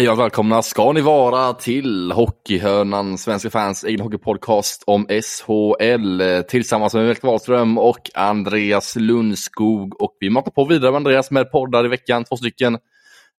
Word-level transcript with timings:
Hej 0.00 0.10
och 0.10 0.18
välkomna 0.18 0.62
ska 0.62 0.92
ni 0.92 1.00
vara 1.00 1.52
till 1.52 2.12
Hockeyhörnan, 2.12 3.18
Svenska 3.18 3.50
fans 3.50 3.84
egen 3.84 4.00
hockeypodcast 4.00 4.82
om 4.86 5.06
SHL 5.06 6.22
tillsammans 6.48 6.94
med 6.94 7.06
Melker 7.06 7.28
Wahlström 7.28 7.78
och 7.78 8.10
Andreas 8.14 8.96
Lundskog. 8.96 10.02
Och 10.02 10.16
vi 10.20 10.30
matar 10.30 10.50
på 10.50 10.64
vidare 10.64 10.90
med 10.90 10.96
Andreas 10.96 11.30
med 11.30 11.50
poddar 11.52 11.84
i 11.84 11.88
veckan, 11.88 12.24
två 12.24 12.36
stycken. 12.36 12.78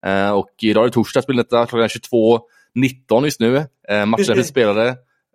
Eh, 0.05 0.31
och 0.31 0.49
idag 0.61 0.83
är 0.83 0.87
det 0.87 0.93
torsdag, 0.93 1.21
spelet 1.21 1.49
detta 1.49 1.65
klockan 1.65 1.87
22.19 1.87 3.23
just 3.23 3.39
nu. 3.39 3.65
Eh, 3.89 4.05
matchen 4.05 4.39
är 4.39 4.43
spelade. 4.43 4.87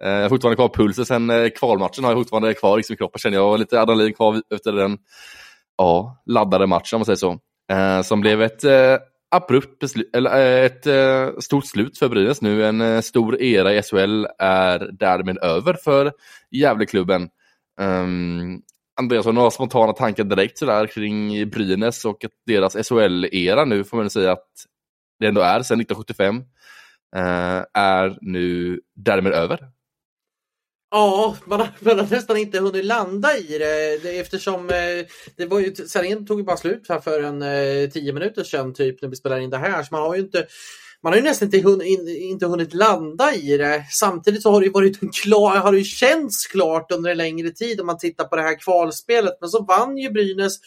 Eh, 0.03 0.11
jag 0.11 0.23
har 0.23 0.29
fortfarande 0.29 0.57
kvar 0.57 0.69
pulsen 0.69 1.07
sen 1.07 1.51
kvalmatchen 1.57 2.05
har 2.05 2.11
jag 2.11 2.21
fortfarande 2.21 2.55
kvar 2.55 2.77
liksom 2.77 2.95
i 2.95 2.97
kroppen 2.97 3.19
känner 3.19 3.37
jag. 3.37 3.59
Lite 3.59 3.81
adrenalin 3.81 4.15
kvar 4.15 4.43
efter 4.55 4.73
den 4.73 4.99
ja, 5.79 6.23
laddade 6.27 6.67
matchen 6.67 6.97
om 6.97 6.99
man 6.99 7.05
säger 7.07 7.17
så. 7.17 7.39
Som 8.05 8.21
blev 8.21 8.43
ett 8.43 8.65
abrupt 9.31 9.79
beslut, 9.79 10.11
eller 10.17 10.31
eh, 10.31 10.65
ett 10.65 10.87
eh, 10.87 11.39
stort 11.39 11.67
slut 11.67 11.99
för 11.99 12.09
Brynäs 12.09 12.43
nu. 12.43 12.67
En 12.67 12.81
eh, 12.81 13.01
stor 13.01 13.43
era 13.43 13.75
i 13.75 13.83
SHL 13.83 14.27
är 14.39 14.91
därmed 14.93 15.39
över 15.39 15.75
för 15.75 16.13
Gävleklubben. 16.51 17.29
Um, 17.81 18.63
Andreas, 19.01 19.27
har 19.27 19.33
några 19.33 19.51
spontana 19.51 19.93
tankar 19.93 20.25
direkt 20.25 20.59
sådär 20.59 20.87
kring 20.87 21.51
Brynäs 21.51 22.05
och 22.05 22.25
deras 22.47 22.89
SHL-era 22.89 23.65
nu 23.65 23.85
får 23.85 23.97
man 23.97 24.11
säga 24.11 24.33
att 24.33 24.49
det 25.21 25.27
ändå 25.27 25.41
är 25.41 25.63
sedan 25.63 25.81
1975 25.81 26.37
uh, 26.37 27.65
är 27.75 28.19
nu 28.21 28.81
därmed 28.95 29.33
över. 29.33 29.59
Ja, 30.91 31.37
man 31.45 31.61
har, 31.61 31.69
man 31.81 31.99
har, 31.99 32.07
nästan 32.11 32.37
inte 32.37 32.61
hunnit 32.61 32.85
landa 32.85 33.37
i 33.37 33.59
det, 33.59 34.03
det 34.03 34.19
eftersom 34.19 34.71
eh, 34.71 35.07
det 35.37 35.47
var 35.47 35.61
ju, 35.61 35.75
sändningen 35.75 36.27
tog 36.27 36.39
ju 36.39 36.45
bara 36.45 36.57
slut 36.57 36.87
här 36.89 37.01
för 37.01 37.23
en 37.23 37.43
eh, 37.43 37.91
tio 37.91 38.13
minuter 38.13 38.45
sedan 38.45 38.75
typ 38.75 39.03
när 39.03 39.09
vi 39.09 39.17
spelade 39.17 39.43
in 39.43 39.51
det 39.51 39.59
här. 39.59 39.83
Så 39.83 39.95
man 39.95 40.03
har 40.03 40.15
ju 40.15 40.21
inte 40.21 40.47
man 41.03 41.13
har 41.13 41.17
ju 41.17 41.25
nästan 41.25 41.47
inte 41.47 41.61
hunnit, 41.61 42.09
inte 42.09 42.47
hunnit 42.47 42.75
landa 42.75 43.35
i 43.35 43.57
det. 43.57 43.85
Samtidigt 43.91 44.43
så 44.43 44.51
har 44.51 44.61
det 44.61 44.67
ju 44.67 44.73
varit 44.73 45.15
klar, 45.23 45.57
har 45.57 45.73
det 45.73 45.79
ju 45.79 45.85
känts 45.85 46.47
klart 46.47 46.93
under 46.93 47.11
en 47.11 47.17
längre 47.17 47.51
tid 47.51 47.81
om 47.81 47.87
man 47.87 47.99
tittar 47.99 48.25
på 48.25 48.37
det 48.37 48.43
här 48.43 48.59
kvalspelet. 48.61 49.39
Men 49.41 49.51
så 49.51 49.65
vann 49.65 49.99
ju 49.99 50.11
Brynäs, 50.11 50.59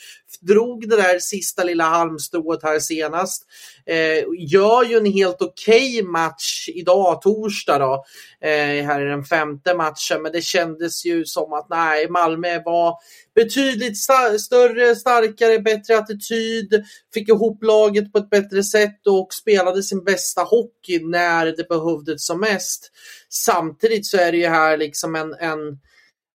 drog 0.41 0.89
det 0.89 0.95
där 0.95 1.19
sista 1.19 1.63
lilla 1.63 1.83
halmstrået 1.83 2.63
här 2.63 2.79
senast. 2.79 3.43
Eh, 3.85 4.23
gör 4.37 4.83
ju 4.83 4.97
en 4.97 5.05
helt 5.05 5.41
okej 5.41 5.99
okay 5.99 6.11
match 6.11 6.69
idag, 6.69 7.21
torsdag 7.21 7.79
då. 7.79 8.03
Eh, 8.41 8.85
här 8.85 9.01
i 9.01 9.09
den 9.09 9.23
femte 9.23 9.73
matchen, 9.73 10.21
men 10.21 10.31
det 10.31 10.41
kändes 10.41 11.05
ju 11.05 11.25
som 11.25 11.53
att 11.53 11.69
nej, 11.69 12.09
Malmö 12.09 12.61
var 12.65 12.97
betydligt 13.35 13.97
sta 13.97 14.39
större, 14.39 14.95
starkare, 14.95 15.59
bättre 15.59 15.97
attityd, 15.97 16.83
fick 17.13 17.29
ihop 17.29 17.63
laget 17.63 18.11
på 18.11 18.17
ett 18.17 18.29
bättre 18.29 18.63
sätt 18.63 19.07
och 19.07 19.33
spelade 19.33 19.83
sin 19.83 20.03
bästa 20.03 20.41
hockey 20.41 20.99
när 21.03 21.45
det 21.45 21.69
behövdes 21.69 22.25
som 22.25 22.39
mest. 22.39 22.91
Samtidigt 23.29 24.05
så 24.05 24.17
är 24.17 24.31
det 24.31 24.37
ju 24.37 24.47
här 24.47 24.77
liksom 24.77 25.15
en, 25.15 25.33
en 25.33 25.79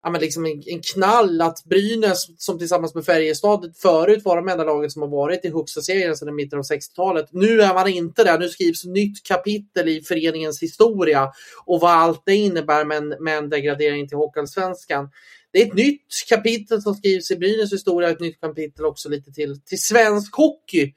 ja, 0.04 0.10
men 0.10 0.20
liksom 0.20 0.46
en, 0.46 0.62
en, 0.66 0.80
knall 0.80 1.40
att 1.40 1.64
Brynäs 1.64 2.26
som 2.38 2.58
tillsammans 2.58 2.94
med 2.94 3.04
Färjestad 3.04 3.72
förut 3.76 4.24
var 4.24 4.36
de 4.36 4.48
enda 4.48 4.64
lagen 4.64 4.90
som 4.90 5.02
har 5.02 5.08
varit 5.08 5.44
i 5.44 5.50
högsta 5.50 5.80
serien 5.80 6.16
sedan 6.16 6.34
mitten 6.34 6.58
av 6.58 6.64
60-talet. 6.64 7.26
Nu 7.30 7.60
är 7.60 7.74
man 7.74 7.88
inte 7.88 8.24
där. 8.24 8.38
Nu 8.38 8.48
skrivs 8.48 8.84
nytt 8.84 9.22
kapitel 9.22 9.88
i 9.88 10.02
föreningens 10.02 10.62
historia 10.62 11.32
och 11.64 11.80
vad 11.80 11.90
allt 11.90 12.22
det 12.26 12.34
innebär 12.34 12.84
med 12.84 12.96
en, 12.96 13.08
med 13.08 13.38
en 13.38 13.50
degradering 13.50 14.08
till 14.08 14.16
Hockeyallsvenskan 14.16 15.10
det 15.54 15.62
är 15.62 15.66
ett 15.66 15.74
nytt 15.74 16.06
kapitel 16.28 16.82
som 16.82 16.94
skrivs 16.94 17.30
i 17.30 17.36
Brynäs 17.36 17.72
historia, 17.72 18.10
ett 18.10 18.20
nytt 18.20 18.40
kapitel 18.40 18.84
också 18.84 19.08
lite 19.08 19.32
till, 19.32 19.60
till 19.60 19.82
svensk 19.82 20.34
hockey. 20.36 20.92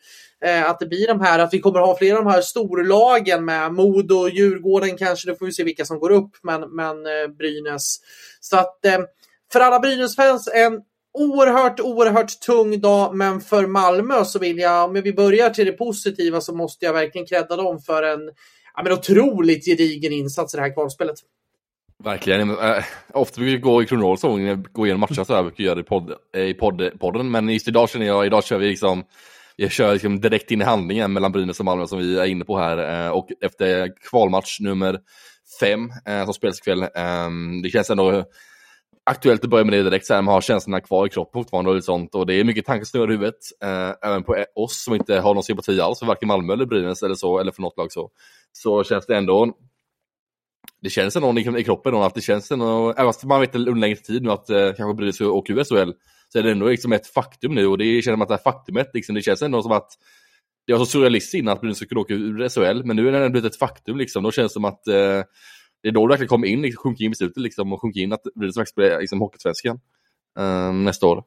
Eh, 0.45 0.69
att 0.69 0.79
det 0.79 0.85
blir 0.85 1.07
de 1.07 1.21
här, 1.21 1.39
att 1.39 1.53
vi 1.53 1.59
kommer 1.59 1.79
ha 1.79 1.97
flera 1.97 2.17
av 2.17 2.23
de 2.23 2.31
här 2.31 2.41
storlagen 2.41 3.45
med 3.45 3.73
Modo, 3.73 4.29
Djurgården 4.29 4.97
kanske, 4.97 5.29
då 5.29 5.35
får 5.35 5.45
vi 5.45 5.51
se 5.51 5.63
vilka 5.63 5.85
som 5.85 5.99
går 5.99 6.11
upp, 6.11 6.31
men, 6.43 6.75
men 6.75 7.05
eh, 7.05 7.27
Brynäs. 7.37 7.97
Så 8.39 8.57
att 8.57 8.85
eh, 8.85 8.99
för 9.51 9.59
alla 9.59 9.79
Brynäs-fans 9.79 10.49
en 10.53 10.81
oerhört, 11.13 11.79
oerhört 11.79 12.39
tung 12.39 12.81
dag, 12.81 13.15
men 13.15 13.41
för 13.41 13.67
Malmö 13.67 14.25
så 14.25 14.39
vill 14.39 14.57
jag, 14.57 14.85
om 14.85 14.93
vi 14.93 15.13
börjar 15.13 15.49
till 15.49 15.65
det 15.65 15.71
positiva 15.71 16.41
så 16.41 16.55
måste 16.55 16.85
jag 16.85 16.93
verkligen 16.93 17.27
credda 17.27 17.55
dem 17.55 17.79
för 17.79 18.03
en 18.03 18.21
ja, 18.75 18.83
men 18.83 18.93
otroligt 18.93 19.65
gedigen 19.65 20.13
insats 20.13 20.53
i 20.53 20.57
det 20.57 20.63
här 20.63 20.73
kvalspelet. 20.73 21.17
Verkligen. 22.03 22.49
Äh, 22.49 22.83
ofta 23.13 23.41
brukar 23.41 23.51
vi 23.51 23.57
gå 23.57 23.83
i 23.83 23.85
kronologisk 23.85 24.25
ordning, 24.25 24.65
gå 24.71 24.85
igenom 24.85 24.99
matcher 24.99 25.23
så 25.23 25.35
här, 25.35 25.43
brukar 25.43 25.63
göra 25.63 25.75
det 25.75 25.81
i, 25.81 25.83
podd, 25.83 26.13
eh, 26.35 26.41
i 26.41 26.53
podd, 26.53 26.99
podden. 26.99 27.31
Men 27.31 27.49
just 27.49 27.67
idag 27.67 27.89
känner 27.89 28.05
jag, 28.05 28.25
idag 28.25 28.43
kör 28.43 28.57
vi 28.57 28.69
liksom, 28.69 29.03
jag 29.55 29.71
kör 29.71 29.93
liksom 29.93 30.21
direkt 30.21 30.51
in 30.51 30.61
i 30.61 30.65
handlingen 30.65 31.13
mellan 31.13 31.31
Brynäs 31.31 31.59
och 31.59 31.65
Malmö 31.65 31.87
som 31.87 31.99
vi 31.99 32.19
är 32.19 32.25
inne 32.25 32.45
på 32.45 32.57
här. 32.57 33.05
Äh, 33.05 33.11
och 33.11 33.27
efter 33.41 33.91
kvalmatch 34.09 34.59
nummer 34.59 34.99
fem 35.59 35.91
äh, 36.05 36.25
som 36.25 36.33
spelas 36.33 36.59
ikväll, 36.59 36.87
ehm, 36.95 37.61
det 37.61 37.69
känns 37.69 37.89
ändå 37.89 38.25
aktuellt 39.09 39.43
att 39.43 39.49
börja 39.49 39.65
med 39.65 39.73
det 39.73 39.83
direkt, 39.83 40.05
så 40.05 40.13
här, 40.13 40.21
man 40.21 40.33
har 40.33 40.41
känslorna 40.41 40.81
kvar 40.81 41.05
i 41.05 41.09
kroppen 41.09 41.43
fortfarande 41.43 41.69
och 41.69 41.75
lite 41.75 41.85
sånt. 41.85 42.15
Och 42.15 42.25
det 42.25 42.33
är 42.33 42.43
mycket 42.43 42.65
tankar 42.65 42.85
som 42.85 43.03
i 43.03 43.07
huvudet, 43.07 43.35
äh, 43.63 44.09
även 44.09 44.23
på 44.23 44.45
oss 44.55 44.83
som 44.83 44.95
inte 44.95 45.19
har 45.19 45.33
någon 45.33 45.43
sympati 45.43 45.81
alls 45.81 45.99
för 45.99 46.05
varken 46.05 46.27
Malmö 46.27 46.53
eller 46.53 46.65
Brynäs 46.65 47.03
eller 47.03 47.15
så, 47.15 47.39
eller 47.39 47.51
för 47.51 47.61
något 47.61 47.77
lag 47.77 47.91
så. 47.91 48.09
Så 48.51 48.83
känns 48.83 49.05
det 49.05 49.17
ändå 49.17 49.53
det 50.81 50.89
känns 50.89 51.15
ändå 51.15 51.39
i, 51.59 51.63
kroppen 51.63 51.95
att 51.95 52.15
det 52.15 52.21
känns 52.21 52.51
ändå, 52.51 52.89
även 52.91 53.05
fast 53.05 53.23
man 53.23 53.41
vet 53.41 53.55
under 53.55 53.75
längre 53.75 53.95
tid 53.95 54.23
nu 54.23 54.31
att 54.31 54.49
eh, 54.49 54.73
kanske 54.73 54.93
Brynäs 54.93 55.21
åker 55.21 55.53
ur 55.53 55.63
SHL, 55.63 55.91
så 56.29 56.39
är 56.39 56.43
det 56.43 56.51
ändå 56.51 56.69
liksom 56.69 56.93
ett 56.93 57.07
faktum 57.07 57.55
nu 57.55 57.67
och 57.67 57.77
det 57.77 58.01
känner 58.01 58.17
man 58.17 58.25
att 58.25 58.29
det 58.29 58.35
här 58.35 58.51
faktumet, 58.51 58.89
liksom, 58.93 59.15
det 59.15 59.21
känns 59.21 59.41
ändå 59.41 59.61
som 59.61 59.71
att 59.71 59.89
det 60.67 60.73
var 60.73 60.79
så 60.79 60.85
surrealistiskt 60.85 61.33
innan 61.33 61.53
att 61.53 61.61
Brynäs 61.61 61.77
skulle 61.77 62.01
åka 62.01 62.13
ur 62.13 62.49
SHL, 62.49 62.83
men 62.83 62.95
nu 62.95 63.07
är 63.07 63.21
det 63.21 63.29
blivit 63.29 63.53
ett 63.53 63.59
faktum 63.59 63.97
liksom, 63.97 64.23
då 64.23 64.31
känns 64.31 64.51
det 64.51 64.53
som 64.53 64.65
att 64.65 64.87
eh, 64.87 65.23
det 65.83 65.87
är 65.87 65.91
då 65.91 66.07
det 66.07 66.11
verkligen 66.11 66.29
kommer 66.29 66.47
in, 66.47 66.61
liksom, 66.61 66.81
sjunker 66.81 67.05
in 67.05 67.11
beslutet 67.11 67.43
liksom, 67.43 67.73
och 67.73 67.81
sjunker 67.81 68.01
in 68.01 68.13
att 68.13 68.23
Brynäs 68.35 68.55
faktiskt 68.55 68.75
blir 68.75 68.99
liksom, 68.99 69.21
Hockeysvenskan 69.21 69.79
eh, 70.39 70.73
nästa 70.73 71.07
år. 71.07 71.23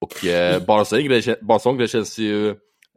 Och 0.00 0.26
eh, 0.26 0.64
bara, 0.66 0.84
så 0.84 0.96
grej, 0.96 1.36
bara 1.40 1.54
en 1.54 1.60
sån 1.60 1.76
grej 1.78 1.88
känns 1.88 2.18
ju 2.18 2.48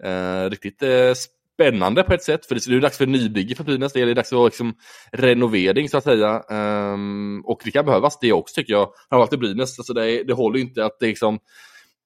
eh, 0.04 0.50
riktigt 0.50 0.84
eh, 0.84 1.14
spännande 1.54 2.04
på 2.04 2.14
ett 2.14 2.24
sätt, 2.24 2.46
för 2.46 2.56
det 2.56 2.76
är 2.76 2.82
dags 2.82 2.98
för 2.98 3.06
nybygge 3.06 3.56
för 3.56 3.64
Brynäs 3.64 3.94
Det 3.94 4.02
är 4.02 4.16
dags 4.16 4.30
för 4.30 4.46
liksom, 4.46 4.74
renovering 5.12 5.90
så 5.90 5.98
att 5.98 6.04
säga. 6.04 6.44
Um, 6.50 7.42
och 7.46 7.62
det 7.64 7.72
kan 7.72 7.86
behövas 7.86 8.20
det 8.20 8.34
också 8.34 8.56
tycker 8.56 8.74
jag. 8.74 8.90
Framförallt 9.10 9.34
i 9.34 9.38
Brynäs, 9.38 9.80
alltså 9.80 9.94
det, 9.94 10.24
det 10.24 10.34
håller 10.34 10.60
inte 10.60 10.86
att 10.86 11.00
det 11.00 11.08
liksom 11.08 11.40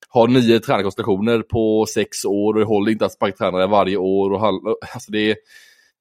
har 0.10 0.28
nio 0.28 0.60
tränarkonstellationer 0.60 1.42
på 1.42 1.86
sex 1.86 2.26
år 2.26 2.54
och 2.54 2.60
det 2.60 2.66
håller 2.66 2.92
inte 2.92 3.06
att 3.06 3.12
sparka 3.12 3.38
tränare 3.38 3.68
varje 3.68 3.98
år. 3.98 4.32
Och 4.32 4.46
alltså 4.94 5.12
det 5.12 5.36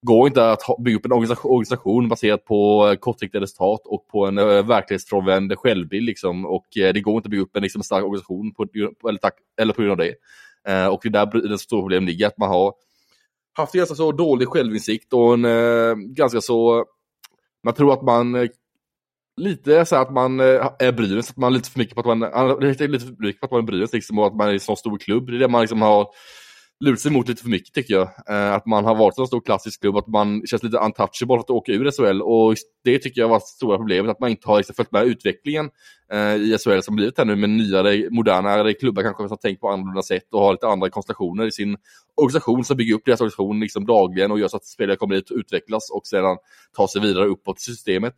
går 0.03 0.27
inte 0.27 0.51
att 0.51 0.61
bygga 0.85 0.97
upp 0.97 1.07
en 1.07 1.13
organisation 1.13 2.09
baserat 2.09 2.45
på 2.45 2.89
eh, 2.89 2.97
kortsiktiga 2.97 3.41
resultat 3.41 3.81
och 3.85 4.09
på 4.09 4.27
en 4.27 4.39
eh, 4.39 4.67
verklighetsfrånvänd 4.67 5.59
självbild. 5.59 6.07
Liksom. 6.07 6.47
Och 6.47 6.79
eh, 6.79 6.93
det 6.93 7.01
går 7.01 7.17
inte 7.17 7.27
att 7.27 7.31
bygga 7.31 7.43
upp 7.43 7.57
en 7.57 7.63
liksom, 7.63 7.83
stark 7.83 8.05
organisation 8.05 8.55
på, 8.55 8.67
eller, 9.09 9.19
tack, 9.19 9.35
eller 9.61 9.73
på 9.73 9.83
grund 9.83 9.93
av 9.93 10.07
det. 10.07 10.15
Uh, 10.69 10.87
och 10.87 11.01
det 11.03 11.09
är 11.09 11.27
där 11.27 11.49
det 11.49 11.59
stora 11.59 11.83
problemet 11.83 12.09
ligger, 12.09 12.27
att 12.27 12.39
man 12.39 12.49
har 12.49 12.73
haft 13.55 13.73
ganska 13.73 13.95
så 13.95 14.13
dålig 14.13 14.49
självinsikt 14.49 15.13
och 15.13 15.35
en 15.35 15.45
eh, 15.45 15.95
ganska 15.95 16.41
så... 16.41 16.85
Man 17.65 17.75
tror 17.75 17.93
att 17.93 18.03
man 18.03 18.35
eh, 18.35 18.49
lite 19.37 19.85
så 19.87 19.97
att 19.97 20.13
man 20.13 20.41
eh, 20.41 20.71
är 20.79 20.93
Brynäs, 20.93 21.31
att 21.31 21.37
man 21.37 21.53
är 21.53 21.57
lite 21.57 21.71
för 21.71 21.79
mycket 21.79 21.95
på 21.95 22.01
att 22.01 22.19
man, 22.19 22.21
lite 22.61 23.07
för 23.07 23.23
mycket 23.23 23.41
på 23.41 23.47
att 23.47 23.51
man 23.51 23.61
är 23.61 23.67
Brynäs 23.67 23.93
liksom, 23.93 24.19
och 24.19 24.27
att 24.27 24.37
man 24.37 24.49
är 24.49 24.53
en 24.53 24.61
sån 24.61 24.77
stor 24.77 24.99
klubb. 24.99 25.27
Det 25.27 25.37
är 25.37 25.39
det 25.39 25.49
man 25.49 25.61
liksom 25.61 25.83
har 25.83 26.09
lurat 26.81 27.01
sig 27.01 27.13
mot 27.13 27.29
lite 27.29 27.43
för 27.43 27.51
mycket 27.51 27.75
tycker 27.75 27.95
jag. 27.95 28.09
Eh, 28.29 28.55
att 28.55 28.67
man 28.67 28.85
har 28.85 28.95
varit 28.95 29.19
en 29.19 29.27
stor 29.27 29.41
klassisk 29.41 29.81
klubb, 29.81 29.97
att 29.97 30.07
man 30.07 30.43
känns 30.47 30.63
lite 30.63 30.79
untouchable 30.79 31.37
att 31.37 31.51
åka 31.51 31.73
ur 31.73 31.91
SHL 31.91 32.23
och 32.23 32.57
det 32.85 32.99
tycker 32.99 33.21
jag 33.21 33.29
var 33.29 33.39
det 33.39 33.47
stora 33.47 33.77
problemet, 33.77 34.11
att 34.11 34.21
man 34.21 34.31
inte 34.31 34.49
har 34.49 34.57
liksom 34.57 34.75
följt 34.75 34.93
med 34.93 35.07
utvecklingen 35.07 35.71
eh, 36.13 36.35
i 36.35 36.59
SHL 36.59 36.81
som 36.81 36.97
blivit 36.97 37.19
här 37.19 37.25
nu 37.25 37.37
med 37.37 37.51
nyare, 37.51 38.11
modernare 38.11 38.73
klubbar 38.75 39.03
kanske 39.03 39.29
som 39.29 39.39
tänkt 39.39 39.61
på 39.61 39.69
annorlunda 39.69 40.03
sätt 40.03 40.29
och 40.33 40.41
har 40.41 40.53
lite 40.53 40.67
andra 40.67 40.91
konstellationer 40.91 41.47
i 41.47 41.53
sin 41.53 41.77
organisation 42.17 42.65
som 42.65 42.77
bygger 42.77 42.95
upp 42.95 43.05
deras 43.05 43.21
organisation 43.21 43.61
liksom 43.61 43.87
dagligen 43.87 44.31
och 44.31 44.39
gör 44.39 44.49
så 44.49 44.57
att 44.57 44.65
spelare 44.65 44.97
kommer 44.97 45.15
dit 45.15 45.31
och 45.31 45.37
utvecklas 45.37 45.91
och 45.91 46.07
sedan 46.07 46.37
tar 46.77 46.87
sig 46.87 47.03
vidare 47.03 47.27
uppåt 47.27 47.59
i 47.59 47.63
systemet. 47.63 48.15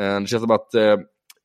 Eh, 0.00 0.20
det 0.20 0.26
känns 0.26 0.42
som 0.42 0.50
att 0.50 0.74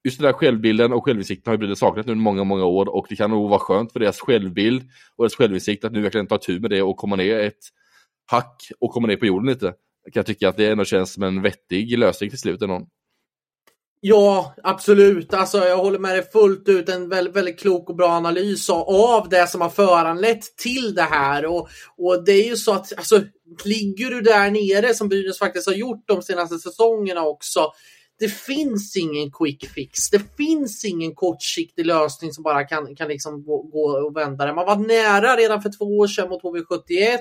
just 0.03 0.19
den 0.19 0.25
där 0.25 0.33
självbilden 0.33 0.93
och 0.93 1.05
självinsikten 1.05 1.51
har 1.51 1.53
ju 1.53 1.57
blivit 1.57 1.77
saknat 1.77 2.05
nu 2.05 2.15
många, 2.15 2.43
många 2.43 2.65
år 2.65 2.95
och 2.95 3.05
det 3.09 3.15
kan 3.15 3.29
nog 3.29 3.49
vara 3.49 3.59
skönt 3.59 3.91
för 3.91 3.99
deras 3.99 4.19
självbild 4.19 4.81
och 5.15 5.23
deras 5.23 5.35
självinsikt 5.35 5.85
att 5.85 5.91
nu 5.91 6.01
verkligen 6.01 6.27
ta 6.27 6.37
tur 6.37 6.59
med 6.59 6.69
det 6.69 6.81
och 6.81 6.97
komma 6.97 7.15
ner 7.15 7.39
ett 7.39 7.59
hack 8.31 8.71
och 8.79 8.91
komma 8.91 9.07
ner 9.07 9.15
på 9.15 9.25
jorden 9.25 9.49
lite. 9.49 9.73
Jag 10.03 10.13
kan 10.13 10.23
tycka 10.23 10.49
att 10.49 10.57
det 10.57 10.67
ändå 10.67 10.85
känns 10.85 11.13
som 11.13 11.23
en 11.23 11.41
vettig 11.41 11.97
lösning 11.97 12.29
till 12.29 12.39
slut. 12.39 12.61
Ja, 14.01 14.55
absolut. 14.63 15.33
Alltså, 15.33 15.57
jag 15.57 15.77
håller 15.77 15.99
med 15.99 16.15
dig 16.15 16.31
fullt 16.31 16.69
ut. 16.69 16.89
En 16.89 17.09
väldigt, 17.09 17.35
väldigt 17.35 17.59
klok 17.59 17.89
och 17.89 17.95
bra 17.95 18.09
analys 18.09 18.69
av 18.69 19.29
det 19.29 19.47
som 19.47 19.61
har 19.61 19.69
föranlett 19.69 20.57
till 20.57 20.95
det 20.95 21.01
här. 21.01 21.45
Och, 21.45 21.69
och 21.97 22.25
det 22.25 22.31
är 22.31 22.47
ju 22.47 22.55
så 22.55 22.73
att 22.73 22.97
alltså, 22.97 23.21
ligger 23.63 24.09
du 24.09 24.21
där 24.21 24.51
nere 24.51 24.93
som 24.93 25.09
Brynäs 25.09 25.39
faktiskt 25.39 25.67
har 25.67 25.73
gjort 25.73 26.03
de 26.07 26.21
senaste 26.21 26.59
säsongerna 26.59 27.21
också 27.23 27.71
det 28.19 28.29
finns 28.29 28.95
ingen 28.97 29.31
quick 29.31 29.69
fix. 29.69 30.09
Det 30.09 30.21
finns 30.37 30.85
ingen 30.85 31.15
kortsiktig 31.15 31.85
lösning 31.85 32.33
som 32.33 32.43
bara 32.43 32.63
kan, 32.63 32.95
kan 32.95 33.07
liksom 33.07 33.43
gå, 33.43 33.61
gå 33.61 34.07
och 34.07 34.17
vända 34.17 34.45
det. 34.45 34.53
Man 34.53 34.65
var 34.65 34.75
nära 34.75 35.35
redan 35.35 35.61
för 35.61 35.71
två 35.77 35.85
år 35.85 36.07
sedan 36.07 36.29
mot 36.29 36.43
HV71. 36.43 37.19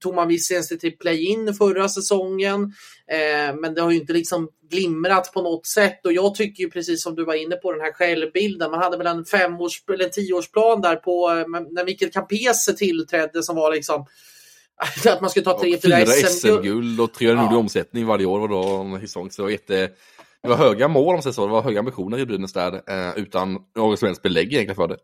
Tog 0.00 0.14
man 0.14 0.28
visserligen 0.28 0.64
sig 0.64 0.78
till 0.78 0.98
play-in 0.98 1.54
förra 1.54 1.88
säsongen, 1.88 2.62
eh, 3.10 3.56
men 3.56 3.74
det 3.74 3.80
har 3.80 3.90
ju 3.90 4.00
inte 4.00 4.12
liksom 4.12 4.48
glimrat 4.70 5.32
på 5.32 5.42
något 5.42 5.66
sätt. 5.66 6.06
Och 6.06 6.12
jag 6.12 6.34
tycker 6.34 6.62
ju 6.62 6.70
precis 6.70 7.02
som 7.02 7.14
du 7.14 7.24
var 7.24 7.34
inne 7.34 7.56
på 7.56 7.72
den 7.72 7.80
här 7.80 7.92
självbilden. 7.92 8.70
Man 8.70 8.80
hade 8.80 8.96
väl 8.96 9.06
en 9.06 9.24
femårs 9.24 9.82
eller 9.94 10.08
tioårsplan 10.08 10.80
där 10.80 10.96
på 10.96 11.30
eh, 11.30 11.62
när 11.70 11.84
Mikael 11.84 12.10
Campese 12.10 12.72
tillträdde 12.76 13.42
som 13.42 13.56
var 13.56 13.74
liksom 13.74 14.06
att 15.06 15.20
man 15.20 15.30
skulle 15.30 15.44
ta 15.44 15.60
tre, 15.60 15.78
fyra 15.78 16.06
SM-guld 16.06 17.00
och 17.00 17.12
300 17.12 17.48
ja. 17.50 17.56
omsättning 17.56 18.06
varje 18.06 18.26
år 18.26 18.40
var 18.40 18.48
då 18.48 18.62
en 18.64 19.00
säsong. 19.00 19.30
Så 19.30 19.50
jätte, 19.50 19.90
det 20.42 20.48
var 20.48 20.56
höga 20.56 20.88
mål 20.88 21.14
om 21.14 21.22
så, 21.22 21.46
det 21.46 21.52
var 21.52 21.62
höga 21.62 21.78
ambitioner 21.78 22.18
i 22.18 22.26
Brynäs 22.26 22.52
där 22.52 22.72
eh, 22.86 23.18
utan 23.18 23.58
något 23.76 23.98
som 23.98 24.06
helst 24.06 24.22
belägg 24.22 24.46
egentligen 24.52 24.76
för 24.76 24.88
det. 24.88 24.96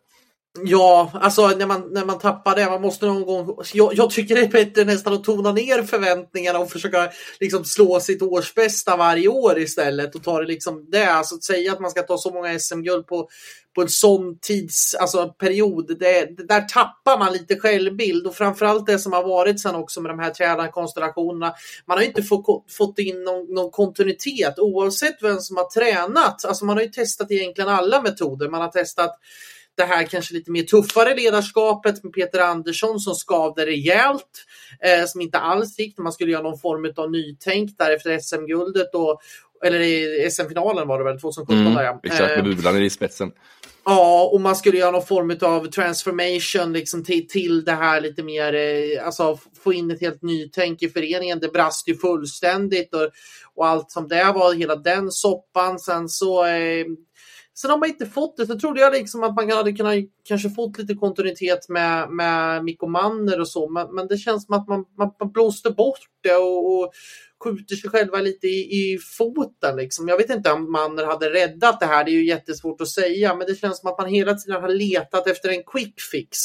Ja, 0.63 1.11
alltså 1.15 1.49
när 1.49 1.67
man, 1.67 1.89
när 1.93 2.05
man 2.05 2.19
tappar 2.19 2.57
det, 2.57 2.71
man 2.71 2.83
måste 2.83 3.07
någon 3.07 3.27
gång... 3.27 3.57
Jag, 3.73 3.95
jag, 3.95 4.11
tycker 4.11 4.35
det 4.35 4.41
är 4.41 4.49
bättre 4.49 4.85
nästan 4.85 5.13
att 5.13 5.25
tona 5.25 5.53
ner 5.53 5.83
förväntningarna 5.83 6.59
och 6.59 6.71
försöka 6.71 7.11
liksom 7.41 7.65
slå 7.65 8.01
sitt 8.01 8.23
årsbästa 8.23 8.97
varje 8.97 9.29
år 9.29 9.59
istället 9.59 10.15
och 10.15 10.25
ta 10.25 10.41
det 10.41 10.47
liksom 10.47 10.91
det. 10.91 11.07
Alltså 11.07 11.35
att 11.35 11.45
säga 11.45 11.73
att 11.73 11.81
man 11.81 11.91
ska 11.91 12.03
ta 12.03 12.19
så 12.19 12.33
många 12.33 12.59
SM-guld 12.59 13.07
på, 13.07 13.29
på 13.75 13.83
en 13.83 13.89
sån 13.89 14.39
tids, 14.39 14.95
alltså 14.95 15.29
period, 15.29 15.97
det, 15.99 16.37
det, 16.37 16.47
där 16.47 16.61
tappar 16.61 17.19
man 17.19 17.33
lite 17.33 17.61
självbild 17.61 18.27
och 18.27 18.35
framförallt 18.35 18.87
det 18.87 18.99
som 18.99 19.13
har 19.13 19.29
varit 19.29 19.61
sen 19.61 19.75
också 19.75 20.01
med 20.01 20.11
de 20.11 20.19
här 20.19 20.31
tränarkonstellationerna. 20.31 21.55
Man 21.87 21.99
har 21.99 22.05
inte 22.05 22.23
fått, 22.23 22.73
fått 22.73 22.99
in 22.99 23.25
någon, 23.25 23.55
någon, 23.55 23.71
kontinuitet 23.71 24.59
oavsett 24.59 25.23
vem 25.23 25.39
som 25.39 25.57
har 25.57 25.71
tränat. 25.71 26.45
Alltså 26.45 26.65
man 26.65 26.77
har 26.77 26.83
ju 26.83 26.91
testat 26.91 27.31
egentligen 27.31 27.71
alla 27.71 28.03
metoder. 28.03 28.49
Man 28.49 28.61
har 28.61 28.69
testat 28.69 29.19
det 29.77 29.85
här 29.85 30.05
kanske 30.05 30.35
lite 30.35 30.51
mer 30.51 30.63
tuffare 30.63 31.15
ledarskapet 31.15 32.05
med 32.05 32.13
Peter 32.13 32.41
Andersson 32.41 33.01
som 33.01 33.15
skavde 33.15 33.67
rejält, 33.67 34.45
eh, 34.81 35.07
som 35.07 35.21
inte 35.21 35.39
alls 35.39 35.79
gick. 35.79 35.99
Man 35.99 36.13
skulle 36.13 36.33
göra 36.33 36.43
någon 36.43 36.59
form 36.59 36.93
av 36.97 37.11
nytänk 37.11 37.79
där 37.79 37.91
efter 37.91 38.19
SM-guldet 38.19 38.95
och 38.95 39.21
eller 39.65 39.81
i 39.81 40.31
SM-finalen 40.31 40.89
var 40.89 40.99
det 40.99 41.05
väl 41.05 41.21
2017? 41.21 41.59
Mm, 41.59 41.75
där, 41.75 41.85
ja. 41.85 42.01
Exakt, 42.03 42.45
med 42.45 42.57
Bulan 42.57 42.83
i 42.83 42.91
spetsen. 42.91 43.33
Ja, 43.85 44.31
och 44.33 44.41
man 44.41 44.57
skulle 44.57 44.79
göra 44.79 44.91
någon 44.91 45.07
form 45.07 45.39
av 45.43 45.67
transformation 45.67 46.73
liksom 46.73 47.05
till, 47.05 47.29
till 47.29 47.65
det 47.65 47.73
här 47.73 48.01
lite 48.01 48.23
mer, 48.23 48.55
eh, 48.55 49.07
alltså 49.07 49.39
få 49.65 49.73
in 49.73 49.91
ett 49.91 50.01
helt 50.01 50.23
nytänk 50.23 50.83
i 50.83 50.89
föreningen. 50.89 51.39
Det 51.41 51.49
brast 51.49 51.89
ju 51.89 51.97
fullständigt 51.97 52.95
och, 52.95 53.11
och 53.55 53.67
allt 53.67 53.91
som 53.91 54.09
det 54.09 54.33
var, 54.35 54.55
hela 54.55 54.77
den 54.77 55.11
soppan. 55.11 55.79
Sen 55.79 56.09
så 56.09 56.47
eh, 56.47 56.87
Sen 57.57 57.71
har 57.71 57.79
man 57.79 57.89
inte 57.89 58.07
fått 58.07 58.37
det. 58.37 58.47
Så 58.47 58.59
trodde 58.59 58.81
jag 58.81 58.93
liksom 58.93 59.23
att 59.23 59.35
man 59.35 59.51
hade 59.51 59.73
kunnat 59.73 59.95
kanske 60.25 60.51
fått 60.51 60.79
lite 60.79 60.95
kontinuitet 60.95 61.69
med, 61.69 62.11
med 62.11 62.65
Mikko 62.65 62.87
Manner 62.87 63.41
och 63.41 63.49
så. 63.49 63.71
Men, 63.71 63.95
men 63.95 64.07
det 64.07 64.17
känns 64.17 64.47
som 64.47 64.55
att 64.55 64.69
man, 64.69 64.85
man, 64.99 65.11
man 65.21 65.33
blåste 65.33 65.71
bort 65.71 66.01
det 66.23 66.37
och, 66.37 66.79
och 66.79 66.93
skjuter 67.45 67.77
sig 67.77 67.91
själva 67.91 68.21
lite 68.21 68.47
i, 68.47 68.61
i 68.61 68.99
foten. 68.99 69.77
Liksom. 69.77 70.09
Jag 70.09 70.17
vet 70.17 70.31
inte 70.31 70.53
om 70.53 70.73
Manner 70.73 71.05
hade 71.05 71.31
räddat 71.31 71.81
det 71.81 71.87
här. 71.87 72.05
Det 72.05 72.11
är 72.11 72.13
ju 72.13 72.27
jättesvårt 72.27 72.81
att 72.81 72.89
säga. 72.89 73.35
Men 73.35 73.47
det 73.47 73.55
känns 73.55 73.81
som 73.81 73.91
att 73.91 73.99
man 73.99 74.09
hela 74.09 74.35
tiden 74.35 74.63
har 74.63 74.69
letat 74.69 75.27
efter 75.27 75.49
en 75.49 75.63
quick 75.63 76.01
fix. 76.13 76.39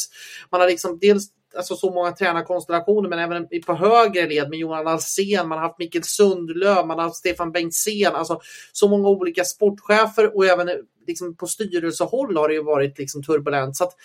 Man 0.51 0.61
har 0.61 0.67
liksom 0.67 0.99
dels 1.01 1.27
alltså 1.57 1.75
så 1.75 1.91
många 1.91 2.11
tränarkonstellationer, 2.11 3.09
men 3.09 3.19
även 3.19 3.47
på 3.65 3.73
högre 3.73 4.27
led 4.27 4.49
med 4.49 4.59
Johan 4.59 4.87
Alsen, 4.87 5.47
man 5.47 5.57
har 5.57 5.67
haft 5.67 5.79
Mikael 5.79 6.03
Sundlöv, 6.03 6.87
man 6.87 6.97
har 6.97 7.05
haft 7.05 7.15
Stefan 7.15 7.51
Bengtzén, 7.51 8.15
alltså 8.15 8.39
så 8.71 8.87
många 8.87 9.09
olika 9.09 9.43
sportchefer 9.43 10.35
och 10.35 10.45
även 10.45 10.69
liksom 11.09 11.35
på 11.35 11.47
styrelsehåll 11.47 12.37
har 12.37 12.47
det 12.47 12.53
ju 12.53 12.63
varit 12.63 12.97
liksom 12.97 13.23
turbulent. 13.23 13.77
Så 13.77 13.83
att, 13.83 13.95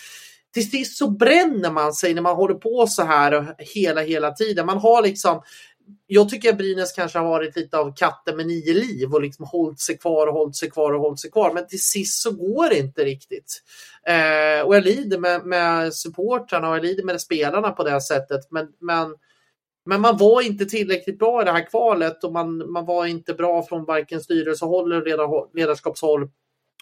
till 0.54 0.70
sist 0.70 0.96
så 0.96 1.10
bränner 1.10 1.70
man 1.70 1.92
sig 1.92 2.14
när 2.14 2.22
man 2.22 2.36
håller 2.36 2.54
på 2.54 2.86
så 2.86 3.02
här 3.02 3.54
hela, 3.58 4.00
hela 4.00 4.30
tiden. 4.30 4.66
Man 4.66 4.78
har 4.78 5.02
liksom 5.02 5.42
jag 6.06 6.28
tycker 6.28 6.50
att 6.50 6.58
Brynäs 6.58 6.92
kanske 6.92 7.18
har 7.18 7.28
varit 7.28 7.56
lite 7.56 7.78
av 7.78 7.94
katten 7.96 8.36
med 8.36 8.46
nio 8.46 8.74
liv 8.74 9.14
och 9.14 9.22
liksom 9.22 9.44
hållit 9.44 9.80
sig 9.80 9.98
kvar 9.98 10.26
och 10.26 10.34
hållit 10.34 10.56
sig 10.56 10.70
kvar 10.70 10.92
och 10.92 11.00
hållit 11.00 11.20
sig 11.20 11.30
kvar. 11.30 11.54
Men 11.54 11.66
till 11.66 11.82
sist 11.82 12.22
så 12.22 12.30
går 12.30 12.68
det 12.68 12.78
inte 12.78 13.04
riktigt. 13.04 13.62
Eh, 14.06 14.66
och 14.66 14.76
jag 14.76 14.84
lider 14.84 15.18
med, 15.18 15.46
med 15.46 15.94
supportrarna 15.94 16.68
och 16.68 16.76
jag 16.76 16.82
lider 16.82 17.04
med 17.04 17.20
spelarna 17.20 17.70
på 17.70 17.84
det 17.84 18.00
sättet. 18.00 18.40
Men, 18.50 18.68
men, 18.80 19.14
men 19.86 20.00
man 20.00 20.16
var 20.16 20.42
inte 20.42 20.66
tillräckligt 20.66 21.18
bra 21.18 21.42
i 21.42 21.44
det 21.44 21.52
här 21.52 21.70
kvalet 21.70 22.24
och 22.24 22.32
man, 22.32 22.72
man 22.72 22.86
var 22.86 23.06
inte 23.06 23.34
bra 23.34 23.62
från 23.62 23.84
varken 23.84 24.20
styrelsehåll 24.20 24.92
eller 24.92 25.56
ledarskapshåll 25.56 26.28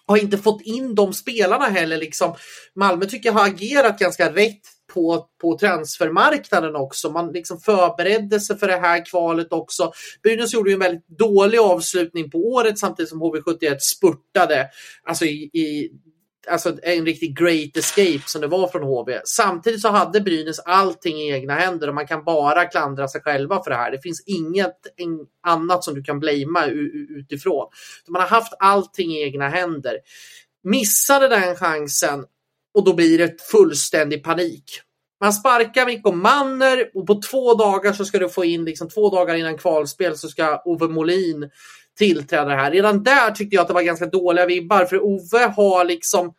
har 0.07 0.17
inte 0.17 0.39
fått 0.39 0.63
in 0.63 0.95
de 0.95 1.13
spelarna 1.13 1.65
heller. 1.65 1.97
Liksom. 1.97 2.35
Malmö 2.75 3.07
tycker 3.07 3.29
jag 3.29 3.35
har 3.35 3.47
agerat 3.47 3.99
ganska 3.99 4.33
rätt 4.33 4.61
på, 4.95 5.27
på 5.41 5.59
transfermarknaden 5.59 6.77
också. 6.77 7.11
Man 7.11 7.33
liksom 7.33 7.61
förberedde 7.61 8.41
sig 8.41 8.59
för 8.59 8.69
det 8.69 8.77
här 8.77 9.07
kvalet 9.07 9.53
också. 9.53 9.93
Brynäs 10.23 10.55
gjorde 10.55 10.71
ju 10.71 10.75
en 10.75 10.81
väldigt 10.81 11.09
dålig 11.09 11.59
avslutning 11.59 12.31
på 12.31 12.39
året 12.39 12.79
samtidigt 12.79 13.09
som 13.09 13.23
HV71 13.23 13.77
spurtade 13.79 14.69
alltså 15.05 15.25
i, 15.25 15.51
i 15.53 15.91
alltså 16.49 16.77
en 16.83 17.07
riktig 17.07 17.39
great 17.39 17.77
escape 17.77 18.23
som 18.27 18.41
det 18.41 18.47
var 18.47 18.69
från 18.69 18.83
HV. 18.83 19.21
Samtidigt 19.25 19.81
så 19.81 19.89
hade 19.89 20.21
Brynäs 20.21 20.59
allting 20.59 21.17
i 21.17 21.33
egna 21.33 21.55
händer 21.55 21.89
och 21.89 21.95
man 21.95 22.07
kan 22.07 22.25
bara 22.25 22.65
klandra 22.65 23.09
sig 23.09 23.21
själva 23.21 23.63
för 23.65 23.71
det 23.71 23.77
här. 23.77 23.91
Det 23.91 24.03
finns 24.03 24.23
inget 24.27 24.77
annat 25.47 25.85
som 25.85 25.95
du 25.95 26.03
kan 26.03 26.21
blamea 26.21 26.67
utifrån. 27.09 27.69
Man 28.09 28.23
har 28.23 28.29
haft 28.29 28.53
allting 28.59 29.13
i 29.13 29.23
egna 29.23 29.49
händer. 29.49 29.97
Missade 30.65 31.29
den 31.29 31.57
chansen 31.57 32.25
och 32.75 32.85
då 32.85 32.95
blir 32.95 33.19
det 33.19 33.43
fullständig 33.43 34.25
panik. 34.25 34.65
Man 35.21 35.33
sparkar 35.33 35.87
Mikko 35.87 36.13
Manner 36.13 36.91
och 36.95 37.07
på 37.07 37.21
två 37.31 37.55
dagar 37.55 37.93
så 37.93 38.05
ska 38.05 38.19
du 38.19 38.29
få 38.29 38.45
in, 38.45 38.65
liksom 38.65 38.89
två 38.89 39.11
dagar 39.11 39.35
innan 39.35 39.59
kvalspel 39.59 40.19
så 40.19 40.29
ska 40.29 40.63
Ove 40.65 40.89
Molin 40.89 41.51
tillträda 41.99 42.51
här. 42.51 42.71
Redan 42.71 43.03
där 43.03 43.31
tyckte 43.31 43.57
jag 43.57 43.63
att 43.63 43.69
det 43.69 43.75
var 43.75 43.83
ganska 43.83 44.07
dåliga 44.07 44.47
vibbar 44.47 44.85
för 44.85 45.05
Ove 45.05 45.53
har 45.57 45.85
liksom 45.85 46.35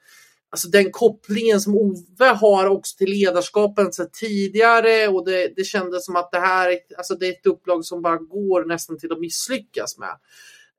Alltså 0.53 0.67
den 0.67 0.91
kopplingen 0.91 1.61
som 1.61 1.75
Ove 1.75 2.25
har 2.25 2.65
också 2.65 2.97
till 2.97 3.09
ledarskapen 3.09 3.93
så 3.93 4.05
tidigare 4.05 5.07
och 5.07 5.25
det, 5.25 5.53
det 5.55 5.63
kändes 5.63 6.05
som 6.05 6.15
att 6.15 6.31
det 6.31 6.39
här 6.39 6.77
alltså 6.97 7.15
det 7.15 7.27
är 7.27 7.31
ett 7.31 7.45
upplag 7.45 7.85
som 7.85 8.01
bara 8.01 8.17
går 8.17 8.65
nästan 8.65 8.99
till 8.99 9.11
att 9.11 9.19
misslyckas 9.19 9.97
med. 9.97 10.17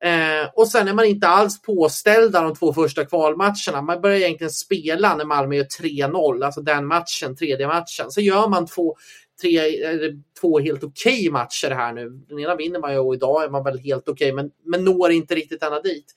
Eh, 0.04 0.48
och 0.54 0.68
sen 0.68 0.88
är 0.88 0.92
man 0.92 1.04
inte 1.04 1.28
alls 1.28 1.62
påställda 1.62 2.42
de 2.42 2.54
två 2.54 2.72
första 2.72 3.04
kvalmatcherna. 3.04 3.82
Man 3.82 4.00
börjar 4.00 4.16
egentligen 4.16 4.50
spela 4.50 5.16
när 5.16 5.24
Malmö 5.24 5.56
gör 5.56 5.64
3-0, 5.64 6.44
alltså 6.44 6.60
den 6.60 6.86
matchen, 6.86 7.36
tredje 7.36 7.66
matchen. 7.66 8.10
Så 8.10 8.20
gör 8.20 8.48
man 8.48 8.66
två, 8.66 8.96
tre, 9.40 9.58
eller 9.84 10.22
två 10.40 10.58
helt 10.58 10.84
okej 10.84 11.12
okay 11.12 11.30
matcher 11.30 11.70
här 11.70 11.92
nu. 11.92 12.10
Den 12.28 12.38
ena 12.38 12.56
vinner 12.56 12.80
man 12.80 12.92
ju 12.92 12.98
och 12.98 13.14
idag 13.14 13.44
är 13.44 13.50
man 13.50 13.64
väl 13.64 13.78
helt 13.78 14.08
okej, 14.08 14.32
okay, 14.32 14.32
men, 14.32 14.50
men 14.64 14.84
når 14.84 15.10
inte 15.10 15.34
riktigt 15.34 15.62
ända 15.62 15.80
dit. 15.80 16.14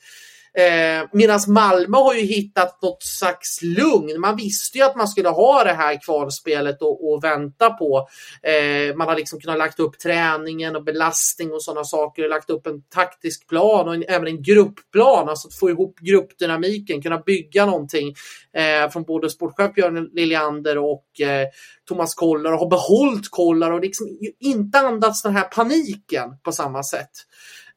Eh, 0.57 1.07
Medan 1.11 1.39
Malmö 1.47 1.97
har 1.97 2.13
ju 2.13 2.21
hittat 2.21 2.81
något 2.81 3.03
slags 3.03 3.61
lugn. 3.61 4.19
Man 4.21 4.35
visste 4.35 4.77
ju 4.77 4.83
att 4.83 4.95
man 4.95 5.07
skulle 5.07 5.29
ha 5.29 5.63
det 5.63 5.73
här 5.73 5.99
kvalspelet 6.05 6.81
och, 6.81 7.11
och 7.11 7.23
vänta 7.23 7.69
på. 7.69 8.07
Eh, 8.43 8.95
man 8.95 9.07
har 9.07 9.15
liksom 9.15 9.39
kunnat 9.39 9.57
lagt 9.57 9.79
upp 9.79 9.99
träningen 9.99 10.75
och 10.75 10.83
belastning 10.83 11.51
och 11.51 11.63
sådana 11.63 11.83
saker. 11.83 12.29
Lagt 12.29 12.49
upp 12.49 12.67
en 12.67 12.81
taktisk 12.81 13.47
plan 13.49 13.87
och 13.87 13.93
en, 13.93 14.03
även 14.07 14.27
en 14.27 14.43
gruppplan. 14.43 15.29
Alltså 15.29 15.47
att 15.47 15.55
få 15.55 15.69
ihop 15.69 15.99
gruppdynamiken, 15.99 17.01
kunna 17.01 17.17
bygga 17.17 17.65
någonting 17.65 18.15
eh, 18.53 18.89
från 18.89 19.03
både 19.03 19.29
sportchef 19.29 19.73
Björn 19.73 20.09
Liljander 20.13 20.77
och 20.77 21.21
eh, 21.21 21.47
Thomas 21.87 22.13
Kollar 22.13 22.53
och 22.53 22.59
har 22.59 22.69
behållit 22.69 23.31
Kollar 23.31 23.71
och 23.71 23.81
liksom 23.81 24.07
inte 24.39 24.79
andats 24.79 25.21
den 25.21 25.35
här 25.35 25.43
paniken 25.43 26.37
på 26.43 26.51
samma 26.51 26.83
sätt. 26.83 27.11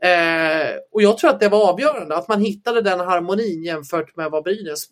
Eh, 0.03 0.71
och 0.93 1.03
jag 1.03 1.19
tror 1.19 1.31
att 1.31 1.41
det 1.41 1.49
var 1.49 1.73
avgörande, 1.73 2.17
att 2.17 2.29
man 2.29 2.41
hittade 2.41 2.83
den 2.83 3.01
harmonin 3.01 3.65
jämfört 3.65 4.17
med 4.17 4.31
vad 4.31 4.45
Brynäs 4.45 4.87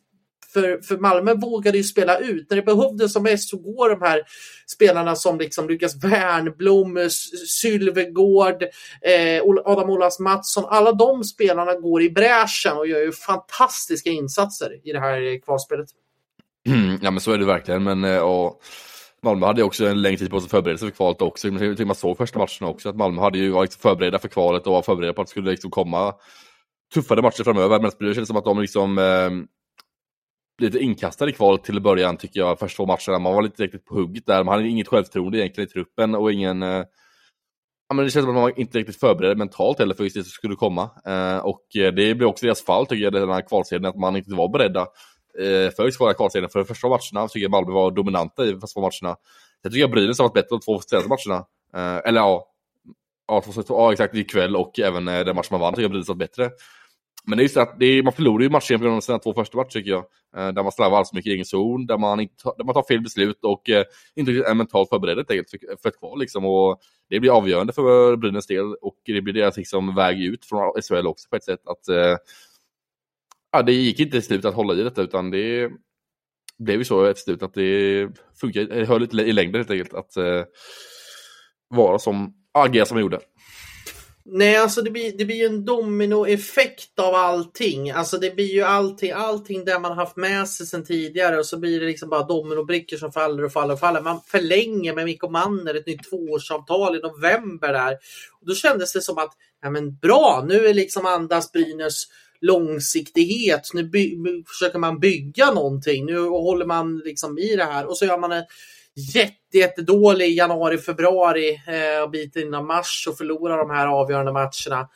för, 0.52 0.80
för 0.82 0.96
Malmö 0.96 1.34
vågade 1.34 1.78
ju 1.78 1.84
spela 1.84 2.18
ut. 2.18 2.50
När 2.50 2.56
det 2.56 2.62
behövdes 2.62 3.12
som 3.12 3.22
mest 3.22 3.50
så 3.50 3.56
går 3.56 3.90
de 3.90 4.02
här 4.02 4.22
spelarna 4.66 5.16
som 5.16 5.38
liksom 5.38 5.68
Lukas 5.68 6.04
Wernbloom, 6.04 7.08
Sylvegård, 7.48 8.62
eh, 9.02 9.42
Adam 9.64 9.90
Olas 9.90 10.18
Mattsson. 10.18 10.64
Alla 10.68 10.92
de 10.92 11.24
spelarna 11.24 11.74
går 11.74 12.02
i 12.02 12.10
bräschen 12.10 12.76
och 12.76 12.86
gör 12.86 13.00
ju 13.00 13.12
fantastiska 13.12 14.10
insatser 14.10 14.70
i 14.84 14.92
det 14.92 15.00
här 15.00 15.40
kvalspelet. 15.42 15.88
Mm, 16.66 16.98
ja 17.02 17.10
men 17.10 17.20
så 17.20 17.32
är 17.32 17.38
det 17.38 17.46
verkligen. 17.46 17.84
Men, 17.84 18.04
eh, 18.04 18.18
och 18.18 18.60
Malmö 19.22 19.46
hade 19.46 19.62
också 19.62 19.86
en 19.86 20.02
längre 20.02 20.18
tid 20.18 20.30
på 20.30 20.40
sig 20.40 20.46
att 20.46 20.50
förbereda 20.50 20.78
sig 20.78 20.88
för 20.88 20.96
kvalet 20.96 21.22
också. 21.22 21.48
Jag 21.48 21.86
man 21.86 21.94
såg 21.94 22.16
första 22.16 22.38
matcherna 22.38 22.68
också 22.68 22.88
att 22.88 22.96
Malmö 22.96 23.20
hade 23.20 23.38
ju 23.38 23.50
varit 23.50 23.74
förberedda 23.74 24.18
för 24.18 24.28
kvalet 24.28 24.66
och 24.66 24.72
var 24.72 24.82
förberedda 24.82 25.12
på 25.12 25.20
att 25.20 25.26
det 25.26 25.30
skulle 25.30 25.50
liksom 25.50 25.70
komma 25.70 26.14
tuffare 26.94 27.22
matcher 27.22 27.44
framöver. 27.44 27.80
Men 27.80 27.90
det 27.98 28.14
kändes 28.14 28.28
som 28.28 28.36
att 28.36 28.44
de 28.44 28.60
liksom 28.60 28.98
eh, 28.98 29.30
lite 30.62 30.78
inkastade 30.78 31.30
i 31.30 31.34
kvalet 31.34 31.64
till 31.64 31.80
början 31.80 32.16
tycker 32.16 32.40
jag, 32.40 32.58
första 32.58 32.76
två 32.76 32.86
matcherna. 32.86 33.18
Man 33.18 33.34
var 33.34 33.42
lite 33.42 33.62
riktigt 33.62 33.84
på 33.84 33.94
hugget 33.94 34.26
där. 34.26 34.44
Man 34.44 34.54
hade 34.54 34.68
inget 34.68 34.88
självförtroende 34.88 35.38
egentligen 35.38 35.68
i 35.68 35.72
truppen 35.72 36.14
och 36.14 36.32
ingen, 36.32 36.62
eh, 36.62 36.84
Ja, 37.88 37.94
men 37.94 38.04
det 38.04 38.10
känns 38.10 38.26
som 38.26 38.36
att 38.36 38.42
man 38.42 38.52
inte 38.56 38.78
riktigt 38.78 39.00
förberedd 39.00 39.38
mentalt 39.38 39.78
heller 39.78 39.94
för 39.94 40.04
just 40.04 40.16
det 40.16 40.22
som 40.22 40.30
skulle 40.30 40.54
komma. 40.54 40.90
Eh, 41.06 41.38
och 41.38 41.76
eh, 41.76 41.92
det 41.92 42.14
blev 42.14 42.28
också 42.28 42.46
deras 42.46 42.64
fall 42.64 42.86
tycker 42.86 43.04
jag, 43.04 43.12
den 43.12 43.30
här 43.30 43.48
kvalserien, 43.48 43.84
att 43.84 43.96
man 43.96 44.16
inte 44.16 44.34
var 44.34 44.48
beredda 44.48 44.86
eh, 45.38 45.70
för 45.70 45.90
svåra 45.90 46.14
kvalserien. 46.14 46.50
För 46.50 46.58
de 46.58 46.64
första 46.64 46.88
matcherna 46.88 47.28
tycker 47.28 47.44
jag 47.44 47.50
Malmö 47.50 47.72
var 47.72 47.90
dominanta 47.90 48.46
i 48.46 48.52
de 48.52 48.60
första 48.60 48.80
matcherna. 48.80 49.16
Sen 49.62 49.72
tycker 49.72 49.80
jag 49.80 49.90
Brynäs 49.90 50.18
har 50.18 50.24
varit 50.24 50.34
bättre 50.34 50.48
de 50.50 50.60
två 50.60 50.80
senaste 50.80 51.08
matcherna. 51.08 51.44
Eh, 51.74 52.08
eller 52.08 52.20
ja, 52.20 52.48
ja, 53.28 53.42
ja, 53.68 53.92
exakt 53.92 54.14
ikväll 54.14 54.56
och 54.56 54.78
även 54.78 55.08
eh, 55.08 55.24
den 55.24 55.36
match 55.36 55.50
man 55.50 55.60
vann 55.60 55.72
tycker 55.74 55.82
jag 55.82 55.90
Brynäs 55.90 56.08
har 56.08 56.14
varit 56.14 56.30
bättre. 56.30 56.50
Men 57.28 57.38
det 57.38 57.42
är 57.42 57.44
just 57.44 57.56
att 57.56 57.78
det 57.78 57.86
är, 57.86 58.02
man 58.02 58.12
förlorar 58.12 58.42
ju 58.42 58.50
matchen 58.50 58.78
på 58.78 58.84
grund 58.84 58.96
av 58.96 59.00
sina 59.00 59.18
två 59.18 59.34
första 59.34 59.56
matcher 59.56 59.70
tycker 59.70 59.90
jag. 59.90 60.04
Eh, 60.36 60.48
där 60.48 60.62
man 60.62 60.72
slarvar 60.72 60.96
alldeles 60.96 61.08
för 61.08 61.16
mycket 61.16 61.30
i 61.30 61.32
egen 61.32 61.44
zon, 61.44 61.86
där 61.86 61.98
man, 61.98 62.20
inte, 62.20 62.52
där 62.58 62.64
man 62.64 62.74
tar 62.74 62.82
fel 62.82 63.00
beslut 63.00 63.44
och 63.44 63.70
eh, 63.70 63.84
inte 64.14 64.32
är 64.32 64.54
mentalt 64.54 64.88
förberedd 64.88 65.16
helt 65.16 65.30
enkelt 65.30 65.50
för, 65.50 65.58
för 65.82 65.88
ett 65.88 65.98
kval. 65.98 66.20
Liksom. 66.20 66.44
Och 66.44 66.80
det 67.10 67.20
blir 67.20 67.36
avgörande 67.36 67.72
för 67.72 68.16
Brynäs 68.16 68.46
del 68.46 68.74
och 68.74 68.96
det 69.04 69.22
blir 69.22 69.34
deras 69.34 69.56
liksom, 69.56 69.94
väg 69.94 70.22
ut 70.22 70.44
från 70.44 70.82
SHL 70.82 71.06
också 71.06 71.28
på 71.28 71.36
ett 71.36 71.44
sätt. 71.44 71.60
Att, 71.66 71.88
eh, 71.88 72.16
ja, 73.52 73.62
det 73.62 73.72
gick 73.72 74.00
inte 74.00 74.12
till 74.12 74.22
slut 74.22 74.44
att 74.44 74.54
hålla 74.54 74.74
i 74.74 74.82
detta 74.82 75.02
utan 75.02 75.30
det 75.30 75.70
blev 76.58 76.78
ju 76.78 76.84
så 76.84 77.04
ett 77.04 77.18
slut 77.18 77.42
att 77.42 77.54
det 77.54 78.08
funkar, 78.40 78.84
höll 78.84 79.00
lite 79.00 79.16
i 79.16 79.32
längden 79.32 79.60
helt 79.60 79.70
enkelt 79.70 79.94
att 79.94 80.16
eh, 80.16 80.44
vara 81.68 81.98
som, 81.98 82.34
agera 82.52 82.84
som 82.84 82.96
jag 82.96 83.02
gjorde. 83.02 83.20
Nej, 84.30 84.56
alltså 84.56 84.82
det 84.82 84.90
blir, 84.90 85.18
det 85.18 85.24
blir 85.24 85.36
ju 85.36 85.46
en 85.46 85.64
dominoeffekt 85.64 86.98
av 86.98 87.14
allting. 87.14 87.90
Alltså 87.90 88.18
det 88.18 88.34
blir 88.34 88.54
ju 88.54 88.62
allting, 88.62 89.12
allting 89.12 89.64
där 89.64 89.80
man 89.80 89.98
haft 89.98 90.16
med 90.16 90.48
sig 90.48 90.66
sedan 90.66 90.84
tidigare 90.84 91.38
och 91.38 91.46
så 91.46 91.58
blir 91.58 91.80
det 91.80 91.86
liksom 91.86 92.08
bara 92.08 92.22
dominobrickor 92.22 92.96
som 92.96 93.12
faller 93.12 93.44
och 93.44 93.52
faller 93.52 93.74
och 93.74 93.80
faller. 93.80 94.00
Man 94.00 94.20
förlänger 94.26 94.94
med 94.94 95.04
Mikko 95.04 95.28
Manner 95.28 95.74
ett 95.74 95.86
nytt 95.86 96.10
tvåårsavtal 96.10 96.96
i 96.96 97.00
november 97.00 97.72
där. 97.72 97.92
Och 98.40 98.46
då 98.46 98.54
kändes 98.54 98.92
det 98.92 99.00
som 99.00 99.18
att, 99.18 99.32
ja 99.62 99.70
men 99.70 99.96
bra, 99.96 100.44
nu 100.48 100.66
är 100.66 100.74
liksom 100.74 101.06
andas 101.06 101.52
Brynäs 101.52 102.04
långsiktighet. 102.40 103.70
Nu, 103.74 103.84
by, 103.84 104.16
försöker 104.46 104.78
man 104.78 105.00
bygga 105.00 105.50
någonting. 105.50 106.06
Nu 106.06 106.20
håller 106.20 106.66
man 106.66 106.98
liksom 106.98 107.38
i 107.38 107.56
det 107.56 107.64
här 107.64 107.86
och 107.86 107.98
så 107.98 108.04
gör 108.04 108.18
man 108.18 108.32
en 108.32 108.44
jätte, 109.14 109.58
jättedålig 109.58 110.36
januari, 110.36 110.78
februari 110.78 111.60
eh, 111.66 112.02
och 112.02 112.10
biten 112.10 112.42
innan 112.42 112.66
mars 112.66 113.06
och 113.10 113.18
förlorar 113.18 113.58
de 113.58 113.70
här 113.70 113.86
avgörande 113.86 114.32
matcherna. 114.32 114.88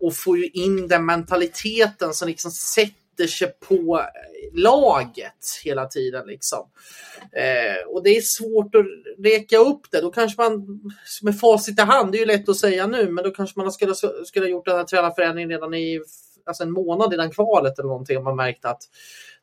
Och 0.00 0.16
får 0.16 0.38
ju 0.38 0.46
in 0.46 0.88
den 0.88 1.06
mentaliteten 1.06 2.14
som 2.14 2.28
liksom 2.28 2.50
sätter 2.50 3.26
sig 3.26 3.52
på 3.68 4.02
laget 4.52 5.60
hela 5.64 5.86
tiden. 5.86 6.26
Liksom. 6.26 6.68
Eh, 7.32 7.88
och 7.88 8.02
det 8.02 8.16
är 8.16 8.20
svårt 8.20 8.74
att 8.74 8.86
reka 9.24 9.58
upp 9.58 9.80
det. 9.90 10.00
Då 10.00 10.10
kanske 10.10 10.42
man 10.42 10.80
med 11.22 11.40
facit 11.40 11.78
i 11.78 11.82
hand, 11.82 12.12
det 12.12 12.18
är 12.18 12.20
ju 12.20 12.26
lätt 12.26 12.48
att 12.48 12.56
säga 12.56 12.86
nu, 12.86 13.08
men 13.08 13.24
då 13.24 13.30
kanske 13.30 13.60
man 13.60 13.72
skulle, 13.72 13.94
skulle 14.24 14.44
ha 14.44 14.50
gjort 14.50 14.64
den 14.64 14.76
här 14.76 14.84
tränarförändringen 14.84 15.50
redan 15.50 15.74
i 15.74 16.00
alltså 16.46 16.62
en 16.62 16.72
månad 16.72 17.14
innan 17.14 17.30
kvalet 17.30 17.78
eller 17.78 17.88
någonting 17.88 18.16
och 18.18 18.24
man 18.24 18.36
märkte 18.36 18.68
att 18.68 18.82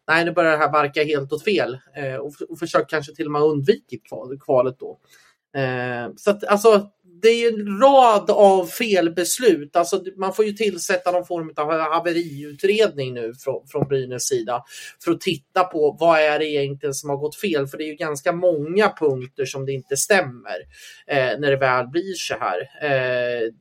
nej, 0.07 0.25
nu 0.25 0.31
börjar 0.31 0.51
det 0.51 0.57
här 0.57 0.71
barka 0.71 1.03
helt 1.03 1.33
åt 1.33 1.43
fel 1.43 1.77
eh, 1.95 2.15
och, 2.15 2.33
och 2.49 2.59
försökt 2.59 2.89
kanske 2.89 3.15
till 3.15 3.25
och 3.25 3.31
med 3.31 3.41
undvikit 3.41 4.07
kval, 4.07 4.39
kvalet 4.39 4.75
då. 4.79 4.99
Eh, 5.59 6.13
så 6.15 6.31
att 6.31 6.43
alltså, 6.43 6.89
det 7.21 7.29
är 7.29 7.53
en 7.53 7.79
rad 7.81 8.29
av 8.29 8.65
felbeslut. 8.65 9.75
Alltså, 9.75 10.03
man 10.17 10.33
får 10.33 10.45
ju 10.45 10.51
tillsätta 10.51 11.11
någon 11.11 11.25
form 11.25 11.53
av 11.55 11.71
haveriutredning 11.71 13.13
nu 13.13 13.33
från, 13.33 13.67
från 13.67 13.87
Brynäs 13.87 14.23
sida 14.23 14.63
för 15.03 15.11
att 15.11 15.21
titta 15.21 15.63
på 15.63 15.97
vad 15.99 16.19
är 16.19 16.39
det 16.39 16.45
egentligen 16.45 16.93
som 16.93 17.09
har 17.09 17.17
gått 17.17 17.35
fel. 17.35 17.67
För 17.67 17.77
det 17.77 17.83
är 17.83 17.87
ju 17.87 17.95
ganska 17.95 18.31
många 18.31 18.89
punkter 18.99 19.45
som 19.45 19.65
det 19.65 19.71
inte 19.71 19.97
stämmer 19.97 20.57
eh, 21.07 21.39
när 21.39 21.51
det 21.51 21.57
väl 21.57 21.87
blir 21.87 22.13
så 22.13 22.35
här. 22.39 22.59
Eh, 22.81 23.51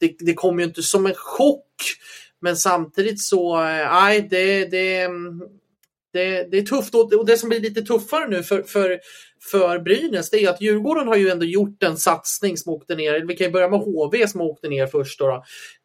det, 0.00 0.16
det 0.18 0.34
kommer 0.34 0.62
ju 0.62 0.68
inte 0.68 0.82
som 0.82 1.06
en 1.06 1.14
chock 1.14 1.74
men 2.42 2.56
samtidigt 2.56 3.20
så, 3.20 3.54
eh, 3.54 3.92
nej, 3.92 4.28
det, 4.30 4.64
det, 4.64 5.00
mm, 5.00 5.40
det, 6.12 6.50
det 6.50 6.58
är 6.58 6.62
tufft 6.62 6.94
och 6.94 7.26
det 7.26 7.36
som 7.36 7.48
blir 7.48 7.60
lite 7.60 7.82
tuffare 7.82 8.28
nu 8.28 8.42
för, 8.42 8.62
för, 8.62 9.00
för 9.50 9.78
Brynäs 9.78 10.30
det 10.30 10.44
är 10.44 10.50
att 10.50 10.60
Djurgården 10.60 11.08
har 11.08 11.16
ju 11.16 11.28
ändå 11.28 11.46
gjort 11.46 11.82
en 11.82 11.96
satsning 11.96 12.56
som 12.56 12.72
åkte 12.72 12.94
ner. 12.94 13.26
Vi 13.26 13.36
kan 13.36 13.46
ju 13.46 13.52
börja 13.52 13.68
med 13.68 13.80
HV 13.80 14.28
som 14.28 14.40
åkte 14.40 14.68
ner 14.68 14.86
först. 14.86 15.18
Då, 15.18 15.26
då. 15.26 15.44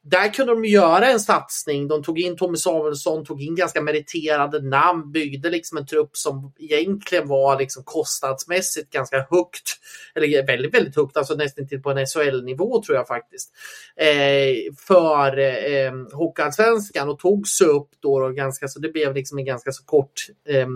Där 0.10 0.34
kunde 0.34 0.54
de 0.54 0.66
göra 0.66 1.08
en 1.08 1.20
satsning. 1.20 1.88
De 1.88 2.04
tog 2.04 2.20
in 2.20 2.38
Tommy 2.38 2.58
Samuelsson, 2.58 3.26
tog 3.26 3.42
in 3.42 3.56
ganska 3.56 3.82
meriterade 3.82 4.62
namn, 4.62 5.12
byggde 5.12 5.50
liksom 5.50 5.78
en 5.78 5.86
trupp 5.86 6.18
som 6.18 6.54
egentligen 6.60 7.28
var 7.28 7.60
liksom 7.60 7.84
kostnadsmässigt 7.84 8.90
ganska 8.90 9.28
högt. 9.30 9.80
Eller 10.16 10.48
väldigt, 10.48 10.74
väldigt 10.74 10.96
högt, 10.96 11.18
alltså 11.18 11.36
nästan 11.36 11.68
till 11.68 11.82
på 11.82 11.92
en 11.92 12.06
SHL-nivå 12.08 12.84
tror 12.84 12.98
jag 12.98 13.08
faktiskt. 13.08 13.52
Eh, 13.96 14.74
för 14.88 15.40
eh, 15.40 15.92
Hockeyallsvenskan 16.14 17.10
och 17.10 17.20
tog 17.20 17.48
sig 17.48 17.68
upp 17.68 17.90
då, 18.00 18.20
då 18.20 18.30
ganska 18.30 18.68
så 18.68 18.80
det 18.80 18.90
blev 18.90 19.14
liksom 19.14 19.38
en 19.38 19.46
ganska 19.46 19.72
så 19.72 19.84
kort 19.86 20.14
eh, 20.50 20.68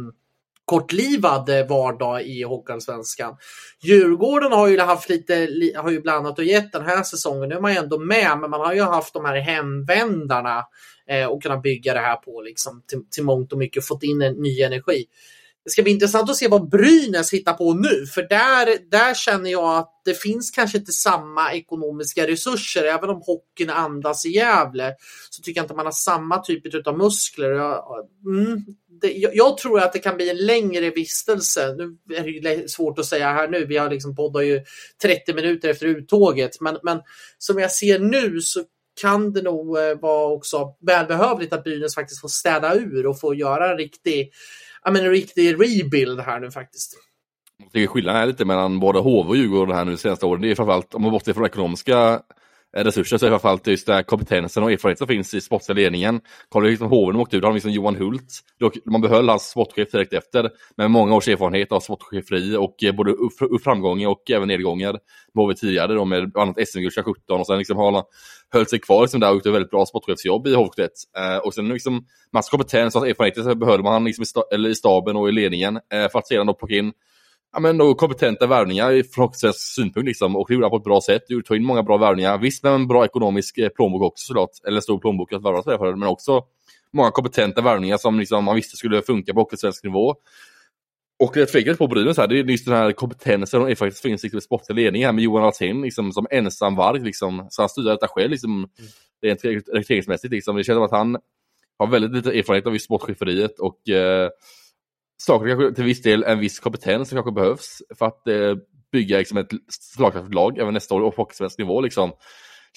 kortlivad 0.65 1.49
eh, 1.49 1.67
vardag 1.67 2.21
i 2.21 2.43
Hockeyallsvenskan. 2.43 3.35
Djurgården 3.83 4.51
har 4.51 4.67
ju 4.67 4.79
haft 4.79 5.09
lite, 5.09 5.33
har 5.75 5.91
ju 5.91 6.01
blandat 6.01 6.39
och 6.39 6.45
gett 6.45 6.71
den 6.71 6.85
här 6.85 7.03
säsongen. 7.03 7.49
Nu 7.49 7.55
är 7.55 7.61
man 7.61 7.71
ju 7.71 7.77
ändå 7.77 7.99
med, 7.99 8.37
men 8.37 8.49
man 8.49 8.59
har 8.59 8.73
ju 8.73 8.81
haft 8.81 9.13
de 9.13 9.25
här 9.25 9.35
hemvändarna 9.35 10.63
eh, 11.07 11.25
och 11.25 11.43
kunnat 11.43 11.61
bygga 11.61 11.93
det 11.93 11.99
här 11.99 12.15
på 12.15 12.41
liksom 12.41 12.83
till, 12.87 12.99
till 13.11 13.23
mångt 13.23 13.51
och 13.51 13.57
mycket, 13.57 13.87
fått 13.87 14.03
in 14.03 14.21
en 14.21 14.33
ny 14.33 14.61
energi. 14.61 15.05
Det 15.63 15.71
ska 15.71 15.83
bli 15.83 15.91
intressant 15.91 16.29
att 16.29 16.35
se 16.35 16.47
vad 16.47 16.69
Brynäs 16.69 17.33
hittar 17.33 17.53
på 17.53 17.73
nu, 17.73 18.05
för 18.05 18.21
där, 18.21 18.89
där 18.91 19.13
känner 19.13 19.49
jag 19.51 19.77
att 19.77 20.01
det 20.05 20.13
finns 20.13 20.51
kanske 20.51 20.77
inte 20.77 20.91
samma 20.91 21.53
ekonomiska 21.53 22.27
resurser. 22.27 22.83
Även 22.83 23.09
om 23.09 23.21
hockeyn 23.25 23.69
andas 23.69 24.25
i 24.25 24.29
Gävle 24.29 24.93
så 25.29 25.41
tycker 25.41 25.59
jag 25.59 25.63
inte 25.63 25.73
man 25.73 25.85
har 25.85 25.93
samma 25.93 26.37
typ 26.37 26.87
av 26.87 26.97
muskler. 26.97 27.49
Jag, 27.49 27.83
mm, 28.25 28.65
det, 29.01 29.11
jag, 29.13 29.35
jag, 29.35 29.57
tror 29.57 29.79
att 29.79 29.93
det 29.93 29.99
kan 29.99 30.15
bli 30.15 30.29
en 30.29 30.45
längre 30.45 30.89
vistelse. 30.89 31.75
Nu 31.77 32.15
är 32.17 32.41
det 32.41 32.53
ju 32.53 32.67
svårt 32.67 32.99
att 32.99 33.05
säga 33.05 33.33
här 33.33 33.47
nu. 33.47 33.65
Vi 33.65 33.77
har 33.77 33.89
liksom 33.89 34.15
poddar 34.15 34.41
ju 34.41 34.61
30 35.01 35.33
minuter 35.33 35.69
efter 35.69 35.85
uttåget, 35.85 36.61
men, 36.61 36.77
men 36.83 36.99
som 37.37 37.59
jag 37.59 37.71
ser 37.71 37.99
nu 37.99 38.41
så 38.41 38.63
kan 39.01 39.33
det 39.33 39.41
nog 39.41 39.77
eh, 39.77 39.99
vara 39.99 40.33
också 40.33 40.75
välbehövligt 40.81 41.53
att 41.53 41.63
Brynäs 41.63 41.95
faktiskt 41.95 42.21
får 42.21 42.27
städa 42.27 42.75
ur 42.75 43.05
och 43.07 43.19
få 43.19 43.33
göra 43.33 43.71
en 43.71 43.77
riktig 43.77 44.31
ja, 44.85 44.91
men 44.91 45.05
en 45.05 45.11
riktig 45.11 45.53
rebuild 45.53 46.19
här 46.19 46.39
nu 46.39 46.51
faktiskt. 46.51 46.93
Jag 47.63 47.71
tycker 47.71 47.87
skillnaden 47.87 48.21
är 48.21 48.25
lite 48.25 48.45
mellan 48.45 48.79
både 48.79 48.99
HV 48.99 49.29
och 49.29 49.37
Djurgården 49.37 49.75
här 49.75 49.85
nu 49.85 49.91
de 49.91 49.97
senaste 49.97 50.25
åren. 50.25 50.41
Det 50.41 50.51
är 50.51 50.55
framförallt, 50.55 50.93
om 50.95 51.01
man 51.01 51.11
bortser 51.11 51.33
från 51.33 51.45
ekonomiska 51.45 52.21
resurser 52.73 53.17
så 53.17 53.25
är 53.25 53.29
det 53.29 53.33
framförallt 53.33 53.67
just 53.67 53.87
den 53.87 54.03
kompetensen 54.03 54.63
och 54.63 54.71
erfarenheten 54.71 55.07
som 55.07 55.07
finns 55.07 55.33
i 55.33 55.41
sportsliga 55.41 55.75
ledningen. 55.75 56.21
Kollar 56.49 56.69
liksom 56.69 56.87
HV 56.87 57.19
åkte 57.19 57.35
ut, 57.35 57.41
då 57.41 57.47
har 57.47 57.53
liksom 57.53 57.71
Johan 57.71 57.95
Hult. 57.95 58.39
Man 58.85 59.01
behöll 59.01 59.29
hans 59.29 59.49
sportchef 59.49 59.91
direkt 59.91 60.13
efter, 60.13 60.49
med 60.77 60.91
många 60.91 61.15
års 61.15 61.27
erfarenhet 61.27 61.71
av 61.71 61.79
sportcheferi 61.79 62.55
och 62.55 62.83
eh, 62.83 62.95
både 62.95 63.15
framgångar 63.63 64.09
och 64.09 64.31
även 64.31 64.47
nedgångar. 64.47 64.99
Med 65.33 65.47
vi 65.47 65.55
tidigare 65.55 65.93
då 65.93 66.05
med 66.05 66.31
bland 66.31 66.49
annat 66.49 66.67
SM-guld 66.67 66.93
2017 66.93 67.39
och 67.39 67.47
sen 67.47 67.57
liksom 67.57 67.77
har 67.77 67.91
han 67.91 68.03
höll 68.53 68.67
sig 68.67 68.79
kvar 68.79 69.01
liksom 69.01 69.19
där 69.19 69.29
och 69.29 69.35
gjort 69.35 69.45
ett 69.45 69.53
väldigt 69.53 69.71
bra 69.71 69.85
sportchefsjobb 69.85 70.47
i 70.47 70.55
HV71. 70.55 70.89
Eh, 71.17 71.37
och 71.37 71.53
sen 71.53 71.67
liksom 71.67 72.05
massa 72.33 72.51
kompetens 72.51 72.95
och 72.95 73.07
erfarenheter 73.07 73.55
behöll 73.55 73.83
man 73.83 74.03
liksom 74.03 74.23
i, 74.23 74.25
sta 74.25 74.43
eller 74.53 74.69
i 74.69 74.75
staben 74.75 75.15
och 75.15 75.29
i 75.29 75.31
ledningen 75.31 75.75
eh, 75.75 76.11
för 76.11 76.19
att 76.19 76.27
sedan 76.27 76.47
då 76.47 76.53
plocka 76.53 76.75
in 76.75 76.93
ja, 77.53 77.59
men 77.59 77.77
då 77.77 77.93
kompetenta 77.93 78.47
värvningar 78.47 79.03
från 79.13 79.33
svensk 79.33 79.59
synpunkt 79.59 80.07
liksom, 80.07 80.35
och 80.35 80.45
det 80.47 80.53
gjorde 80.53 80.65
han 80.65 80.71
på 80.71 80.77
ett 80.77 80.83
bra 80.83 81.01
sätt. 81.01 81.23
Du 81.27 81.41
tog 81.41 81.57
in 81.57 81.63
många 81.63 81.83
bra 81.83 81.97
värvningar, 81.97 82.37
visst 82.37 82.63
med 82.63 82.73
en 82.73 82.87
bra 82.87 83.05
ekonomisk 83.05 83.57
eh, 83.57 83.69
plånbok 83.69 84.01
också 84.01 84.25
såklart, 84.25 84.49
eller 84.67 84.75
en 84.75 84.81
stor 84.81 84.99
plånbok 84.99 85.33
att 85.33 85.43
värva 85.43 85.63
sig 85.63 85.77
för, 85.77 85.95
men 85.95 86.09
också 86.09 86.43
många 86.93 87.11
kompetenta 87.11 87.61
värvningar 87.61 87.97
som 87.97 88.19
liksom, 88.19 88.43
man 88.43 88.55
visste 88.55 88.77
skulle 88.77 89.01
funka 89.01 89.33
på 89.33 89.49
svensk 89.57 89.83
nivå. 89.83 90.15
Och 91.23 91.31
det 91.33 91.45
tvekar 91.45 91.73
på 91.73 91.87
Brynäs 91.87 92.17
här, 92.17 92.27
det 92.27 92.39
är 92.39 92.43
just 92.43 92.65
den 92.65 92.75
här 92.75 92.91
kompetensen 92.91 93.61
och 93.61 93.77
faktiskt 93.77 94.01
finns 94.01 94.23
liksom, 94.23 94.37
i 94.37 94.41
sportslig 94.41 95.01
här 95.01 95.11
med 95.11 95.23
Johan 95.23 95.43
Alsén 95.43 95.81
liksom, 95.81 96.11
som 96.11 96.27
ensam 96.31 96.75
varg. 96.75 96.99
Liksom, 96.99 97.47
så 97.49 97.61
han 97.61 97.69
styr 97.69 97.83
detta 97.83 98.07
själv 98.07 98.31
liksom, 98.31 98.69
rent 99.21 99.45
rekryteringsmässigt. 99.45 100.33
Liksom. 100.33 100.55
Det 100.55 100.63
känns 100.63 100.75
som 100.75 100.83
att 100.83 100.91
han 100.91 101.17
har 101.79 101.87
väldigt 101.87 102.11
lite 102.11 102.39
erfarenhet 102.39 102.67
av 102.67 102.77
sportcheferiet 102.77 103.59
och 103.59 103.89
eh, 103.89 104.29
saker 105.25 105.47
kanske 105.47 105.75
till 105.75 105.83
viss 105.83 106.01
del 106.01 106.23
en 106.23 106.39
viss 106.39 106.59
kompetens 106.59 107.09
som 107.09 107.15
kanske 107.15 107.31
behövs 107.31 107.81
för 107.97 108.05
att 108.05 108.27
eh, 108.27 108.55
bygga 108.91 109.17
liksom, 109.17 109.37
ett 109.37 109.49
slagkraftigt 109.69 110.35
lag 110.35 110.57
även 110.57 110.73
nästa 110.73 110.95
år 110.95 111.01
och 111.01 111.15
på 111.15 111.29
svensk 111.33 111.57
nivå. 111.57 111.81
Liksom. 111.81 112.11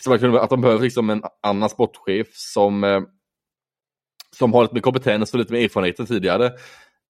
Så 0.05 0.15
att 0.15 0.51
de 0.51 0.61
behöver 0.61 0.83
liksom, 0.83 1.11
en 1.11 1.23
annan 1.43 1.69
sportchef 1.69 2.27
som, 2.33 2.85
eh, 2.85 3.01
som 4.37 4.53
har 4.53 4.63
lite 4.63 4.75
mer 4.75 4.81
kompetens 4.81 5.33
och 5.33 5.39
lite 5.39 5.53
mer 5.53 5.65
erfarenhet 5.65 6.01
än 6.01 6.07
tidigare. 6.07 6.53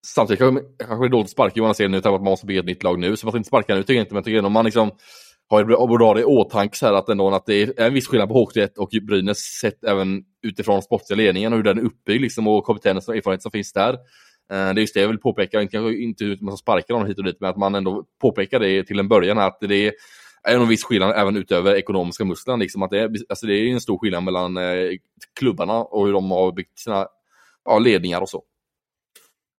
Samtidigt 0.07 0.39
kanske, 0.39 0.65
kanske 0.79 1.05
det 1.05 1.09
är 1.09 1.11
dåligt 1.11 1.25
att 1.25 1.31
sparka 1.31 1.53
Johan 1.57 1.69
Alsén 1.69 1.91
nu, 1.91 1.99
att 1.99 2.05
man 2.05 2.25
måste 2.25 2.47
bygga 2.47 2.61
ett 2.61 2.67
nytt 2.67 2.83
lag 2.83 2.99
nu. 2.99 3.17
Så 3.17 3.27
man 3.27 3.33
ska 3.33 3.39
inte 3.39 3.49
sparka 3.49 3.75
nu 3.75 3.83
tycker 3.83 3.95
jag 3.95 4.03
inte, 4.03 4.15
men 4.15 4.19
jag 4.19 4.25
tycker 4.25 4.45
om 4.45 4.53
man 4.53 4.65
liksom 4.65 4.91
har 5.49 5.87
borde 5.87 6.05
ha 6.05 6.15
det 6.15 6.21
i 6.21 6.25
åtanke 6.25 6.77
så 6.77 6.87
här 6.87 6.93
att, 6.93 7.09
ändå, 7.09 7.31
att 7.31 7.47
det 7.47 7.63
är 7.63 7.81
en 7.81 7.95
viss 7.95 8.09
skillnad 8.09 8.29
på 8.29 8.35
HV1 8.35 8.77
och 8.77 8.91
Brynäs 9.03 9.39
sett 9.39 9.85
även 9.85 10.23
utifrån 10.43 10.83
sportsliga 10.83 11.17
ledningen 11.17 11.53
och 11.53 11.57
hur 11.57 11.65
den 11.65 11.79
är 11.79 11.83
uppbyggd 11.83 12.23
liksom, 12.23 12.49
och 12.49 12.65
kompetensen 12.65 13.13
och 13.13 13.17
erfarenhet 13.17 13.43
som 13.43 13.53
finns 13.53 13.73
där. 13.73 13.99
Eh, 14.53 14.75
det 14.75 14.79
är 14.79 14.83
just 14.83 14.95
det 14.95 15.01
jag 15.01 15.09
vill 15.09 15.19
påpeka, 15.19 15.63
inte, 15.63 15.77
inte 15.77 16.25
hur 16.25 16.39
man 16.41 16.57
ska 16.57 16.63
sparka 16.63 16.93
någon 16.93 17.07
hit 17.07 17.19
och 17.19 17.25
dit, 17.25 17.37
men 17.41 17.51
att 17.51 17.57
man 17.57 17.75
ändå 17.75 18.05
påpekar 18.21 18.61
det 18.61 18.85
till 18.85 18.99
en 18.99 19.09
början 19.09 19.39
att 19.39 19.59
det 19.61 19.87
är 19.87 19.93
är 20.45 20.57
en 20.57 20.69
viss 20.69 20.85
skillnad 20.85 21.13
även 21.17 21.37
utöver 21.37 21.75
ekonomiska 21.75 22.25
musklerna. 22.25 22.57
Liksom, 22.57 22.83
att 22.83 22.91
det, 22.91 23.01
är, 23.01 23.11
alltså 23.29 23.47
det 23.47 23.55
är 23.55 23.73
en 23.73 23.81
stor 23.81 23.99
skillnad 23.99 24.23
mellan 24.23 24.57
eh, 24.57 24.91
klubbarna 25.39 25.75
och 25.75 26.07
hur 26.07 26.13
de 26.13 26.31
har 26.31 26.53
byggt 26.53 26.79
sina 26.79 27.07
ja, 27.65 27.79
ledningar 27.79 28.21
och 28.21 28.29
så. 28.29 28.43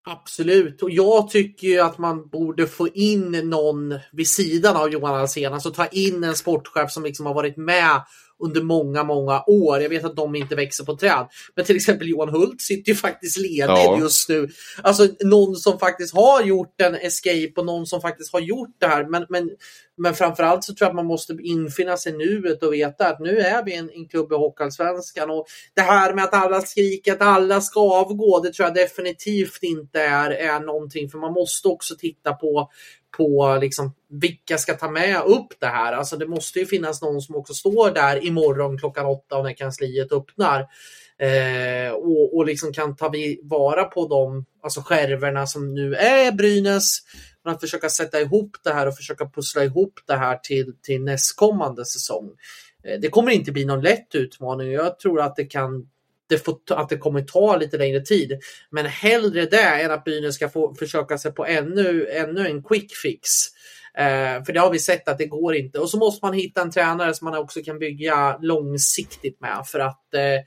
Absolut, 0.07 0.83
och 0.83 0.91
jag 0.91 1.29
tycker 1.29 1.67
ju 1.67 1.79
att 1.79 1.97
man 1.97 2.29
borde 2.29 2.67
få 2.67 2.87
in 2.87 3.49
någon 3.49 3.99
vid 4.11 4.27
sidan 4.27 4.75
av 4.75 4.89
Johan 4.89 5.15
Alsen, 5.15 5.53
alltså 5.53 5.71
ta 5.71 5.87
in 5.87 6.23
en 6.23 6.35
sportchef 6.35 6.91
som 6.91 7.03
liksom 7.03 7.25
har 7.25 7.33
varit 7.33 7.57
med 7.57 8.01
under 8.43 8.61
många, 8.61 9.03
många 9.03 9.43
år. 9.47 9.81
Jag 9.81 9.89
vet 9.89 10.05
att 10.05 10.15
de 10.15 10.35
inte 10.35 10.55
växer 10.55 10.83
på 10.83 10.97
träd. 10.97 11.27
Men 11.55 11.65
till 11.65 11.75
exempel 11.75 12.09
Johan 12.09 12.29
Hult 12.29 12.61
sitter 12.61 12.91
ju 12.91 12.95
faktiskt 12.95 13.37
ledig 13.37 13.63
ja. 13.67 13.99
just 13.99 14.29
nu. 14.29 14.49
Alltså 14.81 15.07
någon 15.23 15.55
som 15.55 15.79
faktiskt 15.79 16.15
har 16.15 16.43
gjort 16.43 16.81
en 16.81 16.95
escape 16.95 17.53
och 17.55 17.65
någon 17.65 17.85
som 17.85 18.01
faktiskt 18.01 18.33
har 18.33 18.39
gjort 18.39 18.75
det 18.79 18.87
här. 18.87 19.05
Men, 19.05 19.25
men, 19.29 19.49
men 19.97 20.13
framförallt 20.13 20.63
så 20.63 20.73
tror 20.73 20.85
jag 20.85 20.89
att 20.89 20.95
man 20.95 21.05
måste 21.05 21.37
infinna 21.43 21.97
sig 21.97 22.13
nuet 22.13 22.63
och 22.63 22.73
veta 22.73 23.07
att 23.07 23.19
nu 23.19 23.39
är 23.39 23.63
vi 23.63 23.75
en, 23.75 23.89
en 23.89 24.07
klubb 24.07 24.31
i 24.31 24.35
Hockeyallsvenskan. 24.35 25.29
Och 25.29 25.45
det 25.75 25.81
här 25.81 26.13
med 26.13 26.23
att 26.23 26.33
alla 26.33 26.61
skriker 26.61 27.13
att 27.13 27.21
alla 27.21 27.61
ska 27.61 27.79
avgå, 27.79 28.39
det 28.39 28.53
tror 28.53 28.67
jag 28.67 28.75
definitivt 28.75 29.59
inte 29.63 30.01
är, 30.01 30.31
är 30.31 30.59
någonting. 30.59 31.09
För 31.09 31.17
man 31.17 31.33
måste 31.33 31.67
också 31.67 31.95
titta 31.95 32.33
på 32.33 32.69
på 33.17 33.57
liksom, 33.61 33.93
vilka 34.09 34.57
ska 34.57 34.73
ta 34.73 34.91
med 34.91 35.21
upp 35.25 35.47
det 35.59 35.67
här. 35.67 35.93
Alltså 35.93 36.17
det 36.17 36.27
måste 36.27 36.59
ju 36.59 36.65
finnas 36.65 37.01
någon 37.01 37.21
som 37.21 37.35
också 37.35 37.53
står 37.53 37.91
där 37.91 38.25
imorgon 38.25 38.77
klockan 38.77 39.05
åtta 39.05 39.43
när 39.43 39.53
kansliet 39.53 40.11
öppnar. 40.11 40.67
Eh, 41.17 41.91
och, 41.91 42.37
och 42.37 42.45
liksom 42.45 42.73
kan 42.73 42.95
ta 42.95 43.11
vara 43.43 43.83
på 43.83 44.07
de 44.07 44.45
alltså 44.63 44.81
skärvorna 44.81 45.47
som 45.47 45.73
nu 45.73 45.95
är 45.95 46.31
Brynäs. 46.31 46.99
Men 47.43 47.53
att 47.53 47.61
försöka 47.61 47.89
sätta 47.89 48.21
ihop 48.21 48.57
det 48.63 48.73
här 48.73 48.87
och 48.87 48.95
försöka 48.95 49.29
pussla 49.29 49.63
ihop 49.63 49.99
det 50.07 50.15
här 50.15 50.37
till, 50.37 50.73
till 50.81 51.03
nästkommande 51.03 51.85
säsong. 51.85 52.29
Eh, 52.83 52.99
det 52.99 53.09
kommer 53.09 53.31
inte 53.31 53.51
bli 53.51 53.65
någon 53.65 53.81
lätt 53.81 54.15
utmaning. 54.15 54.71
Jag 54.71 54.99
tror 54.99 55.21
att 55.21 55.35
det 55.35 55.45
kan 55.45 55.89
det 56.29 56.37
får, 56.37 56.59
att 56.69 56.89
det 56.89 56.97
kommer 56.97 57.21
ta 57.21 57.57
lite 57.57 57.77
längre 57.77 58.01
tid. 58.01 58.39
Men 58.69 58.85
hellre 58.85 59.45
det 59.45 59.81
än 59.81 59.91
att 59.91 60.03
byn 60.03 60.33
ska 60.33 60.49
få 60.49 60.75
försöka 60.75 61.17
sig 61.17 61.31
på 61.31 61.45
ännu, 61.45 62.07
ännu 62.07 62.47
en 62.47 62.63
quick 62.63 62.95
fix. 62.95 63.29
Eh, 63.97 64.43
för 64.43 64.53
det 64.53 64.59
har 64.59 64.71
vi 64.71 64.79
sett 64.79 65.07
att 65.07 65.17
det 65.17 65.25
går 65.25 65.55
inte. 65.55 65.79
Och 65.79 65.89
så 65.89 65.97
måste 65.97 66.25
man 66.25 66.33
hitta 66.33 66.61
en 66.61 66.71
tränare 66.71 67.13
som 67.13 67.25
man 67.25 67.37
också 67.37 67.61
kan 67.61 67.79
bygga 67.79 68.37
långsiktigt 68.41 69.41
med. 69.41 69.63
För 69.67 69.79
att 69.79 70.13
eh, 70.13 70.39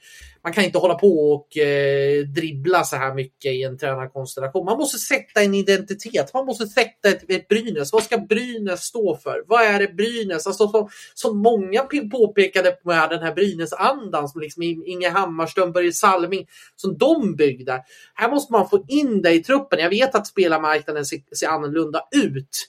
man 0.49 0.53
kan 0.53 0.65
inte 0.65 0.79
hålla 0.79 0.95
på 0.95 1.33
och 1.33 1.57
eh, 1.57 2.25
dribbla 2.25 2.85
så 2.85 2.97
här 2.97 3.15
mycket 3.15 3.53
i 3.53 3.63
en 3.63 3.79
tränarkonstellation. 3.79 4.65
Man 4.65 4.79
måste 4.79 4.99
sätta 4.99 5.43
en 5.43 5.55
identitet. 5.55 6.35
Man 6.35 6.47
måste 6.47 6.67
sätta 6.67 7.09
ett, 7.09 7.31
ett 7.31 7.49
Brynäs. 7.49 7.93
Vad 7.93 8.03
ska 8.03 8.19
Brynäs 8.19 8.81
stå 8.81 9.17
för? 9.17 9.45
Vad 9.47 9.63
är 9.63 9.79
det 9.79 9.95
Brynäs? 9.95 10.47
Alltså, 10.47 10.69
som, 10.69 10.89
som 11.15 11.39
många 11.39 11.83
påpekade 12.11 12.77
med 12.85 13.11
den 13.11 13.23
här 13.23 13.35
Brynäs-andan 13.35 14.29
som 14.29 14.41
liksom 14.41 14.63
Inge 14.63 15.09
Hammarström, 15.09 15.73
Börje 15.73 15.93
Salming, 15.93 16.47
som 16.77 16.99
de 16.99 17.37
byggde. 17.37 17.83
Här 18.15 18.31
måste 18.31 18.53
man 18.53 18.69
få 18.69 18.85
in 18.89 19.23
det 19.23 19.33
i 19.33 19.43
truppen. 19.43 19.79
Jag 19.79 19.91
vet 19.91 20.15
att 20.15 20.27
spelarmarknaden 20.27 21.05
ser, 21.05 21.21
ser 21.37 21.49
annorlunda 21.49 22.03
ut 22.25 22.69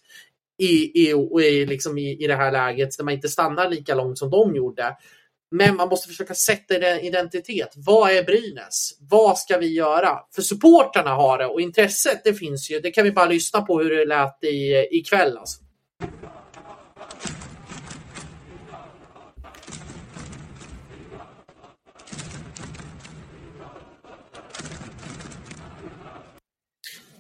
i, 0.58 1.02
i, 1.02 1.12
i, 1.44 1.66
liksom 1.66 1.98
i, 1.98 2.24
i 2.24 2.28
det 2.28 2.36
här 2.36 2.52
läget 2.52 2.98
där 2.98 3.04
man 3.04 3.14
inte 3.14 3.30
stannar 3.30 3.70
lika 3.70 3.96
långt 3.96 4.18
som 4.18 4.30
de 4.30 4.56
gjorde. 4.56 4.96
Men 5.52 5.76
man 5.76 5.90
måste 5.90 6.08
försöka 6.08 6.34
sätta 6.34 6.76
en 6.76 7.00
identitet. 7.00 7.74
Vad 7.76 8.12
är 8.12 8.24
Brynäs? 8.24 8.98
Vad 9.00 9.38
ska 9.38 9.58
vi 9.58 9.74
göra? 9.74 10.20
För 10.36 10.42
supporterna 10.42 11.10
har 11.10 11.38
det 11.38 11.46
och 11.46 11.62
intresset 11.62 12.22
det 12.24 12.34
finns 12.34 12.72
ju. 12.72 12.80
Det 12.80 12.92
kan 12.92 13.04
vi 13.04 13.12
bara 13.12 13.26
lyssna 13.26 13.62
på 13.62 13.80
hur 13.80 13.96
det 13.96 14.06
lät 14.06 14.44
i, 14.44 14.88
ikväll. 14.92 15.38
Alltså. 15.38 15.62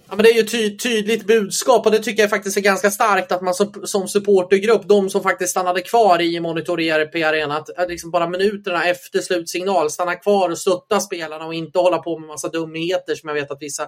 Ja, 0.10 0.15
men 0.15 0.24
det 0.24 0.30
är 0.32 0.36
ju 0.36 0.43
ty 0.43 0.78
tydligt 0.78 1.28
budskap 1.28 1.86
och 1.86 1.91
det 1.91 2.00
tycker 2.00 2.24
jag 2.24 2.30
faktiskt 2.30 2.58
är 2.58 2.62
ganska 2.62 2.91
starkt 2.91 3.32
att 3.32 3.41
man 3.41 3.54
som, 3.54 3.74
som 3.84 4.08
supportergrupp, 4.08 4.88
de 4.88 5.10
som 5.10 5.24
faktiskt 5.24 5.52
stannade 5.52 5.82
kvar 5.82 6.22
i 6.22 6.39
Monitor 6.39 6.82
ERP 6.82 7.15
Arena, 7.15 7.58
att 7.78 7.89
liksom 7.89 8.12
bara 8.12 8.30
minuterna 8.30 8.86
efter 8.86 9.19
slutsignal 9.19 9.89
stanna 9.89 10.15
kvar 10.15 10.50
och 10.50 10.58
stötta 10.58 11.00
spelarna 11.00 11.45
och 11.45 11.54
inte 11.54 11.80
hålla 11.80 11.98
på 11.98 12.19
med 12.19 12.28
massa 12.28 12.48
dumheter 12.48 13.15
som 13.15 13.30
jag 13.30 13.36
vet 13.36 13.52
att 13.52 13.62
vissa 13.62 13.88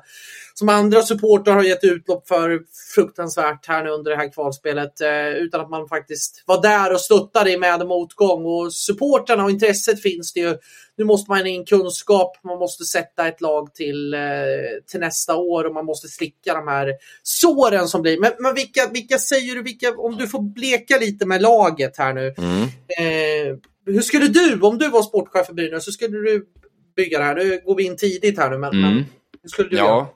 som 0.53 0.69
andra 0.69 1.01
supportrar 1.01 1.53
har 1.53 1.63
gett 1.63 1.83
utlopp 1.83 2.27
för 2.27 2.59
fruktansvärt 2.95 3.67
här 3.67 3.83
nu 3.83 3.89
under 3.89 4.11
det 4.11 4.17
här 4.17 4.33
kvalspelet 4.33 5.01
eh, 5.01 5.29
utan 5.29 5.61
att 5.61 5.69
man 5.69 5.87
faktiskt 5.87 6.43
var 6.45 6.61
där 6.61 6.93
och 6.93 7.01
stöttade 7.01 7.51
i 7.51 7.57
med 7.57 7.87
motgång. 7.87 8.45
Och 8.45 8.73
supportrarna 8.73 9.43
och 9.43 9.51
intresset 9.51 10.01
finns 10.01 10.33
det 10.33 10.39
ju 10.39 10.57
nu 11.01 11.05
måste 11.05 11.31
man 11.31 11.47
in 11.47 11.65
kunskap, 11.65 12.37
man 12.43 12.59
måste 12.59 12.83
sätta 12.83 13.27
ett 13.27 13.41
lag 13.41 13.73
till, 13.73 14.13
eh, 14.13 14.19
till 14.91 14.99
nästa 14.99 15.35
år 15.35 15.63
och 15.63 15.73
man 15.73 15.85
måste 15.85 16.07
slicka 16.07 16.53
de 16.53 16.67
här 16.67 16.93
såren 17.23 17.87
som 17.87 18.01
blir. 18.01 18.19
Men, 18.19 18.31
men 18.39 18.55
vilka, 18.55 18.89
vilka 18.93 19.17
säger 19.17 19.55
du, 19.55 19.63
vilka, 19.63 19.91
om 19.97 20.17
du 20.17 20.27
får 20.27 20.41
bleka 20.41 20.97
lite 20.97 21.25
med 21.25 21.41
laget 21.41 21.97
här 21.97 22.13
nu. 22.13 22.33
Mm. 22.37 22.61
Eh, 22.63 23.57
hur 23.85 24.01
skulle 24.01 24.27
du, 24.27 24.61
om 24.61 24.77
du 24.77 24.89
var 24.89 25.01
sportchef 25.01 25.45
för 25.45 25.53
Brynäs, 25.53 25.87
hur 25.87 25.91
skulle 25.91 26.17
du 26.17 26.45
bygga 26.95 27.19
det 27.19 27.23
här? 27.23 27.35
Nu 27.35 27.61
går 27.65 27.75
vi 27.75 27.83
in 27.83 27.97
tidigt 27.97 28.37
här 28.37 28.49
nu, 28.49 28.57
men, 28.57 28.73
mm. 28.73 28.81
men 28.81 29.05
hur 29.41 29.49
skulle 29.49 29.69
du 29.69 29.77
ja. 29.77 29.85
göra? 29.85 30.07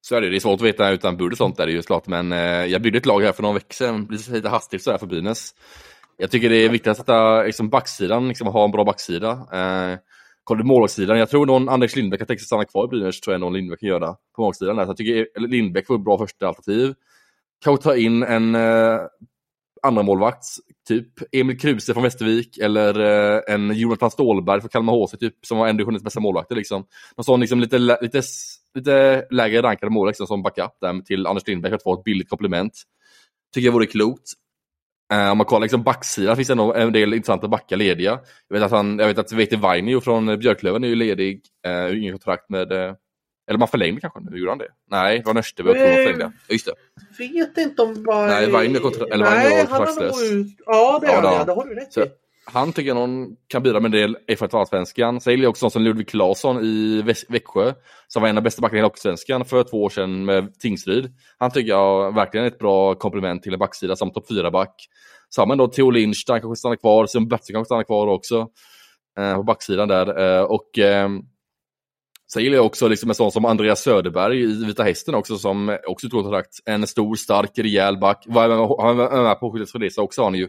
Så 0.00 0.16
är 0.16 0.20
det. 0.20 0.30
Det 0.30 0.36
är 0.36 0.40
svårt 0.40 0.60
att 0.60 0.66
veta 0.66 0.90
utan 0.90 1.16
bud 1.16 1.32
och 1.32 1.38
sånt 1.38 1.60
är 1.60 1.66
det 1.66 1.72
ju 1.72 1.82
såklart. 1.82 2.06
Men 2.06 2.32
eh, 2.32 2.38
jag 2.66 2.82
byggde 2.82 2.98
ett 2.98 3.06
lag 3.06 3.20
här 3.22 3.32
för 3.32 3.42
några 3.42 3.54
veckor 3.54 3.74
sedan, 3.74 4.08
lite 4.10 4.48
hastigt 4.48 4.82
sådär 4.82 4.98
för 4.98 5.06
Brynäs. 5.06 5.54
Jag 6.16 6.30
tycker 6.30 6.48
det 6.48 6.56
är 6.56 6.68
viktigt 6.68 6.90
att 6.90 6.96
sätta 6.96 7.42
liksom, 7.42 7.68
backsidan, 7.68 8.28
liksom, 8.28 8.46
ha 8.46 8.64
en 8.64 8.70
bra 8.70 8.84
backsida. 8.84 9.30
Eh, 9.30 9.98
Kollar 10.44 10.62
du 10.62 10.68
målvaktssidan, 10.68 11.18
jag 11.18 11.30
tror 11.30 11.46
någon 11.46 11.68
Anders 11.68 11.96
Lindbäck 11.96 12.20
kan 12.20 12.26
tänka 12.26 12.38
sig 12.38 12.46
stanna 12.46 12.64
kvar 12.64 12.84
i 12.84 12.88
Brynäs, 12.88 13.20
tror 13.20 13.34
jag 13.34 13.40
någon 13.40 13.52
Lindbäck 13.52 13.80
kan 13.80 13.88
göra 13.88 14.16
på 14.36 14.42
målvaktssidan. 14.42 14.76
Så 14.76 14.82
jag 14.82 14.96
tycker 14.96 15.46
Lindbäck 15.48 15.88
var 15.88 15.96
ett 15.96 16.04
bra 16.04 16.18
första 16.18 16.48
alternativ. 16.48 16.94
Kanske 17.64 17.82
ta 17.82 17.96
in 17.96 18.22
en 18.22 18.54
eh, 18.54 18.98
andra 19.82 20.02
målvakt 20.02 20.44
typ 20.88 21.08
Emil 21.32 21.58
Kruse 21.58 21.94
från 21.94 22.02
Västervik 22.02 22.58
eller 22.58 23.00
eh, 23.00 23.54
en 23.54 23.76
Jonathan 23.76 24.10
Stålberg 24.10 24.60
från 24.60 24.68
Kalmar 24.68 24.92
HC, 24.92 25.18
typ, 25.18 25.34
som 25.46 25.58
var 25.58 25.68
en 25.68 25.76
divisionens 25.76 26.02
bästa 26.02 26.20
målvakter. 26.20 26.56
Liksom. 26.56 26.86
Någon 27.16 27.24
sån 27.24 27.40
liksom, 27.40 27.60
lite, 27.60 27.78
lite, 27.78 28.22
lite 28.74 29.26
lägre 29.30 29.62
rankade 29.62 29.92
målvakt 29.92 30.14
liksom, 30.14 30.26
som 30.26 30.42
backup 30.42 30.72
där, 30.80 31.00
till 31.00 31.26
Anders 31.26 31.46
Lindbäck 31.46 31.70
för 31.70 31.76
att 31.76 31.82
få 31.82 31.94
ett 31.94 32.04
billigt 32.04 32.28
komplement. 32.28 32.72
Tycker 33.54 33.66
jag 33.66 33.72
vore 33.72 33.86
klokt. 33.86 34.32
Uh, 35.14 35.30
om 35.30 35.38
man 35.38 35.46
kollar 35.46 35.60
liksom 35.60 35.82
backsidan 35.82 36.36
finns 36.36 36.48
det 36.48 36.54
nog 36.54 36.76
en 36.76 36.92
del 36.92 37.14
intressanta 37.14 37.48
backar 37.48 37.76
lediga. 37.76 38.20
Jag 38.48 38.56
vet 38.56 38.64
att, 38.64 38.70
han, 38.70 38.98
jag 38.98 39.06
vet 39.06 39.18
att 39.18 39.32
Vete 39.32 39.56
Vainio 39.56 40.00
från 40.00 40.38
Björklöven 40.38 40.84
är 40.84 40.88
ju 40.88 40.94
ledig, 40.94 41.40
uh, 41.66 41.98
ingen 41.98 42.12
kontrakt 42.12 42.50
med 42.50 42.72
uh, 42.72 42.94
eller 43.48 43.58
man 43.58 43.68
förlängde 43.68 44.00
kanske 44.00 44.20
nu, 44.20 44.38
gjorde 44.38 44.50
han 44.50 44.58
det? 44.58 44.68
Nej, 44.90 45.18
det 45.18 45.26
var 45.26 45.34
Nörsteby 45.34 45.70
och 45.70 45.76
förlängde. 45.76 46.32
Just 46.48 46.66
det. 46.66 46.74
Vet 47.18 47.58
inte 47.58 47.82
om... 47.82 48.04
Var... 48.04 48.26
Nej, 48.26 48.50
Vainio 48.50 48.78
kontrakt, 48.78 49.12
eller 49.12 49.24
Nej, 49.24 49.66
han 49.70 49.80
har 49.80 50.02
nog 50.02 50.52
Ja, 50.66 50.98
det 51.00 51.06
ja, 51.06 51.36
han, 51.36 51.46
det 51.46 51.52
har 51.52 51.66
du 51.66 51.74
rätt 51.74 51.96
i. 51.96 52.00
Han 52.44 52.72
tycker 52.72 52.88
jag 52.88 52.94
någon 52.94 53.36
kan 53.48 53.62
bidra 53.62 53.80
med 53.80 53.94
en 53.94 54.00
del 54.00 54.16
erfarenhet 54.28 54.54
av 54.54 54.60
allsvenskan. 54.60 55.20
Sen 55.20 55.30
gillar 55.30 55.42
jag 55.42 55.50
också 55.50 55.64
någon 55.64 55.70
som 55.70 55.82
Ludvig 55.82 56.08
Claesson 56.08 56.64
i 56.64 57.02
Växjö, 57.28 57.74
som 58.08 58.22
var 58.22 58.28
en 58.28 58.36
av 58.36 58.42
bästa 58.42 58.62
backarna 58.62 58.80
i 58.80 58.82
Hockeysvenskan 58.82 59.44
för 59.44 59.62
två 59.62 59.82
år 59.82 59.88
sedan 59.88 60.24
med 60.24 60.58
Tingsryd. 60.58 61.12
Han 61.38 61.50
tycker 61.50 61.68
jag 61.68 62.14
verkligen 62.14 62.46
är 62.46 62.50
ett 62.50 62.58
bra 62.58 62.94
komplement 62.94 63.42
till 63.42 63.52
en 63.52 63.58
backsida 63.58 63.96
som 63.96 64.12
topp 64.12 64.30
4-back. 64.30 64.74
Så 65.28 65.40
har 65.40 65.46
man 65.46 65.58
då 65.58 65.68
Theo 65.68 65.90
Lindstein 65.90 66.40
kanske 66.40 66.56
stannar 66.58 66.76
kvar, 66.76 67.06
Simon 67.06 67.28
Blatze 67.28 67.52
kanske 67.52 67.66
stannar 67.66 67.84
kvar 67.84 68.06
också 68.06 68.48
eh, 69.18 69.36
på 69.36 69.42
backsidan 69.42 69.88
där. 69.88 70.38
Eh, 70.38 70.42
och 70.42 70.78
eh, 70.78 71.08
Sen 72.32 72.42
gillar 72.42 72.56
jag 72.56 72.66
också 72.66 72.88
liksom 72.88 73.10
en 73.10 73.14
sån 73.14 73.32
som 73.32 73.44
Andreas 73.44 73.82
Söderberg 73.82 74.42
i 74.42 74.64
Vita 74.66 74.82
Hästen 74.82 75.14
också 75.14 75.38
som 75.38 75.78
också 75.86 76.08
tog 76.08 76.22
kontrakt. 76.22 76.58
En 76.64 76.86
stor, 76.86 77.14
stark, 77.14 77.58
rejäl 77.58 77.98
back. 77.98 78.24
Han 78.28 78.96
var 78.96 79.22
med 79.22 79.40
på 79.40 79.52
Skyddet 79.52 79.70
Fredrisa 79.70 80.02
också 80.02 80.24
han 80.24 80.34
ju. 80.34 80.48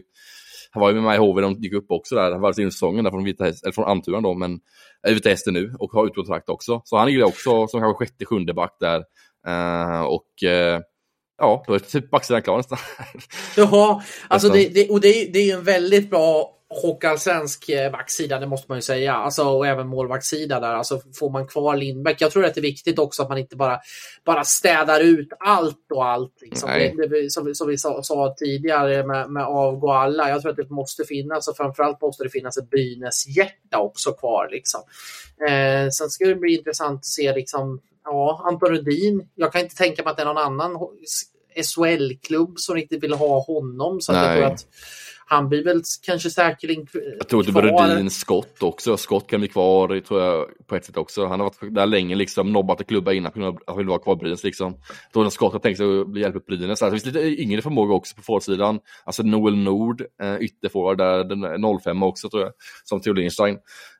Han 0.74 0.80
var 0.80 0.88
ju 0.88 0.94
med 0.94 1.04
mig 1.04 1.16
i 1.16 1.18
HV, 1.18 1.42
de 1.42 1.52
gick 1.52 1.72
upp 1.72 1.86
också 1.88 2.14
där, 2.14 2.38
var 2.38 2.52
sin 2.52 2.72
säsongen 2.72 3.04
där 3.04 3.10
från, 3.10 3.24
Vita 3.24 3.44
Häst, 3.44 3.64
eller 3.64 3.72
från 3.72 3.84
Almtuna 3.84 4.20
då, 4.20 4.34
men 4.34 4.60
är 5.02 5.14
Vita 5.14 5.28
Hästen 5.28 5.54
nu 5.54 5.74
och 5.78 5.92
har 5.92 6.06
utkontrakt 6.06 6.48
också. 6.48 6.82
Så 6.84 6.96
han 6.96 7.12
gillar 7.12 7.26
också 7.26 7.66
som 7.66 7.80
kanske 7.80 8.04
sjätte, 8.04 8.24
sjunde 8.24 8.54
back 8.54 8.76
där. 8.80 8.98
Uh, 9.48 10.02
och 10.02 10.26
uh, 10.44 10.80
ja, 11.38 11.64
då 11.66 11.74
är 11.74 11.78
typ 11.78 12.10
backsidan 12.10 12.42
klar 12.42 12.56
nästan. 12.56 12.78
Jaha, 13.56 14.02
alltså 14.28 14.48
det, 14.48 14.68
det, 14.68 14.90
och 14.90 15.00
det, 15.00 15.32
det 15.32 15.38
är 15.38 15.46
ju 15.46 15.52
en 15.52 15.64
väldigt 15.64 16.10
bra 16.10 16.50
hockeyallsvensk 16.82 17.68
eh, 17.68 17.92
backsida, 17.92 18.38
det 18.38 18.46
måste 18.46 18.66
man 18.68 18.78
ju 18.78 18.82
säga. 18.82 19.14
Alltså, 19.14 19.42
och 19.44 19.66
även 19.66 19.88
målvaktssida 19.88 20.60
där. 20.60 20.74
Alltså, 20.74 21.00
får 21.18 21.30
man 21.30 21.46
kvar 21.46 21.76
Lindbäck. 21.76 22.20
Jag 22.20 22.30
tror 22.30 22.44
att 22.44 22.54
det 22.54 22.60
är 22.60 22.62
viktigt 22.62 22.98
också 22.98 23.22
att 23.22 23.28
man 23.28 23.38
inte 23.38 23.56
bara, 23.56 23.80
bara 24.24 24.44
städar 24.44 25.00
ut 25.00 25.28
allt 25.38 25.86
och 25.94 26.06
allt. 26.06 26.38
Liksom. 26.40 26.70
Det, 26.70 27.06
det, 27.06 27.32
som, 27.32 27.54
som 27.54 27.68
vi 27.68 27.78
sa, 27.78 28.02
sa 28.02 28.34
tidigare 28.38 29.06
med, 29.06 29.30
med 29.30 29.44
avgå 29.44 29.92
alla. 29.92 30.28
Jag 30.28 30.42
tror 30.42 30.50
att 30.50 30.56
det 30.56 30.70
måste 30.70 31.04
finnas 31.04 31.48
och 31.48 31.56
framförallt 31.56 32.00
måste 32.00 32.24
det 32.24 32.30
finnas 32.30 32.56
ett 32.56 32.70
Brynäs-hjärta 32.70 33.78
också 33.78 34.12
kvar. 34.12 34.48
Liksom. 34.52 34.80
Eh, 35.48 35.88
sen 35.88 36.10
ska 36.10 36.26
det 36.26 36.34
bli 36.34 36.56
intressant 36.56 36.98
att 36.98 37.06
se 37.06 37.34
liksom, 37.34 37.80
ja, 38.04 38.42
Anton 38.44 38.68
Rudin. 38.68 39.28
Jag 39.34 39.52
kan 39.52 39.60
inte 39.60 39.76
tänka 39.76 40.02
mig 40.02 40.10
att 40.10 40.16
det 40.16 40.22
är 40.22 40.26
någon 40.26 40.38
annan 40.38 40.78
SHL-klubb 41.62 42.58
som 42.58 42.74
riktigt 42.74 43.02
vill 43.02 43.12
ha 43.12 43.40
honom. 43.40 44.00
Så 44.00 44.12
jag 44.12 44.36
tror 44.36 44.44
att 44.44 44.66
han 45.26 45.48
blir 45.48 45.64
väl 45.64 45.82
kanske 46.02 46.30
säkerligen 46.30 46.86
Jag 47.18 47.28
tror 47.28 47.40
att 47.40 47.46
det 47.46 47.52
Brodin 47.52 48.10
Skott 48.10 48.62
också. 48.62 48.96
Skott 48.96 49.26
kan 49.26 49.40
bli 49.40 49.48
kvar 49.48 50.00
tror 50.00 50.22
jag 50.22 50.46
på 50.66 50.76
ett 50.76 50.84
sätt 50.84 50.96
också. 50.96 51.26
Han 51.26 51.40
har 51.40 51.46
varit 51.46 51.74
där 51.74 51.86
länge 51.86 52.14
liksom, 52.14 52.52
nobbat 52.52 52.80
och 52.80 52.86
klubba 52.86 53.12
innan 53.12 53.32
på 53.32 53.58
han 53.66 53.76
vill 53.76 53.86
vara 53.86 53.98
kvar 53.98 54.16
Brynäs 54.16 54.44
liksom. 54.44 54.76
Skott 55.30 55.52
har 55.52 55.60
tänkt 55.60 55.76
sig 55.76 56.00
att 56.00 56.08
bli 56.08 56.20
hjälp 56.20 56.36
upp 56.36 56.46
Brynäs. 56.46 56.68
Alltså, 56.68 56.84
det 56.84 56.90
finns 56.90 57.04
lite 57.04 57.42
yngre 57.42 57.62
förmåga 57.62 57.94
också 57.94 58.16
på 58.16 58.22
forwardsidan. 58.22 58.80
Alltså 59.04 59.22
Noel 59.22 59.56
Nord, 59.56 60.04
eh, 60.22 60.36
ytterforward 60.36 60.98
där, 60.98 61.24
den 61.24 61.80
05 61.80 62.02
också 62.02 62.30
tror 62.30 62.42
jag, 62.42 62.52
som 62.84 63.00
Theo 63.00 63.12
Lindstein. 63.12 63.58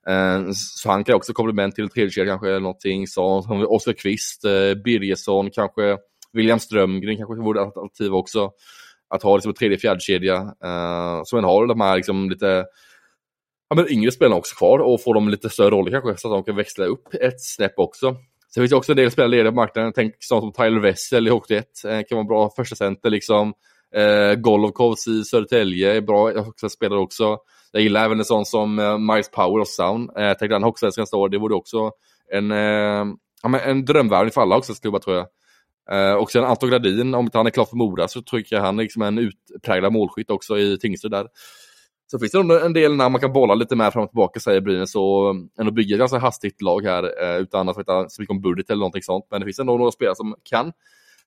Eh, 0.09 0.51
så 0.55 0.91
han 0.91 1.05
kan 1.05 1.15
också 1.15 1.33
komplement 1.33 1.75
till 1.75 1.89
tredje 1.89 2.27
kanske 2.27 2.49
eller 2.49 2.61
någonting. 2.61 3.07
Så 3.07 3.23
Oskar 3.69 3.93
Kvist, 3.93 4.45
eh, 4.45 4.75
Birgersson 4.85 5.51
kanske, 5.51 5.97
William 6.33 6.59
Strömgren 6.59 7.17
kanske 7.17 7.43
vore 7.43 7.61
alternativ 7.61 8.15
också 8.15 8.51
att 9.09 9.23
ha 9.23 9.37
liksom 9.37 9.51
en 9.51 9.55
tredje 9.55 9.79
fjärdekedja 9.79 10.37
eh, 10.65 11.21
som 11.25 11.39
en 11.39 11.45
har 11.45 11.67
de 11.67 11.81
här 11.81 11.97
liksom 11.97 12.31
lite 12.31 12.67
ja, 13.69 13.77
men 13.77 13.93
yngre 13.93 14.11
spelarna 14.11 14.37
också 14.37 14.57
kvar 14.57 14.79
och 14.79 15.03
få 15.03 15.13
dem 15.13 15.29
lite 15.29 15.51
större 15.51 15.71
roller 15.71 15.91
kanske 15.91 16.17
så 16.17 16.29
att 16.29 16.35
de 16.35 16.45
kan 16.45 16.57
växla 16.57 16.85
upp 16.85 17.15
ett 17.15 17.41
snäpp 17.41 17.75
också. 17.77 18.17
Sen 18.55 18.61
finns 18.61 18.71
det 18.71 18.77
också 18.77 18.93
en 18.93 18.97
del 18.97 19.11
spelare 19.11 19.31
lediga 19.31 19.51
på 19.51 19.57
marknaden. 19.57 19.93
Tänk 19.95 20.15
sånt 20.19 20.43
som 20.43 20.53
Tyler 20.53 20.81
Wessel 20.81 21.27
i 21.27 21.31
Hockey 21.31 21.55
1. 21.55 21.85
Eh, 21.85 22.01
kan 22.09 22.17
vara 22.17 22.25
bra 22.25 22.51
första 22.57 22.77
center 22.77 23.11
liksom. 23.11 23.55
Eh, 23.95 24.35
Golovkovs 24.35 25.07
i 25.07 25.25
Södertälje 25.25 25.97
är 25.97 26.01
bra 26.01 26.33
också 26.33 26.69
spelare 26.69 27.01
också. 27.01 27.39
Jag 27.73 27.83
gillar 27.83 28.05
även 28.05 28.19
en 28.19 28.25
sån 28.25 28.45
som 28.47 28.79
eh, 28.79 28.99
Miles 28.99 29.31
Power 29.31 29.61
och 29.61 29.69
Sound. 29.69 30.11
Eh, 30.19 30.33
tänkte 30.33 30.55
han 30.55 30.63
Hockeysvenskan 30.63 31.03
nästa 31.03 31.29
det 31.29 31.39
vore 31.39 31.55
också 31.55 31.91
en, 32.33 32.51
eh, 32.51 33.05
ja, 33.43 33.59
en 33.65 33.85
drömvärvning 33.85 34.33
för 34.33 34.41
alla 34.41 34.55
Hockeyallsvenska 34.55 34.99
tror 34.99 35.17
jag. 35.17 35.27
Uh, 35.93 36.13
och 36.13 36.31
sen 36.31 36.45
Anton 36.45 36.71
Gradin, 36.71 37.15
om 37.15 37.25
inte 37.25 37.39
han 37.39 37.47
är 37.47 37.51
klar 37.51 37.65
för 37.65 37.77
Mora 37.77 38.09
så 38.09 38.23
tycker 38.23 38.57
jag 38.57 38.63
han 38.63 38.79
är 38.79 38.83
liksom 38.83 39.03
en 39.03 39.19
utpräglad 39.19 39.93
målskytt 39.93 40.31
också 40.31 40.59
i 40.59 40.79
Tingsryd 40.79 41.13
där. 41.13 41.29
Så 42.07 42.19
finns 42.19 42.33
det 42.33 42.61
en 42.61 42.73
del 42.73 42.97
när 42.97 43.09
man 43.09 43.21
kan 43.21 43.33
bolla 43.33 43.55
lite 43.55 43.77
mer 43.77 43.91
fram 43.91 44.03
och 44.03 44.11
tillbaka 44.11 44.41
säger 44.41 44.61
Brynäs 44.61 44.95
och 44.95 45.31
mm, 45.31 45.49
ändå 45.59 45.73
bygga 45.73 45.95
ett 45.95 45.99
ganska 45.99 46.19
hastigt 46.19 46.63
lag 46.63 46.85
här 46.85 47.03
uh, 47.03 47.43
utan 47.43 47.69
att 47.69 47.79
veta 47.79 48.09
så 48.09 48.23
mycket 48.23 48.31
om 48.31 48.41
budget 48.41 48.71
eller 48.71 48.81
någonting 48.81 49.03
sånt. 49.03 49.27
Men 49.31 49.41
det 49.41 49.47
finns 49.47 49.59
ändå 49.59 49.79
några 49.79 49.93
spelare 49.93 50.17
som 50.17 50.35
kan 50.43 50.73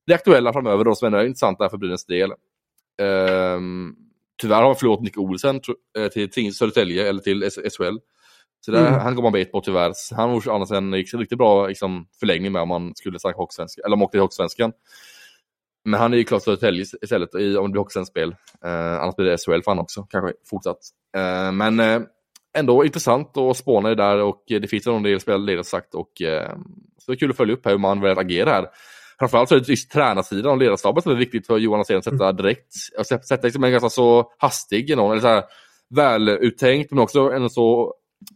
bli 0.05 0.15
aktuella 0.15 0.53
framöver 0.53 0.83
då 0.83 0.95
som 0.95 1.05
ändå 1.05 1.17
är 1.17 1.25
intressanta 1.25 1.69
för 1.69 1.77
Brynäs 1.77 2.05
del. 2.05 2.31
Uh, 3.01 3.59
tyvärr 4.41 4.55
har 4.55 4.65
man 4.65 4.75
förlorat 4.75 5.01
Nick 5.01 5.17
Olsen 5.17 5.61
eh, 5.97 6.27
till 6.27 6.55
Södertälje 6.55 7.09
eller 7.09 7.21
till 7.21 7.49
SHL. 7.51 7.97
Så 8.65 8.71
där, 8.71 8.87
mm. 8.87 8.99
han 8.99 9.15
går 9.15 9.23
man 9.23 9.31
bet 9.31 9.51
på 9.51 9.61
tyvärr. 9.61 9.93
Han 10.15 10.31
var 10.31 10.55
annars 10.55 10.71
en 10.71 10.93
riktigt 10.93 11.37
bra 11.37 11.67
liksom, 11.67 12.07
förlängning 12.19 12.51
med 12.51 12.61
om 12.61 12.69
man 12.69 12.95
skulle 12.95 13.19
snacka 13.19 13.37
Hockeysvenskan, 13.37 13.85
eller 13.85 13.95
om 13.95 14.01
åkte 14.01 14.11
till 14.11 14.21
Hockeysvenskan. 14.21 14.71
Men 15.85 15.99
han 15.99 16.13
är 16.13 16.17
ju 16.17 16.23
klart 16.23 16.43
Södertälje 16.43 16.85
istället 17.01 17.35
i, 17.35 17.57
om 17.57 17.65
det 17.65 17.71
blir 17.71 17.79
Hockeysvenskt 17.79 18.11
spel. 18.11 18.29
Uh, 18.65 19.01
annars 19.01 19.15
blir 19.15 19.25
det 19.25 19.37
SHL 19.37 19.61
för 19.63 19.71
han 19.71 19.79
också, 19.79 20.03
kanske 20.03 20.33
fortsatt. 20.49 20.79
Uh, 21.17 21.51
men 21.51 21.79
uh, 21.79 22.01
ändå 22.57 22.85
intressant 22.85 23.37
att 23.37 23.57
spåna 23.57 23.89
det 23.89 23.95
där 23.95 24.21
och 24.21 24.43
det 24.47 24.67
finns 24.67 24.87
en 24.87 25.03
del 25.03 25.19
spelare 25.19 25.63
sagt 25.63 25.95
och 25.95 26.11
så 26.97 27.11
det 27.11 27.15
är 27.15 27.15
kul 27.15 27.29
att 27.29 27.37
följa 27.37 27.53
upp 27.53 27.65
här 27.65 27.71
hur 27.71 27.79
man 27.79 28.01
väljer 28.01 28.15
att 28.15 28.25
agera 28.25 28.49
här. 28.49 28.67
Framförallt 29.19 29.49
så 29.49 29.55
är 29.55 29.59
det 29.59 29.69
just 29.69 29.91
tränarsidan 29.91 30.51
och 30.51 30.57
ledarstaben 30.57 31.03
som 31.03 31.11
är 31.11 31.15
viktigt 31.15 31.47
för 31.47 31.57
Johan 31.57 31.79
Alsén 31.79 31.97
att 31.97 32.03
sätta 32.03 32.29
mm. 32.29 32.35
direkt. 32.35 32.73
Sätta, 33.07 33.23
sätta 33.23 33.47
liksom 33.47 33.63
en 33.63 33.71
ganska 33.71 33.89
så 33.89 34.31
hastig, 34.37 34.89
eller 34.89 35.19
så 35.19 35.27
här, 35.27 35.43
väluttänkt 35.89 36.91
men 36.91 36.99
också 36.99 37.19
en 37.19 37.49
så 37.49 37.93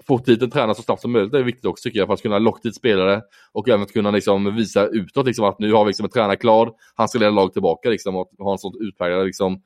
få 0.08 0.17
dit 0.17 0.41
en 0.41 0.50
tränare 0.50 0.76
så 0.76 0.82
snabbt 0.82 1.02
som 1.02 1.12
möjligt 1.12 1.32
det 1.32 1.39
är 1.39 1.44
viktigt 1.44 1.65
också 1.65 1.84
tycker 1.84 2.00
jag 2.00 2.08
för 2.08 2.13
att 2.13 2.22
kunna 2.22 2.39
locka 2.39 2.60
dit 2.63 2.76
spelare 2.76 3.22
och 3.52 3.70
även 3.70 3.86
kunna 3.86 4.12
liksom 4.12 4.56
visa 4.56 4.88
utåt 4.88 5.26
liksom 5.26 5.46
att 5.46 5.60
nu 5.60 5.74
har 5.74 5.86
vi 5.86 5.89
liksom 5.89 6.06
en 6.06 6.12
tränare 6.12 6.36
klar, 6.36 6.72
han 6.96 7.08
ska 7.08 7.20
leda 7.20 7.32
laget 7.32 7.54
tillbaka 7.54 7.89
liksom 7.89 8.15
och 8.15 8.32
ha 8.39 8.52
en 8.52 8.58
sån 8.58 8.74
utpräglad 8.82 9.26
liksom 9.26 9.62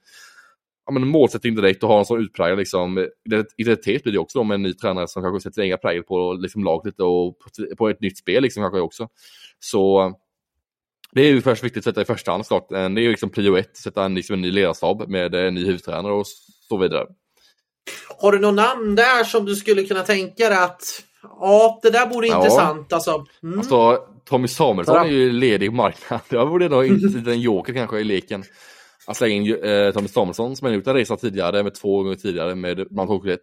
ja, 0.86 0.92
men 0.92 1.08
målsättning 1.08 1.56
direkt 1.56 1.84
och 1.84 1.90
ha 1.90 2.00
en 2.00 2.06
sån 2.06 2.22
utpräglad 2.22 2.60
liksom, 2.60 3.08
identitet 3.58 4.04
blir 4.04 4.14
det 4.14 4.20
också 4.20 4.44
med 4.44 4.56
en 4.56 4.62
ny 4.62 4.74
tränare 4.74 5.08
som 5.08 5.24
kanske 5.24 5.40
sätter 5.40 5.54
sin 5.54 5.64
egen 5.64 5.78
prägel 5.82 6.04
på 6.04 6.34
liksom, 6.34 6.64
laget 6.64 6.86
lite 6.86 7.04
och 7.04 7.40
på, 7.40 7.76
på, 7.78 7.90
ett 7.90 8.02
nytt 8.02 8.18
spel 8.18 8.44
liksom 8.44 8.64
kanske 8.64 8.80
också. 8.80 9.08
Så 9.60 10.14
det 11.12 11.22
är 11.22 11.34
ju 11.34 11.42
först 11.42 11.64
viktigt 11.64 11.78
att 11.78 11.84
sätta 11.84 12.02
i 12.02 12.06
första 12.06 12.32
hand 12.32 12.46
såklart. 12.46 12.72
Eh, 12.72 12.90
det 12.90 13.02
är 13.02 13.04
ju 13.04 13.10
liksom 13.10 13.30
prio 13.30 13.58
ett, 13.58 13.78
sätta 13.78 14.06
en, 14.06 14.16
liksom, 14.16 14.34
en 14.34 14.42
ny 14.42 14.52
ledarstab 14.52 15.10
med 15.10 15.36
eh, 15.36 15.42
en 15.42 15.54
ny 15.54 15.66
huvudtränare 15.66 16.14
och 16.14 16.28
så 16.70 16.78
vidare. 16.78 17.06
Har 18.22 18.32
du 18.32 18.40
något 18.40 18.56
namn 18.56 18.96
där 18.96 19.24
som 19.24 19.46
du 19.46 19.56
skulle 19.56 19.84
kunna 19.84 20.02
tänka 20.02 20.50
dig 20.50 20.58
att 20.58 21.04
ja, 21.22 21.80
det 21.84 21.90
där 21.90 22.10
vore 22.10 22.28
ja. 22.28 22.38
intressant 22.38 22.94
alltså. 22.94 23.26
Mm. 23.44 23.60
alltså. 23.60 24.00
Tommy 24.30 24.48
Samuelsson 24.48 24.96
är 24.96 25.06
ju 25.06 25.32
ledig 25.32 25.70
på 25.70 25.76
marknaden. 25.76 26.26
Det 26.30 26.46
vore 26.46 26.70
nog 26.70 26.86
inte 26.86 27.32
en 27.32 27.42
joker 27.42 27.74
kanske 27.74 28.00
i 28.00 28.04
leken. 28.04 28.44
Att 29.08 29.18
slänga 29.18 29.36
in 29.36 29.64
eh, 29.64 29.92
Tommy 29.92 30.08
Samuelsson 30.08 30.56
som 30.56 30.66
har 30.66 30.74
gjort 30.74 30.88
en 30.88 30.94
resa 30.94 31.18
tidigare, 31.18 31.64
med 31.64 31.74
två 31.76 32.04
gånger 32.04 32.16
tidigare 32.16 32.56
med 32.56 32.88
bland 32.90 33.12
annat 33.12 33.40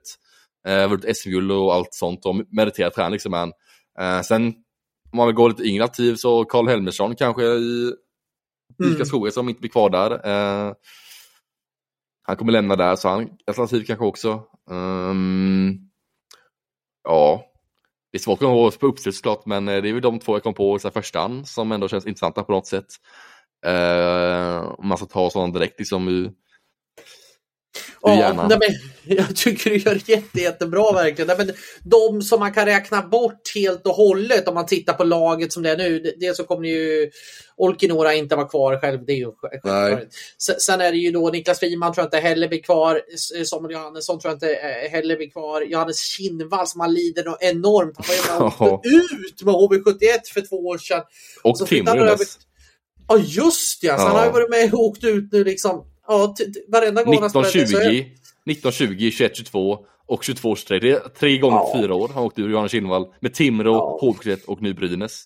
eh, 0.68 0.88
vunnit 0.88 1.16
SM-guld 1.16 1.52
och 1.52 1.74
allt 1.74 1.94
sånt 1.94 2.26
och 2.26 2.36
meriterat 2.50 2.94
tränare 2.94 3.12
liksom. 3.12 3.52
Eh, 4.00 4.20
sen 4.20 4.54
om 5.12 5.16
man 5.16 5.26
vill 5.26 5.36
gå 5.36 5.48
lite 5.48 5.62
yngre 5.62 5.84
aktiv 5.84 6.14
så 6.14 6.44
Karl 6.44 6.68
Helmersson 6.68 7.14
kanske 7.14 7.42
i 7.44 7.92
mm. 8.80 8.92
Ica 8.92 9.04
Skogar 9.04 9.30
som 9.30 9.48
inte 9.48 9.60
blir 9.60 9.70
kvar 9.70 9.90
där. 9.90 10.10
Eh, 10.10 10.72
han 12.22 12.36
kommer 12.36 12.52
lämna 12.52 12.76
där, 12.76 12.96
så 12.96 13.08
han 13.08 13.30
alternativ 13.46 13.84
kanske 13.84 14.04
också. 14.04 14.42
Um, 14.70 15.90
ja, 17.04 17.44
det 18.12 18.18
är 18.18 18.20
svårt 18.20 18.34
att 18.34 18.48
komma 18.48 18.70
på 18.70 18.86
uppslut 18.86 19.14
såklart, 19.14 19.46
men 19.46 19.68
eh, 19.68 19.82
det 19.82 19.88
är 19.88 19.92
väl 19.92 20.02
de 20.02 20.18
två 20.18 20.34
jag 20.34 20.42
kom 20.42 20.54
på 20.54 20.76
i 20.76 20.78
första 20.78 21.20
hand 21.20 21.48
som 21.48 21.72
ändå 21.72 21.88
känns 21.88 22.06
intressanta 22.06 22.42
på 22.42 22.52
något 22.52 22.66
sätt. 22.66 22.86
Uh, 23.66 24.74
om 24.78 24.88
man 24.88 24.98
ska 24.98 25.06
ta 25.06 25.30
sådana 25.30 25.52
direkt 25.52 25.78
liksom 25.78 26.08
ur, 26.08 26.32
Ja, 28.02 28.46
nej, 28.48 28.58
men, 28.60 29.16
jag 29.16 29.36
tycker 29.36 29.70
du 29.70 29.76
gör 29.76 30.00
jätte, 30.06 30.40
jättebra 30.40 30.92
verkligen. 30.92 31.26
Nej, 31.26 31.36
men 31.38 31.54
de 31.82 32.22
som 32.22 32.40
man 32.40 32.52
kan 32.52 32.66
räkna 32.66 33.02
bort 33.02 33.54
helt 33.54 33.86
och 33.86 33.94
hållet 33.94 34.48
om 34.48 34.54
man 34.54 34.66
tittar 34.66 34.92
på 34.92 35.04
laget 35.04 35.52
som 35.52 35.62
det 35.62 35.70
är 35.70 35.76
nu. 35.76 36.14
Dels 36.20 36.36
så 36.36 36.44
kommer 36.44 36.68
ju 36.68 37.10
Olkinora 37.56 38.14
inte 38.14 38.36
vara 38.36 38.48
kvar 38.48 38.80
själv. 38.80 39.04
Det 39.06 39.12
är 39.12 39.16
ju. 39.16 39.32
Sen 40.38 40.80
är 40.80 40.92
det 40.92 40.98
ju 40.98 41.10
då 41.10 41.28
Niklas 41.28 41.60
Friman 41.60 41.94
tror 41.94 42.02
jag 42.02 42.06
inte 42.06 42.28
heller 42.28 42.48
blir 42.48 42.62
kvar. 42.62 43.02
Samuel 43.44 43.72
Johannesson 43.72 44.20
tror 44.20 44.30
jag 44.30 44.36
inte 44.36 44.54
eh, 44.54 44.90
heller 44.90 45.16
blir 45.16 45.30
kvar. 45.30 45.62
Johannes 45.62 45.98
Kinnvall 45.98 46.66
som 46.66 46.80
han 46.80 46.94
lider 46.94 47.24
något 47.24 47.42
enormt. 47.42 47.96
Han 48.28 48.52
var 48.58 48.80
ju 48.84 48.96
ut 49.26 49.42
med 49.42 49.54
HV71 49.54 50.32
för 50.34 50.40
två 50.40 50.56
år 50.56 50.78
sedan. 50.78 51.02
Och 51.42 51.56
Timrå 51.66 52.16
Ja 53.08 53.18
just 53.18 53.82
ja, 53.82 53.96
så 53.96 54.02
ja. 54.02 54.06
han 54.06 54.16
har 54.16 54.24
ju 54.24 54.32
varit 54.32 54.50
med 54.50 54.74
och 54.74 54.80
åkt 54.80 55.04
ut 55.04 55.32
nu 55.32 55.44
liksom 55.44 55.84
Ja, 56.12 56.34
varenda 56.68 57.02
gång 57.02 57.14
1920, 57.14 57.60
1920, 58.46 59.10
21, 59.10 59.36
22 59.36 59.78
och 60.06 60.24
22 60.24 60.56
23. 60.56 60.78
Det 60.78 60.90
är 60.90 61.00
tre 61.18 61.38
gånger 61.38 61.56
ja. 61.56 61.78
fyra 61.80 61.94
år 61.94 62.10
han 62.14 62.24
åkte 62.24 62.40
ur 62.42 62.50
Johannes 62.50 62.72
Kinnvall 62.72 63.06
med 63.20 63.34
Timrå, 63.34 63.72
ja. 63.72 63.98
HV71 64.02 64.44
och 64.44 64.62
nu 64.62 64.74
Brynäs. 64.74 65.24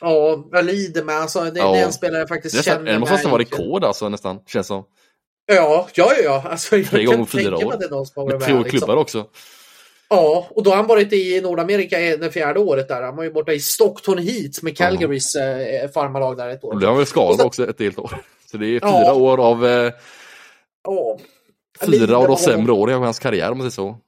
Ja, 0.00 0.48
jag 0.52 0.64
lider 0.64 1.04
med. 1.04 1.16
Alltså, 1.16 1.40
det, 1.40 1.58
ja. 1.58 1.72
det 1.72 1.78
är 1.78 1.84
en 1.84 1.92
spelare 1.92 2.18
jag 2.18 2.28
faktiskt 2.28 2.56
nästan, 2.56 2.76
känner 2.76 2.92
Det 2.92 2.98
måste 2.98 3.14
nästan 3.14 3.30
vara 3.30 3.42
rekord 3.42 3.84
alltså 3.84 4.08
nästan, 4.08 4.40
känns 4.46 4.66
som. 4.66 4.84
Ja, 5.46 5.88
ja, 5.94 6.12
ja. 6.24 6.44
Alltså, 6.50 6.82
tre 6.82 7.04
gånger 7.04 7.24
fyra 7.24 7.56
år. 7.56 8.28
Med 8.28 8.40
tre 8.40 8.54
år 8.54 8.64
klubbar 8.64 8.70
liksom. 8.70 8.98
också. 8.98 9.26
Ja, 10.10 10.48
och 10.50 10.62
då 10.62 10.70
har 10.70 10.76
han 10.76 10.86
varit 10.86 11.12
i 11.12 11.40
Nordamerika 11.40 11.98
det 11.98 12.30
fjärde 12.30 12.60
året 12.60 12.88
där. 12.88 13.02
Han 13.02 13.16
var 13.16 13.24
ju 13.24 13.30
borta 13.30 13.52
i 13.52 13.60
Stockton 13.60 14.18
Heat 14.18 14.62
med 14.62 14.76
Calgarys 14.76 15.34
eh, 15.34 15.90
farmarlag 15.90 16.36
där 16.36 16.48
ett 16.48 16.64
år. 16.64 16.72
Och 16.72 16.80
det 16.80 16.86
har 16.86 16.96
väl 16.96 17.06
skadat 17.06 17.46
också 17.46 17.70
ett 17.70 17.80
helt 17.80 17.98
år. 17.98 18.20
Så 18.50 18.56
det 18.56 18.66
är 18.66 18.80
fyra 18.80 18.90
ja. 18.90 19.14
år 19.14 19.40
av... 19.40 19.66
Eh, 19.66 19.92
ja. 20.84 21.18
Fyra 21.86 22.16
av 22.16 22.28
de 22.28 22.36
sämre 22.36 22.72
åren 22.72 23.02
i 23.02 23.04
hans 23.04 23.18
karriär 23.18 23.50
om 23.50 23.58
man 23.58 23.70
säger 23.70 23.88
så. 23.88 23.98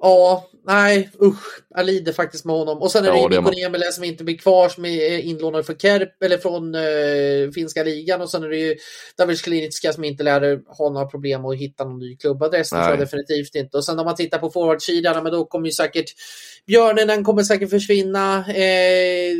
Ja, 0.00 0.48
nej 0.66 1.10
usch. 1.22 1.62
Jag 1.70 1.86
lider 1.86 2.12
faktiskt 2.12 2.44
med 2.44 2.56
honom. 2.56 2.78
Och 2.78 2.90
sen 2.90 3.04
är 3.04 3.08
ja, 3.08 3.28
det 3.28 3.40
Mikko 3.40 3.50
Niemela 3.50 3.90
som 3.90 4.04
inte 4.04 4.24
blir 4.24 4.38
kvar 4.38 4.68
som 4.68 4.84
är 4.84 5.18
inlånad 5.18 5.66
för 5.66 5.74
Kerp, 5.74 6.22
eller 6.22 6.38
från 6.38 6.74
uh, 6.74 7.50
finska 7.50 7.84
ligan. 7.84 8.20
Och 8.20 8.30
sen 8.30 8.42
är 8.42 8.48
det 8.48 8.56
ju 8.56 8.76
David 9.18 9.38
Sklinitska 9.38 9.92
som 9.92 10.04
inte 10.04 10.22
lär 10.22 10.60
ha 10.78 10.90
några 10.90 11.06
problem 11.06 11.44
att 11.44 11.56
hitta 11.56 11.84
någon 11.84 11.98
ny 11.98 12.16
klubbadress. 12.16 12.70
Det 12.70 12.76
tror 12.76 12.90
jag 12.90 12.98
definitivt 12.98 13.54
inte. 13.54 13.76
Och 13.76 13.84
sen 13.84 13.98
om 13.98 14.04
man 14.04 14.16
tittar 14.16 14.38
på 14.38 14.50
forwardsidan, 14.50 15.22
men 15.22 15.32
då 15.32 15.44
kommer 15.44 15.66
ju 15.66 15.72
säkert 15.72 16.14
Björnen 16.66 17.24
kommer 17.24 17.42
säkert 17.42 17.70
försvinna. 17.70 18.38
Eh, 18.38 19.32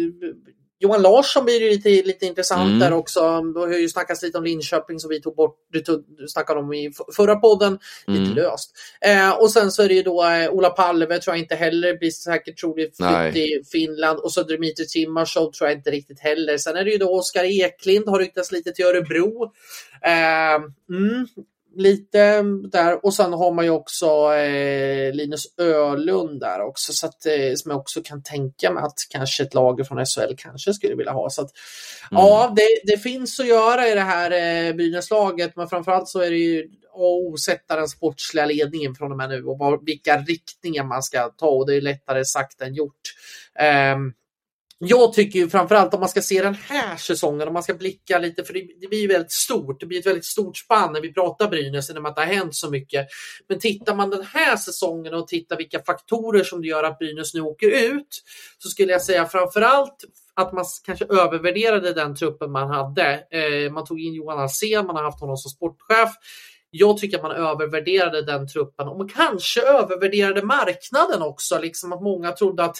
Johan 0.80 1.02
Larsson 1.02 1.44
blir 1.44 1.60
ju 1.60 1.70
lite, 1.70 1.88
lite 1.88 2.26
intressant 2.26 2.68
mm. 2.68 2.78
där 2.78 2.92
också. 2.92 3.20
Det 3.40 3.60
har 3.60 3.78
ju 3.78 3.88
snackats 3.88 4.22
lite 4.22 4.38
om 4.38 4.44
Linköping 4.44 5.00
som 5.00 5.10
vi 5.10 5.20
tog 5.20 5.36
bort, 5.36 5.56
du, 5.72 5.80
tog, 5.80 6.04
du 6.18 6.28
snackade 6.28 6.60
om 6.60 6.72
i 6.72 6.92
förra 7.16 7.36
podden. 7.36 7.78
Mm. 8.08 8.22
Lite 8.22 8.34
löst. 8.34 8.70
Eh, 9.00 9.30
och 9.30 9.50
sen 9.50 9.70
så 9.70 9.82
är 9.82 9.88
det 9.88 9.94
ju 9.94 10.02
då 10.02 10.24
eh, 10.24 10.50
Ola 10.50 10.70
Palve 10.70 11.18
tror 11.18 11.36
jag 11.36 11.42
inte 11.42 11.54
heller 11.54 11.98
blir 11.98 12.10
säkert 12.10 12.60
troligt 12.60 12.96
flytt 12.96 13.36
i 13.36 13.62
Finland. 13.72 14.18
Och 14.18 14.32
så 14.32 14.42
Dmitry 14.42 14.86
Timashov 14.86 15.52
tror 15.52 15.68
jag 15.68 15.78
inte 15.78 15.90
riktigt 15.90 16.20
heller. 16.20 16.58
Sen 16.58 16.76
är 16.76 16.84
det 16.84 16.90
ju 16.90 16.98
då 16.98 17.18
Oskar 17.18 17.44
Eklind 17.44 18.08
har 18.08 18.18
ryktats 18.18 18.52
lite 18.52 18.72
till 18.72 18.84
Örebro. 18.84 19.44
Eh, 20.04 20.54
mm, 20.90 21.26
lite 21.76 22.42
där 22.72 23.04
och 23.04 23.14
sen 23.14 23.32
har 23.32 23.52
man 23.52 23.64
ju 23.64 23.70
också 23.70 24.34
eh, 24.34 25.14
Linus 25.14 25.58
Ölund 25.58 26.40
där 26.40 26.60
också 26.60 26.92
så 26.92 27.06
att, 27.06 27.26
eh, 27.26 27.54
som 27.56 27.70
jag 27.70 27.80
också 27.80 28.00
kan 28.04 28.22
tänka 28.22 28.70
mig 28.70 28.82
att 28.82 28.98
kanske 29.10 29.42
ett 29.42 29.54
lag 29.54 29.86
från 29.86 30.06
SHL 30.06 30.34
kanske 30.36 30.74
skulle 30.74 30.94
vilja 30.94 31.12
ha. 31.12 31.30
Så 31.30 31.42
att, 31.42 31.50
mm. 32.10 32.22
Ja, 32.22 32.52
det, 32.56 32.92
det, 32.92 32.98
finns 32.98 33.40
att 33.40 33.46
göra 33.46 33.88
i 33.88 33.94
det 33.94 34.00
här 34.00 34.30
eh, 34.30 34.74
Brynäslaget 34.74 35.56
men 35.56 35.68
framförallt 35.68 36.08
så 36.08 36.20
är 36.20 36.30
det 36.30 36.36
ju 36.36 36.68
och 36.92 37.40
sätta 37.40 37.76
den 37.76 37.88
sportsliga 37.88 38.46
ledningen 38.46 38.94
från 38.94 39.10
och 39.10 39.16
med 39.16 39.28
nu 39.28 39.44
och 39.44 39.58
var, 39.58 39.80
vilka 39.86 40.18
riktningar 40.18 40.84
man 40.84 41.02
ska 41.02 41.28
ta 41.28 41.48
och 41.48 41.66
det 41.66 41.76
är 41.76 41.80
lättare 41.80 42.24
sagt 42.24 42.62
än 42.62 42.74
gjort. 42.74 43.02
Um, 43.94 44.12
jag 44.78 45.12
tycker 45.12 45.38
ju 45.38 45.48
framförallt 45.48 45.94
om 45.94 46.00
man 46.00 46.08
ska 46.08 46.22
se 46.22 46.42
den 46.42 46.54
här 46.54 46.96
säsongen, 46.96 47.48
om 47.48 47.54
man 47.54 47.62
ska 47.62 47.74
blicka 47.74 48.18
lite, 48.18 48.44
för 48.44 48.54
det, 48.54 48.66
det 48.80 48.88
blir 48.88 49.08
väldigt 49.08 49.32
stort. 49.32 49.80
Det 49.80 49.86
blir 49.86 49.98
ett 49.98 50.06
väldigt 50.06 50.24
stort 50.24 50.56
spann 50.56 50.92
när 50.92 51.00
vi 51.00 51.12
pratar 51.12 51.48
Brynäs, 51.48 51.90
när 51.90 52.00
man 52.00 52.10
inte 52.10 52.20
har 52.20 52.26
hänt 52.26 52.54
så 52.54 52.70
mycket. 52.70 53.06
Men 53.48 53.58
tittar 53.58 53.94
man 53.94 54.10
den 54.10 54.22
här 54.22 54.56
säsongen 54.56 55.14
och 55.14 55.28
tittar 55.28 55.56
vilka 55.56 55.82
faktorer 55.82 56.44
som 56.44 56.62
det 56.62 56.68
gör 56.68 56.84
att 56.84 56.98
Brynäs 56.98 57.34
nu 57.34 57.40
åker 57.40 57.94
ut, 57.94 58.22
så 58.58 58.68
skulle 58.68 58.92
jag 58.92 59.02
säga 59.02 59.26
framförallt 59.26 60.04
att 60.34 60.52
man 60.52 60.64
kanske 60.84 61.04
övervärderade 61.04 61.92
den 61.92 62.16
truppen 62.16 62.52
man 62.52 62.70
hade. 62.70 63.24
Eh, 63.30 63.72
man 63.72 63.84
tog 63.84 64.00
in 64.00 64.14
Johan 64.14 64.38
Alsen, 64.38 64.86
man 64.86 64.96
har 64.96 65.04
haft 65.04 65.20
honom 65.20 65.36
som 65.36 65.50
sportchef. 65.50 66.10
Jag 66.70 66.98
tycker 66.98 67.16
att 67.16 67.22
man 67.22 67.32
övervärderade 67.32 68.22
den 68.22 68.48
truppen 68.48 68.88
och 68.88 68.98
man 68.98 69.08
kanske 69.08 69.60
övervärderade 69.62 70.42
marknaden 70.42 71.22
också. 71.22 71.58
Liksom 71.58 71.92
att 71.92 72.02
många 72.02 72.32
trodde 72.32 72.64
att 72.64 72.76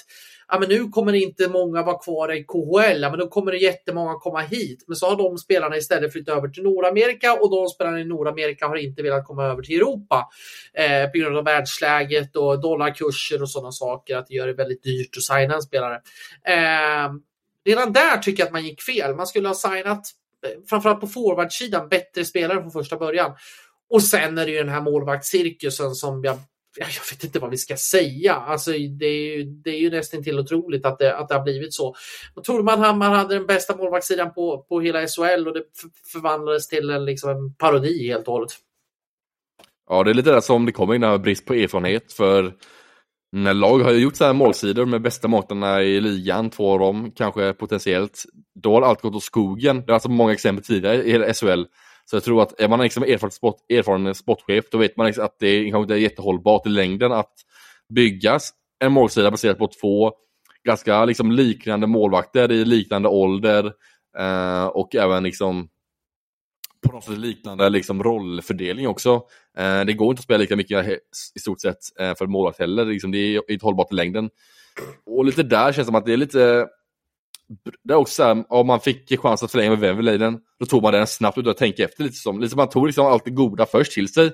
ja, 0.48 0.58
men 0.58 0.68
nu 0.68 0.88
kommer 0.88 1.12
inte 1.12 1.48
många 1.48 1.82
vara 1.82 1.98
kvar 1.98 2.32
i 2.32 2.44
KHL, 2.44 3.02
ja, 3.02 3.11
men 3.11 3.18
då 3.18 3.28
kommer 3.28 3.52
det 3.52 3.58
jättemånga 3.58 4.14
komma 4.14 4.40
hit. 4.40 4.84
Men 4.87 4.96
så 4.96 5.06
har 5.06 5.16
de 5.16 5.38
spelarna 5.38 5.76
istället 5.76 6.12
flyttat 6.12 6.37
över 6.37 6.48
till 6.48 6.62
Nordamerika 6.62 7.32
och 7.32 7.50
de 7.50 7.68
spelarna 7.68 8.00
i 8.00 8.04
Nordamerika 8.04 8.66
har 8.66 8.76
inte 8.76 9.02
velat 9.02 9.24
komma 9.26 9.44
över 9.44 9.62
till 9.62 9.76
Europa 9.76 10.28
eh, 10.74 11.11
på 11.11 11.18
grund 11.18 11.37
av 11.37 11.44
världsläget 11.44 12.37
och 12.37 12.61
dollarkurser 12.61 13.42
och 13.42 13.50
sådana 13.50 13.72
saker, 13.72 14.16
att 14.16 14.26
det 14.26 14.34
gör 14.34 14.46
det 14.46 14.54
väldigt 14.54 14.82
dyrt 14.82 15.16
att 15.16 15.22
signa 15.22 15.54
en 15.54 15.62
spelare. 15.62 16.00
Eh, 16.44 17.12
redan 17.64 17.92
där 17.92 18.18
tycker 18.18 18.42
jag 18.42 18.46
att 18.46 18.52
man 18.52 18.64
gick 18.64 18.82
fel. 18.82 19.14
Man 19.14 19.26
skulle 19.26 19.48
ha 19.48 19.54
signat, 19.54 20.11
eh, 20.46 20.50
framförallt 20.68 21.00
på 21.00 21.06
forwardsidan, 21.06 21.88
bättre 21.88 22.24
spelare 22.24 22.61
från 22.61 22.70
första 22.70 22.96
början. 22.96 23.32
Och 23.90 24.02
sen 24.02 24.38
är 24.38 24.46
det 24.46 24.52
ju 24.52 24.58
den 24.58 24.68
här 24.68 24.80
målvaktscirkusen 24.80 25.94
som 25.94 26.24
jag 26.24 26.38
jag 26.78 27.12
vet 27.12 27.24
inte 27.24 27.38
vad 27.38 27.50
vi 27.50 27.56
ska 27.56 27.76
säga. 27.76 28.34
Alltså, 28.34 28.70
det, 28.70 29.06
är 29.06 29.36
ju, 29.36 29.44
det 29.44 29.70
är 29.70 29.78
ju 29.78 29.90
nästan 29.90 30.22
till 30.22 30.38
otroligt 30.38 30.86
att 30.86 30.98
det, 30.98 31.16
att 31.16 31.28
det 31.28 31.34
har 31.34 31.42
blivit 31.42 31.74
så. 31.74 31.94
Och 32.34 32.44
tror 32.44 32.62
man 32.62 32.98
man 32.98 33.12
hade 33.12 33.34
den 33.34 33.46
bästa 33.46 33.76
målvaktssidan 33.76 34.34
på, 34.34 34.66
på 34.68 34.80
hela 34.80 35.06
SHL 35.06 35.48
och 35.48 35.54
det 35.54 35.62
förvandlades 36.12 36.68
till 36.68 36.90
en, 36.90 37.04
liksom 37.04 37.30
en 37.30 37.54
parodi 37.54 38.08
helt 38.08 38.28
och 38.28 38.32
hållet. 38.32 38.50
Ja, 39.90 40.04
det 40.04 40.10
är 40.10 40.14
lite 40.14 40.32
det 40.32 40.42
som 40.42 40.66
det 40.66 40.72
kommer 40.72 40.94
in 40.94 41.22
brist 41.22 41.46
på 41.46 41.54
erfarenhet. 41.54 42.12
För 42.12 42.54
när 43.32 43.54
lag 43.54 43.78
har 43.78 43.92
gjort 43.92 44.16
så 44.16 44.24
här 44.24 44.32
målsidor 44.32 44.86
med 44.86 45.02
bästa 45.02 45.28
matarna 45.28 45.82
i 45.82 46.00
ligan, 46.00 46.50
två 46.50 46.72
av 46.72 46.78
dem 46.78 47.12
kanske 47.16 47.52
potentiellt, 47.52 48.24
då 48.54 48.74
har 48.74 48.82
allt 48.82 49.02
gått 49.02 49.14
åt 49.14 49.22
skogen. 49.22 49.76
Det 49.76 49.92
har 49.92 49.94
alltså 49.94 50.10
många 50.10 50.32
exempel 50.32 50.64
tidigare 50.64 51.04
i 51.04 51.34
SHL 51.34 51.62
så 52.11 52.16
jag 52.16 52.25
tror 52.25 52.42
att 52.42 52.61
är 52.61 52.68
man 52.68 52.81
liksom 52.81 53.03
erfaren, 53.03 53.31
spot, 53.31 53.57
erfaren 53.68 54.14
sportchef, 54.14 54.64
då 54.71 54.79
vet 54.79 54.97
man 54.97 55.07
liksom 55.07 55.25
att 55.25 55.38
det 55.38 55.47
kanske 55.49 55.64
liksom 55.64 55.83
inte 55.83 55.94
är 55.94 55.99
jättehållbart 55.99 56.66
i 56.66 56.68
längden 56.68 57.12
att 57.12 57.33
bygga 57.88 58.38
en 58.79 58.92
målsida 58.92 59.31
baserat 59.31 59.59
på 59.59 59.68
två 59.81 60.12
ganska 60.64 61.05
liksom 61.05 61.33
liknande 61.33 61.87
målvakter 61.87 62.53
i 62.53 62.64
liknande 62.64 63.09
ålder 63.09 63.73
eh, 64.18 64.66
och 64.66 64.94
även 64.94 65.23
liksom 65.23 65.68
på 66.87 66.92
något 66.92 67.05
sätt 67.05 67.18
liknande 67.18 67.68
liksom 67.68 68.03
rollfördelning 68.03 68.88
också. 68.88 69.23
Eh, 69.59 69.85
det 69.85 69.92
går 69.92 70.11
inte 70.11 70.21
att 70.21 70.25
spela 70.25 70.38
lika 70.38 70.57
mycket 70.57 70.87
i 71.35 71.40
stort 71.40 71.61
sett 71.61 72.01
eh, 72.01 72.14
för 72.14 72.27
målvakt 72.27 72.59
heller, 72.59 72.85
liksom, 72.85 73.11
det 73.11 73.18
är 73.18 73.51
inte 73.51 73.66
hållbart 73.66 73.92
i 73.92 73.94
längden. 73.94 74.31
Och 75.07 75.25
lite 75.25 75.42
där 75.42 75.73
känns 75.73 75.77
det 75.77 75.85
som 75.85 75.94
att 75.94 76.07
det 76.07 76.12
är 76.12 76.16
lite 76.16 76.66
det 77.84 77.92
är 77.92 77.96
också 77.96 78.14
så 78.14 78.22
här, 78.22 78.44
om 78.48 78.66
man 78.66 78.80
fick 78.80 79.20
chans 79.20 79.42
att 79.42 79.50
förlänga 79.50 79.70
med 79.70 79.78
Weverleiden, 79.78 80.38
då 80.61 80.66
tog 80.66 80.82
man 80.82 80.92
den 80.92 81.06
snabbt 81.06 81.38
utan 81.38 81.50
att 81.50 81.56
tänka 81.56 81.84
efter 81.84 82.04
lite 82.04 82.16
som. 82.16 82.40
Lite 82.40 82.50
som 82.50 82.56
man 82.56 82.68
tog 82.68 82.87
liksom 82.87 83.06
allt 83.06 83.24
det 83.24 83.30
goda 83.30 83.66
först 83.66 83.92
till 83.92 84.12
sig, 84.12 84.30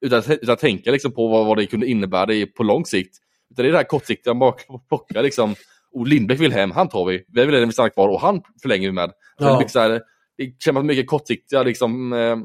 utan, 0.00 0.22
utan 0.28 0.52
att 0.52 0.58
tänka 0.58 0.90
liksom 0.90 1.12
på 1.12 1.28
vad, 1.28 1.46
vad 1.46 1.56
det 1.56 1.66
kunde 1.66 1.86
innebära 1.86 2.46
på 2.56 2.62
lång 2.62 2.84
sikt. 2.84 3.16
Utan 3.50 3.62
det 3.62 3.68
är 3.68 3.72
det 3.72 3.78
här 3.78 3.84
kortsiktiga, 3.84 4.34
man 4.34 4.52
plockar 4.88 5.22
liksom, 5.22 5.54
oh, 5.92 6.06
Lindbäck 6.06 6.40
vill 6.40 6.52
hem, 6.52 6.70
han 6.70 6.88
tar 6.88 7.04
vi. 7.04 7.24
Weverleiden 7.28 7.68
vill 7.68 7.72
stanna 7.72 7.90
kvar 7.90 8.08
och 8.08 8.20
han 8.20 8.42
förlänger 8.62 8.88
vi 8.88 8.92
med. 8.92 9.12
Ja. 9.38 9.58
Det, 9.58 9.68
så 9.68 9.80
här, 9.80 10.02
det 10.36 10.62
känns 10.64 10.84
mycket 10.84 11.06
kortsiktiga 11.06 11.62
liksom, 11.62 12.12
eh, 12.12 12.36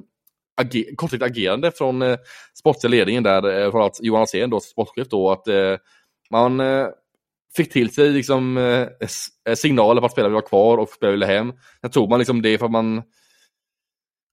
ager, 0.62 0.96
kortsiktigt 0.96 1.32
agerande 1.32 1.72
från 1.72 2.02
eh, 2.02 2.18
sportsliga 2.54 2.90
ledningen 2.92 3.24
där, 3.24 3.44
eh, 3.44 3.62
framförallt 3.64 4.00
Johan 4.02 4.22
Alsen 4.22 4.50
då, 4.50 4.60
sportchef 4.60 5.08
då, 5.10 5.32
att 5.32 5.48
eh, 5.48 5.78
man 6.32 6.60
eh, 6.60 6.88
fick 7.56 7.72
till 7.72 7.94
sig 7.94 8.10
liksom, 8.10 8.58
eh, 8.58 8.88
eh, 9.50 9.56
signaler 9.56 10.02
på 10.02 10.06
att 10.06 10.12
spelare 10.12 10.30
ville 10.30 10.42
vara 10.42 10.48
kvar 10.48 10.78
och 10.78 10.90
spelare 10.90 11.12
ville 11.12 11.26
hem. 11.26 11.54
Sen 11.82 11.92
tog 11.92 12.10
man 12.10 12.20
liksom 12.20 12.42
det 12.42 12.58
för 12.58 12.66
att 12.66 12.72
man 12.72 13.04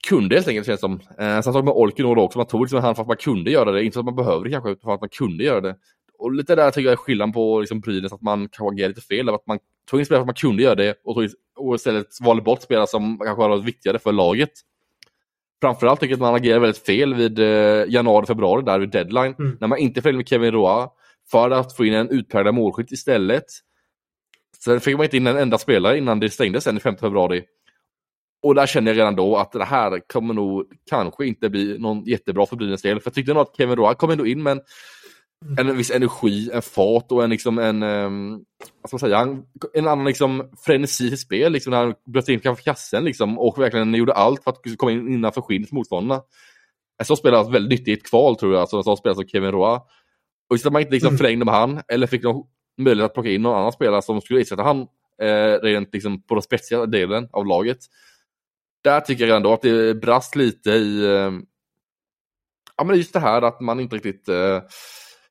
kunde 0.08 0.34
helt 0.34 0.48
enkelt 0.48 0.66
känns 0.66 0.80
som. 0.80 1.00
Eh, 1.18 1.40
sen 1.40 1.52
tog 1.52 1.64
man 1.64 1.74
Olken 1.74 2.06
då 2.06 2.22
också, 2.22 2.38
man 2.38 2.46
tog 2.46 2.60
liksom 2.60 2.80
han 2.80 2.94
för 2.94 3.02
att 3.02 3.08
man 3.08 3.16
kunde 3.16 3.50
göra 3.50 3.72
det, 3.72 3.84
inte 3.84 3.94
för 3.94 4.00
att 4.00 4.04
man 4.04 4.16
behövde 4.16 4.48
det 4.48 4.52
kanske, 4.52 4.70
utan 4.70 4.88
för 4.88 4.94
att 4.94 5.00
man 5.00 5.08
kunde 5.08 5.44
göra 5.44 5.60
det. 5.60 5.76
Och 6.18 6.32
lite 6.32 6.54
där 6.54 6.70
tycker 6.70 6.86
jag 6.86 6.92
är 6.92 6.96
skillnaden 6.96 7.32
på 7.32 7.60
liksom, 7.60 7.80
Brynäs, 7.80 8.12
att 8.12 8.22
man 8.22 8.48
kanske 8.48 8.74
agerade 8.74 8.88
lite 8.88 9.06
fel, 9.06 9.28
att 9.28 9.46
man 9.46 9.58
tog 9.90 10.00
in 10.00 10.06
spelare 10.06 10.20
för 10.20 10.22
att 10.22 10.26
man 10.26 10.50
kunde 10.50 10.62
göra 10.62 10.74
det 10.74 10.94
och, 11.04 11.14
tog, 11.14 11.28
och 11.56 11.74
istället 11.74 12.06
valde 12.20 12.42
bort 12.42 12.62
spelare 12.62 12.86
som 12.86 13.18
kanske 13.18 13.48
var 13.48 13.58
viktigare 13.58 13.98
för 13.98 14.12
laget. 14.12 14.50
Framförallt 15.60 16.00
tycker 16.00 16.12
jag 16.12 16.16
att 16.16 16.20
man 16.20 16.34
agerade 16.34 16.60
väldigt 16.60 16.86
fel 16.86 17.14
vid 17.14 17.38
eh, 17.38 17.84
januari, 17.88 18.26
februari, 18.26 18.62
där 18.64 18.78
vid 18.78 18.90
deadline, 18.90 19.34
mm. 19.38 19.56
när 19.60 19.68
man 19.68 19.78
inte 19.78 20.02
följde 20.02 20.16
med 20.16 20.28
Kevin 20.28 20.52
Roa 20.52 20.88
för 21.30 21.50
att 21.50 21.76
få 21.76 21.84
in 21.84 21.94
en 21.94 22.10
utpräglad 22.10 22.54
målskytt 22.54 22.92
istället. 22.92 23.44
Sen 24.64 24.80
fick 24.80 24.96
man 24.96 25.04
inte 25.04 25.16
in 25.16 25.26
en 25.26 25.36
enda 25.36 25.58
spelare 25.58 25.98
innan 25.98 26.20
det 26.20 26.30
stängdes 26.30 26.64
sen 26.64 26.76
i 26.76 26.80
5 26.80 26.96
februari. 26.96 27.44
Och 28.42 28.54
där 28.54 28.66
känner 28.66 28.90
jag 28.90 28.98
redan 28.98 29.16
då 29.16 29.36
att 29.36 29.52
det 29.52 29.64
här 29.64 30.00
kommer 30.12 30.34
nog 30.34 30.64
kanske 30.90 31.26
inte 31.26 31.50
bli 31.50 31.78
någon 31.78 32.04
jättebra 32.04 32.46
för 32.46 32.56
Brynäs 32.56 32.82
del. 32.82 33.00
För 33.00 33.10
jag 33.10 33.14
tyckte 33.14 33.34
nog 33.34 33.42
att 33.42 33.56
Kevin 33.56 33.76
Roa 33.76 33.94
kom 33.94 34.10
ändå 34.10 34.26
in 34.26 34.42
med 34.42 34.60
en, 35.58 35.68
en 35.68 35.76
viss 35.76 35.90
energi, 35.90 36.50
en 36.52 36.62
fart 36.62 37.12
och 37.12 37.24
en, 37.24 37.30
liksom 37.30 37.58
en, 37.58 37.82
um, 37.82 38.44
vad 38.82 38.88
ska 38.88 38.94
man 38.94 39.00
säga, 39.00 39.42
en, 39.74 39.88
annan 39.88 40.04
liksom 40.04 40.50
frenesi 40.64 41.12
i 41.12 41.16
spel. 41.16 41.52
Liksom, 41.52 41.70
när 41.70 41.78
han 41.78 41.94
bröt 42.12 42.28
in 42.28 42.40
framför 42.40 42.62
kassen 42.62 43.04
liksom, 43.04 43.38
och 43.38 43.58
verkligen 43.58 43.94
gjorde 43.94 44.12
allt 44.12 44.44
för 44.44 44.50
att 44.50 44.76
komma 44.76 44.92
in 44.92 45.12
innanför 45.12 45.40
skinnet 45.40 45.72
motståndarna. 45.72 46.22
En 46.98 47.06
sån 47.06 47.16
spelare 47.16 47.52
väldigt 47.52 47.78
nyttigt 47.78 48.10
kval 48.10 48.36
tror 48.36 48.52
jag, 48.52 48.60
alltså, 48.60 48.76
en 48.76 48.84
sån 48.84 48.96
spelare 48.96 49.16
som 49.16 49.28
Kevin 49.28 49.52
Roa. 49.52 49.80
Och 50.50 50.56
istället 50.56 50.72
man 50.72 50.82
inte 50.82 50.92
liksom 50.92 51.08
mm. 51.08 51.18
förlängde 51.18 51.44
med 51.44 51.54
han, 51.54 51.82
eller 51.88 52.06
fick 52.06 52.22
någon 52.22 52.46
möjlighet 52.78 53.10
att 53.10 53.14
plocka 53.14 53.30
in 53.30 53.42
någon 53.42 53.58
annan 53.58 53.72
spelare 53.72 54.02
som 54.02 54.20
skulle 54.20 54.40
ersätta 54.40 54.62
han 54.62 54.86
eh, 55.22 55.60
rent 55.62 55.94
liksom 55.94 56.22
på 56.22 56.34
den 56.34 56.42
spetsiga 56.42 56.86
delen 56.86 57.28
av 57.32 57.46
laget. 57.46 57.78
Där 58.84 59.00
tycker 59.00 59.26
jag 59.26 59.36
ändå 59.36 59.52
att 59.52 59.62
det 59.62 59.94
brast 59.94 60.36
lite 60.36 60.70
i 60.70 61.04
eh, 61.04 61.30
ja, 62.76 62.84
men 62.84 62.96
just 62.96 63.12
det 63.12 63.20
här 63.20 63.42
att 63.42 63.60
man 63.60 63.80
inte 63.80 63.96
riktigt 63.96 64.28
eh, 64.28 64.60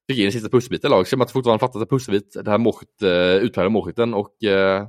fick 0.08 0.17
in 0.17 0.23
den 0.23 0.32
sista 0.32 0.49
pusselbiten 0.49 0.88
i 0.88 0.91
laget. 0.91 1.17
Man 1.17 1.27
fortfarande 1.27 1.60
fattat 1.60 1.82
en 1.82 1.88
pusselbit, 1.88 2.36
det 2.43 2.51
här 2.51 2.58
målskytt, 2.58 3.01
eh, 3.01 3.36
utpräglade 3.36 3.69
målskytten 3.69 4.13
och 4.13 4.43
eh, 4.43 4.82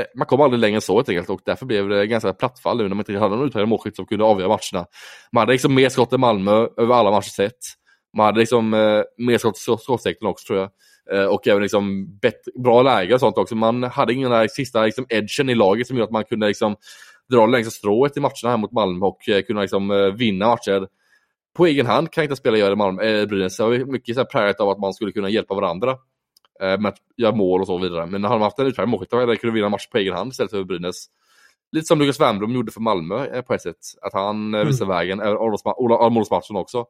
eh, 0.00 0.06
man 0.16 0.26
kom 0.26 0.40
aldrig 0.40 0.60
längre 0.60 0.74
än 0.74 0.80
så 0.80 0.96
helt 0.96 1.08
enkelt 1.08 1.30
och 1.30 1.40
därför 1.44 1.66
blev 1.66 1.88
det 1.88 2.06
ganska 2.06 2.32
plattfall 2.32 2.76
nu 2.76 2.82
när 2.82 2.90
man 2.90 2.98
inte 2.98 3.18
hade 3.18 3.36
någon 3.36 3.46
utpräglad 3.46 3.68
målskytt 3.68 3.96
som 3.96 4.06
kunde 4.06 4.24
avgöra 4.24 4.48
matcherna. 4.48 4.86
Man 5.32 5.40
hade 5.40 5.52
liksom 5.52 5.74
mer 5.74 5.88
skott 5.88 6.12
än 6.12 6.20
Malmö 6.20 6.68
över 6.76 6.94
alla 6.94 7.10
matcher 7.10 7.30
sett. 7.30 7.81
Man 8.16 8.26
hade 8.26 8.40
liksom 8.40 8.74
eh, 8.74 9.02
mer 9.18 9.38
skottsektorn 9.76 10.28
också 10.28 10.46
tror 10.46 10.58
jag. 10.58 10.70
Eh, 11.10 11.26
och 11.26 11.48
även 11.48 11.62
liksom 11.62 12.16
bättre, 12.18 12.52
bra 12.62 12.82
läge 12.82 13.14
och 13.14 13.20
sånt 13.20 13.38
också. 13.38 13.54
Man 13.54 13.82
hade 13.82 14.12
ingen 14.12 14.30
där 14.30 14.48
sista 14.48 14.84
liksom, 14.84 15.06
edgen 15.08 15.50
i 15.50 15.54
laget 15.54 15.86
som 15.86 15.96
gjorde 15.96 16.04
att 16.04 16.12
man 16.12 16.24
kunde 16.24 16.46
liksom, 16.46 16.76
dra 17.30 17.46
längsta 17.46 17.70
strået 17.70 18.16
i 18.16 18.20
matcherna 18.20 18.50
här 18.50 18.56
mot 18.56 18.72
Malmö 18.72 19.06
och 19.06 19.28
eh, 19.28 19.42
kunna 19.42 19.60
liksom, 19.60 19.90
eh, 19.90 20.06
vinna 20.06 20.46
matcher. 20.46 20.86
På 21.56 21.66
egen 21.66 21.86
hand 21.86 22.10
kan 22.10 22.24
inte 22.24 22.36
spela 22.36 22.56
göra 22.56 22.76
Malmö, 22.76 23.02
eh, 23.02 23.26
Brynäs. 23.26 23.56
Det 23.56 23.62
var 23.62 23.92
mycket 23.92 24.16
så 24.16 24.24
präglat 24.24 24.60
av 24.60 24.68
att 24.68 24.78
man 24.78 24.94
skulle 24.94 25.12
kunna 25.12 25.28
hjälpa 25.28 25.54
varandra 25.54 25.90
eh, 26.62 26.78
med 26.78 26.86
att 26.86 26.98
göra 27.16 27.34
mål 27.34 27.60
och 27.60 27.66
så 27.66 27.78
vidare. 27.78 28.06
Men 28.06 28.22
när 28.22 28.28
man 28.28 28.42
haft 28.42 28.58
en 28.58 28.66
utpräglad 28.66 28.88
målskytt 28.88 29.12
hade 29.12 29.36
kunde 29.36 29.54
vinna 29.54 29.68
match 29.68 29.88
på 29.88 29.98
egen 29.98 30.14
hand 30.14 30.32
istället 30.32 30.50
för 30.50 30.64
Brynäs. 30.64 31.06
Lite 31.72 31.86
som 31.86 31.98
Lukas 31.98 32.20
Wernbloom 32.20 32.52
gjorde 32.52 32.72
för 32.72 32.80
Malmö 32.80 33.26
eh, 33.26 33.42
på 33.42 33.54
ett 33.54 33.62
sätt. 33.62 33.76
Att 34.02 34.12
han 34.12 34.54
mm. 34.54 34.66
visade 34.66 34.90
vägen, 34.90 35.20
Armålsmatchen 35.20 36.56
också. 36.56 36.86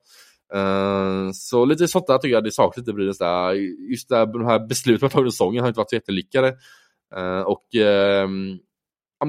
Uh, 0.55 1.31
så 1.33 1.65
lite 1.65 1.89
sånt 1.89 2.07
där 2.07 2.19
tycker 2.19 2.35
jag 2.35 2.45
det 2.45 2.53
saknas 2.53 2.77
lite 2.77 2.93
Brynäs 2.93 3.19
där. 3.19 3.53
Just 3.91 4.09
det 4.09 4.17
här, 4.17 4.27
de 4.27 4.47
här 4.47 4.67
besluten 4.67 4.99
man 5.03 5.11
tagit 5.11 5.21
under 5.21 5.31
säsongen 5.31 5.61
har 5.61 5.69
inte 5.69 5.79
varit 5.79 5.91
så 5.91 5.97
jättelyckade. 5.97 6.49
Uh, 7.17 7.41
och 7.41 7.65
uh, 7.75 8.29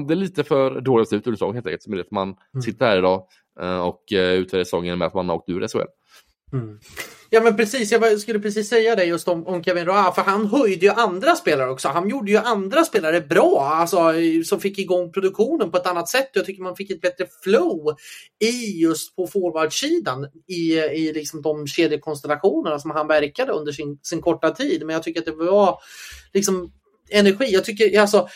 det 0.06 0.14
är 0.14 0.16
lite 0.16 0.44
för 0.44 0.80
dåliga 0.80 1.02
beslut 1.02 1.26
under 1.26 1.36
säsongen 1.36 1.54
helt 1.54 1.66
enkelt. 1.66 1.82
Som 1.82 1.92
är 1.92 1.96
det 1.96 2.10
man 2.10 2.28
mm. 2.28 2.62
sitter 2.62 2.86
här 2.86 2.98
idag 2.98 3.26
och 3.82 4.02
uh, 4.12 4.18
utvärderar 4.18 4.64
säsongen 4.64 4.98
med 4.98 5.06
att 5.06 5.14
man 5.14 5.28
har 5.28 5.36
åkt 5.36 5.48
ur 5.48 5.68
SHL. 5.68 5.88
Mm. 6.52 6.78
Ja 7.34 7.40
men 7.40 7.56
precis, 7.56 7.92
jag 7.92 8.20
skulle 8.20 8.38
precis 8.40 8.68
säga 8.68 8.96
det 8.96 9.04
just 9.04 9.28
om, 9.28 9.46
om 9.46 9.64
Kevin 9.64 9.84
Roa, 9.84 10.12
för 10.12 10.22
han 10.22 10.46
höjde 10.46 10.86
ju 10.86 10.92
andra 10.92 11.36
spelare 11.36 11.70
också. 11.70 11.88
Han 11.88 12.08
gjorde 12.08 12.30
ju 12.30 12.36
andra 12.36 12.84
spelare 12.84 13.20
bra, 13.20 13.60
alltså 13.60 14.12
som 14.44 14.60
fick 14.60 14.78
igång 14.78 15.12
produktionen 15.12 15.70
på 15.70 15.76
ett 15.76 15.86
annat 15.86 16.08
sätt. 16.08 16.30
Jag 16.32 16.44
tycker 16.44 16.62
man 16.62 16.76
fick 16.76 16.90
ett 16.90 17.00
bättre 17.00 17.26
flow 17.42 17.96
i 18.40 18.80
just 18.82 19.16
på 19.16 19.26
forwardsidan 19.26 20.26
i, 20.48 20.74
i 20.74 21.12
liksom 21.12 21.42
de 21.42 21.66
kedjekonstellationerna 21.66 22.78
som 22.78 22.90
han 22.90 23.08
verkade 23.08 23.52
under 23.52 23.72
sin, 23.72 23.98
sin 24.02 24.20
korta 24.20 24.50
tid. 24.50 24.86
Men 24.86 24.94
jag 24.94 25.02
tycker 25.02 25.20
att 25.20 25.26
det 25.26 25.32
var 25.32 25.78
liksom 26.32 26.72
energi. 27.10 27.46
Jag 27.52 27.64
tycker 27.64 28.00
alltså 28.00 28.28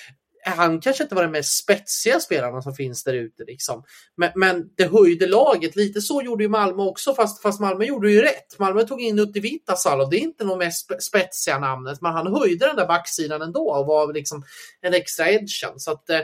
Eh, 0.49 0.55
han 0.57 0.81
kanske 0.81 1.03
inte 1.03 1.15
var 1.15 1.23
den 1.23 1.33
mest 1.33 1.59
spetsiga 1.59 2.21
spelaren 2.21 2.63
som 2.63 2.75
finns 2.75 3.05
där 3.05 3.15
ute. 3.15 3.45
Liksom. 3.45 3.85
Men, 4.17 4.31
men 4.35 4.65
det 4.77 4.85
höjde 4.85 5.27
laget. 5.27 5.77
Lite 5.77 6.01
så 6.01 6.23
gjorde 6.23 6.45
ju 6.45 6.49
Malmö 6.49 6.83
också, 6.83 7.15
fast, 7.15 7.43
fast 7.43 7.61
Malmö 7.61 7.85
gjorde 7.85 8.11
ju 8.11 8.23
rätt. 8.23 8.59
Malmö 8.59 8.83
tog 8.83 9.01
in 9.01 9.19
Utti 9.19 9.41
Vitasalo. 9.41 10.05
Det 10.05 10.17
är 10.17 10.21
inte 10.21 10.45
det 10.45 10.57
mest 10.57 11.03
spetsiga 11.03 11.59
namnet, 11.59 12.01
men 12.01 12.13
han 12.13 12.35
höjde 12.35 12.67
den 12.67 12.77
där 12.77 12.87
backsidan 12.87 13.43
ändå 13.43 13.71
och 13.71 13.87
var 13.87 14.13
liksom 14.13 14.45
en 14.81 14.95
extra 14.95 15.31
edgen. 15.31 15.73
Så 15.77 15.91
att, 15.91 16.11
eh, 16.11 16.21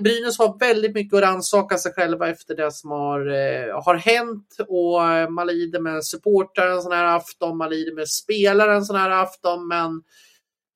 Brynäs 0.00 0.38
har 0.38 0.58
väldigt 0.58 0.94
mycket 0.94 1.16
att 1.16 1.22
rannsaka 1.22 1.78
sig 1.78 1.92
själva 1.92 2.28
efter 2.28 2.54
det 2.54 2.72
som 2.72 2.90
har, 2.90 3.20
eh, 3.20 3.82
har 3.84 3.94
hänt 3.94 4.56
och 4.68 5.08
eh, 5.08 5.28
man 5.28 5.46
lider 5.46 5.80
med 5.80 6.04
supportrar 6.04 6.70
en 6.70 6.82
sån 6.82 6.92
här 6.92 7.16
afton, 7.16 7.56
man 7.56 7.70
lider 7.70 7.94
med 7.94 8.08
spelare 8.08 8.74
en 8.74 8.84
sån 8.84 8.96
här 8.96 9.10
afton, 9.10 9.68
men 9.68 10.02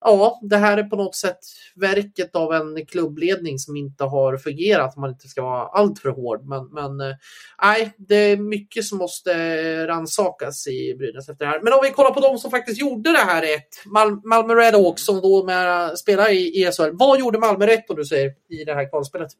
ja, 0.01 0.39
det 0.41 0.57
här 0.57 0.77
är 0.77 0.83
på 0.83 0.95
något 0.95 1.15
sätt 1.15 1.39
verket 1.75 2.35
av 2.35 2.53
en 2.53 2.85
klubbledning 2.85 3.59
som 3.59 3.75
inte 3.75 4.03
har 4.03 4.37
fungerat 4.37 4.97
man 4.97 5.09
inte 5.09 5.27
ska 5.27 5.41
vara 5.41 5.67
alltför 5.67 6.09
hård. 6.09 6.45
Men, 6.47 6.67
men 6.67 7.09
eh, 7.09 7.15
nej, 7.61 7.93
det 7.97 8.15
är 8.15 8.37
mycket 8.37 8.85
som 8.85 8.97
måste 8.97 9.87
ransakas 9.87 10.67
i 10.67 10.95
Brynäs 10.97 11.29
efter 11.29 11.45
det 11.45 11.51
här. 11.51 11.61
Men 11.61 11.73
om 11.73 11.79
vi 11.83 11.91
kollar 11.91 12.11
på 12.11 12.19
de 12.19 12.37
som 12.37 12.51
faktiskt 12.51 12.81
gjorde 12.81 13.11
det 13.11 13.17
här 13.17 13.41
rätt. 13.41 13.85
Mal 13.85 14.21
Malmö 14.23 14.55
Redhawks 14.55 15.05
som 15.05 15.21
då 15.21 15.43
med, 15.43 15.97
spelar 15.99 16.31
i 16.31 16.63
ESL. 16.63 16.91
Vad 16.93 17.19
gjorde 17.19 17.39
Malmö 17.39 17.67
rätt 17.67 17.89
om 17.89 17.95
du 17.95 18.05
säger 18.05 18.33
i 18.49 18.63
det 18.63 18.73
här 18.73 18.89
kvalspelet? 18.89 19.31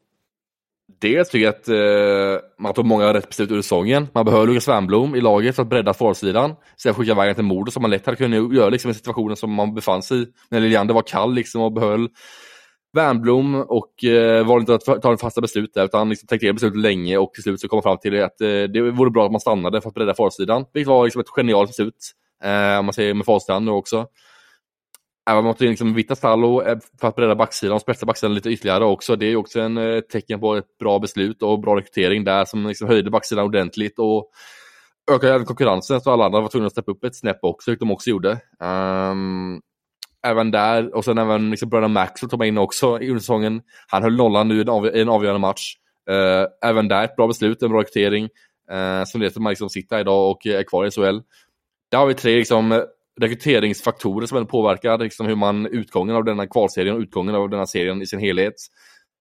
Dels 1.00 1.28
tycker 1.28 1.44
jag 1.44 1.54
att 1.54 1.68
eh, 1.68 2.48
man 2.58 2.74
tog 2.74 2.84
många 2.84 3.14
rätt 3.14 3.28
beslut 3.28 3.50
ur 3.50 3.62
säsongen. 3.62 4.08
Man 4.14 4.24
behöver 4.24 4.46
Lukas 4.46 4.68
Wernbloom 4.68 5.14
i 5.14 5.20
laget 5.20 5.56
för 5.56 5.62
att 5.62 5.68
bredda 5.68 5.94
forwardsidan. 5.94 6.54
Sen 6.76 6.94
skicka 6.94 7.12
iväg 7.12 7.34
till 7.34 7.44
Modo 7.44 7.70
som 7.70 7.82
man 7.82 7.90
lätt 7.90 8.06
hade 8.06 8.16
kunnat 8.16 8.54
göra 8.54 8.68
liksom, 8.68 8.90
i 8.90 8.94
situationen 8.94 9.36
som 9.36 9.52
man 9.52 9.74
befann 9.74 10.02
sig 10.02 10.22
i. 10.22 10.26
När 10.50 10.60
Liliander 10.60 10.94
var 10.94 11.02
kall 11.02 11.34
liksom, 11.34 11.62
och 11.62 11.72
behöll 11.72 12.08
Wernbloom 12.92 13.54
och 13.54 14.04
eh, 14.04 14.46
valde 14.46 14.72
inte 14.72 14.92
att 14.92 15.02
ta 15.02 15.10
en 15.10 15.18
fasta 15.18 15.40
beslut 15.40 15.74
där 15.74 15.84
utan 15.84 16.08
liksom 16.08 16.26
tänkte 16.26 16.52
beslutet 16.52 16.80
länge 16.80 17.16
och 17.16 17.32
till 17.34 17.42
slut 17.42 17.60
så 17.60 17.68
kom 17.68 17.76
man 17.76 17.82
fram 17.82 17.98
till 17.98 18.22
att 18.22 18.40
eh, 18.40 18.46
det 18.48 18.90
vore 18.90 19.10
bra 19.10 19.24
att 19.26 19.32
man 19.32 19.40
stannade 19.40 19.80
för 19.80 19.88
att 19.88 19.94
bredda 19.94 20.14
forwardsidan. 20.14 20.64
Vilket 20.72 20.88
var 20.88 21.04
liksom 21.04 21.20
ett 21.20 21.28
genialt 21.28 21.70
beslut. 21.70 22.12
Eh, 22.44 22.78
om 22.78 22.84
man 22.84 22.92
säger 22.92 23.14
med 23.14 23.26
facit 23.26 23.62
nu 23.62 23.70
också. 23.70 24.06
Även 25.30 25.44
mot 25.44 25.60
liksom 25.60 25.94
Vita 25.94 26.16
Stallo 26.16 26.62
för 27.00 27.08
att 27.08 27.16
bredda 27.16 27.34
backsidan 27.34 27.74
och 27.74 27.80
spetsa 27.80 28.06
backsidan 28.06 28.34
lite 28.34 28.50
ytterligare 28.50 28.84
också. 28.84 29.16
Det 29.16 29.26
är 29.26 29.36
också 29.36 29.60
en 29.60 29.76
eh, 29.76 30.00
tecken 30.00 30.40
på 30.40 30.56
ett 30.56 30.78
bra 30.78 30.98
beslut 30.98 31.42
och 31.42 31.60
bra 31.60 31.76
rekrytering 31.76 32.24
där 32.24 32.44
som 32.44 32.66
liksom 32.66 32.88
höjde 32.88 33.10
backsidan 33.10 33.44
ordentligt 33.44 33.98
och 33.98 34.30
ökade 35.10 35.34
även 35.34 35.46
konkurrensen 35.46 36.00
så 36.00 36.10
alla 36.10 36.24
andra 36.24 36.40
var 36.40 36.48
tvungna 36.48 36.66
att 36.66 36.72
steppa 36.72 36.90
upp 36.90 37.04
ett 37.04 37.16
snäpp 37.16 37.38
också, 37.42 37.70
vilket 37.70 37.80
de 37.80 37.90
också 37.90 38.10
gjorde. 38.10 38.30
Um, 38.60 39.60
även 40.26 40.50
där, 40.50 40.94
och 40.94 41.04
sen 41.04 41.18
även 41.18 41.50
liksom 41.50 41.68
bröderna 41.68 41.88
Maxwell 41.88 42.30
tog 42.30 42.38
man 42.38 42.48
in 42.48 42.58
också 42.58 43.00
i 43.00 43.18
säsongen. 43.18 43.62
Han 43.88 44.02
höll 44.02 44.16
nollan 44.16 44.48
nu 44.48 44.58
i 44.58 44.60
en, 44.60 44.68
av, 44.68 44.86
en 44.86 45.08
avgörande 45.08 45.40
match. 45.40 45.74
Uh, 46.10 46.68
även 46.70 46.88
där 46.88 47.04
ett 47.04 47.16
bra 47.16 47.26
beslut, 47.26 47.62
en 47.62 47.70
bra 47.70 47.80
rekrytering. 47.80 48.24
Uh, 48.72 49.04
som 49.04 49.20
leder 49.20 49.30
till 49.30 49.38
att 49.38 49.42
man 49.42 49.50
liksom 49.50 49.70
sitter 49.70 49.98
idag 49.98 50.30
och 50.30 50.46
är 50.46 50.62
kvar 50.62 50.86
i 50.86 50.90
SHL. 50.90 51.20
Där 51.90 51.98
har 51.98 52.06
vi 52.06 52.14
tre 52.14 52.36
liksom, 52.36 52.84
rekryteringsfaktorer 53.20 54.26
som 54.26 54.46
påverkar 54.46 54.98
liksom 54.98 55.26
hur 55.26 55.36
man 55.36 55.66
utgången 55.66 56.16
av 56.16 56.24
denna 56.24 56.46
kvalserien 56.46 56.96
och 56.96 57.00
utgången 57.00 57.34
av 57.34 57.50
denna 57.50 57.66
serien 57.66 58.02
i 58.02 58.06
sin 58.06 58.20
helhet. 58.20 58.54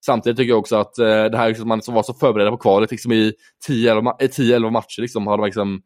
Samtidigt 0.05 0.38
tycker 0.38 0.49
jag 0.49 0.59
också 0.59 0.75
att 0.75 0.97
eh, 0.97 1.05
det 1.05 1.38
här 1.38 1.47
liksom, 1.47 1.67
man 1.67 1.81
som 1.81 1.93
var 1.93 2.03
så 2.03 2.13
förberedda 2.13 2.51
på 2.51 2.57
kvalet 2.57 2.91
liksom 2.91 3.12
i 3.12 3.33
10-11 3.69 4.65
eh, 4.65 4.71
matcher 4.71 5.01
liksom, 5.01 5.27
har 5.27 5.38
de 5.38 5.45
liksom 5.45 5.81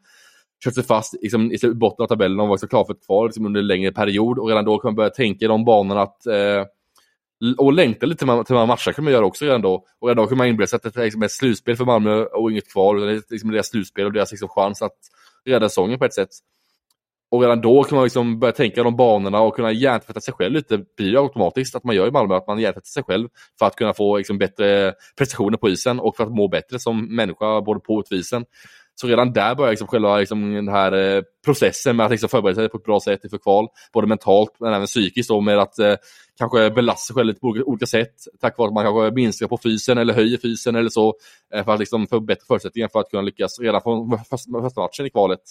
kört 0.64 0.74
sig 0.74 0.84
fast 0.84 1.14
liksom, 1.22 1.52
i 1.52 1.58
botten 1.74 2.04
av 2.04 2.08
tabellen 2.08 2.40
och 2.40 2.48
var 2.48 2.58
så 2.58 2.68
klara 2.68 2.86
för 2.86 2.94
ett 2.94 3.06
kval 3.06 3.28
liksom, 3.28 3.46
under 3.46 3.60
en 3.60 3.68
längre 3.68 3.92
period 3.92 4.40
och 4.40 4.48
redan 4.48 4.66
då 4.66 4.78
kan 4.78 4.88
man 4.88 4.96
börja 4.96 5.10
tänka 5.10 5.46
i 5.46 5.48
de 5.48 5.66
banorna 5.66 6.02
att 6.02 6.26
eh, 6.26 6.66
och 7.58 7.74
längta 7.74 8.06
lite 8.06 8.26
till, 8.26 8.28
till 8.46 8.54
de 8.54 8.60
här 8.60 8.66
matcherna 8.66 8.94
kan 8.96 9.04
man 9.04 9.14
göra 9.14 9.26
också 9.26 9.46
redan 9.46 9.62
då. 9.62 9.86
Och 10.00 10.08
redan 10.08 10.24
då 10.24 10.28
kan 10.28 10.38
man 10.38 10.48
inbilla 10.48 10.68
sig 10.68 10.78
att 10.78 10.84
det 10.84 10.98
är 10.98 11.04
liksom 11.04 11.24
ett 11.24 11.32
slutspel 11.32 11.76
för 11.76 11.86
Malmö 11.86 12.24
och 12.24 12.52
inget 12.52 12.72
kval. 12.72 13.02
Det 13.02 13.12
är 13.12 13.22
liksom 13.30 13.52
deras 13.52 13.68
slutspel 13.68 14.06
och 14.06 14.14
deras 14.14 14.32
liksom 14.32 14.50
chans 14.50 14.82
att 14.82 14.98
rädda 15.46 15.70
säsongen 15.70 16.00
på 16.00 16.06
ett 16.06 16.14
sätt. 16.14 16.30
Och 17.34 17.42
redan 17.42 17.62
då 17.62 17.84
kan 17.84 17.96
man 17.96 18.04
liksom 18.04 18.40
börja 18.40 18.52
tänka 18.52 18.84
de 18.84 18.96
banorna 18.96 19.42
och 19.42 19.56
kunna 19.56 19.72
hjärntvätta 19.72 20.22
sig 20.22 20.34
själv 20.34 20.54
lite. 20.54 20.78
Det 20.78 20.96
blir 20.98 21.10
ju 21.10 21.18
automatiskt 21.18 21.76
att 21.76 21.84
man 21.84 21.96
gör 21.96 22.08
i 22.08 22.12
Malmö, 22.12 22.36
att 22.36 22.48
man 22.48 22.60
hjärntvättar 22.60 22.88
sig 22.88 23.04
själv 23.04 23.30
för 23.60 23.66
att 23.66 23.76
kunna 23.76 23.94
få 23.94 24.18
liksom 24.18 24.38
bättre 24.38 24.94
prestationer 25.18 25.58
på 25.58 25.70
isen 25.70 26.00
och 26.00 26.16
för 26.16 26.24
att 26.24 26.32
må 26.32 26.48
bättre 26.48 26.80
som 26.80 27.16
människa 27.16 27.62
både 27.62 27.80
på 27.80 27.94
och 27.94 28.12
isen. 28.12 28.46
Så 28.96 29.08
redan 29.08 29.34
där 29.34 29.56
börjar 29.56 29.72
liksom 29.72 29.88
själva 29.88 30.18
liksom 30.18 30.54
den 30.54 30.68
här 30.68 30.92
eh, 30.92 31.22
processen 31.46 31.96
med 31.96 32.06
att 32.06 32.12
liksom 32.12 32.30
förbereda 32.30 32.56
sig 32.56 32.70
på 32.70 32.78
ett 32.78 32.84
bra 32.84 33.00
sätt 33.00 33.24
inför 33.24 33.38
kval. 33.38 33.68
Både 33.94 34.08
mentalt 34.08 34.52
men 34.60 34.74
även 34.74 34.88
psykiskt 34.88 35.32
och 35.32 35.44
med 35.44 35.60
att 35.60 35.80
eh, 35.80 35.96
kanske 36.38 36.72
belasta 36.72 37.02
sig 37.02 37.14
själv 37.14 37.28
lite 37.28 37.40
på 37.40 37.48
olika, 37.48 37.86
sätt. 37.86 38.14
Tack 38.42 38.58
vare 38.58 38.68
att 38.68 38.74
man 38.74 38.84
kanske 38.84 39.16
minskar 39.16 39.48
på 39.48 39.58
fysen 39.64 39.98
eller 39.98 40.14
höjer 40.14 40.38
fysen 40.38 40.76
eller 40.76 40.90
så. 40.90 41.16
Eh, 41.54 41.66
för 41.66 41.72
att 41.72 41.80
liksom 41.80 42.08
få 42.08 42.20
bättre 42.20 42.46
förutsättningar 42.48 42.88
för 42.88 43.00
att 43.00 43.10
kunna 43.10 43.22
lyckas 43.22 43.60
redan 43.60 43.82
från 43.82 44.20
första 44.30 44.82
matchen 44.82 45.06
i 45.06 45.10
kvalet. 45.10 45.42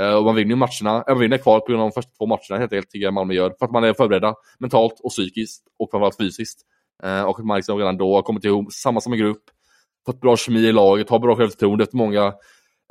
Uh, 0.00 0.14
och 0.14 0.24
man 0.24 0.34
vinner 0.34 0.50
ju 0.50 0.56
matcherna, 0.56 1.04
man 1.08 1.18
vinner 1.18 1.38
kvar 1.38 1.60
på 1.60 1.66
grund 1.66 1.82
av 1.82 1.88
de 1.88 1.92
första 1.92 2.10
två 2.18 2.26
matcherna 2.26 2.58
helt 2.58 2.72
enkelt, 2.72 2.90
tycker 2.90 3.04
jag 3.04 3.14
Malmö 3.14 3.34
gör. 3.34 3.54
För 3.58 3.66
att 3.66 3.72
man 3.72 3.84
är 3.84 3.92
förberedda 3.94 4.34
mentalt 4.58 5.00
och 5.02 5.10
psykiskt 5.10 5.64
och 5.78 5.90
framförallt 5.90 6.16
fysiskt. 6.16 6.60
Uh, 7.04 7.22
och 7.22 7.38
att 7.38 7.46
man 7.46 7.56
liksom 7.56 7.78
redan 7.78 7.96
då 7.96 8.14
har 8.14 8.22
kommit 8.22 8.44
ihop, 8.44 8.72
samma 8.72 9.00
som 9.00 9.12
en 9.12 9.18
grupp, 9.18 9.42
fått 10.06 10.20
bra 10.20 10.36
kemi 10.36 10.60
i 10.60 10.72
laget, 10.72 11.10
har 11.10 11.18
bra 11.18 11.36
självförtroende 11.36 11.84
efter 11.84 11.96
många, 11.96 12.34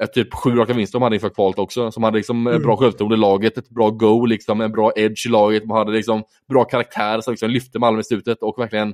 ett 0.03 0.17
eh, 0.17 0.23
typ 0.23 0.33
sju 0.33 0.55
raka 0.55 0.73
vinster 0.73 0.99
de 0.99 1.03
hade 1.03 1.15
inför 1.15 1.29
kvalet 1.29 1.59
också. 1.59 1.91
Som 1.91 2.03
hade 2.03 2.17
liksom 2.17 2.47
mm. 2.47 2.61
bra 2.61 2.77
självförtroende 2.77 3.15
i 3.15 3.19
laget, 3.19 3.57
ett 3.57 3.69
bra 3.69 3.89
go, 3.89 4.25
liksom, 4.25 4.61
en 4.61 4.71
bra 4.71 4.91
edge 4.95 5.25
i 5.25 5.29
laget. 5.29 5.65
Man 5.65 5.77
hade 5.77 5.91
liksom 5.91 6.23
bra 6.49 6.63
karaktär 6.63 7.21
som 7.21 7.31
liksom 7.31 7.49
lyfte 7.49 7.79
Malmö 7.79 7.99
i 7.99 8.03
slutet 8.03 8.37
och 8.41 8.59
verkligen 8.59 8.93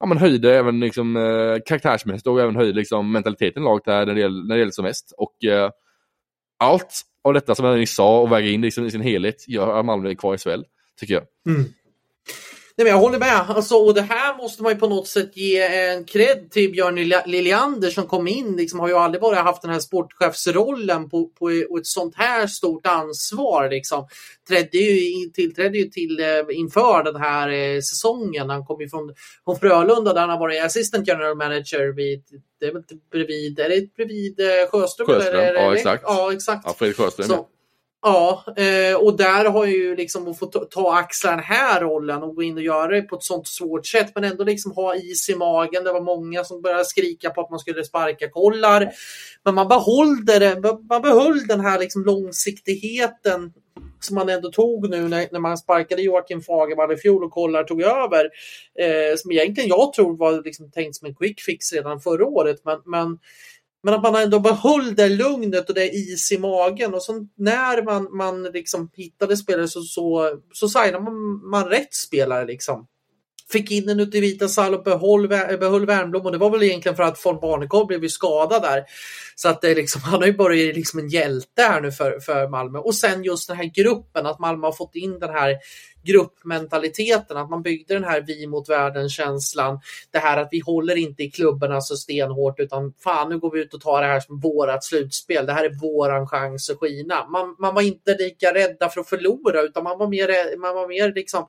ja, 0.00 0.06
men 0.06 0.18
höjde 0.18 0.58
även 0.58 0.80
liksom, 0.80 1.16
eh, 1.16 1.56
karaktärsmässigt 1.66 2.26
och 2.26 2.40
även 2.40 2.56
höjde 2.56 2.78
liksom, 2.78 3.12
mentaliteten 3.12 3.62
i 3.62 3.64
laget 3.64 3.84
där 3.84 4.06
när 4.06 4.14
det 4.14 4.20
gäller, 4.20 4.48
när 4.48 4.54
det 4.54 4.58
gäller 4.58 4.72
som 4.72 4.84
mest. 4.84 5.14
Och 5.18 5.44
eh, 5.44 5.70
allt 6.64 7.02
av 7.24 7.34
detta 7.34 7.54
som 7.54 7.66
jag 7.66 7.78
nyss 7.78 7.94
sa 7.94 8.20
och 8.20 8.32
väga 8.32 8.48
in 8.48 8.60
det 8.60 8.68
i 8.68 8.70
sin 8.70 9.00
helhet 9.00 9.48
gör 9.48 9.78
att 9.78 9.84
Malmö 9.84 10.10
är 10.10 10.14
kvar 10.14 10.34
i 10.34 10.38
SHL, 10.38 10.62
tycker 11.00 11.14
jag. 11.14 11.24
Mm. 11.48 11.64
Nej, 12.76 12.84
men 12.84 12.92
jag 12.92 13.00
håller 13.00 13.18
med. 13.18 13.40
Alltså, 13.48 13.74
och 13.74 13.94
det 13.94 14.02
här 14.02 14.36
måste 14.36 14.62
man 14.62 14.72
ju 14.72 14.78
på 14.78 14.88
något 14.88 15.08
sätt 15.08 15.36
ge 15.36 15.60
en 15.60 16.04
cred 16.04 16.50
till 16.50 16.70
Björn 16.70 16.94
Liljander 17.26 17.90
som 17.90 18.06
kom 18.06 18.28
in. 18.28 18.56
Liksom, 18.56 18.80
har 18.80 18.88
ju 18.88 18.94
aldrig 18.94 19.20
bara 19.20 19.36
haft 19.36 19.62
den 19.62 19.70
här 19.70 19.80
sportchefsrollen 19.80 21.10
på, 21.10 21.28
på 21.28 21.50
ett 21.50 21.86
sånt 21.86 22.14
här 22.16 22.46
stort 22.46 22.86
ansvar. 22.86 23.70
Liksom. 23.70 24.06
Trädde 24.48 24.78
ju, 24.78 25.30
tillträdde 25.30 25.78
ju 25.78 25.84
till 25.84 26.20
eh, 26.20 26.58
inför 26.58 27.02
den 27.02 27.16
här 27.16 27.48
eh, 27.48 27.80
säsongen. 27.80 28.50
Han 28.50 28.64
kom 28.64 28.80
ju 28.80 28.88
från, 28.88 29.14
från 29.44 29.56
Frölunda 29.56 30.12
där 30.12 30.20
han 30.20 30.30
har 30.30 30.38
varit 30.38 30.62
assistant 30.62 31.08
general 31.08 31.36
manager 31.36 31.96
vid 31.96 32.22
det 32.60 32.66
är 32.66 32.72
väl 32.72 32.82
bredvid, 33.12 33.58
är 33.58 33.68
det 33.68 33.94
bredvid 33.94 34.40
eh, 34.40 34.70
Sjöström? 34.70 35.06
Sjöström, 35.06 35.40
eller, 35.40 35.60
ja 35.60 35.74
exakt. 35.74 36.04
Ja, 36.06 36.32
exakt. 36.32 36.62
Ja, 36.66 36.74
Fredrik 36.78 36.96
Sjöström. 36.96 37.28
Så, 37.28 37.46
Ja, 38.06 38.44
eh, 38.56 38.96
och 38.96 39.16
där 39.16 39.44
har 39.44 39.64
ju 39.64 39.96
liksom 39.96 40.34
fått 40.34 40.52
ta, 40.52 40.64
ta 40.64 40.94
axla 40.98 41.30
den 41.30 41.40
här 41.40 41.80
rollen 41.80 42.22
och 42.22 42.34
gå 42.34 42.42
in 42.42 42.56
och 42.56 42.62
göra 42.62 42.88
det 42.88 43.02
på 43.02 43.16
ett 43.16 43.22
sånt 43.22 43.48
svårt 43.48 43.86
sätt 43.86 44.12
men 44.14 44.24
ändå 44.24 44.44
liksom 44.44 44.72
ha 44.72 44.96
is 44.96 45.28
i 45.28 45.34
magen. 45.34 45.84
Det 45.84 45.92
var 45.92 46.00
många 46.00 46.44
som 46.44 46.62
började 46.62 46.84
skrika 46.84 47.30
på 47.30 47.40
att 47.40 47.50
man 47.50 47.58
skulle 47.58 47.84
sparka 47.84 48.30
kollar. 48.30 48.90
Men 49.44 49.54
man 49.54 49.68
behöll, 49.68 50.24
det, 50.24 50.62
man 50.88 51.02
behöll 51.02 51.46
den 51.46 51.60
här 51.60 51.78
liksom 51.78 52.04
långsiktigheten 52.04 53.52
som 54.00 54.14
man 54.14 54.28
ändå 54.28 54.50
tog 54.50 54.90
nu 54.90 55.08
när, 55.08 55.28
när 55.32 55.40
man 55.40 55.58
sparkade 55.58 56.02
Joakim 56.02 56.42
Fagervall 56.42 56.92
i 56.92 56.96
fjol 56.96 57.24
och 57.24 57.30
Kollar 57.30 57.64
tog 57.64 57.82
över. 57.82 58.24
Eh, 58.78 59.16
som 59.16 59.32
egentligen 59.32 59.68
jag 59.68 59.92
tror 59.92 60.16
var 60.16 60.42
liksom 60.44 60.70
tänkt 60.70 60.96
som 60.96 61.06
en 61.08 61.14
quick 61.14 61.40
fix 61.40 61.72
redan 61.72 62.00
förra 62.00 62.26
året. 62.26 62.56
Men, 62.64 62.80
men 62.84 63.18
men 63.84 63.94
att 63.94 64.02
man 64.02 64.14
ändå 64.14 64.40
behöll 64.40 64.94
det 64.94 65.08
lugnet 65.08 65.68
och 65.68 65.74
det 65.74 65.88
is 65.88 66.32
i 66.32 66.38
magen 66.38 66.94
och 66.94 67.02
så 67.02 67.26
när 67.36 67.82
man, 67.82 68.16
man 68.16 68.42
liksom 68.42 68.90
hittade 68.92 69.36
spelare 69.36 69.68
så, 69.68 69.80
så, 69.80 70.38
så 70.52 70.68
signade 70.68 71.04
man, 71.04 71.50
man 71.50 71.68
rätt 71.68 71.94
spelare 71.94 72.46
liksom. 72.46 72.86
Fick 73.50 73.70
in 73.70 73.88
en 73.88 74.00
ute 74.00 74.18
i 74.18 74.20
vita 74.20 74.48
Sall 74.48 74.74
och 74.74 74.82
behöll, 74.82 75.28
behöll 75.58 75.86
Wernbloom 75.86 76.26
och 76.26 76.32
det 76.32 76.38
var 76.38 76.50
väl 76.50 76.62
egentligen 76.62 76.96
för 76.96 77.02
att 77.02 77.26
von 77.26 77.40
Barnekow 77.40 77.86
blev 77.86 78.02
ju 78.02 78.08
skadad 78.08 78.62
där. 78.62 78.84
Så 79.34 79.48
att 79.48 79.60
det 79.60 79.74
liksom, 79.74 80.00
han 80.04 80.20
har 80.20 80.26
ju 80.26 80.36
börjat 80.36 80.76
liksom 80.76 80.98
en 80.98 81.08
hjälte 81.08 81.62
här 81.62 81.80
nu 81.80 81.92
för, 81.92 82.20
för 82.20 82.48
Malmö. 82.48 82.78
Och 82.78 82.94
sen 82.94 83.24
just 83.24 83.48
den 83.48 83.56
här 83.56 83.64
gruppen, 83.74 84.26
att 84.26 84.38
Malmö 84.38 84.66
har 84.66 84.72
fått 84.72 84.94
in 84.94 85.18
den 85.18 85.30
här 85.30 85.56
gruppmentaliteten, 86.04 87.36
att 87.36 87.50
man 87.50 87.62
byggde 87.62 87.94
den 87.94 88.04
här 88.04 88.24
vi 88.26 88.46
mot 88.46 88.68
världen-känslan. 88.68 89.80
Det 90.10 90.18
här 90.18 90.36
att 90.36 90.48
vi 90.50 90.60
håller 90.60 90.96
inte 90.96 91.22
i 91.22 91.30
klubborna 91.30 91.80
så 91.80 91.96
stenhårt 91.96 92.60
utan 92.60 92.92
fan 93.04 93.28
nu 93.28 93.38
går 93.38 93.50
vi 93.50 93.60
ut 93.60 93.74
och 93.74 93.80
tar 93.80 94.00
det 94.00 94.06
här 94.06 94.20
som 94.20 94.40
vårat 94.40 94.84
slutspel. 94.84 95.46
Det 95.46 95.52
här 95.52 95.64
är 95.64 95.80
våran 95.80 96.26
chans 96.26 96.70
att 96.70 96.78
skina. 96.78 97.26
Man, 97.28 97.56
man 97.58 97.74
var 97.74 97.82
inte 97.82 98.16
lika 98.18 98.54
rädda 98.54 98.88
för 98.88 99.00
att 99.00 99.08
förlora 99.08 99.62
utan 99.62 99.84
man 99.84 99.98
var 99.98 100.08
mer, 100.08 100.56
man 100.58 100.74
var 100.74 100.88
mer 100.88 101.12
liksom 101.14 101.48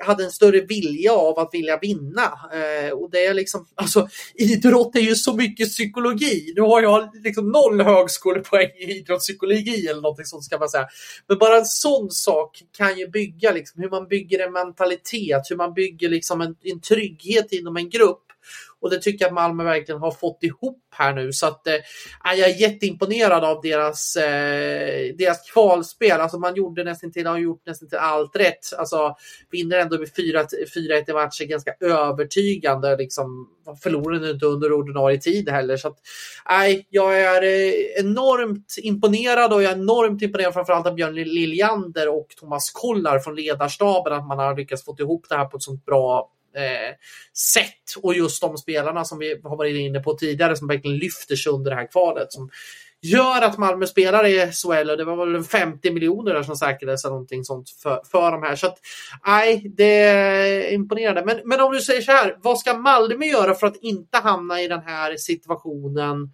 hade 0.00 0.24
en 0.24 0.30
större 0.30 0.60
vilja 0.60 1.12
av 1.12 1.38
att 1.38 1.50
vilja 1.52 1.78
vinna. 1.78 2.22
Eh, 2.52 2.92
och 2.92 3.10
det 3.10 3.26
är 3.26 3.34
liksom, 3.34 3.66
alltså 3.74 4.08
idrott 4.34 4.96
är 4.96 5.00
ju 5.00 5.14
så 5.14 5.36
mycket 5.36 5.68
psykologi. 5.68 6.52
Nu 6.56 6.62
har 6.62 6.82
jag 6.82 7.10
liksom 7.24 7.50
noll 7.50 7.80
högskolepoäng 7.80 8.70
i 8.78 8.98
idrottspsykologi 8.98 9.86
eller 9.88 10.02
någonting 10.02 10.24
sånt 10.24 10.44
ska 10.44 10.58
man 10.58 10.68
säga. 10.68 10.86
Men 11.28 11.38
bara 11.38 11.58
en 11.58 11.64
sån 11.64 12.10
sak 12.10 12.62
kan 12.76 12.98
ju 12.98 13.08
bygga 13.08 13.52
liksom 13.52 13.82
hur 13.82 13.90
man 13.90 14.08
bygger 14.08 14.46
en 14.46 14.52
mentalitet, 14.52 15.42
hur 15.50 15.56
man 15.56 15.74
bygger 15.74 16.08
liksom 16.08 16.40
en, 16.40 16.56
en 16.62 16.80
trygghet 16.80 17.52
inom 17.52 17.76
en 17.76 17.90
grupp. 17.90 18.24
Och 18.80 18.90
det 18.90 18.98
tycker 18.98 19.24
jag 19.24 19.28
att 19.28 19.34
Malmö 19.34 19.64
verkligen 19.64 20.00
har 20.00 20.10
fått 20.10 20.42
ihop 20.42 20.84
här 20.90 21.14
nu. 21.14 21.32
Så 21.32 21.46
att, 21.46 21.66
eh, 21.66 21.74
jag 22.24 22.38
är 22.38 22.60
jätteimponerad 22.60 23.44
av 23.44 23.60
deras, 23.62 24.16
eh, 24.16 25.14
deras 25.18 25.50
kvalspel. 25.50 26.20
Alltså 26.20 26.38
man 26.38 26.54
gjorde 26.54 26.84
nästan 26.84 27.12
till, 27.12 27.26
har 27.26 27.38
gjort 27.38 27.66
nästan 27.66 27.88
till 27.88 27.98
allt 27.98 28.36
rätt. 28.36 28.72
Alltså, 28.78 29.16
vinner 29.50 29.78
ändå 29.78 29.98
med 29.98 30.08
4-1 30.16 31.08
i 31.08 31.12
matchen 31.12 31.48
ganska 31.48 31.74
övertygande. 31.80 32.96
Liksom, 32.96 33.48
förlorade 33.82 34.30
inte 34.30 34.46
under 34.46 34.72
ordinarie 34.72 35.18
tid 35.18 35.48
heller. 35.48 35.76
Så 35.76 35.88
att, 35.88 35.98
eh, 36.50 36.80
jag 36.90 37.20
är 37.20 37.42
eh, 37.42 37.74
enormt 38.00 38.74
imponerad 38.78 39.52
och 39.52 39.62
jag 39.62 39.72
är 39.72 39.76
enormt 39.76 40.22
imponerad 40.22 40.54
framförallt 40.54 40.86
av 40.86 40.94
Björn 40.94 41.14
Liljander 41.14 42.08
och 42.08 42.26
Thomas 42.40 42.70
Kollar 42.70 43.18
från 43.18 43.34
ledarstaben 43.34 44.12
att 44.12 44.26
man 44.26 44.38
har 44.38 44.56
lyckats 44.56 44.84
få 44.84 44.96
ihop 44.98 45.26
det 45.28 45.36
här 45.36 45.44
på 45.44 45.56
ett 45.56 45.62
sånt 45.62 45.84
bra 45.84 46.30
eh, 46.56 46.94
sätt. 47.54 48.02
Och 48.02 48.14
just 48.14 48.40
de 48.40 48.56
spelarna 48.56 49.04
som 49.04 49.18
vi 49.18 49.40
har 49.44 49.56
varit 49.56 49.76
inne 49.76 50.00
på 50.00 50.14
tidigare 50.14 50.56
som 50.56 50.68
verkligen 50.68 50.98
lyfter 50.98 51.36
sig 51.36 51.52
under 51.52 51.70
det 51.70 51.76
här 51.76 51.90
kvalet. 51.90 52.32
Som 52.32 52.50
gör 53.02 53.42
att 53.42 53.58
Malmö 53.58 53.86
spelar 53.86 54.26
i 54.26 54.52
SHL 54.52 54.90
och 54.90 54.96
det 54.96 55.04
var 55.04 55.26
väl 55.26 55.44
50 55.44 55.90
miljoner 55.90 56.42
som 56.42 56.56
säkrades 56.56 57.04
eller 57.04 57.12
någonting 57.12 57.44
sånt 57.44 57.70
för, 57.70 58.00
för 58.10 58.32
de 58.32 58.42
här. 58.42 58.56
Så 58.56 58.66
att 58.66 58.78
nej, 59.26 59.72
det 59.76 60.02
är 60.02 60.72
imponerande. 60.72 61.24
Men, 61.24 61.40
men 61.44 61.60
om 61.60 61.72
du 61.72 61.80
säger 61.80 62.00
så 62.00 62.12
här, 62.12 62.36
vad 62.42 62.58
ska 62.58 62.74
Malmö 62.74 63.26
göra 63.26 63.54
för 63.54 63.66
att 63.66 63.76
inte 63.76 64.18
hamna 64.18 64.62
i 64.62 64.68
den 64.68 64.80
här 64.80 65.16
situationen 65.16 66.30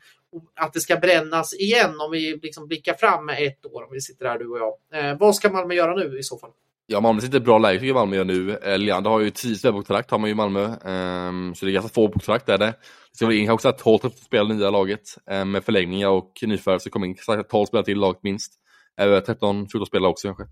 att 0.57 0.73
det 0.73 0.81
ska 0.81 0.97
brännas 0.97 1.55
igen 1.55 2.01
om 2.01 2.11
vi 2.11 2.41
liksom 2.43 2.66
blickar 2.66 2.95
fram 2.95 3.29
ett 3.29 3.66
år, 3.66 3.83
om 3.83 3.93
vi 3.93 4.01
sitter 4.01 4.27
här 4.27 4.39
du 4.39 4.49
och 4.49 4.59
jag. 4.59 4.75
Eh, 4.95 5.18
vad 5.18 5.37
ska 5.37 5.51
Malmö 5.51 5.75
göra 5.75 5.95
nu 5.95 6.18
i 6.18 6.23
så 6.23 6.39
fall? 6.39 6.51
Ja, 6.93 7.01
Malmö 7.01 7.20
sitter 7.20 7.34
i 7.34 7.41
ett 7.41 7.45
bra 7.45 7.59
läge 7.59 7.80
tycker 7.80 7.95
Malmö 7.95 8.16
gör 8.16 8.24
nu. 8.24 8.57
Eh, 8.57 8.78
Leander 8.78 9.11
har 9.11 9.20
ju 9.20 9.30
10 9.30 9.57
spelare 9.57 10.05
har 10.09 10.18
man 10.18 10.28
ju 10.28 10.32
i 10.32 10.34
Malmö. 10.34 10.64
Um, 10.64 11.55
så 11.55 11.64
det 11.64 11.70
är 11.70 11.72
ganska 11.72 11.95
få 11.95 12.09
på 12.09 12.32
är 12.32 12.59
det. 12.59 12.66
Det 12.66 13.16
ska 13.16 13.32
in 13.32 13.47
kanske 13.47 13.72
12 13.72 13.99
spelare 13.99 14.53
i 14.53 14.57
nya 14.57 14.70
laget. 14.70 15.01
Um, 15.30 15.51
med 15.51 15.64
förlängningar 15.64 16.09
och 16.09 16.32
nyförvärv 16.43 16.78
så 16.78 16.91
kommer 16.91 17.07
in 17.07 17.16
12 17.51 17.66
spelare 17.66 17.84
till 17.84 17.99
laget 17.99 18.22
minst. 18.22 18.53
Över 19.01 19.20
13-14 19.20 19.84
spelare 19.84 20.11
också 20.11 20.28
kanske. 20.28 20.43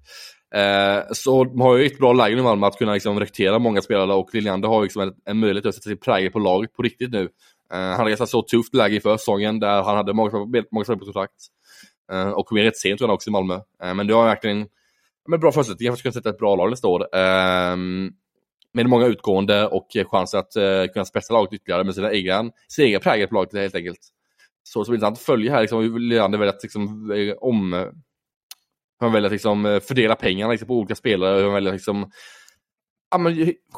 Uh, 0.56 1.12
så 1.12 1.44
de 1.44 1.60
har 1.60 1.76
ju 1.76 1.86
ett 1.86 1.98
bra 1.98 2.12
läge 2.12 2.34
nu 2.34 2.40
i 2.40 2.44
Malmö 2.44 2.66
att 2.66 2.78
kunna 2.78 2.92
liksom 2.92 3.20
rekrytera 3.20 3.58
många 3.58 3.82
spelare 3.82 4.12
och 4.12 4.34
Leander 4.34 4.68
har 4.68 4.80
ju 4.80 4.82
liksom 4.82 5.02
en, 5.02 5.12
en 5.24 5.38
möjlighet 5.38 5.66
att 5.66 5.74
sätta 5.74 5.88
sin 5.88 5.98
prägel 5.98 6.32
på 6.32 6.38
laget 6.38 6.72
på 6.72 6.82
riktigt 6.82 7.10
nu. 7.10 7.22
Uh, 7.22 7.28
han 7.70 7.96
hade 7.96 8.10
ganska 8.10 8.26
så 8.26 8.42
tufft 8.42 8.74
läge 8.74 8.94
inför 8.94 9.16
säsongen 9.16 9.60
där 9.60 9.82
han 9.82 9.96
hade 9.96 10.14
många, 10.14 10.30
många 10.72 10.84
spelare 10.84 10.98
på 10.98 11.04
kontrakt. 11.04 11.46
Uh, 12.12 12.28
och 12.28 12.46
kom 12.46 12.58
in 12.58 12.64
rätt 12.64 12.76
sent 12.76 12.98
tror 12.98 13.10
jag 13.10 13.14
också 13.14 13.30
i 13.30 13.32
Malmö. 13.32 13.60
men 13.94 14.06
det 14.06 14.14
har 14.14 14.24
verkligen 14.24 14.66
med 15.28 15.40
bra 15.40 15.52
förutsättningar 15.52 15.92
för 15.92 15.96
att 15.96 16.02
kunna 16.02 16.12
sätta 16.12 16.30
ett 16.30 16.38
bra 16.38 16.56
lag 16.56 16.70
nästa 16.70 16.88
år. 16.88 17.16
Um, 17.16 18.12
med 18.72 18.86
många 18.86 19.06
utgående 19.06 19.66
och 19.66 19.88
chanser 20.10 20.38
att 20.38 20.56
uh, 20.56 20.92
kunna 20.92 21.04
spetsa 21.04 21.34
laget 21.34 21.52
ytterligare 21.52 21.84
med 21.84 21.94
sina 21.94 22.12
egna, 22.12 22.50
sin 22.68 22.84
egen 22.84 23.00
prägel 23.00 23.28
på 23.28 23.34
laget 23.34 23.54
helt 23.54 23.74
enkelt. 23.74 24.00
Så 24.62 24.78
det 24.78 24.84
ska 24.84 24.90
bli 24.90 24.96
intressant 24.96 25.18
att 25.18 25.24
följa 25.24 25.52
här 25.52 25.60
liksom, 25.60 25.82
hur 25.82 25.98
Leander 25.98 26.38
väljer 26.38 26.54
att 26.54 26.62
liksom, 26.62 27.10
eh, 27.10 27.34
om 27.40 27.72
hur 27.72 29.06
han 29.06 29.12
väljer 29.12 29.26
att 29.26 29.32
liksom, 29.32 29.66
eh, 29.66 29.80
fördela 29.80 30.14
pengarna 30.14 30.50
liksom, 30.50 30.68
på 30.68 30.74
olika 30.74 30.94
spelare, 30.94 31.36
hur 31.36 31.44
han 31.44 31.52
väljer 31.52 31.70
att 31.70 31.76
liksom, 31.76 32.10
ja, 33.10 33.18
men, 33.18 33.34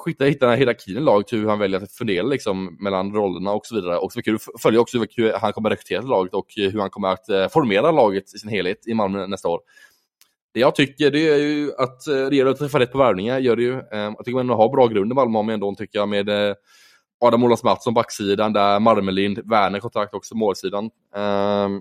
hitta, 0.06 0.24
den 0.24 0.50
här 0.50 0.56
hierarkin 0.56 0.96
i 0.96 1.00
laget, 1.00 1.32
hur 1.32 1.48
han 1.48 1.58
väljer 1.58 1.80
att 1.80 1.92
fördela 1.92 2.28
liksom, 2.28 2.76
mellan 2.80 3.14
rollerna 3.14 3.52
och 3.52 3.66
så 3.66 3.74
vidare. 3.74 3.98
Och 3.98 4.12
så 4.12 4.22
kul 4.22 4.34
att 4.34 4.62
följa 4.62 4.80
också 4.80 4.98
hur 5.16 5.32
han 5.32 5.52
kommer 5.52 5.70
att 5.70 5.78
rekrytera 5.78 6.02
laget 6.02 6.34
och 6.34 6.46
hur 6.56 6.80
han 6.80 6.90
kommer 6.90 7.08
att 7.08 7.52
formera 7.52 7.90
laget 7.90 8.34
i 8.34 8.38
sin 8.38 8.50
helhet 8.50 8.88
i 8.88 8.94
Malmö 8.94 9.26
nästa 9.26 9.48
år. 9.48 9.60
Det 10.54 10.60
jag 10.60 10.74
tycker 10.74 11.10
det 11.10 11.28
är 11.28 11.38
ju 11.38 11.72
att 11.78 12.06
eh, 12.06 12.26
det 12.30 12.36
gäller 12.36 12.50
att 12.50 12.58
träffa 12.58 12.78
rätt 12.78 12.92
på 12.92 12.98
värvningar. 12.98 13.38
Gör 13.38 13.56
det 13.56 13.62
ju. 13.62 13.72
Ehm, 13.72 14.14
jag 14.16 14.24
tycker 14.24 14.44
man 14.44 14.48
har 14.48 14.68
bra 14.68 14.86
grund 14.86 15.12
i 15.12 15.14
Malmö 15.14 15.38
om 15.38 15.48
ändå, 15.48 15.74
tycker 15.74 15.98
jag, 15.98 16.08
med 16.08 16.28
eh, 16.28 16.54
Adam 17.20 17.44
Olas 17.44 17.64
Mattsson 17.64 17.94
backsidan, 17.94 18.52
där 18.52 18.80
Marmelind, 18.80 19.38
Werner 19.50 19.80
kontrakt 19.80 20.14
också 20.14 20.36
målsidan. 20.36 20.90
Ehm, 21.16 21.80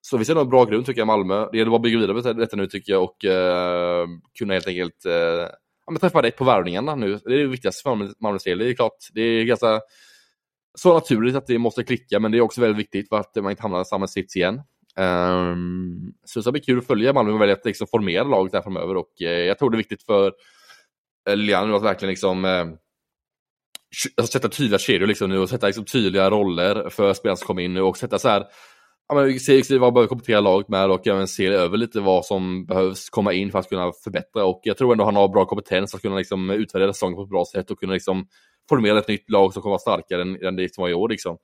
så 0.00 0.16
vi 0.16 0.24
ser 0.24 0.34
nog 0.34 0.48
bra 0.48 0.64
grund 0.64 0.86
tycker 0.86 1.00
jag 1.00 1.06
Malmö. 1.06 1.48
Det 1.52 1.58
gäller 1.58 1.70
bara 1.70 1.76
att 1.76 1.82
bygga 1.82 1.98
vidare 1.98 2.22
på 2.22 2.32
detta 2.32 2.56
nu 2.56 2.66
tycker 2.66 2.92
jag 2.92 3.02
och 3.02 3.24
eh, 3.24 4.06
kunna 4.38 4.54
helt 4.54 4.66
enkelt 4.66 5.04
eh, 5.06 5.12
ja, 5.86 5.90
men 5.90 6.00
träffa 6.00 6.22
rätt 6.22 6.36
på 6.36 6.44
värvningarna 6.44 6.94
nu. 6.94 7.20
Det 7.24 7.34
är 7.34 7.38
det 7.38 7.46
viktigaste 7.46 7.82
för 7.82 8.22
Malmös 8.22 8.44
del. 8.44 8.58
Det 8.58 8.70
är 8.70 8.74
klart, 8.74 8.96
det 9.12 9.20
är 9.20 9.44
ganska 9.44 9.80
så 10.78 10.94
naturligt 10.94 11.36
att 11.36 11.46
det 11.46 11.58
måste 11.58 11.84
klicka 11.84 12.20
men 12.20 12.32
det 12.32 12.38
är 12.38 12.42
också 12.42 12.60
väldigt 12.60 12.78
viktigt 12.78 13.08
för 13.08 13.16
att 13.16 13.36
man 13.36 13.50
inte 13.50 13.62
hamnar 13.62 13.82
i 13.82 13.84
samma 13.84 14.06
sits 14.06 14.36
igen. 14.36 14.60
Um, 15.00 16.12
så 16.24 16.38
det 16.38 16.42
ska 16.42 16.52
bli 16.52 16.60
kul 16.60 16.78
att 16.78 16.86
följa 16.86 17.12
Malmö 17.12 17.32
och 17.32 17.40
välja 17.40 17.54
att 17.54 17.64
liksom 17.64 17.86
formera 17.86 18.24
laget 18.24 18.52
där 18.52 18.62
framöver 18.62 18.96
och 18.96 19.12
uh, 19.22 19.28
jag 19.28 19.58
tror 19.58 19.70
det 19.70 19.74
är 19.74 19.78
viktigt 19.78 20.02
för 20.02 20.26
uh, 21.28 21.36
Lilian 21.36 21.74
att 21.74 21.82
verkligen 21.82 22.10
liksom 22.10 22.44
uh, 22.44 22.66
alltså 24.16 24.32
sätta 24.32 24.48
tydliga 24.48 24.78
kedjor 24.78 25.06
liksom 25.06 25.30
nu 25.30 25.38
och 25.38 25.48
sätta 25.48 25.66
liksom 25.66 25.84
tydliga 25.84 26.30
roller 26.30 26.90
för 26.90 27.14
spelarna 27.14 27.36
som 27.36 27.46
kommer 27.46 27.62
in 27.62 27.74
nu 27.74 27.82
och 27.82 27.96
sätta 27.96 28.18
så 28.18 28.28
här 28.28 28.46
Ja, 29.08 29.14
men 29.14 29.40
se 29.40 29.78
vad 29.78 29.94
behöver 29.94 30.08
komplettera 30.08 30.40
laget 30.40 30.68
med 30.68 30.90
och 30.90 31.06
även 31.06 31.28
se 31.28 31.46
över 31.46 31.76
lite 31.76 32.00
vad 32.00 32.24
som 32.24 32.66
behövs 32.66 33.10
komma 33.10 33.32
in 33.32 33.52
för 33.52 33.58
att 33.58 33.68
kunna 33.68 33.92
förbättra 34.04 34.44
och 34.44 34.60
jag 34.62 34.76
tror 34.76 34.92
ändå 34.92 35.04
han 35.04 35.16
har 35.16 35.28
bra 35.28 35.44
kompetens 35.44 35.94
att 35.94 36.02
kunna 36.02 36.16
liksom 36.16 36.50
utvärdera 36.50 36.92
säsongen 36.92 37.16
på 37.16 37.22
ett 37.22 37.28
bra 37.28 37.44
sätt 37.52 37.70
och 37.70 37.78
kunna 37.78 37.92
liksom 37.92 38.26
formera 38.68 38.98
ett 38.98 39.08
nytt 39.08 39.30
lag 39.30 39.52
som 39.52 39.62
kommer 39.62 39.72
vara 39.72 39.78
starkare 39.78 40.22
än, 40.22 40.46
än 40.46 40.56
det 40.56 40.74
som 40.74 40.82
var 40.82 40.88
i 40.88 40.94
år 40.94 41.08
liksom. 41.08 41.38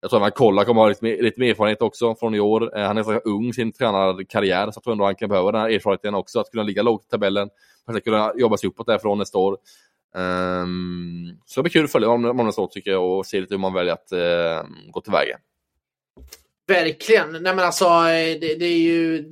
Jag 0.00 0.10
tror 0.10 0.26
att 0.26 0.34
Kolla 0.34 0.64
kommer 0.64 0.80
ha 0.80 0.88
lite 0.88 1.04
mer, 1.04 1.22
lite 1.22 1.40
mer 1.40 1.50
erfarenhet 1.50 1.82
också 1.82 2.14
från 2.14 2.34
i 2.34 2.40
år. 2.40 2.78
Eh, 2.78 2.86
han 2.86 2.98
är 2.98 3.02
så 3.02 3.12
ung 3.12 3.48
i 3.48 3.52
sin 3.52 3.72
tränarkarriär, 3.72 4.70
så 4.70 4.72
jag 4.76 4.84
tror 4.84 4.92
ändå 4.92 5.04
han 5.04 5.14
kan 5.14 5.28
behöva 5.28 5.52
den 5.52 5.60
här 5.60 5.70
erfarenheten 5.70 6.14
också, 6.14 6.40
att 6.40 6.50
kunna 6.50 6.62
ligga 6.62 6.82
lågt 6.82 7.04
i 7.04 7.08
tabellen, 7.08 7.48
att 7.86 8.04
kunna 8.04 8.32
jobba 8.36 8.56
sig 8.56 8.68
uppåt 8.68 8.86
därifrån 8.86 9.18
nästa 9.18 9.38
år. 9.38 9.56
Um, 10.14 11.38
så 11.46 11.60
det 11.60 11.62
blir 11.62 11.72
kul 11.72 11.84
att 11.84 11.92
följa 11.92 12.08
honom 12.08 12.46
nästa 12.46 12.62
år 12.62 12.66
tycker 12.66 12.90
jag 12.90 13.04
och 13.04 13.26
se 13.26 13.40
lite 13.40 13.54
hur 13.54 13.58
man 13.58 13.74
väljer 13.74 13.92
att 13.92 14.12
uh, 14.12 14.70
gå 14.90 15.00
tillväga. 15.00 15.38
Verkligen. 16.68 17.32
Nej, 17.32 17.54
men 17.54 17.58
alltså, 17.58 17.84
eh, 17.84 18.40
det, 18.40 18.54
det, 18.54 18.66
är 18.66 18.78
ju, 18.78 19.30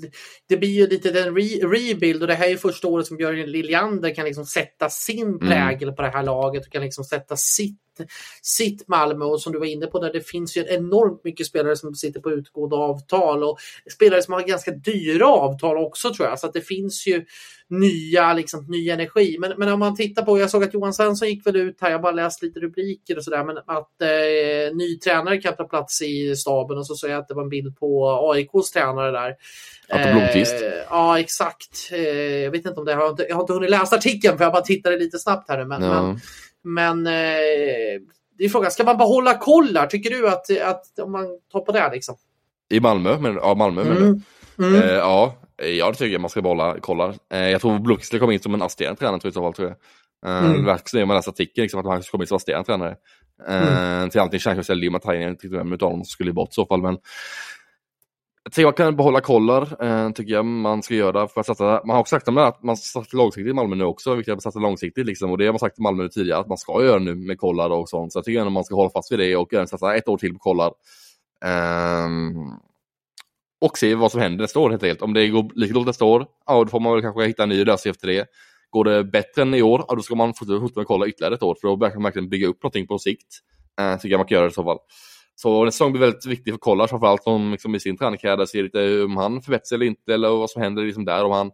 det 0.49 0.57
blir 0.57 0.69
ju 0.69 0.87
lite 0.87 1.09
en 1.09 1.37
re 1.37 1.43
rebuild 1.43 2.23
och 2.23 2.29
det 2.29 2.35
här 2.35 2.49
är 2.49 2.57
första 2.57 2.89
året 2.89 3.07
som 3.07 3.17
Björn 3.17 3.37
Liljander 3.37 4.15
kan 4.15 4.25
liksom 4.25 4.45
sätta 4.45 4.91
sin 4.91 5.27
mm. 5.27 5.39
prägel 5.39 5.83
mm. 5.83 5.95
på 5.95 6.03
det 6.03 6.09
här 6.09 6.23
laget 6.23 6.67
och 6.67 6.73
kan 6.73 6.83
liksom 6.83 7.05
sätta 7.05 7.37
sitt 7.37 7.94
sitt 8.43 8.89
Malmö 8.89 9.25
och 9.25 9.41
som 9.41 9.53
du 9.53 9.59
var 9.59 9.67
inne 9.67 9.87
på 9.87 9.99
där 9.99 10.13
det 10.13 10.21
finns 10.21 10.57
ju 10.57 10.65
enormt 10.69 11.25
mycket 11.25 11.47
spelare 11.47 11.77
som 11.77 11.95
sitter 11.95 12.21
på 12.21 12.31
utgående 12.31 12.77
avtal 12.77 13.45
och 13.45 13.59
spelare 13.95 14.23
som 14.23 14.35
har 14.35 14.43
ganska 14.43 14.71
dyra 14.71 15.27
avtal 15.27 15.77
också 15.77 16.15
tror 16.15 16.29
jag. 16.29 16.39
Så 16.39 16.47
att 16.47 16.53
det 16.53 16.61
finns 16.61 17.07
ju 17.07 17.25
nya, 17.69 18.33
liksom, 18.33 18.65
ny 18.69 18.91
energi. 18.91 19.37
Men, 19.41 19.53
men 19.59 19.69
om 19.69 19.79
man 19.79 19.97
tittar 19.97 20.23
på, 20.23 20.39
jag 20.39 20.51
såg 20.51 20.65
att 20.65 20.75
Johan 20.75 20.95
Svensson 20.95 21.29
gick 21.29 21.47
väl 21.47 21.57
ut 21.57 21.79
här, 21.81 21.91
jag 21.91 21.99
har 21.99 22.03
bara 22.03 22.13
läst 22.13 22.43
lite 22.43 22.61
rubriker 22.61 23.17
och 23.17 23.25
sådär, 23.25 23.45
men 23.45 23.57
att 23.57 24.03
eh, 24.03 24.77
ny 24.77 24.99
tränare 24.99 25.39
kan 25.39 25.57
ta 25.57 25.65
plats 25.65 26.03
i 26.03 26.37
staben 26.37 26.79
och 26.79 26.87
så 26.87 26.95
såg 26.95 27.11
jag 27.11 27.19
att 27.19 27.29
det 27.29 27.35
var 27.35 27.43
en 27.43 27.49
bild 27.49 27.77
på 27.77 28.09
AIKs 28.33 28.71
tränare 28.71 29.11
där. 29.11 29.35
Atte 29.89 30.13
Blomqvist. 30.13 30.63
Eh, 30.63 30.69
ja, 30.91 31.21
exakt. 31.21 31.91
Eh, 31.93 31.99
jag 32.37 32.51
vet 32.51 32.67
inte 32.67 32.81
om 32.81 32.85
det, 32.85 32.93
jag 32.93 32.99
har 32.99 33.11
inte, 33.11 33.27
jag 33.29 33.37
har 33.37 33.43
inte 33.43 33.53
hunnit 33.53 33.71
läsa 33.71 33.97
artikeln 33.97 34.39
för 34.39 34.45
jag 34.45 34.53
bara 34.53 34.63
tittade 34.63 34.97
lite 34.97 35.19
snabbt 35.19 35.49
här 35.49 35.59
nu. 35.59 35.65
Men, 35.65 35.83
ja. 35.83 36.03
men 36.03 36.21
men 36.65 37.07
eh, 37.07 37.13
det 38.39 38.45
är 38.45 38.49
frågan, 38.49 38.71
ska 38.71 38.85
man 38.85 38.99
behålla 38.99 39.39
kollar? 39.39 39.87
Tycker 39.87 40.11
du 40.11 40.29
att, 40.29 40.61
att 40.61 40.99
om 40.99 41.13
man 41.13 41.27
tar 41.53 41.61
på 41.61 41.73
det 41.73 41.91
liksom? 41.93 42.17
I 42.71 42.81
Malmö? 42.81 43.19
Men, 43.21 43.35
ja, 43.35 43.55
Malmö 43.55 43.83
mm. 43.83 44.23
men, 44.57 44.75
mm. 44.75 44.83
Eh, 44.83 44.95
ja, 44.95 45.35
jag 45.57 45.99
tycker 45.99 46.19
man 46.19 46.31
ska 46.31 46.43
behålla 46.43 46.81
kollar. 46.81 47.15
Eh, 47.33 47.49
jag 47.49 47.61
tror 47.61 47.79
Blux 47.79 48.07
skulle 48.07 48.21
komma 48.21 48.33
in 48.33 48.41
som 48.41 48.55
en 48.55 48.63
assisterande 48.63 48.99
tränare 48.99 49.29
i 49.29 49.33
så 49.33 49.41
fall. 49.41 49.53
Tror 49.53 49.69
jag. 49.69 49.77
Eh, 50.31 50.45
mm. 50.45 50.79
Som 50.85 51.09
man 51.09 51.17
läser 51.17 51.31
artikeln 51.31 51.63
liksom, 51.63 51.81
att 51.81 51.87
han 51.87 52.03
skulle 52.03 52.11
komma 52.11 52.25
in 52.25 52.29
som 52.29 52.37
assisterande 52.37 52.67
tränare. 52.67 52.97
Eh, 53.49 53.97
mm. 53.97 54.11
Till 54.11 54.21
antingen 54.21 54.41
Kärnkraft 54.41 54.71
eller 54.71 54.81
Limatajnen, 54.81 55.37
tyckte 55.37 55.57
vem 55.57 55.73
av 55.73 55.79
dem 55.79 56.05
skulle 56.05 56.33
bort 56.33 56.51
i 56.51 56.55
så 56.55 56.67
fall. 56.67 56.83
Men 56.83 56.99
jag 58.57 58.77
kan 58.77 58.97
behålla 58.97 59.21
kollar, 59.21 59.85
eh, 59.85 60.11
tycker 60.11 60.33
jag 60.33 60.45
man 60.45 60.83
ska 60.83 60.95
göra. 60.95 61.29
För 61.29 61.41
att 61.41 61.47
satsa, 61.47 61.83
man 61.85 61.95
har 61.95 62.01
också 62.01 62.17
sagt 62.17 62.29
att 62.29 62.63
man 62.63 62.77
ska 62.77 63.01
satsa 63.01 63.17
långsiktigt 63.17 63.51
i 63.51 63.53
Malmö 63.53 63.77
nu 63.77 63.85
också, 63.85 64.15
vilket 64.15 64.33
jag 64.33 64.43
satsa 64.43 64.59
långsiktigt. 64.59 65.07
Liksom, 65.07 65.31
och 65.31 65.39
det 65.39 65.47
har 65.47 65.53
man 65.53 65.59
sagt 65.59 65.79
i 65.79 65.83
Malmö 65.83 66.09
tidigare 66.09 66.41
att 66.41 66.49
man 66.49 66.59
ska 66.59 66.85
göra 66.85 66.99
nu 66.99 67.15
med 67.15 67.39
kollar 67.39 67.71
och 67.71 67.89
sånt. 67.89 68.13
Så 68.13 68.19
jag 68.19 68.25
tycker 68.25 68.47
att 68.47 68.53
man 68.53 68.65
ska 68.65 68.75
hålla 68.75 68.91
fast 68.91 69.13
vid 69.13 69.19
det 69.19 69.37
och 69.37 69.53
satsa 69.69 69.97
ett 69.97 70.09
år 70.09 70.17
till 70.17 70.33
på 70.33 70.39
kollar. 70.39 70.73
Eh, 71.45 72.09
och 73.61 73.79
se 73.79 73.95
vad 73.95 74.13
som 74.13 74.21
händer 74.21 74.43
nästa 74.43 74.61
år 74.61 74.71
helt 74.71 74.83
enkelt. 74.83 75.03
Om 75.03 75.15
det 75.15 75.29
går 75.29 75.51
lika 75.55 75.75
dåligt 75.75 75.87
nästa 75.87 76.05
år, 76.05 76.27
ja 76.47 76.65
då 76.65 76.71
får 76.71 76.81
man 76.81 76.93
väl 76.93 77.03
kanske 77.03 77.27
hitta 77.27 77.43
en 77.43 77.49
ny 77.49 77.65
lösning 77.65 77.91
efter 77.91 78.09
det. 78.09 78.27
Går 78.71 78.85
det 78.85 79.05
bättre 79.05 79.43
än 79.43 79.55
i 79.55 79.63
år, 79.63 79.85
ja 79.89 79.95
då 79.95 80.03
ska 80.03 80.15
man 80.15 80.35
fortsätta 80.35 80.81
med 80.81 80.87
kolla 80.87 81.07
ytterligare 81.07 81.35
ett 81.35 81.43
år 81.43 81.57
för 81.61 81.69
då 81.69 81.77
kan 81.77 81.95
man 81.95 82.03
verkligen 82.03 82.29
bygga 82.29 82.47
upp 82.47 82.63
någonting 82.63 82.87
på 82.87 82.99
sikt. 82.99 83.27
Eh, 83.81 83.97
tycker 83.97 84.09
jag 84.09 84.19
man 84.19 84.27
kan 84.27 84.37
göra 84.37 84.47
det 84.47 84.51
i 84.51 84.55
så 84.55 84.65
fall. 84.65 84.79
Så 85.37 85.65
nästa 85.65 85.73
säsong 85.73 85.93
blir 85.93 86.01
väldigt 86.01 86.27
viktig 86.27 86.53
för 86.53 86.59
Kollars, 86.59 86.91
framförallt 86.91 87.23
om 87.25 87.53
liksom, 87.53 87.75
i 87.75 87.81
sin 87.81 87.97
tränarkarriär 87.97 88.47
ser 88.47 88.63
lite 88.63 89.03
om 89.03 89.17
han 89.17 89.43
förbättrar 89.43 89.65
sig 89.65 89.77
eller 89.77 89.87
inte 89.87 90.15
eller 90.15 90.29
vad 90.29 90.51
som 90.51 90.63
händer 90.63 90.83
liksom 90.83 91.05
där. 91.05 91.25
Om 91.25 91.33
han 91.33 91.51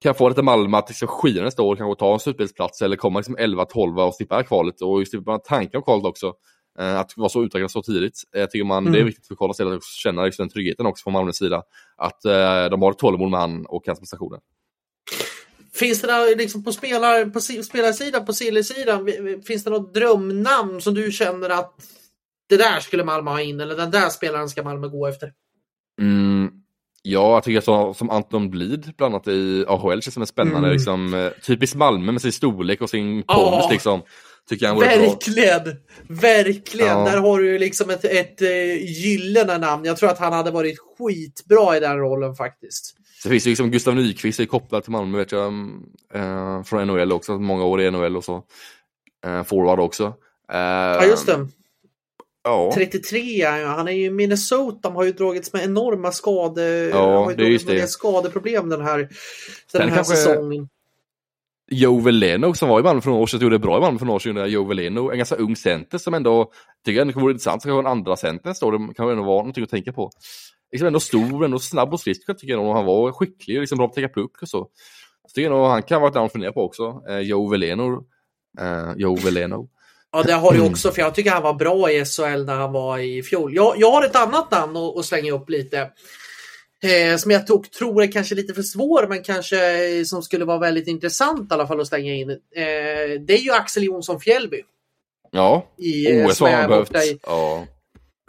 kan 0.00 0.14
få 0.14 0.28
lite 0.28 0.42
Malmö 0.42 0.78
att 0.78 0.88
liksom 0.88 1.08
skina 1.08 1.42
nästa 1.42 1.62
år, 1.62 1.76
kanske 1.76 1.98
ta 1.98 2.12
en 2.12 2.20
slutspelsplats 2.20 2.82
eller 2.82 2.96
komma 2.96 3.18
liksom 3.18 3.36
11-12 3.36 4.06
och 4.06 4.14
slippa 4.14 4.42
kvalet 4.42 4.80
och 4.80 4.98
just 4.98 5.10
slippa 5.10 5.38
tankar 5.38 5.78
om 5.78 5.84
kvalet 5.84 6.04
också. 6.04 6.34
Eh, 6.78 6.98
att 7.00 7.16
vara 7.16 7.28
så 7.28 7.44
utvecklad 7.44 7.70
så 7.70 7.82
tidigt. 7.82 8.22
Jag 8.32 8.50
tycker 8.50 8.64
man, 8.64 8.82
mm. 8.82 8.92
det 8.92 9.00
är 9.00 9.04
viktigt 9.04 9.26
för 9.26 9.34
Karl 9.34 9.74
att 9.76 9.84
känna 9.84 10.24
liksom 10.24 10.42
den 10.42 10.52
tryggheten 10.52 10.86
också 10.86 11.02
från 11.02 11.12
Malmös 11.12 11.36
sida. 11.36 11.62
Att 11.96 12.24
eh, 12.24 12.64
de 12.70 12.82
har 12.82 12.90
ett 12.90 12.98
tålamod 12.98 13.30
med 13.30 13.40
han 13.40 13.66
och 13.66 13.86
hans 13.86 13.98
prestationer. 13.98 14.40
Finns 15.74 16.00
det 16.00 16.06
där, 16.06 16.36
liksom 16.36 16.64
på, 16.64 16.72
spelar, 16.72 17.24
på 17.24 17.40
spelarsidan, 17.40 18.26
på 18.26 18.32
Silly-sidan, 18.32 19.08
finns 19.46 19.64
det 19.64 19.70
något 19.70 19.94
drömnamn 19.94 20.80
som 20.80 20.94
du 20.94 21.12
känner 21.12 21.50
att 21.50 21.74
det 22.48 22.56
där 22.56 22.80
skulle 22.80 23.04
Malmö 23.04 23.30
ha 23.30 23.40
in 23.40 23.60
eller 23.60 23.76
den 23.76 23.90
där 23.90 24.08
spelaren 24.08 24.48
ska 24.48 24.62
Malmö 24.62 24.88
gå 24.88 25.06
efter? 25.06 25.32
Mm, 26.00 26.50
ja, 27.02 27.34
jag 27.34 27.42
tycker 27.44 27.60
så, 27.60 27.94
som 27.94 28.10
Anton 28.10 28.50
Blid 28.50 28.92
bland 28.96 29.14
annat 29.14 29.28
i 29.28 29.64
AHL 29.68 30.02
känns 30.02 30.14
som 30.14 30.22
en 30.22 30.26
spännande, 30.26 30.58
mm. 30.58 30.72
liksom, 30.72 31.14
eh, 31.14 31.30
typiskt 31.46 31.76
Malmö 31.76 32.12
med 32.12 32.22
sin 32.22 32.32
storlek 32.32 32.80
och 32.80 32.90
sin 32.90 33.22
pondus 33.22 33.64
oh. 33.64 33.72
liksom. 33.72 34.02
Tycker 34.48 34.66
han 34.66 34.78
verkligen! 34.78 35.64
Bra. 35.64 35.72
Verkligen! 36.08 36.98
Ja. 36.98 37.04
Där 37.04 37.16
har 37.16 37.38
du 37.38 37.52
ju 37.52 37.58
liksom 37.58 37.90
ett, 37.90 38.04
ett 38.04 38.42
uh, 38.42 38.48
gyllene 38.84 39.58
namn. 39.58 39.84
Jag 39.84 39.96
tror 39.96 40.10
att 40.10 40.18
han 40.18 40.32
hade 40.32 40.50
varit 40.50 40.78
skitbra 40.78 41.76
i 41.76 41.80
den 41.80 41.98
rollen 41.98 42.34
faktiskt. 42.34 42.94
Så 43.22 43.28
finns 43.28 43.44
det 43.44 43.50
liksom 43.50 43.70
Gustav 43.70 43.94
Nyqvist 43.94 44.40
är 44.40 44.46
kopplad 44.46 44.82
till 44.82 44.92
Malmö 44.92 45.18
vet 45.18 45.32
jag. 45.32 45.52
Uh, 46.16 46.62
från 46.62 46.86
NHL 46.86 47.12
också, 47.12 47.38
många 47.38 47.64
år 47.64 47.80
i 47.80 47.90
NHL 47.90 48.16
och 48.16 48.24
så. 48.24 48.42
Uh, 49.26 49.42
forward 49.42 49.80
också. 49.80 50.14
Ja 50.52 51.04
just 51.04 51.26
det. 51.26 51.48
Ja. 52.44 52.70
33 52.74 53.42
är 53.42 53.64
han 53.64 53.88
är 53.88 53.92
ju 53.92 54.04
i 54.04 54.10
Minnesota, 54.10 54.88
har 54.88 55.04
ju 55.04 55.12
dragits 55.12 55.52
med 55.52 55.64
enorma 55.64 56.12
skade, 56.12 56.88
ja, 56.88 57.24
har 57.24 57.30
ju 57.30 57.36
det 57.36 57.44
är 57.44 57.48
just 57.48 57.66
det. 57.66 57.90
skadeproblem 57.90 58.68
den 58.68 58.80
här, 58.80 59.08
den 59.72 59.88
här 59.88 59.96
kanske... 59.96 60.16
säsongen. 60.16 60.68
Joe 61.70 62.00
Veleno 62.00 62.54
som 62.54 62.68
var 62.68 62.80
i 62.80 62.82
Malmö 62.82 63.00
för 63.00 63.10
några 63.10 63.22
år 63.22 63.26
sedan, 63.26 63.40
gjorde 63.40 63.58
bra 63.58 63.76
i 63.78 63.80
Malmö 63.80 63.98
för 63.98 64.06
några 64.06 64.16
år 64.16 64.18
sedan, 64.18 64.50
Joe 64.50 64.64
Veleno, 64.64 65.10
en 65.10 65.16
ganska 65.16 65.36
ung 65.36 65.56
center 65.56 65.98
som 65.98 66.14
ändå, 66.14 66.52
tycker 66.84 67.06
jag 67.06 67.20
vore 67.20 67.32
intressant, 67.32 67.62
så 67.62 67.68
kanske 67.68 67.80
en 67.80 67.92
andra 67.92 68.16
center 68.16 68.52
står 68.52 68.72
det 68.72 68.94
kan 68.94 69.10
ändå 69.10 69.22
vara 69.22 69.36
någonting 69.36 69.64
att 69.64 69.70
tänka 69.70 69.92
på. 69.92 70.10
Liksom 70.72 70.86
ändå 70.86 71.00
stor, 71.00 71.44
ändå 71.44 71.58
snabb 71.58 71.94
och 71.94 72.00
frisk 72.00 72.26
tycker 72.26 72.48
jag 72.48 72.64
nog, 72.64 72.74
han 72.74 72.84
var 72.84 73.12
skicklig, 73.12 73.60
liksom 73.60 73.78
bra 73.78 73.86
på 73.86 73.90
att 73.90 73.94
täcka 73.94 74.08
puck 74.08 74.42
och 74.42 74.48
så. 74.48 74.68
Så 75.26 75.34
tycker 75.34 75.50
jag 75.50 75.58
nog 75.58 75.66
han 75.66 75.82
kan 75.82 76.00
vara 76.00 76.08
ett 76.08 76.14
namn 76.14 76.26
att 76.26 76.32
fundera 76.32 76.52
på 76.52 76.62
också, 76.62 77.02
eh, 77.08 77.18
Joe 77.18 77.48
Veleno. 77.48 78.04
Eh, 78.60 78.92
Joe 78.96 79.16
Veleno. 79.16 79.68
Ja, 80.12 80.22
det 80.22 80.32
har 80.32 80.52
du 80.52 80.60
också, 80.60 80.92
för 80.92 81.02
jag 81.02 81.14
tycker 81.14 81.30
han 81.30 81.42
var 81.42 81.54
bra 81.54 81.90
i 81.90 82.04
SHL 82.04 82.44
när 82.44 82.54
han 82.54 82.72
var 82.72 82.98
i 82.98 83.22
fjol. 83.22 83.54
Jag, 83.54 83.74
jag 83.78 83.90
har 83.90 84.04
ett 84.04 84.16
annat 84.16 84.50
namn 84.50 84.76
att, 84.76 84.96
att 84.96 85.04
slänga 85.04 85.32
upp 85.32 85.50
lite. 85.50 85.90
Eh, 86.82 87.16
som 87.16 87.30
jag 87.30 87.46
tog, 87.46 87.70
tror 87.70 88.02
är 88.02 88.12
kanske 88.12 88.34
lite 88.34 88.54
för 88.54 88.62
svår, 88.62 89.06
men 89.08 89.22
kanske 89.22 89.88
eh, 89.98 90.04
som 90.04 90.22
skulle 90.22 90.44
vara 90.44 90.58
väldigt 90.58 90.88
intressant 90.88 91.50
i 91.50 91.54
alla 91.54 91.66
fall 91.66 91.80
att 91.80 91.86
slänga 91.86 92.14
in. 92.14 92.30
Eh, 92.30 92.36
det 93.20 93.32
är 93.32 93.38
ju 93.38 93.52
Axel 93.52 93.84
Jonsson 93.84 94.20
Fjällby. 94.20 94.62
Ja, 95.30 95.66
i, 95.76 96.24
OS 96.24 96.40
har 96.40 96.50
han 96.50 96.70
behövt. 96.70 96.96
I, 96.96 97.18
ja. 97.22 97.66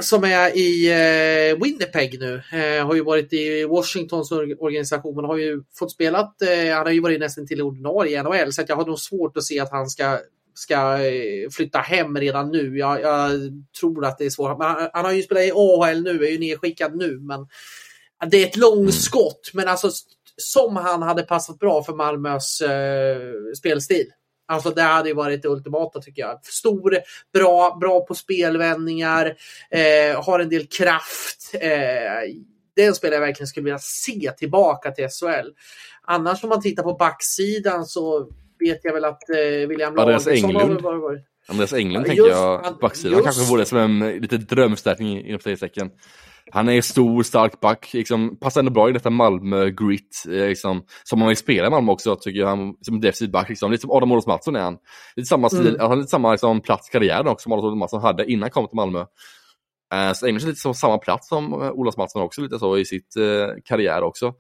Som 0.02 0.24
är 0.24 0.58
i 0.58 0.92
eh, 0.92 1.64
Winnipeg 1.64 2.20
nu. 2.20 2.42
Eh, 2.54 2.86
har 2.86 2.96
ju 2.96 3.04
varit 3.04 3.34
i 3.34 3.66
Washingtons 3.66 4.32
organisation. 4.32 5.16
Han 5.16 5.26
har 5.26 5.38
ju 5.38 5.64
fått 5.80 5.92
spelat, 5.92 6.42
eh, 6.42 6.76
han 6.76 6.86
har 6.86 6.92
ju 6.92 7.02
varit 7.02 7.20
nästan 7.20 7.48
till 7.48 7.62
ordinarie 7.62 8.20
i 8.20 8.24
NHL, 8.24 8.54
så 8.54 8.64
jag 8.68 8.76
har 8.76 8.86
nog 8.86 9.00
svårt 9.00 9.38
att 9.38 9.44
se 9.44 9.60
att 9.60 9.72
han 9.72 9.90
ska 9.90 10.20
ska 10.60 11.06
eh, 11.06 11.50
flytta 11.52 11.80
hem 11.80 12.18
redan 12.18 12.52
nu. 12.52 12.78
Jag, 12.78 13.02
jag 13.02 13.32
tror 13.80 14.06
att 14.06 14.18
det 14.18 14.26
är 14.26 14.30
svårt. 14.30 14.62
Han, 14.62 14.90
han, 14.94 15.06
har 15.06 15.12
ju 15.12 15.24
spelat 15.24 15.44
i 15.44 15.52
AHL 15.52 16.04
nu, 16.04 16.26
är 16.26 16.32
ju 16.32 16.40
nedskickad 16.40 16.96
nu, 16.96 17.20
men 17.20 17.48
det 18.30 18.38
är 18.38 18.48
ett 18.48 18.58
långskott. 18.58 19.52
Men 19.54 19.68
alltså 19.68 19.92
som 20.38 20.76
han 20.76 21.02
hade 21.02 21.24
passat 21.24 21.60
bra 21.60 21.84
för 21.84 21.94
Malmös 21.94 22.62
eh, 22.62 23.34
spelstil. 23.58 24.06
Alltså 24.48 24.70
det 24.70 24.82
hade 24.82 25.10
ju 25.10 25.16
varit 25.16 25.42
det 25.42 25.50
ultimata 25.50 26.02
tycker 26.02 26.22
jag. 26.22 26.46
Stor, 26.46 26.98
bra, 27.34 27.78
bra 27.82 28.06
på 28.06 28.16
spelvändningar, 28.16 29.36
eh, 29.72 30.24
har 30.24 30.40
en 30.40 30.50
del 30.50 30.68
kraft. 30.68 31.52
Eh, 31.54 32.34
det 32.76 32.84
är 32.84 32.88
en 32.88 32.96
spelare 32.96 33.16
jag 33.16 33.28
verkligen 33.28 33.48
skulle 33.48 33.64
vilja 33.64 33.80
se 33.80 34.32
tillbaka 34.38 34.92
till 34.92 35.08
SHL. 35.10 35.50
Annars 36.02 36.44
om 36.44 36.50
man 36.50 36.62
tittar 36.62 36.84
på 36.84 36.94
backsidan 36.94 37.86
så 37.86 38.30
vet 38.60 38.80
jag 38.84 38.94
väl 38.94 39.06
att 39.06 39.30
eh, 39.30 39.68
William 39.68 40.00
Andreas 40.00 40.28
Englund. 40.28 40.82
Var, 40.82 40.96
var, 40.96 41.22
Andreas 41.48 41.74
Englund 41.74 42.06
tänker 42.06 42.28
jag, 42.28 42.78
backsidan 42.82 43.24
kanske 43.24 43.52
vore 43.52 43.66
som 43.66 43.78
en 43.78 44.00
lite 44.00 44.38
drömstärkning 44.38 45.26
inom 45.26 45.40
citationstecken. 45.40 45.92
Han 46.52 46.70
är 46.70 46.82
stor, 46.82 47.24
stark 47.24 47.60
back, 47.60 47.94
liksom, 47.94 48.40
passar 48.40 48.62
ändå 48.62 48.72
bra 48.72 48.90
i 48.90 48.92
detta 48.92 49.10
Malmö-grit, 49.10 50.24
eh, 50.26 50.48
liksom, 50.48 50.86
som 51.04 51.22
han 51.22 51.28
vill 51.28 51.38
spela 51.38 51.68
i 51.68 51.70
Malmö 51.70 51.92
också, 51.92 52.16
tycker 52.16 52.40
jag. 52.40 52.48
Han, 52.48 52.76
som 52.82 53.02
defensiv 53.02 53.32
back, 53.32 53.50
liksom. 53.50 53.72
lite 53.72 53.82
som 53.82 53.92
Adam 53.92 54.12
Olof 54.12 54.26
Mattsson 54.26 54.56
är 54.56 54.60
han. 54.60 54.78
Lite 55.16 55.28
samma 55.28 55.50
stil, 55.50 55.68
mm. 55.68 55.80
han 55.80 55.90
har 55.90 55.98
lite 55.98 56.10
samma 56.10 56.32
liksom, 56.32 56.62
plats 56.62 56.90
i 56.90 56.92
karriären 56.92 57.28
också 57.28 57.44
som 57.44 57.52
Adam 57.52 57.66
Olof 57.66 57.78
Mattsson 57.78 58.02
hade 58.02 58.32
innan 58.32 58.42
han 58.42 58.52
kom 58.52 58.68
till 58.68 58.76
Malmö. 58.76 59.00
Uh, 59.94 60.14
så 60.14 60.26
Englund 60.26 60.44
är 60.44 60.48
lite 60.48 60.62
som 60.62 60.74
samma 60.74 60.98
plats 60.98 61.28
som 61.28 61.54
uh, 61.54 61.72
Olof 61.72 61.98
Mattsson 61.98 62.22
också, 62.22 62.42
lite 62.42 62.60
så 62.60 62.78
i 62.78 62.86
sitt 62.86 63.18
uh, 63.18 63.48
karriär 63.66 64.02
också. 64.04 64.34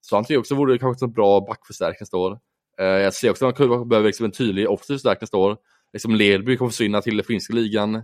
Så 0.00 0.16
han 0.16 0.24
tycker 0.24 0.38
också 0.38 0.54
vore 0.54 0.78
kanske 0.78 1.04
en 1.04 1.12
bra 1.12 1.40
backförstärkning 1.40 1.96
nästa 2.00 2.16
år. 2.16 2.38
Uh, 2.80 2.86
jag 2.86 3.14
ser 3.14 3.30
också 3.30 3.46
att 3.46 3.58
han 3.58 3.88
behöver 3.88 4.06
liksom 4.06 4.24
en 4.24 4.32
tydlig 4.32 4.70
offensiv 4.70 4.94
förstärkning 4.94 5.18
nästa 5.20 5.36
år. 5.36 5.56
Liksom 5.92 6.14
Ledby 6.14 6.56
kommer 6.56 6.70
försvinna 6.70 7.02
till 7.02 7.22
finska 7.22 7.54
ligan. 7.54 8.02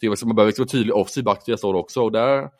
Tycker 0.00 0.26
man 0.26 0.36
behöver 0.36 0.50
liksom 0.50 0.62
vara 0.62 0.70
tydlig 0.70 0.94
offensiv 0.94 1.24
back 1.24 1.44
till 1.44 1.52
nästa 1.52 1.66
år 1.66 1.74
också. 1.74 2.02
Och 2.02 2.12
där 2.12 2.50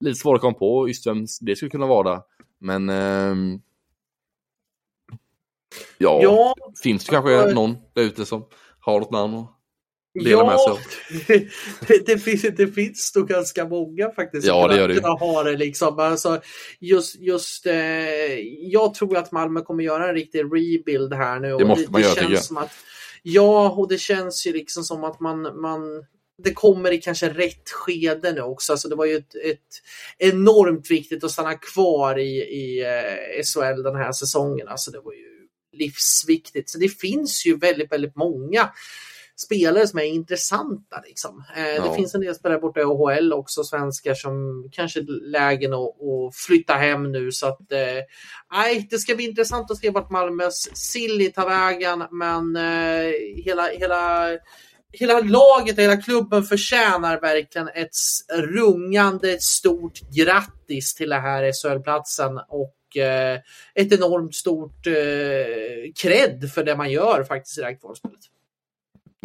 lite 0.00 0.18
svårt 0.18 0.34
att 0.34 0.40
komma 0.40 0.54
på 0.54 0.88
just 0.88 1.06
vem 1.06 1.26
det 1.40 1.56
skulle 1.56 1.70
kunna 1.70 1.86
vara. 1.86 2.22
Men 2.58 2.88
uh, 2.88 3.58
ja, 5.98 6.20
ja, 6.22 6.54
finns 6.82 7.04
det 7.04 7.10
kanske 7.10 7.48
uh, 7.48 7.54
någon 7.54 7.76
där 7.92 8.02
ute 8.02 8.26
som 8.26 8.44
har 8.80 9.00
något 9.00 9.10
namn 9.10 9.46
dela 10.24 10.30
ja, 10.30 10.46
med 10.46 10.60
sig 10.60 10.72
av? 10.72 10.78
Det, 11.88 12.06
det, 12.06 12.18
finns, 12.18 12.42
det 12.42 12.66
finns 12.66 13.12
nog 13.16 13.28
ganska 13.28 13.64
många 13.64 14.10
faktiskt. 14.10 14.46
Ja, 14.46 14.68
det 14.68 14.76
gör 14.76 14.88
det. 14.88 15.08
Ha 15.08 15.42
det 15.42 15.56
liksom. 15.56 15.98
alltså, 15.98 16.40
just, 16.80 17.16
just, 17.16 17.66
eh, 17.66 17.74
jag 18.60 18.94
tror 18.94 19.16
att 19.16 19.32
Malmö 19.32 19.60
kommer 19.60 19.84
göra 19.84 20.08
en 20.08 20.14
riktig 20.14 20.40
rebuild 20.40 21.12
här 21.12 21.40
nu. 21.40 21.56
Det 21.56 21.64
måste 21.64 21.84
det, 21.84 21.90
man 21.90 22.02
göra 22.02 22.14
tycker 22.14 22.34
jag. 22.34 22.44
Som 22.44 22.56
att, 22.56 22.70
ja, 23.22 23.70
och 23.70 23.88
det 23.88 23.98
känns 23.98 24.46
ju 24.46 24.52
liksom 24.52 24.84
som 24.84 25.04
att 25.04 25.20
man, 25.20 25.60
man 25.60 26.04
det 26.42 26.52
kommer 26.52 26.92
i 26.92 26.98
kanske 26.98 27.28
rätt 27.28 27.70
skede 27.70 28.32
nu 28.32 28.40
också. 28.40 28.72
Alltså 28.72 28.88
det 28.88 28.94
var 28.94 29.04
ju 29.04 29.16
ett, 29.16 29.34
ett 29.34 29.82
enormt 30.18 30.90
viktigt 30.90 31.24
att 31.24 31.30
stanna 31.30 31.54
kvar 31.54 32.18
i, 32.18 32.36
i 32.38 32.84
eh, 32.84 33.42
SHL 33.44 33.82
den 33.82 33.96
här 33.96 34.12
säsongen. 34.12 34.68
Alltså 34.68 34.90
det 34.90 35.00
var 35.00 35.12
ju 35.12 35.26
livsviktigt. 35.72 36.70
Så 36.70 36.78
det 36.78 36.88
finns 36.88 37.46
ju 37.46 37.56
väldigt, 37.56 37.92
väldigt 37.92 38.16
många 38.16 38.70
spelare 39.36 39.86
som 39.86 39.98
är 39.98 40.04
intressanta. 40.04 41.02
Liksom. 41.06 41.44
Eh, 41.56 41.68
ja. 41.68 41.82
Det 41.82 41.94
finns 41.94 42.14
en 42.14 42.20
del 42.20 42.34
spelare 42.34 42.58
borta 42.58 42.80
i 42.80 42.84
AHL 42.84 43.32
också, 43.32 43.64
svenskar 43.64 44.14
som 44.14 44.64
kanske 44.72 45.00
är 45.00 45.30
lägen 45.30 45.72
att, 45.72 45.80
att 45.80 46.36
flytta 46.46 46.74
hem 46.74 47.12
nu. 47.12 47.32
Så 47.32 47.46
att, 47.46 47.72
eh, 47.72 48.84
det 48.90 48.98
ska 48.98 49.14
bli 49.14 49.24
intressant 49.24 49.70
att 49.70 49.78
se 49.78 49.90
vart 49.90 50.10
Malmös 50.10 50.68
Silly 50.76 51.32
tar 51.32 51.48
vägen, 51.48 52.04
men 52.10 52.56
eh, 52.56 53.12
hela, 53.44 53.68
hela 53.68 54.30
hela 54.92 55.20
laget 55.20 55.78
och 55.78 55.84
hela 55.84 55.96
klubben 55.96 56.42
förtjänar 56.42 57.20
verkligen 57.20 57.68
ett 57.68 57.96
rungande 58.32 59.40
stort 59.40 60.00
grattis 60.16 60.94
till 60.94 61.08
den 61.08 61.22
här 61.22 61.52
SHL-platsen 61.52 62.40
och 62.48 62.96
eh, 62.96 63.40
ett 63.74 63.92
enormt 63.92 64.34
stort 64.34 64.86
eh, 64.86 65.92
cred 66.02 66.50
för 66.54 66.64
det 66.64 66.76
man 66.76 66.90
gör 66.90 67.24
faktiskt 67.24 67.58
i 67.58 67.60
det 67.60 67.66
här 67.66 67.80
kvalspelet. 67.80 68.20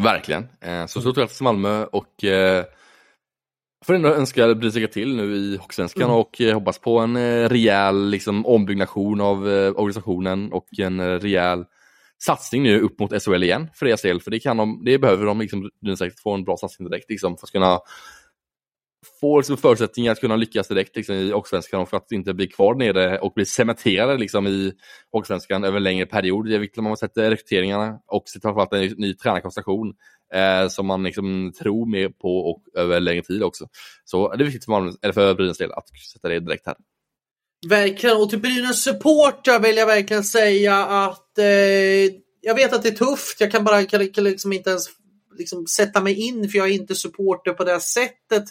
Verkligen. 0.04 0.48
Eh, 0.62 0.86
så 0.86 1.02
stort 1.02 1.16
grattis 1.16 1.38
till 1.38 1.44
Malmö 1.44 1.86
och 1.86 2.24
eh, 2.24 2.66
får 3.86 3.94
ändå 3.94 4.10
önska 4.10 4.56
Brynäs 4.56 4.76
lycka 4.76 4.94
till 4.94 5.16
nu 5.16 5.36
i 5.36 5.58
Hockeysvenskan 5.58 6.04
mm. 6.04 6.16
och 6.16 6.42
eh, 6.42 6.54
hoppas 6.54 6.80
på 6.80 7.00
en 7.00 7.50
rejäl 7.50 8.10
liksom, 8.10 8.46
ombyggnation 8.46 9.22
av 9.22 9.48
organisationen 9.48 10.54
och 10.54 10.80
en 10.80 11.20
rejäl 11.20 11.66
satsning 12.24 12.64
nu 12.64 12.82
upp 12.82 13.00
mot 13.00 13.24
SHL 13.24 13.44
igen 13.44 13.70
för 13.74 13.86
deras 13.86 14.02
del, 14.02 14.22
för 14.22 14.32
det, 14.32 14.40
kan 14.40 14.58
de, 14.58 14.82
det 14.86 15.00
behöver 15.00 15.26
de 15.26 15.40
liksom, 15.40 15.70
säkert 15.98 16.20
få 16.20 16.34
en 16.34 16.44
bra 16.44 16.58
satsning 16.58 16.90
direkt 16.90 17.10
liksom, 17.10 17.38
för 17.38 17.48
att 17.48 17.52
kunna 17.52 17.80
få 19.20 19.38
liksom, 19.38 19.58
förutsättningar 19.58 20.12
att 20.12 20.20
kunna 20.20 20.36
lyckas 20.36 20.68
direkt 20.68 20.96
liksom, 20.96 21.16
i 21.16 21.32
Hockeyallsvenskan 21.32 21.82
och 21.82 21.90
för 21.90 21.98
att 21.98 22.12
inte 22.12 22.34
bli 22.34 22.48
kvar 22.48 22.76
nere 22.76 23.20
och 23.20 23.34
bli 23.34 23.46
cementerade 23.46 24.18
liksom, 24.18 24.48
i 24.48 24.74
Hockeyallsvenskan 25.12 25.64
över 25.64 25.78
en 25.78 25.84
längre 25.84 26.06
period. 26.06 26.50
Det 26.50 26.56
är 26.56 26.60
viktigt 26.60 26.78
att 26.78 26.84
man 26.84 26.98
sätter 26.98 27.30
rekryteringarna 27.30 28.00
och 28.08 28.24
framförallt 28.42 28.74
en 28.74 28.88
ny 28.98 29.14
tränarkonstellation 29.14 29.94
eh, 30.34 30.68
som 30.68 30.86
man 30.86 31.04
liksom, 31.04 31.54
tror 31.60 31.86
mer 31.86 32.10
på 32.10 32.38
och 32.38 32.64
över 32.76 33.00
längre 33.00 33.22
tid 33.22 33.44
också. 33.44 33.68
Så 34.06 34.36
det 34.36 34.44
är 34.44 34.46
viktigt 34.46 34.66
för, 34.66 34.72
man, 34.72 34.98
eller 35.02 35.14
för 35.14 35.34
Brynäs 35.36 35.58
del 35.58 35.72
att 35.72 35.88
sätta 36.14 36.30
det 36.30 36.40
direkt 36.40 36.66
här. 36.66 36.76
Verkligen, 37.70 38.18
och 38.18 38.30
till 38.30 38.40
Brynäs 38.40 38.84
supportrar 38.84 39.60
vill 39.60 39.78
jag 39.78 39.86
verkligen 39.86 40.24
säga 40.24 40.86
att 40.86 41.38
eh, 41.38 41.46
jag 42.42 42.56
vet 42.56 42.74
att 42.74 42.84
det 42.84 42.90
är 42.90 43.06
tufft. 43.06 43.42
Jag 43.42 43.52
kan 43.52 43.64
bara 43.64 43.86
kan, 43.86 44.08
kan 44.08 44.24
liksom 44.24 44.54
inte 44.54 44.70
ens 44.70 44.88
liksom 45.38 45.68
sätta 45.68 46.02
mig 46.02 46.14
in 46.14 46.50
för 46.50 46.58
jag 46.58 46.68
är 46.68 46.74
inte 46.74 46.96
supporter 46.96 47.54
på 47.54 47.64
det 47.64 47.80
sättet. 47.80 48.44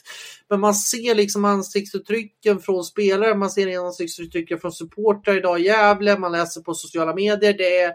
Men 0.49 0.61
man 0.61 0.74
ser 0.74 1.14
liksom 1.14 1.45
ansiktsuttrycken 1.45 2.61
från 2.61 2.85
spelare, 2.85 3.35
man 3.35 3.51
ser 3.51 3.87
ansiktsuttrycken 3.87 4.59
från 4.59 4.72
supportrar 4.72 5.37
idag 5.37 5.61
i 5.61 5.64
Gävle, 5.64 6.18
man 6.18 6.33
läser 6.33 6.61
på 6.61 6.74
sociala 6.74 7.14
medier. 7.14 7.53
Det 7.53 7.78
är 7.78 7.93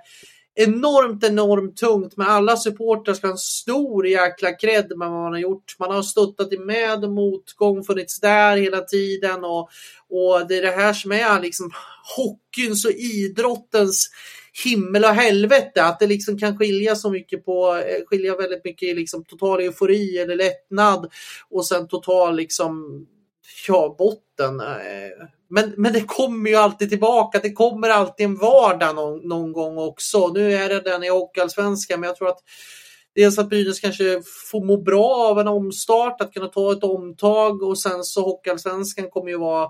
enormt, 0.55 1.23
enormt 1.23 1.77
tungt. 1.77 2.17
Men 2.17 2.27
alla 2.27 2.57
supportrar 2.57 3.13
ska 3.13 3.27
ha 3.27 3.31
en 3.31 3.37
stor 3.37 4.07
jäkla 4.07 4.51
cred 4.51 4.97
med 4.97 5.09
vad 5.09 5.21
man 5.21 5.31
har 5.31 5.39
gjort. 5.39 5.75
Man 5.79 5.91
har 5.91 6.01
stöttat 6.01 6.53
i 6.53 6.57
med 6.57 7.03
och 7.03 7.11
motgång, 7.11 7.83
funnits 7.83 8.19
där 8.19 8.57
hela 8.57 8.81
tiden. 8.81 9.43
Och, 9.43 9.69
och 10.09 10.47
det 10.47 10.57
är 10.57 10.61
det 10.61 10.71
här 10.71 10.93
som 10.93 11.11
är 11.11 11.41
liksom 11.41 11.71
hockeyns 12.17 12.85
och 12.85 12.91
idrottens 12.91 14.09
himmel 14.63 15.03
och 15.03 15.09
helvete. 15.09 15.83
Att 15.83 15.99
det 15.99 16.07
liksom 16.07 16.37
kan 16.37 16.57
skilja 16.57 16.95
så 16.95 17.09
mycket 17.09 17.45
på, 17.45 17.75
eh, 17.75 18.05
skilja 18.05 18.35
väldigt 18.35 18.65
mycket 18.65 18.89
i 18.89 18.93
liksom 18.93 19.25
total 19.25 19.59
eufori 19.59 20.17
eller 20.17 20.35
lättnad 20.35 21.11
och 21.49 21.65
sen 21.65 21.87
total 21.87 22.35
liksom, 22.35 23.05
ja, 23.67 23.95
botten. 23.97 24.59
Eh. 24.59 25.27
Men, 25.49 25.73
men 25.77 25.93
det 25.93 26.01
kommer 26.01 26.49
ju 26.49 26.55
alltid 26.55 26.89
tillbaka. 26.89 27.39
Det 27.39 27.51
kommer 27.51 27.89
alltid 27.89 28.25
en 28.25 28.35
vardag 28.35 28.95
någon, 28.95 29.27
någon 29.27 29.53
gång 29.53 29.77
också. 29.77 30.27
Nu 30.27 30.53
är 30.53 30.69
det 30.69 30.81
den 30.81 31.03
i 31.03 31.09
Hockeyallsvenskan, 31.09 31.99
men 31.99 32.07
jag 32.07 32.17
tror 32.17 32.29
att 32.29 32.39
dels 33.15 33.39
att 33.39 33.49
Brynäs 33.49 33.79
kanske 33.79 34.21
får 34.51 34.65
må 34.65 34.77
bra 34.77 35.15
av 35.15 35.39
en 35.39 35.47
omstart, 35.47 36.21
att 36.21 36.33
kunna 36.33 36.47
ta 36.47 36.71
ett 36.71 36.83
omtag 36.83 37.63
och 37.63 37.79
sen 37.79 38.03
så 38.03 38.21
Hockeyallsvenskan 38.21 39.09
kommer 39.09 39.29
ju 39.29 39.37
vara 39.37 39.69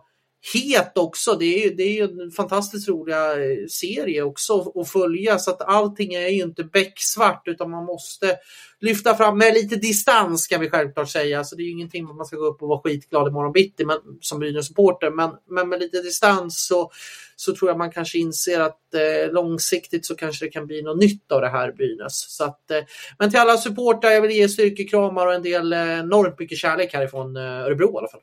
het 0.54 0.98
också. 0.98 1.36
Det 1.36 1.46
är 1.46 1.64
ju 1.64 1.76
det 1.76 1.84
är 1.84 2.24
en 2.24 2.32
fantastiskt 2.32 2.90
rolig 2.90 3.14
eh, 3.14 3.68
serie 3.70 4.22
också 4.22 4.74
att 4.76 4.90
följa 4.90 5.40
så 5.40 5.52
att 5.52 5.62
allting 5.62 6.14
är 6.14 6.28
ju 6.28 6.44
inte 6.44 6.64
becksvart 6.64 7.44
utan 7.46 7.72
man 7.72 7.86
måste 7.86 8.38
lyfta 8.80 9.16
fram 9.16 9.38
med 9.38 9.54
lite 9.54 9.76
distans 9.76 10.48
kan 10.48 10.62
vi 10.62 10.70
självklart 10.70 11.10
säga. 11.10 11.44
Så 11.44 11.56
det 11.56 11.64
är 11.64 11.66
ju 11.66 11.72
ingenting 11.72 12.06
man 12.06 12.26
ska 12.26 12.36
gå 12.36 12.46
upp 12.46 12.62
och 12.62 12.68
vara 12.68 12.82
skitglad 12.82 13.28
imorgon 13.28 13.52
bitti 13.52 13.86
men, 13.86 13.98
som 14.22 14.40
Brynäs-supporter. 14.40 15.10
Men, 15.10 15.32
men 15.50 15.70
med 15.70 15.80
lite 15.80 16.02
distans 16.02 16.68
så, 16.68 16.92
så 17.36 17.56
tror 17.56 17.70
jag 17.70 17.78
man 17.78 17.92
kanske 17.92 18.18
inser 18.18 18.60
att 18.60 18.94
eh, 18.94 19.34
långsiktigt 19.34 20.06
så 20.06 20.16
kanske 20.16 20.46
det 20.46 20.50
kan 20.50 20.68
bli 20.68 20.82
något 20.82 21.00
nytt 21.00 21.32
av 21.32 21.42
det 21.42 21.50
här 21.50 21.72
Brynäs. 21.72 22.36
Så 22.38 22.44
att, 22.44 22.72
eh, 22.72 22.82
men 23.20 23.30
till 23.30 23.40
alla 23.40 23.58
supportrar, 23.58 24.12
jag 24.12 24.22
vill 24.22 24.32
ge 24.32 24.50
styrkekramar 24.50 25.28
och 25.28 25.34
en 25.34 25.44
del 25.44 25.74
eh, 25.74 26.00
enormt 26.00 26.40
mycket 26.40 26.58
kärlek 26.58 26.94
härifrån 26.94 27.38
eh, 27.38 27.44
Örebro 27.44 27.94
i 27.94 27.98
alla 27.98 28.08
fall. 28.08 28.22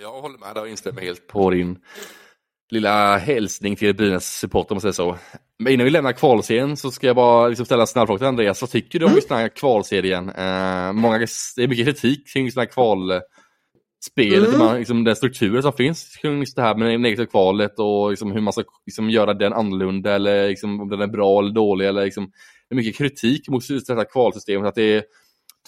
Jag 0.00 0.20
håller 0.20 0.38
med 0.38 0.58
och 0.58 0.68
instämmer 0.68 1.02
helt 1.02 1.26
på 1.26 1.50
din 1.50 1.78
lilla 2.70 3.16
hälsning 3.16 3.76
till 3.76 3.94
Brynäs 3.94 4.38
supporter 4.38 4.72
om 4.72 4.76
man 4.76 4.80
säger 4.80 4.92
så. 4.92 5.16
Men 5.58 5.72
innan 5.72 5.84
vi 5.84 5.90
lämnar 5.90 6.12
kvalserien 6.12 6.76
så 6.76 6.90
ska 6.90 7.06
jag 7.06 7.16
bara 7.16 7.48
liksom 7.48 7.66
ställa 7.66 7.82
en 7.82 7.86
snabb 7.86 8.06
fråga 8.06 8.18
till 8.18 8.26
Andreas. 8.26 8.60
Vad 8.60 8.70
tycker 8.70 8.98
du 8.98 9.06
om 9.06 9.12
just 9.14 9.28
den 9.28 9.38
här 9.38 9.48
kvalserien? 9.48 10.28
Eh, 10.28 10.92
många, 10.92 11.18
det 11.18 11.62
är 11.62 11.68
mycket 11.68 11.86
kritik 11.86 12.32
kring 12.32 12.44
just 12.44 12.54
den 12.54 12.66
här 12.66 12.72
kvalspelet, 12.72 14.54
mm. 14.54 14.78
liksom 14.78 15.04
den 15.04 15.16
strukturen 15.16 15.62
som 15.62 15.72
finns 15.72 16.16
kring 16.16 16.38
just 16.38 16.56
det 16.56 16.62
här 16.62 16.74
med 16.74 17.00
negativa 17.00 17.26
kvalet 17.26 17.78
och 17.78 18.10
liksom 18.10 18.32
hur 18.32 18.40
man 18.40 18.52
ska 18.52 18.64
liksom 18.86 19.10
göra 19.10 19.34
den 19.34 19.52
annorlunda 19.52 20.14
eller 20.14 20.48
liksom 20.48 20.80
om 20.80 20.88
den 20.88 21.00
är 21.00 21.06
bra 21.06 21.38
eller 21.38 21.52
dålig. 21.52 21.86
Eller 21.86 22.04
liksom, 22.04 22.30
det 22.68 22.74
är 22.74 22.76
mycket 22.76 22.98
kritik 22.98 23.48
mot 23.48 23.70
just 23.70 23.86
det 23.86 23.94
här 23.94 24.12
kvalsystemet. 24.12 24.68
Att 24.68 24.74
det 24.74 24.96
är, 24.96 25.04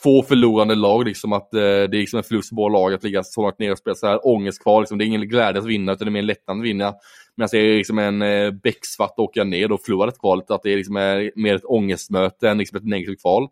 två 0.04 0.22
förlorande 0.22 0.74
lag, 0.74 1.04
liksom 1.04 1.32
att 1.32 1.54
eh, 1.54 1.60
det 1.60 1.66
är 1.66 1.88
liksom 1.88 2.16
en 2.16 2.24
förlust 2.24 2.48
för 2.48 2.56
båda 2.56 2.72
lag 2.72 2.94
att 2.94 3.04
ligga 3.04 3.24
så 3.24 3.42
långt 3.42 3.58
ner 3.58 3.72
och 3.72 3.78
spela 3.78 3.94
så 3.94 4.06
här 4.06 4.26
ångest 4.26 4.62
kvar. 4.62 4.80
Liksom, 4.80 4.98
det 4.98 5.04
är 5.04 5.06
ingen 5.06 5.28
glädje 5.28 5.60
att 5.60 5.66
vinna, 5.66 5.92
utan 5.92 6.06
det 6.06 6.08
är 6.08 6.12
mer 6.12 6.20
en 6.20 6.26
lättnad 6.26 6.58
att 6.58 6.64
vinna. 6.64 6.94
Medan 7.36 7.48
det 7.52 7.58
är 7.58 7.76
liksom 7.76 7.98
en 7.98 8.22
eh, 8.22 8.50
becksvart 8.50 9.10
att 9.10 9.18
åka 9.18 9.44
ner 9.44 9.72
och 9.72 9.80
förlora 9.80 10.08
ett 10.08 10.18
kvalet, 10.18 10.50
att 10.50 10.62
det 10.62 10.72
är 10.72 10.76
liksom 10.76 10.96
är 10.96 11.32
mer 11.36 11.54
ett 11.54 11.64
ångestmöte 11.64 12.48
än 12.48 12.58
liksom 12.58 12.76
ett 12.78 12.84
negativt 12.84 13.20
kval. 13.20 13.48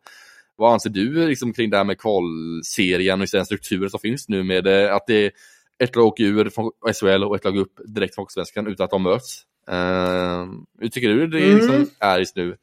Vad 0.56 0.72
anser 0.72 0.90
du 0.90 1.28
liksom, 1.28 1.52
kring 1.52 1.70
det 1.70 1.76
här 1.76 1.84
med 1.84 1.98
kvalserien 1.98 3.20
och 3.20 3.26
den 3.32 3.46
strukturen 3.46 3.90
som 3.90 4.00
finns 4.00 4.28
nu 4.28 4.42
med 4.42 4.66
eh, 4.66 4.94
att 4.94 5.06
det 5.06 5.24
är 5.24 5.30
ett 5.78 5.96
lag 5.96 6.06
åker 6.06 6.24
ur 6.24 6.50
från 6.50 6.70
SHL 7.00 7.24
och 7.24 7.36
ett 7.36 7.44
lag 7.44 7.56
upp 7.56 7.80
direkt 7.86 8.14
från 8.14 8.26
Svenskan 8.28 8.66
utan 8.66 8.84
att 8.84 8.90
de 8.90 9.02
möts? 9.02 9.42
Uh, 9.70 10.52
hur 10.80 10.88
tycker 10.88 11.08
du 11.08 11.26
det 11.26 11.54
liksom 11.54 11.74
mm. 11.74 11.88
är 12.00 12.18
just 12.18 12.36
nu? 12.36 12.56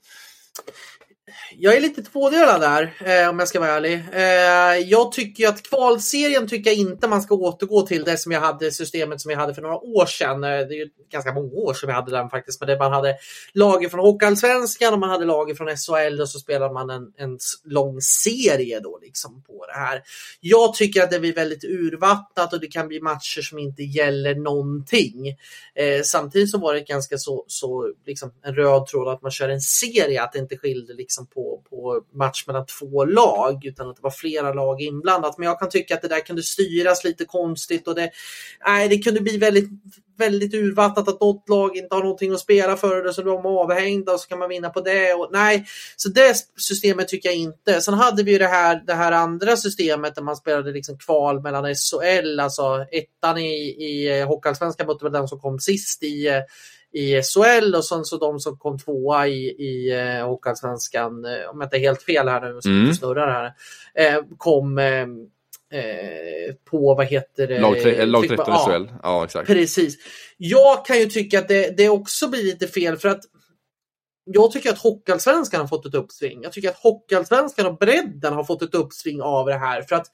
Jag 1.62 1.76
är 1.76 1.82
lite 1.82 2.04
tvådelad 2.04 2.62
där 2.62 2.94
eh, 3.06 3.30
om 3.30 3.40
jag 3.40 3.48
ska 3.48 3.60
vara 3.60 3.72
ärlig. 3.72 4.04
Eh, 4.12 4.90
jag 4.90 5.12
tycker 5.12 5.48
att 5.48 5.64
kvalserien 5.64 6.48
tycker 6.48 6.70
jag 6.70 6.80
inte 6.80 7.08
man 7.08 7.22
ska 7.22 7.36
återgå 7.36 7.82
till 7.82 8.04
det 8.04 8.18
som 8.18 8.32
jag 8.32 8.42
hade 8.42 8.72
systemet 8.72 9.22
som 9.22 9.32
jag 9.32 9.38
hade 9.38 9.54
för 9.54 9.62
några 9.62 9.78
år 9.78 10.06
sedan. 10.06 10.44
Eh, 10.44 10.50
det 10.50 10.76
är 10.76 10.78
ju 10.78 10.90
ganska 11.12 11.34
många 11.34 11.54
år 11.54 11.74
sedan 11.74 11.88
vi 11.88 11.94
hade 11.94 12.12
den 12.12 12.30
faktiskt. 12.30 12.60
Men 12.60 12.68
det 12.68 12.78
man 12.78 12.94
hade 12.94 13.18
lager 13.54 13.90
från 13.90 14.00
Hockeyallsvenskan 14.00 14.94
och 14.94 15.00
man 15.00 15.10
hade 15.10 15.26
lager 15.26 15.56
från 15.56 15.68
SHL 15.68 16.22
och 16.22 16.30
så 16.30 16.40
spelade 16.40 16.74
man 16.74 16.90
en, 16.90 17.14
en 17.18 17.40
lång 17.64 18.02
serie 18.02 18.80
då 18.80 19.00
liksom 19.02 19.44
på 19.44 19.66
det 19.66 19.80
här. 19.80 20.02
Jag 20.40 20.74
tycker 20.74 21.04
att 21.04 21.12
det 21.12 21.20
blir 21.20 21.34
väldigt 21.34 21.64
urvattnat 21.64 22.54
och 22.54 22.60
det 22.60 22.68
kan 22.68 22.88
bli 22.88 23.02
matcher 23.02 23.42
som 23.42 23.60
inte 23.60 23.84
gäller 23.84 24.36
någonting. 24.36 25.28
Eh, 25.76 26.02
samtidigt 26.04 26.52
så 26.52 26.58
var 26.58 26.74
det 26.74 26.82
ganska 26.82 27.18
så, 27.18 27.46
så 27.48 27.94
liksom 28.06 28.32
en 28.44 28.56
röd 28.56 28.88
tråd 28.88 29.08
att 29.08 29.22
man 29.22 29.32
kör 29.32 29.50
en 29.50 29.62
serie, 29.62 30.24
att 30.24 30.34
det 30.34 30.40
inte 30.40 30.58
skilde 30.58 30.94
liksom 30.94 31.28
på 31.28 31.49
på, 31.58 32.02
match 32.14 32.48
mellan 32.48 32.66
två 32.66 33.06
lag 33.06 33.66
utan 33.66 33.90
att 33.90 33.96
det 33.96 34.02
var 34.02 34.12
flera 34.12 34.54
lag 34.54 34.82
inblandat. 34.82 35.38
Men 35.38 35.48
jag 35.48 35.60
kan 35.60 35.70
tycka 35.70 35.96
att 35.96 36.02
det 36.02 36.08
där 36.08 36.20
kunde 36.20 36.44
styras 36.44 37.04
lite 37.04 37.26
konstigt 37.26 37.88
och 37.88 37.96
det, 37.96 38.12
nej, 38.68 38.90
det 38.90 38.98
kunde 38.98 39.22
bli 39.22 39.38
väldigt, 39.38 39.70
väldigt 40.18 40.54
urvattnat 40.54 41.08
att 41.08 41.22
något 41.22 41.50
lag 41.50 41.78
inte 41.78 41.96
har 41.96 42.04
någonting 42.04 42.34
att 42.34 42.40
spela 42.40 42.78
för 42.78 43.04
det 43.04 43.14
så 43.14 43.22
de 43.22 43.46
är 43.46 43.50
avhängda 43.50 44.14
och 44.14 44.20
så 44.20 44.28
kan 44.28 44.40
man 44.40 44.50
vinna 44.50 44.70
på 44.70 44.82
det. 44.82 45.14
Och, 45.14 45.30
nej, 45.32 45.66
så 45.96 46.10
det 46.10 46.36
systemet 46.58 47.08
tycker 47.08 47.30
jag 47.30 47.38
inte. 47.38 47.82
Sen 47.82 47.94
hade 47.94 48.24
vi 48.24 48.38
det 48.38 48.48
här, 48.48 48.84
det 48.88 48.94
här 48.94 49.12
andra 49.12 49.58
systemet 49.58 50.16
där 50.16 50.22
man 50.22 50.36
spelade 50.36 50.72
liksom 50.72 50.98
kval 50.98 51.42
mellan 51.42 51.76
SHL, 51.76 52.40
alltså 52.40 52.86
ettan 52.92 53.38
i, 53.38 53.52
i 53.70 54.20
eh, 54.20 54.28
Hockeyallsvenskan 54.28 54.88
mötte 54.88 55.10
den 55.10 55.28
som 55.28 55.40
kom 55.40 55.60
sist 55.60 56.04
i 56.04 56.28
eh, 56.28 56.42
i 56.94 57.22
SHL 57.22 57.76
och 57.76 57.86
sen 57.86 58.06
så 58.06 58.18
de 58.18 58.40
som 58.40 58.58
kom 58.58 58.80
tvåa 58.80 59.28
i, 59.28 59.46
i 59.50 59.92
eh, 59.92 60.28
Hockeyallsvenskan, 60.28 61.26
eh, 61.26 61.50
om 61.50 61.62
jag 61.62 61.66
inte 61.66 61.78
är 61.78 61.80
helt 61.80 62.04
fel 62.04 62.28
här 62.28 62.54
nu, 62.54 62.62
så 62.62 62.70
mm. 62.70 62.94
snurrar 62.94 63.28
här, 63.28 63.54
eh, 64.06 64.24
kom 64.38 64.78
eh, 64.78 65.02
eh 65.80 66.54
på, 66.72 66.96
vad 66.96 67.06
heter 67.06 67.48
det? 67.48 67.60
Lag, 67.60 67.82
tre, 67.82 68.06
lag 68.06 68.28
13 68.28 68.54
i 68.54 68.58
SHL. 68.58 68.94
Ja, 69.04 69.24
exakt. 69.26 69.48
Precis. 69.48 69.98
Jag 70.38 70.86
kan 70.86 71.00
ju 71.00 71.06
tycka 71.06 71.40
att 71.40 71.48
det, 71.48 71.78
det 71.78 71.90
också 71.90 72.28
blir 72.28 72.44
lite 72.44 72.68
fel 72.68 72.98
för 72.98 73.10
att 73.10 73.22
jag 74.34 74.52
tycker 74.52 74.70
att 74.70 74.78
Hockeyallsvenskan 74.78 75.62
har 75.62 75.68
fått 75.68 75.86
ett 75.86 75.94
uppsving. 75.94 76.44
Jag 76.44 76.52
tycker 76.52 76.70
att 76.70 76.78
Hockeyallsvenskan 76.78 77.66
och 77.66 77.78
bredden 77.78 78.34
har 78.34 78.44
fått 78.44 78.62
ett 78.62 78.76
uppsving 78.76 79.22
av 79.22 79.46
det 79.46 79.58
här. 79.58 79.82
För 79.82 79.96
att 79.96 80.08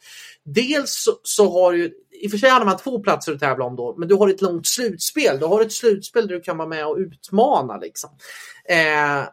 dels 0.43 1.03
så, 1.03 1.11
så 1.23 1.51
har 1.51 1.73
ju, 1.73 1.91
i 2.21 2.27
och 2.27 2.31
för 2.31 2.37
sig 2.37 2.49
hade 2.49 2.65
man 2.65 2.77
två 2.77 2.99
platser 2.99 3.33
att 3.33 3.39
tävla 3.39 3.65
om 3.65 3.75
då, 3.75 3.95
men 3.97 4.07
du 4.07 4.15
har 4.15 4.29
ett 4.29 4.41
långt 4.41 4.67
slutspel. 4.67 5.39
Du 5.39 5.45
har 5.45 5.61
ett 5.61 5.71
slutspel 5.71 6.27
där 6.27 6.35
du 6.35 6.41
kan 6.41 6.57
vara 6.57 6.67
med 6.67 6.87
och 6.87 6.97
utmana 6.97 7.77
liksom. 7.77 8.09
Eh, 8.69 9.27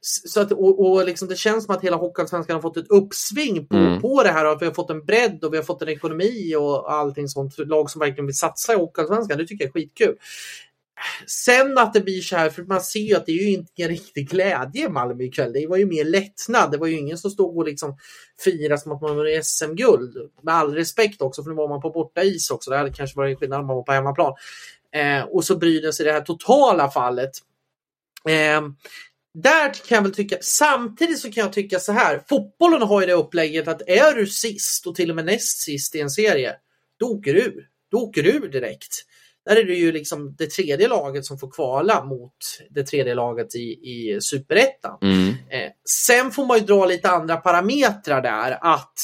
så 0.00 0.40
att, 0.40 0.52
och, 0.52 0.86
och 0.86 1.04
liksom 1.04 1.28
det 1.28 1.36
känns 1.36 1.64
som 1.64 1.74
att 1.74 1.84
hela 1.84 1.96
Hockeyallsvenskan 1.96 2.54
har 2.54 2.62
fått 2.62 2.76
ett 2.76 2.90
uppsving 2.90 3.66
på, 3.66 3.76
mm. 3.76 4.00
på 4.00 4.22
det 4.22 4.30
här. 4.30 4.52
Och 4.52 4.62
vi 4.62 4.66
har 4.66 4.72
fått 4.72 4.90
en 4.90 5.04
bredd 5.04 5.44
och 5.44 5.52
vi 5.52 5.56
har 5.56 5.64
fått 5.64 5.82
en 5.82 5.88
ekonomi 5.88 6.54
och 6.56 6.92
allting 6.92 7.28
sånt. 7.28 7.58
Lag 7.58 7.90
som 7.90 7.98
verkligen 7.98 8.26
vill 8.26 8.36
satsa 8.36 8.72
i 8.72 8.76
Hockeyallsvenskan. 8.76 9.38
Det 9.38 9.46
tycker 9.46 9.64
jag 9.64 9.68
är 9.68 9.72
skitkul. 9.72 10.16
Sen 11.26 11.78
att 11.78 11.94
det 11.94 12.00
blir 12.00 12.20
så 12.20 12.36
här, 12.36 12.50
för 12.50 12.62
man 12.62 12.80
ser 12.80 13.00
ju 13.00 13.14
att 13.14 13.26
det 13.26 13.32
är 13.32 13.42
ju 13.42 13.50
inte 13.50 13.82
en 13.82 13.88
riktig 13.88 14.28
glädje 14.28 14.86
i 14.86 14.88
Malmö 14.88 15.24
ikväll. 15.24 15.52
Det 15.52 15.66
var 15.66 15.76
ju 15.76 15.86
mer 15.86 16.04
lättnad. 16.04 16.70
Det 16.70 16.78
var 16.78 16.86
ju 16.86 16.96
ingen 16.98 17.18
som 17.18 17.30
stod 17.30 17.56
och 17.56 17.64
liksom 17.64 17.96
firade 18.44 18.78
som 18.78 18.92
att 18.92 19.02
man 19.02 19.16
var 19.16 19.42
SM-guld. 19.42 20.16
Med 20.42 20.54
all 20.54 20.74
respekt 20.74 21.22
också, 21.22 21.42
för 21.42 21.50
nu 21.50 21.56
var 21.56 21.68
man 21.68 21.80
på 21.80 21.90
borta 21.90 22.22
is 22.22 22.50
också. 22.50 22.70
Det 22.70 22.76
hade 22.76 22.92
kanske 22.92 23.16
varit 23.16 23.30
en 23.30 23.36
skillnad 23.36 23.60
om 23.60 23.66
man 23.66 23.76
var 23.76 23.82
på 23.82 23.92
hemmaplan. 23.92 24.34
Eh, 24.94 25.22
och 25.22 25.44
så 25.44 25.56
Brynäs 25.56 26.00
i 26.00 26.04
det 26.04 26.12
här 26.12 26.20
totala 26.20 26.90
fallet. 26.90 27.30
Eh, 28.28 28.62
där 29.34 29.72
kan 29.88 29.96
jag 29.96 30.02
väl 30.02 30.14
tycka, 30.14 30.36
samtidigt 30.40 31.18
så 31.18 31.30
kan 31.30 31.42
jag 31.42 31.52
tycka 31.52 31.78
så 31.78 31.92
här. 31.92 32.22
Fotbollen 32.28 32.82
har 32.82 33.00
ju 33.00 33.06
det 33.06 33.12
upplägget 33.12 33.68
att 33.68 33.82
är 33.86 34.14
du 34.14 34.26
sist 34.26 34.86
och 34.86 34.94
till 34.94 35.10
och 35.10 35.16
med 35.16 35.24
näst 35.24 35.58
sist 35.58 35.94
i 35.94 36.00
en 36.00 36.10
serie, 36.10 36.56
då 36.98 37.06
åker 37.06 37.34
du 37.34 37.40
ur. 37.40 37.66
Då 37.90 37.98
åker 37.98 38.22
du 38.22 38.30
ur 38.30 38.48
direkt. 38.48 39.04
Där 39.48 39.56
är 39.56 39.64
det 39.64 39.74
ju 39.74 39.92
liksom 39.92 40.34
det 40.38 40.50
tredje 40.50 40.88
laget 40.88 41.24
som 41.24 41.38
får 41.38 41.50
kvala 41.50 42.04
mot 42.04 42.32
det 42.70 42.82
tredje 42.82 43.14
laget 43.14 43.54
i, 43.54 43.58
i 43.58 44.18
superettan. 44.20 44.98
Mm. 45.02 45.28
Eh, 45.28 45.70
sen 46.06 46.30
får 46.30 46.46
man 46.46 46.58
ju 46.58 46.64
dra 46.64 46.86
lite 46.86 47.10
andra 47.10 47.36
parametrar 47.36 48.22
där. 48.22 48.58
Att 48.60 48.94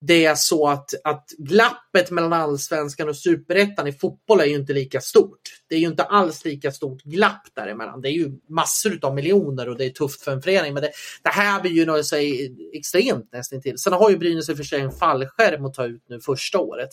det 0.00 0.24
är 0.24 0.34
så 0.34 0.68
att, 0.68 0.90
att 1.04 1.30
glappet 1.38 2.10
mellan 2.10 2.32
allsvenskan 2.32 3.08
och 3.08 3.16
superettan 3.16 3.86
i 3.86 3.92
fotboll 3.92 4.40
är 4.40 4.44
ju 4.44 4.54
inte 4.54 4.72
lika 4.72 5.00
stort. 5.00 5.40
Det 5.68 5.74
är 5.74 5.78
ju 5.78 5.86
inte 5.86 6.02
alls 6.02 6.44
lika 6.44 6.72
stort 6.72 7.02
glapp 7.02 7.42
däremellan. 7.54 8.00
Det 8.00 8.08
är 8.08 8.12
ju 8.12 8.30
massor 8.48 8.98
av 9.02 9.14
miljoner 9.14 9.68
och 9.68 9.76
det 9.76 9.84
är 9.84 9.90
tufft 9.90 10.22
för 10.22 10.32
en 10.32 10.42
förening. 10.42 10.74
Men 10.74 10.82
det, 10.82 10.90
det 11.22 11.30
här 11.30 11.60
blir 11.60 11.72
ju 11.72 11.86
något 11.86 12.06
sig 12.06 12.54
extremt 12.72 13.32
nästintill. 13.32 13.78
Sen 13.78 13.92
har 13.92 14.10
ju 14.10 14.18
Brynäs 14.18 14.48
i 14.48 14.52
och 14.52 14.56
för 14.56 14.64
sig 14.64 14.80
en 14.80 14.92
fallskärm 14.92 15.64
att 15.64 15.74
ta 15.74 15.86
ut 15.86 16.04
nu 16.08 16.20
första 16.20 16.58
året 16.58 16.90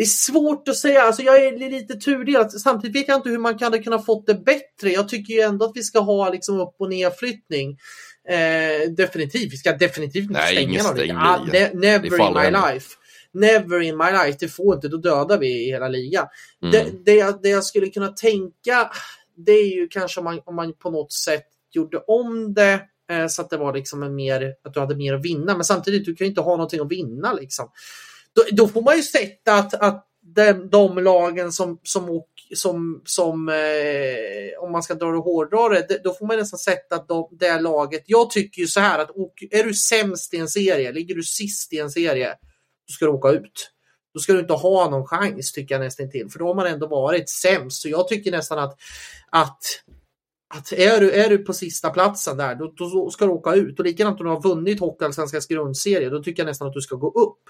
det 0.00 0.04
är 0.04 0.06
svårt 0.06 0.68
att 0.68 0.76
säga. 0.76 1.02
Alltså 1.02 1.22
jag 1.22 1.44
är 1.44 1.70
lite 1.70 1.94
tudelad. 1.94 2.52
Samtidigt 2.52 2.96
vet 2.96 3.08
jag 3.08 3.16
inte 3.18 3.28
hur 3.28 3.38
man 3.38 3.58
kan 3.58 3.72
ha 3.72 3.82
kunnat 3.82 4.06
fått 4.06 4.26
det 4.26 4.34
bättre. 4.34 4.90
Jag 4.90 5.08
tycker 5.08 5.34
ju 5.34 5.40
ändå 5.40 5.64
att 5.64 5.72
vi 5.74 5.82
ska 5.82 5.98
ha 5.98 6.28
liksom 6.30 6.60
upp 6.60 6.74
och 6.78 6.88
nedflyttning. 6.88 7.78
Eh, 8.28 8.90
definitivt. 8.90 9.52
Vi 9.52 9.56
ska 9.56 9.72
definitivt 9.72 10.22
inte 10.22 10.32
Nej, 10.32 10.46
stänga 10.56 10.60
ingen 10.60 10.84
någon 10.84 10.92
stängning. 10.96 11.16
liga. 11.16 11.20
Ah, 11.20 11.38
ne- 11.52 11.74
never 11.74 12.06
in 12.28 12.34
my 12.34 12.40
hända. 12.40 12.72
life. 12.72 12.88
Never 13.32 13.80
in 13.80 13.96
my 13.96 14.10
life. 14.10 14.36
Det 14.40 14.48
får 14.48 14.74
inte, 14.74 14.88
då 14.88 14.96
dödar 14.96 15.38
vi 15.38 15.64
hela 15.64 15.88
ligan. 15.88 16.26
Mm. 16.62 16.72
Det, 16.72 17.04
det, 17.04 17.14
jag, 17.18 17.42
det 17.42 17.48
jag 17.48 17.64
skulle 17.64 17.86
kunna 17.86 18.08
tänka, 18.08 18.90
det 19.46 19.52
är 19.52 19.74
ju 19.76 19.88
kanske 19.88 20.20
om 20.20 20.24
man, 20.24 20.40
om 20.44 20.54
man 20.56 20.72
på 20.72 20.90
något 20.90 21.12
sätt 21.12 21.46
gjorde 21.72 21.98
om 21.98 22.54
det 22.54 22.80
eh, 23.10 23.26
så 23.26 23.42
att 23.42 23.50
det 23.50 23.56
var 23.56 23.74
liksom 23.74 24.02
en 24.02 24.14
mer, 24.14 24.54
att 24.64 24.74
du 24.74 24.80
hade 24.80 24.96
mer 24.96 25.14
att 25.14 25.24
vinna. 25.24 25.54
Men 25.54 25.64
samtidigt, 25.64 26.04
du 26.04 26.14
kan 26.14 26.24
ju 26.24 26.28
inte 26.28 26.40
ha 26.40 26.50
någonting 26.52 26.80
att 26.80 26.92
vinna 26.92 27.32
liksom. 27.32 27.68
Då, 28.34 28.42
då 28.52 28.68
får 28.68 28.82
man 28.82 28.96
ju 28.96 29.02
sätta 29.02 29.54
att, 29.54 29.74
att 29.74 30.06
de, 30.34 30.52
de 30.52 30.98
lagen 30.98 31.52
som, 31.52 31.80
som, 31.82 32.22
som, 32.54 33.02
som 33.04 33.48
eh, 33.48 34.62
om 34.62 34.72
man 34.72 34.82
ska 34.82 34.94
dra 34.94 35.12
det 35.12 35.18
hårdare, 35.18 35.86
då 36.04 36.14
får 36.14 36.26
man 36.26 36.36
nästan 36.36 36.58
sätta 36.58 36.94
att 36.94 37.08
de, 37.08 37.28
det 37.30 37.60
laget. 37.60 38.02
Jag 38.06 38.30
tycker 38.30 38.60
ju 38.62 38.68
så 38.68 38.80
här 38.80 38.98
att 38.98 39.10
är 39.50 39.64
du 39.64 39.74
sämst 39.74 40.34
i 40.34 40.36
en 40.36 40.48
serie, 40.48 40.92
ligger 40.92 41.14
du 41.14 41.22
sist 41.22 41.72
i 41.72 41.78
en 41.78 41.90
serie, 41.90 42.28
då 42.88 42.92
ska 42.92 43.04
du 43.04 43.10
åka 43.10 43.28
ut. 43.28 43.70
Då 44.14 44.20
ska 44.20 44.32
du 44.32 44.40
inte 44.40 44.52
ha 44.52 44.90
någon 44.90 45.06
chans 45.06 45.52
tycker 45.52 45.74
jag 45.74 45.82
nästan 45.84 46.10
till. 46.10 46.30
För 46.30 46.38
då 46.38 46.46
har 46.46 46.54
man 46.54 46.66
ändå 46.66 46.86
varit 46.86 47.30
sämst. 47.30 47.82
Så 47.82 47.88
jag 47.88 48.08
tycker 48.08 48.30
nästan 48.30 48.58
att, 48.58 48.78
att, 49.30 49.62
att 50.54 50.72
är, 50.72 51.00
du, 51.00 51.10
är 51.10 51.30
du 51.30 51.38
på 51.38 51.52
sista 51.52 51.90
platsen 51.90 52.36
där, 52.36 52.54
då, 52.54 52.72
då 52.76 53.10
ska 53.10 53.24
du 53.24 53.30
åka 53.30 53.54
ut. 53.54 53.78
Och 53.78 53.84
likadant 53.84 54.20
om 54.20 54.26
du 54.26 54.32
har 54.32 54.42
vunnit 54.42 54.80
Hockeyallsvenskans 54.80 55.46
grundserie, 55.46 56.10
då 56.10 56.22
tycker 56.22 56.42
jag 56.42 56.46
nästan 56.46 56.68
att 56.68 56.74
du 56.74 56.80
ska 56.80 56.96
gå 56.96 57.10
upp. 57.10 57.42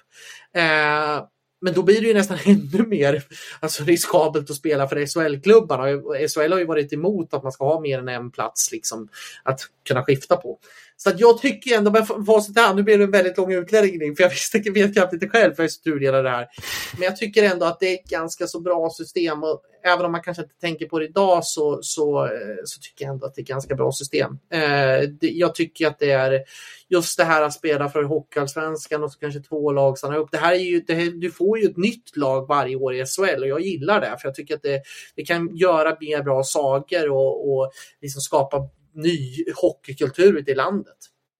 Eh, 0.56 1.26
men 1.60 1.74
då 1.74 1.82
blir 1.82 2.00
det 2.00 2.06
ju 2.06 2.14
nästan 2.14 2.38
ännu 2.44 2.86
mer 2.86 3.22
alltså, 3.60 3.84
riskabelt 3.84 4.50
att 4.50 4.56
spela 4.56 4.88
för 4.88 5.06
SHL-klubbarna. 5.06 5.84
SHL 6.28 6.52
har 6.52 6.58
ju 6.58 6.64
varit 6.64 6.92
emot 6.92 7.34
att 7.34 7.42
man 7.42 7.52
ska 7.52 7.64
ha 7.64 7.80
mer 7.80 7.98
än 7.98 8.08
en 8.08 8.30
plats 8.30 8.72
liksom, 8.72 9.08
att 9.42 9.60
kunna 9.88 10.04
skifta 10.04 10.36
på. 10.36 10.58
Så 11.02 11.10
att 11.10 11.20
jag 11.20 11.38
tycker 11.38 11.76
ändå, 11.76 11.90
med 11.90 12.06
facit 12.26 12.56
i 12.56 12.60
hand, 12.60 12.76
nu 12.76 12.82
blev 12.82 12.98
det 12.98 13.04
en 13.04 13.10
väldigt 13.10 13.36
lång 13.36 13.52
utläggning 13.52 14.16
för 14.16 14.22
jag 14.22 14.30
visste, 14.52 14.58
vet 14.70 14.94
knappt 14.94 15.12
inte 15.12 15.28
själv 15.28 15.54
för 15.54 15.62
jag 15.62 15.68
är 15.68 15.72
studerar 15.72 16.22
det 16.22 16.30
här. 16.30 16.46
Men 16.94 17.02
jag 17.02 17.16
tycker 17.16 17.42
ändå 17.42 17.66
att 17.66 17.80
det 17.80 17.86
är 17.86 17.94
ett 17.94 18.10
ganska 18.10 18.46
så 18.46 18.60
bra 18.60 18.90
system 18.90 19.42
och 19.42 19.62
även 19.84 20.06
om 20.06 20.12
man 20.12 20.22
kanske 20.22 20.42
inte 20.42 20.54
tänker 20.60 20.86
på 20.86 20.98
det 20.98 21.04
idag 21.04 21.44
så, 21.44 21.78
så, 21.82 22.24
eh, 22.24 22.30
så 22.64 22.80
tycker 22.80 23.04
jag 23.04 23.12
ändå 23.12 23.26
att 23.26 23.34
det 23.34 23.40
är 23.40 23.42
ett 23.42 23.48
ganska 23.48 23.74
bra 23.74 23.92
system. 23.92 24.38
Eh, 24.52 25.08
det, 25.20 25.28
jag 25.28 25.54
tycker 25.54 25.86
att 25.86 25.98
det 25.98 26.10
är 26.10 26.40
just 26.88 27.18
det 27.18 27.24
här 27.24 27.42
att 27.42 27.52
spela 27.52 27.88
för 27.88 28.02
Hockeyallsvenskan 28.02 29.02
och 29.02 29.12
så 29.12 29.18
kanske 29.18 29.40
två 29.40 29.72
lag 29.72 29.98
stannar 29.98 30.18
upp. 30.18 30.28
Det 30.32 30.38
här 30.38 30.52
är 30.52 30.58
ju, 30.58 30.80
det 30.80 30.94
här, 30.94 31.20
du 31.20 31.30
får 31.30 31.58
ju 31.58 31.70
ett 31.70 31.76
nytt 31.76 32.16
lag 32.16 32.46
varje 32.48 32.76
år 32.76 32.94
i 32.94 33.04
SHL 33.06 33.42
och 33.42 33.48
jag 33.48 33.60
gillar 33.60 34.00
det 34.00 34.16
för 34.20 34.28
jag 34.28 34.34
tycker 34.34 34.54
att 34.54 34.62
det, 34.62 34.82
det 35.16 35.24
kan 35.24 35.56
göra 35.56 35.96
mer 36.00 36.22
bra 36.22 36.42
saker 36.44 37.10
och, 37.10 37.52
och 37.52 37.72
liksom 38.00 38.20
skapa 38.20 38.68
ny 38.94 39.44
hockeykultur 39.56 40.36
ute 40.38 40.50
i 40.50 40.54
landet. 40.54 40.96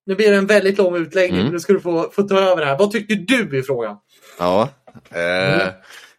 Nu 0.07 0.15
blir 0.15 0.31
det 0.31 0.37
en 0.37 0.47
väldigt 0.47 0.79
lång 0.79 0.97
utläggning, 0.97 1.41
Mm. 1.41 1.53
nu 1.53 1.61
ska 1.61 1.73
du 1.73 1.81
få, 1.81 2.11
få 2.13 2.23
ta 2.23 2.39
över 2.41 2.65
här. 2.67 2.79
Vad 2.79 2.91
tycker 2.93 3.15
du 3.15 3.59
i 3.59 3.63
frågan? 3.63 3.97
Ja. 4.39 4.69
Eh, 5.11 5.69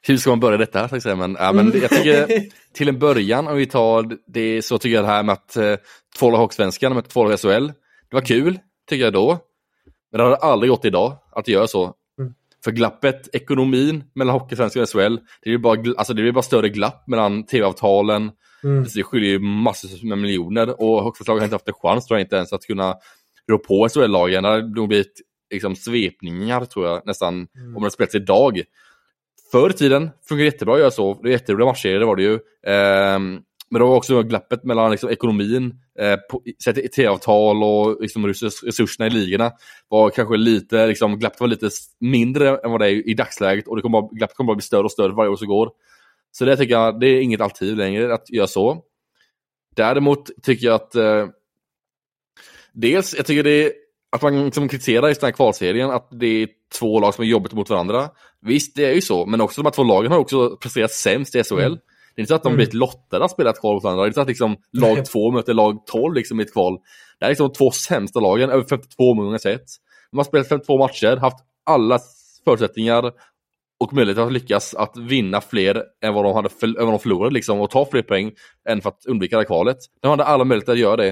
Hur 0.07 0.17
ska 0.17 0.29
man 0.29 0.39
börja 0.39 0.57
detta? 0.57 0.82
Att? 0.82 1.05
Men, 1.05 1.38
ja, 1.39 1.51
men 1.53 1.79
jag 1.82 1.89
tycker 1.89 2.27
till 2.73 2.89
en 2.89 2.99
början, 2.99 3.47
om 3.47 3.57
vi 3.57 3.65
tar 3.65 4.17
det, 4.27 4.61
så 4.61 4.77
tycker 4.77 4.95
jag 4.95 5.03
det 5.03 5.07
här 5.09 5.23
med 5.23 5.34
att 5.34 5.57
eh, 5.57 5.75
två 6.19 6.32
lag 6.32 6.38
Hockeysvenskan 6.38 6.93
med 6.93 7.09
två 7.09 7.23
lag 7.23 7.39
SHL. 7.39 7.67
Det 8.09 8.15
var 8.15 8.21
kul, 8.21 8.59
tycker 8.89 9.03
jag 9.03 9.13
då. 9.13 9.39
Men 10.11 10.17
det 10.19 10.23
hade 10.23 10.36
aldrig 10.36 10.69
gått 10.69 10.86
idag 10.86 11.17
att 11.32 11.47
göra 11.47 11.67
så. 11.67 11.93
För 12.64 12.72
glappet, 12.72 13.36
ekonomin 13.36 14.03
mellan 14.16 14.34
Hockeysvenskan 14.34 14.82
och 14.84 14.89
SHL, 14.89 15.16
det 15.41 15.49
blir 15.49 15.57
bara, 15.57 15.76
gl- 15.76 15.95
alltså 15.97 16.14
det 16.14 16.22
blir 16.22 16.32
bara 16.32 16.41
större 16.41 16.70
glapp 16.70 17.07
mellan 17.07 17.43
tv-avtalen. 17.45 18.32
Mm. 18.64 18.84
Det 18.95 19.03
skiljer 19.03 19.30
ju 19.32 19.39
massor 19.39 20.07
med 20.07 20.18
miljoner 20.18 20.82
och 20.82 21.03
Hockeyslagen 21.03 21.39
har 21.39 21.45
inte 21.45 21.55
haft 21.55 21.68
en 21.68 21.74
chans 21.74 22.05
tror 22.05 22.18
jag 22.20 22.26
inte 22.26 22.36
ens 22.36 22.53
att 22.53 22.64
kunna 22.66 22.95
rå 23.51 23.57
på 23.57 23.89
SHL-lagen. 23.89 24.43
Det 24.43 24.49
hade 24.49 24.76
nog 24.76 24.88
blivit 24.88 25.22
liksom, 25.53 25.76
svepningar 25.76 26.66
tror 26.66 26.88
jag 26.88 27.01
nästan 27.05 27.47
Mm. 27.55 27.78
om 27.78 27.84
det 27.84 27.91
spelats 27.91 28.16
idag. 28.16 28.62
Förr 29.51 29.70
i 29.70 29.74
tiden 29.74 30.09
funkar 30.30 30.43
jättebra 30.43 30.74
att 30.74 30.80
göra 30.80 30.91
så. 30.91 31.20
Det 31.24 31.30
är 31.30 31.32
jätteroliga 31.32 31.66
matcher, 31.68 31.99
det 31.99 32.05
var 32.05 32.16
det 32.16 32.24
ju. 32.24 32.39
Ehm, 32.68 33.39
men 33.72 33.80
det 33.80 33.86
var 33.86 33.95
också 33.95 34.24
glappet 34.24 34.63
mellan 34.63 34.91
liksom, 34.91 35.09
ekonomin, 35.09 35.74
eh, 35.99 36.19
CT-avtal 36.65 37.63
och 37.63 38.01
liksom, 38.01 38.28
resurserna 38.28 39.07
i 39.07 39.09
ligorna 39.09 39.51
var 39.88 40.09
kanske 40.09 40.38
lite, 40.38 40.88
liksom, 40.88 41.19
glappet 41.19 41.39
var 41.39 41.47
lite 41.47 41.69
mindre 41.99 42.57
än 42.57 42.72
vad 42.72 42.82
det 42.82 42.88
är 42.88 43.09
i 43.09 43.13
dagsläget 43.13 43.67
och 43.67 43.76
det 43.76 43.82
kommer 43.82 44.01
bara, 44.01 44.09
glappet 44.11 44.38
kommer 44.38 44.47
bara 44.47 44.55
bli 44.55 44.63
större 44.63 44.84
och 44.84 44.91
större 44.91 45.13
varje 45.13 45.30
år 45.30 45.36
som 45.36 45.47
går. 45.47 45.72
Så 46.32 46.45
det 46.45 46.57
tycker 46.57 46.74
jag, 46.74 46.99
det 46.99 47.07
är 47.07 47.22
inget 47.22 47.41
alternativ 47.41 47.78
längre 47.78 48.13
att 48.13 48.30
göra 48.30 48.47
så. 48.47 48.84
Däremot 49.76 50.30
tycker 50.43 50.67
jag 50.67 50.76
att 50.76 50.95
eh, 50.95 51.28
dels, 52.74 53.15
jag 53.17 53.26
tycker 53.26 53.43
det 53.43 53.65
är 53.65 53.72
att 54.11 54.22
man 54.22 54.45
liksom 54.45 54.67
kritiserar 54.67 55.07
just 55.07 55.22
den 55.22 55.28
här 55.28 55.32
kvalserien, 55.32 55.91
att 55.91 56.07
det 56.11 56.28
är 56.28 56.49
två 56.80 56.99
lag 56.99 57.13
som 57.13 57.24
är 57.24 57.28
jobbigt 57.28 57.53
mot 57.53 57.69
varandra. 57.69 58.09
Visst, 58.41 58.76
det 58.76 58.86
är 58.86 58.93
ju 58.93 59.01
så, 59.01 59.26
men 59.26 59.41
också 59.41 59.61
de 59.61 59.65
här 59.65 59.72
två 59.72 59.84
lagen 59.84 60.11
har 60.11 60.19
också 60.19 60.57
presterat 60.57 60.91
sämst 60.91 61.36
i 61.36 61.43
SHL. 61.43 61.61
Mm. 61.61 61.80
Det 62.16 62.20
är 62.20 62.22
inte 62.22 62.28
så 62.30 62.36
att 62.36 62.43
de 62.43 62.49
Mm. 62.49 62.55
blivit 62.55 62.74
lottade 62.74 63.26
att 63.26 63.32
spela 63.32 63.49
ett 63.49 63.59
kval 63.59 63.74
mot 63.74 63.84
varandra. 63.84 64.03
Det 64.03 64.05
är 64.05 64.09
inte 64.09 64.16
så 64.16 64.22
att 64.22 64.28
liksom 64.28 64.55
lag 64.72 65.05
två 65.05 65.32
möter 65.32 65.53
lag 65.53 65.86
12 65.86 66.14
liksom 66.14 66.39
i 66.39 66.43
ett 66.43 66.53
kval. 66.53 66.78
Det 67.20 67.26
är 67.26 67.30
liksom 67.30 67.47
de 67.47 67.53
två 67.53 67.72
sämsta 67.72 68.20
lagen 68.20 68.49
över 68.49 68.64
52 68.64 69.12
omgångar 69.12 69.38
sett. 69.38 69.66
De 70.12 70.18
har 70.18 70.24
spelat 70.24 70.47
52 70.49 70.78
matcher, 70.78 71.18
haft 71.18 71.38
alla 71.66 71.99
förutsättningar 72.45 73.12
och 73.80 73.93
möjlighet 73.93 74.18
att 74.20 74.32
lyckas 74.32 74.76
att 74.76 74.97
vinna 74.97 75.41
fler 75.41 75.84
än 76.03 76.14
vad 76.14 76.26
de, 76.26 76.34
hade 76.36 76.49
än 76.64 76.86
vad 76.86 76.93
de 76.93 76.99
förlorade 76.99 77.34
liksom, 77.34 77.59
och 77.59 77.70
ta 77.70 77.86
fler 77.86 78.01
poäng 78.01 78.32
än 78.70 78.82
för 78.82 78.89
att 78.89 79.05
undvika 79.05 79.36
det 79.36 79.39
här 79.39 79.45
kvalet. 79.47 79.78
De 80.01 80.07
hade 80.07 80.24
alla 80.24 80.43
möjligheter 80.43 80.74
att 80.74 80.80
göra 80.80 80.95
det. 80.95 81.09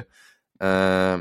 Eh, 0.64 1.20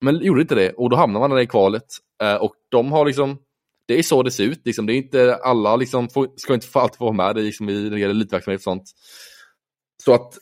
men 0.00 0.16
gjorde 0.24 0.40
inte 0.40 0.54
det 0.54 0.72
och 0.72 0.90
då 0.90 0.96
hamnar 0.96 1.28
man 1.28 1.38
i 1.38 1.46
kvalet. 1.46 1.84
Eh, 2.22 2.34
och 2.34 2.52
de 2.70 2.92
har 2.92 3.06
liksom, 3.06 3.38
det 3.86 3.98
är 3.98 4.02
så 4.02 4.22
det 4.22 4.30
ser 4.30 4.44
ut. 4.44 4.60
Liksom. 4.64 4.86
Det 4.86 4.92
är 4.92 4.96
inte 4.96 5.34
alla 5.34 5.76
liksom, 5.76 6.08
får, 6.08 6.28
ska 6.36 6.54
inte 6.54 6.66
få 6.66 6.78
alltid 6.78 6.98
få 6.98 7.04
vara 7.04 7.34
med 7.34 7.44
liksom, 7.44 7.68
i 7.68 8.02
elitverksamhet 8.02 8.58
och 8.58 8.64
sånt. 8.64 8.84
Så 10.04 10.12
att 10.12 10.38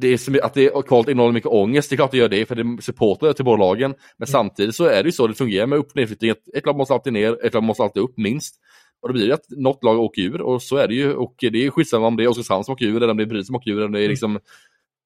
det 0.00 0.08
är 0.08 0.16
som, 0.16 0.40
att 0.42 0.54
det 0.54 0.86
kvalet 0.86 1.08
innehåller 1.08 1.32
mycket 1.32 1.50
ångest, 1.50 1.90
det 1.90 1.94
är 1.94 1.96
klart 1.96 2.10
det 2.10 2.16
gör 2.16 2.28
det 2.28 2.46
för 2.46 2.54
det 2.54 2.62
är 2.62 2.80
supportrar 2.80 3.32
till 3.32 3.44
båda 3.44 3.64
lagen. 3.64 3.94
Men 4.16 4.28
samtidigt 4.28 4.74
så 4.74 4.84
är 4.84 5.02
det 5.02 5.08
ju 5.08 5.12
så 5.12 5.26
det 5.26 5.34
fungerar 5.34 5.66
med 5.66 5.78
upp 5.78 5.90
och 5.90 5.96
nedflyttning. 5.96 6.30
Ett, 6.54 6.66
lag 6.66 6.76
måste 6.76 6.94
alltid 6.94 7.12
ner, 7.12 7.44
ett 7.44 7.54
lag 7.54 7.62
måste 7.62 7.82
alltid 7.82 8.02
upp 8.02 8.16
minst. 8.16 8.56
Och 9.02 9.08
då 9.08 9.12
blir 9.12 9.28
det 9.28 9.34
att 9.34 9.44
något 9.48 9.84
lag 9.84 9.98
åker 9.98 10.22
ur 10.22 10.40
och 10.40 10.62
så 10.62 10.76
är 10.76 10.88
det 10.88 10.94
ju. 10.94 11.14
Och 11.14 11.34
det 11.38 11.66
är 11.66 11.70
skitsamma 11.70 12.06
om 12.06 12.16
det 12.16 12.24
är 12.24 12.28
Oskarshamn 12.28 12.64
som 12.64 12.72
åker 12.72 12.86
ur, 12.86 12.96
eller 12.96 13.08
om 13.08 13.16
det 13.16 13.22
är 13.22 13.26
Brynäs 13.26 13.46
som 13.46 13.56
åker 13.56 13.70
ur, 13.70 13.76
eller 13.76 13.86
om 13.86 13.92
det 13.92 14.04
är 14.04 14.08
liksom 14.08 14.38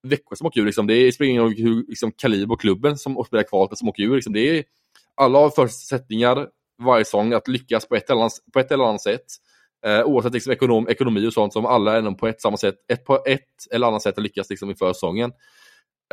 Växjö 0.03 0.37
som 0.37 0.47
åker 0.47 0.61
ur. 0.61 0.67
Liksom. 0.67 0.87
Det 0.87 1.13
spelar 1.13 1.31
ingen 1.31 1.43
roll 1.43 1.55
hur 1.57 1.85
liksom, 1.89 2.13
kaliber 2.13 2.55
och 2.55 2.61
klubben 2.61 2.99
som 2.99 3.25
spelar 3.27 3.43
kvalet 3.43 3.79
som 3.79 3.89
åker 3.89 4.03
ur. 4.03 4.15
Liksom. 4.15 4.33
Det 4.33 4.59
är, 4.59 4.65
alla 5.15 5.39
har 5.39 5.51
förutsättningar 5.51 6.49
varje 6.83 7.05
säsong 7.05 7.33
att 7.33 7.49
lyckas 7.49 7.89
på 7.89 7.95
ett 7.95 8.11
eller 8.11 8.21
annat, 8.21 8.33
på 8.53 8.59
ett 8.61 8.73
eller 8.73 8.85
annat 8.85 9.03
sätt. 9.03 9.25
Eh, 9.87 10.05
oavsett 10.05 10.33
liksom, 10.33 10.53
ekonom, 10.53 10.89
ekonomi 10.89 11.27
och 11.27 11.33
sånt 11.33 11.53
som 11.53 11.67
alla 11.67 11.97
är 11.97 12.11
på 12.11 12.29
ett 12.29 12.41
samma 12.41 12.57
sätt, 12.57 12.75
ett 12.93 13.05
på 13.05 13.23
ett 13.27 13.41
eller 13.73 13.87
annat 13.87 14.03
sätt 14.03 14.19
att 14.19 14.23
lyckas 14.23 14.51
liksom, 14.51 14.71
inför 14.71 14.93
säsongen. 14.93 15.33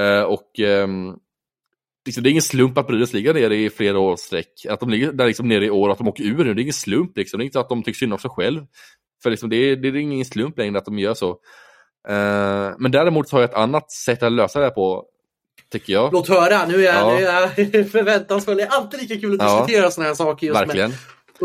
Eh, 0.01 0.24
och 0.24 0.59
eh, 0.59 0.88
liksom, 2.05 2.24
det 2.24 2.30
är 2.30 2.32
ingen 2.32 2.41
slump 2.41 2.78
att 2.78 2.88
Brynäs 2.88 3.14
ligger 3.14 3.34
nere 3.34 3.55
i 3.55 3.70
flera 3.70 3.99
års 3.99 4.20
sträck. 4.20 4.66
Att 4.70 4.80
de 4.80 4.89
ligger 4.89 5.12
där 5.12 5.28
liksom 5.28 5.47
nere 5.47 5.66
i 5.66 5.70
år 5.70 5.88
och 5.88 5.91
att 5.91 5.97
de 5.97 6.07
åker 6.07 6.24
ur 6.24 6.43
nu, 6.43 6.53
det 6.53 6.62
är 6.62 6.64
ingen 6.64 6.74
slump. 6.74 7.18
Liksom. 7.18 7.38
Det 7.38 7.43
är 7.43 7.45
inte 7.45 7.53
så 7.53 7.59
att 7.59 7.70
de 7.70 7.84
tycker 7.84 7.97
synd 7.97 8.14
om 8.14 8.20
sig 8.20 8.32
själv. 8.32 8.66
För 9.24 9.30
liksom, 9.30 9.49
det, 9.49 9.55
är, 9.55 9.76
det 9.76 9.88
är 9.88 9.95
ingen 9.95 10.26
slump 10.26 10.57
längre 10.57 10.78
att 10.78 10.86
de 10.86 10.99
gör 10.99 11.14
så. 11.14 11.30
Eh, 12.07 12.76
men 12.80 12.91
däremot 12.91 13.32
har 13.32 13.41
jag 13.41 13.49
ett 13.49 13.55
annat 13.55 13.91
sätt 13.91 14.24
att 14.24 14.32
lösa 14.32 14.59
det 14.59 14.66
här 14.66 14.72
på, 14.72 15.05
tycker 15.72 15.93
jag. 15.93 16.13
Låt 16.13 16.28
höra, 16.28 16.65
nu 16.65 16.86
är, 16.88 16.93
Ja. 16.93 17.15
nu 17.19 17.26
är 17.26 17.41
jag 17.41 17.51
förväntansfull. 17.91 18.57
Det 18.57 18.63
är 18.63 18.67
alltid 18.69 19.01
lika 19.01 19.19
kul 19.19 19.41
att 19.41 19.47
Ja. 19.47 19.57
diskutera 19.65 19.91
sådana 19.91 20.07
här 20.07 20.15
saker. 20.15 20.47
Just 20.47 20.59
Verkligen. 20.61 20.91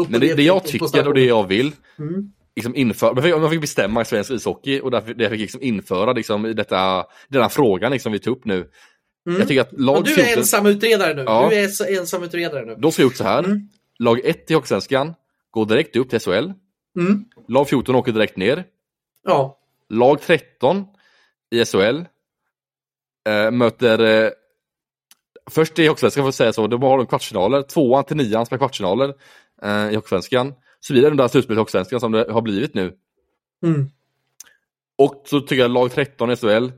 Men 0.08 0.20
det, 0.20 0.34
det 0.34 0.42
jag 0.42 0.64
tycker 0.64 1.08
och 1.08 1.14
det 1.14 1.24
jag 1.24 1.46
vill 1.46 1.72
Mm. 1.98 2.32
liksom 2.56 2.76
införa, 2.76 3.12
man 3.14 3.22
fick, 3.22 3.36
man 3.36 3.50
fick 3.50 3.60
bestämma 3.60 4.02
i 4.02 4.04
svensk 4.04 4.30
ishockey 4.30 4.80
och 4.80 4.90
därför, 4.90 5.14
därför 5.14 5.30
fick 5.30 5.40
jag 5.40 5.42
liksom 5.42 5.62
införa 5.62 6.12
liksom, 6.12 6.46
i 6.46 6.52
detta, 6.52 7.04
denna 7.28 7.48
frågan 7.48 7.92
liksom, 7.92 8.12
vi 8.12 8.18
tog 8.18 8.36
upp 8.36 8.44
nu. 8.44 8.70
Mm. 9.26 9.38
Jag 9.38 9.48
tycker 9.48 9.60
att 9.60 9.72
lag 9.80 10.04
du 10.04 10.14
14, 10.14 10.32
är 10.32 10.36
ensamutredare 10.38 11.14
nu. 11.14 11.22
Ja. 11.26 11.48
Du 11.50 11.56
är 11.56 11.98
ensamutredare 11.98 12.64
nu. 12.64 12.74
då 12.78 12.90
ska 12.90 13.02
jag 13.02 13.06
gjort 13.06 13.16
så 13.16 13.24
här. 13.24 13.38
Mm. 13.38 13.68
Lag 13.98 14.20
1 14.24 14.50
i 14.50 14.54
Hockeysvenskan 14.54 15.14
går 15.50 15.66
direkt 15.66 15.96
upp 15.96 16.10
till 16.10 16.20
SHL. 16.20 16.52
Mm. 16.98 17.24
Lag 17.48 17.68
14 17.68 17.94
åker 17.94 18.12
direkt 18.12 18.36
ner. 18.36 18.64
Ja. 19.24 19.58
Lag 19.88 20.20
13 20.22 20.84
i 21.50 21.64
SHL 21.64 22.00
eh, 23.26 23.50
möter 23.50 24.24
eh, 24.24 24.30
Först 25.50 25.78
i 25.78 25.86
Hockeysvenskan 25.86 26.22
får 26.22 26.26
jag 26.26 26.34
säga 26.34 26.52
så, 26.52 26.66
de 26.66 26.82
har 26.82 26.98
de 26.98 27.06
kvartsfinaler. 27.06 27.62
Tvåan 27.62 28.04
till 28.04 28.16
nian 28.16 28.46
spelar 28.46 28.58
kvartsfinaler 28.58 29.14
eh, 29.62 29.90
i 29.90 29.94
Hockeysvenskan. 29.94 30.54
Så 30.80 30.94
vidare 30.94 31.10
det 31.10 31.16
där 31.16 31.28
slutspelet 31.28 31.56
i 31.56 31.60
Hockeysvenskan 31.60 32.00
som 32.00 32.12
det 32.12 32.32
har 32.32 32.42
blivit 32.42 32.74
nu. 32.74 32.92
Mm. 33.64 33.90
Och 34.98 35.22
så 35.26 35.40
tycker 35.40 35.62
jag 35.62 35.70
lag 35.70 35.92
13 35.92 36.30
i 36.30 36.36
SHL 36.36 36.68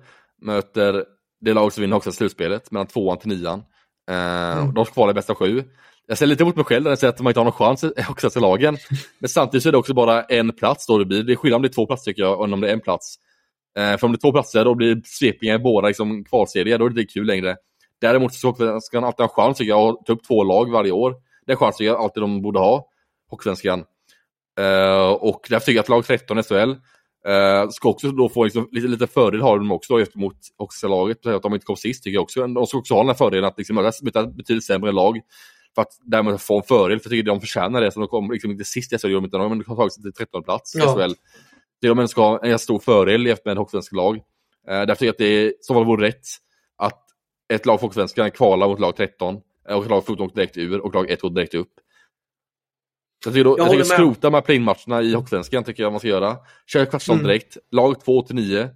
möter 0.42 1.04
det 1.40 1.52
lag 1.52 1.72
som 1.72 1.80
vinner 1.80 1.96
högsta 1.96 2.12
slutspelet 2.12 2.70
mellan 2.70 2.86
tvåan 2.86 3.18
till 3.18 3.28
nian. 3.28 3.62
Eh, 4.10 4.58
Mm. 4.58 4.74
De 4.74 4.84
ska 4.84 4.94
kvala 4.94 5.10
i 5.10 5.14
bästa 5.14 5.34
sju. 5.34 5.64
jag 6.06 6.18
säger 6.18 6.28
lite 6.28 6.44
mot 6.44 6.56
mig 6.56 6.64
själv 6.64 6.84
när 6.84 6.90
jag 6.90 6.98
säger 6.98 7.12
att 7.12 7.20
man 7.20 7.30
inte 7.30 7.40
har 7.40 7.44
någon 7.44 7.52
chans 7.52 7.84
i 7.84 7.92
högsta 7.96 8.40
lagen. 8.40 8.76
Men 9.18 9.28
samtidigt 9.28 9.62
så 9.62 9.68
är 9.68 9.72
det 9.72 9.78
också 9.78 9.94
bara 9.94 10.22
en 10.22 10.52
plats 10.52 10.86
då 10.86 10.98
det 10.98 11.04
blir. 11.04 11.22
Det 11.22 11.32
är 11.32 11.36
skillnad 11.36 11.56
om 11.56 11.62
det 11.62 11.68
är 11.68 11.72
två 11.72 11.86
platser 11.86 12.04
tycker 12.10 12.22
jag, 12.22 12.44
än 12.44 12.52
om 12.52 12.60
det 12.60 12.68
är 12.68 12.72
en 12.72 12.80
plats. 12.80 13.18
Eh, 13.78 13.96
för 13.96 14.04
om 14.04 14.12
det 14.12 14.16
är 14.16 14.20
två 14.20 14.32
platser 14.32 14.64
då 14.64 14.74
blir 14.74 15.02
svepningar 15.04 15.54
i 15.54 15.58
båda 15.58 15.88
liksom, 15.88 16.24
kvalserier, 16.24 16.78
då 16.78 16.84
är 16.84 16.90
det 16.90 17.00
inte 17.00 17.12
kul 17.12 17.26
längre. 17.26 17.56
Däremot 18.00 18.34
så 18.34 18.54
ska 18.80 19.00
man 19.00 19.04
alltid 19.04 19.20
ha 19.20 19.24
en 19.24 19.28
chans 19.28 19.58
tycker 19.58 19.68
jag, 19.68 19.88
att 19.88 20.06
ta 20.06 20.12
upp 20.12 20.24
två 20.24 20.44
lag 20.44 20.70
varje 20.70 20.92
år. 20.92 21.14
Det 21.46 21.52
är 21.52 21.54
en 21.54 21.58
chans 21.58 21.76
tycker 21.76 21.90
jag 21.90 22.00
alltid 22.00 22.22
de 22.22 22.42
borde 22.42 22.58
ha, 22.58 22.88
Hockeysvenskan. 23.30 23.84
Uh, 24.60 25.10
och 25.10 25.46
därför 25.48 25.66
tycker 25.66 25.76
jag 25.76 25.82
att 25.82 25.88
lag 25.88 26.06
13 26.06 26.42
SHL 26.42 26.54
uh, 26.60 27.70
ska 27.70 27.88
också 27.88 28.10
då 28.10 28.28
få 28.28 28.44
liksom, 28.44 28.68
lite, 28.72 28.88
lite 28.88 29.06
fördel 29.06 29.40
har 29.40 29.58
de 29.58 29.72
också 29.72 29.98
då, 29.98 30.04
mot 30.14 30.36
Hockeylaget. 30.58 31.26
Att 31.26 31.42
de 31.42 31.54
inte 31.54 31.66
kom 31.66 31.76
sist 31.76 32.04
tycker 32.04 32.14
jag 32.14 32.22
också. 32.22 32.46
De 32.46 32.66
ska 32.66 32.78
också 32.78 32.94
ha 32.94 33.00
den 33.00 33.08
här 33.08 33.14
fördelen 33.14 33.44
att 33.44 33.58
liksom, 33.58 33.76
möta 34.02 34.26
betydligt 34.26 34.64
sämre 34.64 34.92
lag. 34.92 35.20
För 35.74 35.82
att 35.82 35.92
därmed 36.00 36.40
få 36.40 36.56
en 36.56 36.62
fördel, 36.62 37.00
för 37.00 37.06
jag 37.06 37.10
tycker 37.10 37.22
de 37.22 37.40
förtjänar 37.40 37.80
det. 37.80 37.92
Så 37.92 38.00
de 38.00 38.08
kommer 38.08 38.32
liksom 38.32 38.50
inte 38.50 38.64
sist 38.64 38.92
i 38.92 38.98
SHL, 38.98 39.06
utan 39.06 39.30
de 39.30 39.64
har 39.66 39.76
tagit 39.76 39.92
sig 39.92 40.02
till 40.02 40.12
13 40.12 40.42
plats 40.42 40.76
i 40.76 40.78
ja. 40.78 40.94
SHL. 40.94 41.12
Det 41.80 41.88
de 41.88 42.08
ska 42.08 42.20
ha 42.20 42.44
en 42.44 42.58
stor 42.58 42.78
fördel 42.78 43.26
jämfört 43.26 43.44
med 43.44 43.56
Hockeysvenska 43.56 43.96
lag. 43.96 44.16
Uh, 44.16 44.22
därför 44.66 44.94
tycker 44.94 45.06
jag 45.06 45.12
att 45.12 45.18
det 45.18 45.52
som 45.60 45.76
fall 45.76 45.84
vore 45.84 46.06
rätt 46.06 46.26
att 46.76 47.04
ett 47.52 47.66
lag 47.66 47.76
Hockeysvenskan 47.76 48.30
kvalar 48.30 48.68
mot 48.68 48.80
lag 48.80 48.96
13 48.96 49.40
och 49.68 49.90
lag 49.90 50.06
14 50.06 50.26
åker 50.26 50.36
direkt 50.36 50.56
ur 50.56 50.80
och 50.80 50.94
lag 50.94 51.10
1 51.10 51.20
går 51.20 51.30
direkt 51.30 51.54
upp. 51.54 51.72
Så 53.24 53.28
jag 53.28 53.34
tycker, 53.34 53.44
då, 53.44 53.58
jag, 53.58 53.66
jag 53.66 53.70
tycker 53.70 53.84
skrota 53.84 54.30
här 54.30 54.40
play-matcherna 54.40 55.02
i 55.02 55.14
Hockeysvenskan 55.14 55.64
tycker 55.64 55.82
jag 55.82 55.92
man 55.92 56.00
ska 56.00 56.08
göra. 56.08 56.36
Kör 56.66 56.84
kvartsfinal 56.84 57.18
mm. 57.18 57.28
direkt. 57.28 57.56
Lag 57.70 58.04
2 58.04 58.22
till 58.22 58.34
9 58.34 58.70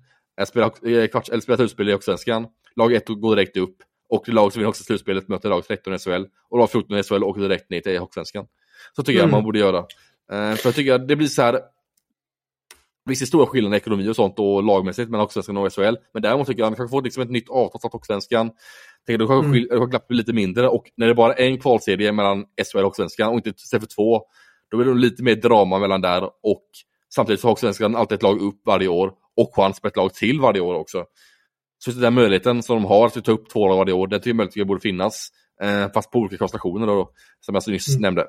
spelar, 0.46 1.08
kvarts, 1.08 1.28
eller 1.28 1.40
spelar 1.40 1.56
slutspel 1.56 1.88
i 1.88 1.92
Hockeysvenskan. 1.92 2.46
Lag 2.76 2.92
1 2.92 3.08
går 3.08 3.36
direkt 3.36 3.56
upp. 3.56 3.76
Och 4.08 4.28
lag 4.28 4.52
som 4.52 4.60
vinner 4.60 4.68
högsta 4.68 4.84
slutspelet 4.84 5.28
möter 5.28 5.48
lag 5.48 5.66
13 5.66 5.94
i 5.94 5.98
SHL. 5.98 6.24
Och 6.48 6.58
lag 6.58 6.70
14 6.70 6.98
i 6.98 7.02
SHL 7.02 7.24
åker 7.24 7.40
direkt 7.40 7.70
ner 7.70 7.80
till 7.80 7.98
Hockeysvenskan. 7.98 8.46
Så 8.96 9.02
tycker 9.02 9.20
mm. 9.20 9.30
jag 9.30 9.36
man 9.36 9.44
borde 9.44 9.58
göra. 9.58 9.78
Uh, 9.78 10.54
för 10.54 10.66
jag 10.68 10.74
tycker 10.74 10.94
att 10.94 11.08
det 11.08 11.16
blir 11.16 11.28
så 11.28 11.42
här. 11.42 11.60
Visst 13.04 13.22
är 13.22 13.26
stora 13.26 13.46
skillnader 13.46 13.76
i 13.76 13.80
ekonomi 13.80 14.08
och 14.08 14.16
sånt 14.16 14.38
och 14.38 14.62
lagmässigt 14.62 15.10
mellan 15.10 15.20
Hockeysvenskan 15.20 15.56
och 15.56 15.72
SHL. 15.72 15.96
Men 16.12 16.22
däremot 16.22 16.46
tycker 16.46 16.60
jag 16.60 16.66
att 16.66 16.70
man 16.70 16.76
kanske 16.76 16.90
får 16.90 17.02
liksom 17.02 17.22
ett 17.22 17.30
nytt 17.30 17.50
avtal 17.50 17.90
Hockeysvenskan. 17.92 18.50
Tänker, 19.06 19.18
då 19.18 19.26
kanske 19.26 19.58
mm. 19.58 19.90
glappet 19.90 20.08
blir 20.08 20.18
lite 20.18 20.32
mindre 20.32 20.68
och 20.68 20.84
när 20.96 21.06
det 21.06 21.14
bara 21.14 21.34
är 21.34 21.46
en 21.46 21.58
kvalserie 21.58 22.12
mellan 22.12 22.44
SHL 22.72 22.78
och 22.78 22.84
Hockeysvenskan 22.84 23.28
och 23.28 23.36
inte 23.36 23.50
istället 23.50 23.82
för 23.82 23.94
två. 23.94 24.22
Då 24.70 24.76
blir 24.76 24.86
det 24.86 24.94
lite 24.94 25.22
mer 25.22 25.34
drama 25.34 25.78
mellan 25.78 26.00
där 26.00 26.24
och 26.24 26.64
samtidigt 27.14 27.40
så 27.40 27.46
har 27.46 27.50
Hockeysvenskan 27.50 27.96
alltid 27.96 28.16
ett 28.16 28.22
lag 28.22 28.40
upp 28.42 28.60
varje 28.66 28.88
år 28.88 29.12
och 29.36 29.54
chans 29.56 29.80
på 29.80 29.88
ett 29.88 29.96
lag 29.96 30.14
till 30.14 30.40
varje 30.40 30.60
år 30.60 30.74
också. 30.74 31.04
Så 31.84 31.90
den 31.90 32.14
möjligheten 32.14 32.62
som 32.62 32.76
de 32.76 32.84
har 32.84 33.06
att 33.06 33.24
ta 33.24 33.32
upp 33.32 33.48
två 33.48 33.68
lag 33.68 33.76
varje 33.76 33.92
år, 33.92 34.06
den 34.06 34.20
tycker 34.20 34.30
jag 34.30 34.36
möjligen 34.36 34.66
borde 34.66 34.80
finnas. 34.80 35.28
Eh, 35.62 35.92
fast 35.94 36.10
på 36.10 36.18
olika 36.18 36.36
konstellationer 36.36 36.86
då, 36.86 37.10
som 37.40 37.54
jag 37.54 37.68
nyss 37.68 37.88
mm. 37.88 38.00
nämnde. 38.00 38.26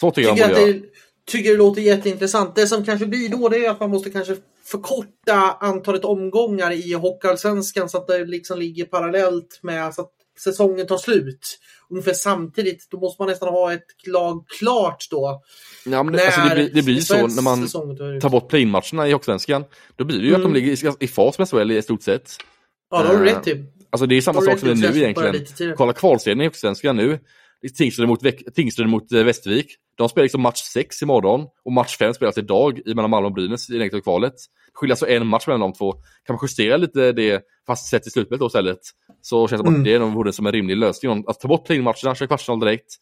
Så 0.00 0.10
tycker, 0.10 0.30
tycker 0.30 0.40
jag 0.42 0.50
de 0.50 0.62
borde 0.62 0.70
göra 0.70 0.82
tycker 1.26 1.50
det 1.50 1.56
låter 1.56 1.82
jätteintressant. 1.82 2.54
Det 2.54 2.66
som 2.66 2.84
kanske 2.84 3.06
blir 3.06 3.28
då 3.28 3.48
det 3.48 3.66
är 3.66 3.70
att 3.70 3.80
man 3.80 3.90
måste 3.90 4.10
kanske 4.10 4.36
förkorta 4.64 5.56
antalet 5.60 6.04
omgångar 6.04 6.72
i 6.72 6.92
Hockeyallsvenskan 6.92 7.88
så 7.88 7.98
att 7.98 8.06
det 8.06 8.24
liksom 8.24 8.58
ligger 8.58 8.84
parallellt 8.84 9.58
med 9.62 9.94
så 9.94 10.02
att 10.02 10.10
säsongen 10.38 10.86
tar 10.86 10.98
slut. 10.98 11.58
Ungefär 11.90 12.12
samtidigt, 12.12 12.86
då 12.90 13.00
måste 13.00 13.22
man 13.22 13.28
nästan 13.28 13.48
ha 13.48 13.72
ett 13.72 14.06
lag 14.06 14.44
klart 14.58 15.06
då. 15.10 15.42
Ja, 15.84 16.02
men 16.02 16.12
det, 16.12 16.26
alltså 16.26 16.40
det 16.40 16.54
blir, 16.54 16.70
det 16.74 16.82
blir 16.82 17.00
så 17.00 17.26
när 17.26 17.42
man 17.42 17.68
tar 18.20 18.28
bort 18.28 18.48
play-matcherna 18.48 19.08
i 19.08 19.12
Hockeysvenskan. 19.12 19.64
Då 19.96 20.04
blir 20.04 20.18
det 20.18 20.24
ju 20.24 20.34
mm. 20.34 20.40
att 20.40 20.52
de 20.52 20.54
ligger 20.54 20.86
i, 20.86 21.04
i 21.04 21.08
fas 21.08 21.38
med 21.38 21.48
SHL 21.48 21.70
i 21.70 21.82
stort 21.82 22.02
sett. 22.02 22.36
Ja, 22.90 23.02
det 23.02 23.08
har 23.08 23.16
du 23.16 23.24
rätt 23.24 23.42
till. 23.42 23.64
Alltså 23.90 24.06
det 24.06 24.16
är 24.16 24.20
samma 24.20 24.40
sak 24.40 24.58
som 24.58 24.68
det 24.68 24.86
är 24.88 24.92
nu 24.92 24.98
egentligen. 24.98 25.76
Kolla 25.76 25.92
kvalserien 25.92 26.40
i 26.40 26.44
Hockeysvenskan 26.44 26.96
nu. 26.96 27.18
Tingsryd 27.68 28.08
mot, 28.08 28.20
Tingsryd 28.54 28.88
mot 28.88 29.12
eh, 29.12 29.24
Västervik. 29.24 29.76
De 29.96 30.08
spelar 30.08 30.22
liksom 30.22 30.42
match 30.42 30.60
6 30.62 31.02
imorgon 31.02 31.46
och 31.64 31.72
match 31.72 31.96
5 31.96 32.14
spelas 32.14 32.38
idag 32.38 32.80
i 32.86 32.94
mellan 32.94 33.10
Malmö 33.10 33.26
och 33.26 33.34
Brynäs 33.34 33.70
i 33.70 33.78
det 33.78 34.00
kvalet. 34.00 34.34
Skiljer 34.74 34.92
alltså 34.92 35.08
en 35.08 35.26
match 35.26 35.46
mellan 35.46 35.60
de 35.60 35.72
två. 35.72 35.92
Kan 35.92 36.34
man 36.34 36.38
justera 36.42 36.76
lite 36.76 37.12
det, 37.12 37.42
fast 37.66 37.90
sett 37.90 38.06
i 38.06 38.10
slutspelet 38.10 38.40
då 38.40 38.46
istället, 38.46 38.78
så 39.20 39.48
känns 39.48 39.62
det 39.62 39.66
som 39.66 39.74
mm. 39.74 39.80
att 39.80 40.10
det 40.10 40.14
vore 40.16 40.32
som 40.32 40.46
en 40.46 40.52
rimlig 40.52 40.76
lösning. 40.76 41.24
Att 41.26 41.40
ta 41.40 41.48
bort 41.48 41.66
play-matcherna, 41.66 42.14
köra 42.14 42.26
kvartsfinal 42.26 42.60
direkt. 42.60 42.94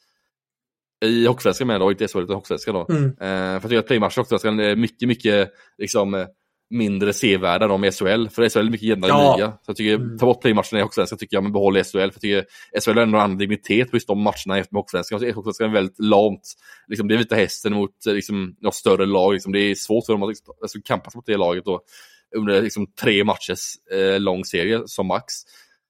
I 1.05 1.27
Hockeysvenskan 1.27 1.67
med 1.67 1.81
då, 1.81 1.91
inte 1.91 2.09
SHL 2.09 2.19
utan 2.19 2.35
Hockeysvenskan 2.35 2.75
då. 2.75 2.87
Mm. 2.91 3.05
Eh, 3.05 3.15
för 3.19 3.53
jag 3.53 3.63
tycker 3.63 3.79
att 3.79 3.87
play-matcher 3.87 4.19
i 4.19 4.21
Hockeysvenskan 4.21 4.61
är 4.61 4.77
mycket, 4.77 5.09
mycket 5.09 5.51
liksom 5.79 6.15
eh, 6.15 6.27
mindre 6.71 7.13
sevärda 7.13 7.67
de 7.67 7.85
i 7.85 7.93
SHL. 7.93 8.29
För 8.29 8.49
SHL 8.49 8.59
är 8.59 8.71
mycket 8.71 8.89
jämnare 8.89 9.11
ja. 9.11 9.37
liga. 9.37 9.51
Så 9.51 9.71
jag 9.71 9.77
tycker, 9.77 9.95
mm. 9.95 10.19
ta 10.19 10.27
bort 10.27 10.43
playmatcherna 10.43 10.79
i 10.79 10.83
Hockeysvenskan 10.83 11.19
tycker 11.19 11.37
jag, 11.37 11.43
men 11.43 11.53
behåll 11.53 11.85
SHL. 11.85 11.91
För 11.91 11.99
jag 11.99 12.15
tycker 12.21 12.45
SHL 12.81 12.91
har 12.91 13.03
ändå 13.03 13.19
en 13.19 13.25
annan 13.25 13.39
dignitet 13.39 13.91
på 13.91 13.97
just 13.97 14.09
de 14.09 14.23
matcherna 14.23 14.59
efter 14.59 14.77
Hockeysvenskan. 14.77 15.19
Hockeysvenskan 15.19 15.69
är 15.69 15.73
väldigt 15.73 15.99
lamt. 15.99 16.53
Liksom, 16.89 17.09
det 17.09 17.15
är 17.15 17.19
vita 17.19 17.35
hästen 17.35 17.73
mot 17.73 18.07
liksom, 18.07 18.57
något 18.61 18.75
större 18.75 19.07
lag. 19.07 19.33
Liksom, 19.33 19.53
det 19.53 19.61
är 19.61 19.75
svårt 19.75 20.07
för 20.07 20.13
dem 20.13 20.23
att 20.23 20.29
liksom, 20.29 20.55
alltså, 20.63 20.79
kampas 20.85 21.15
mot 21.15 21.27
det 21.27 21.37
laget 21.37 21.65
då, 21.65 21.81
under 22.37 22.63
liksom, 22.63 22.87
tre 23.01 23.25
matchers 23.25 23.75
eh, 23.93 24.21
lång 24.21 24.45
serie 24.45 24.83
som 24.87 25.07
max. 25.07 25.35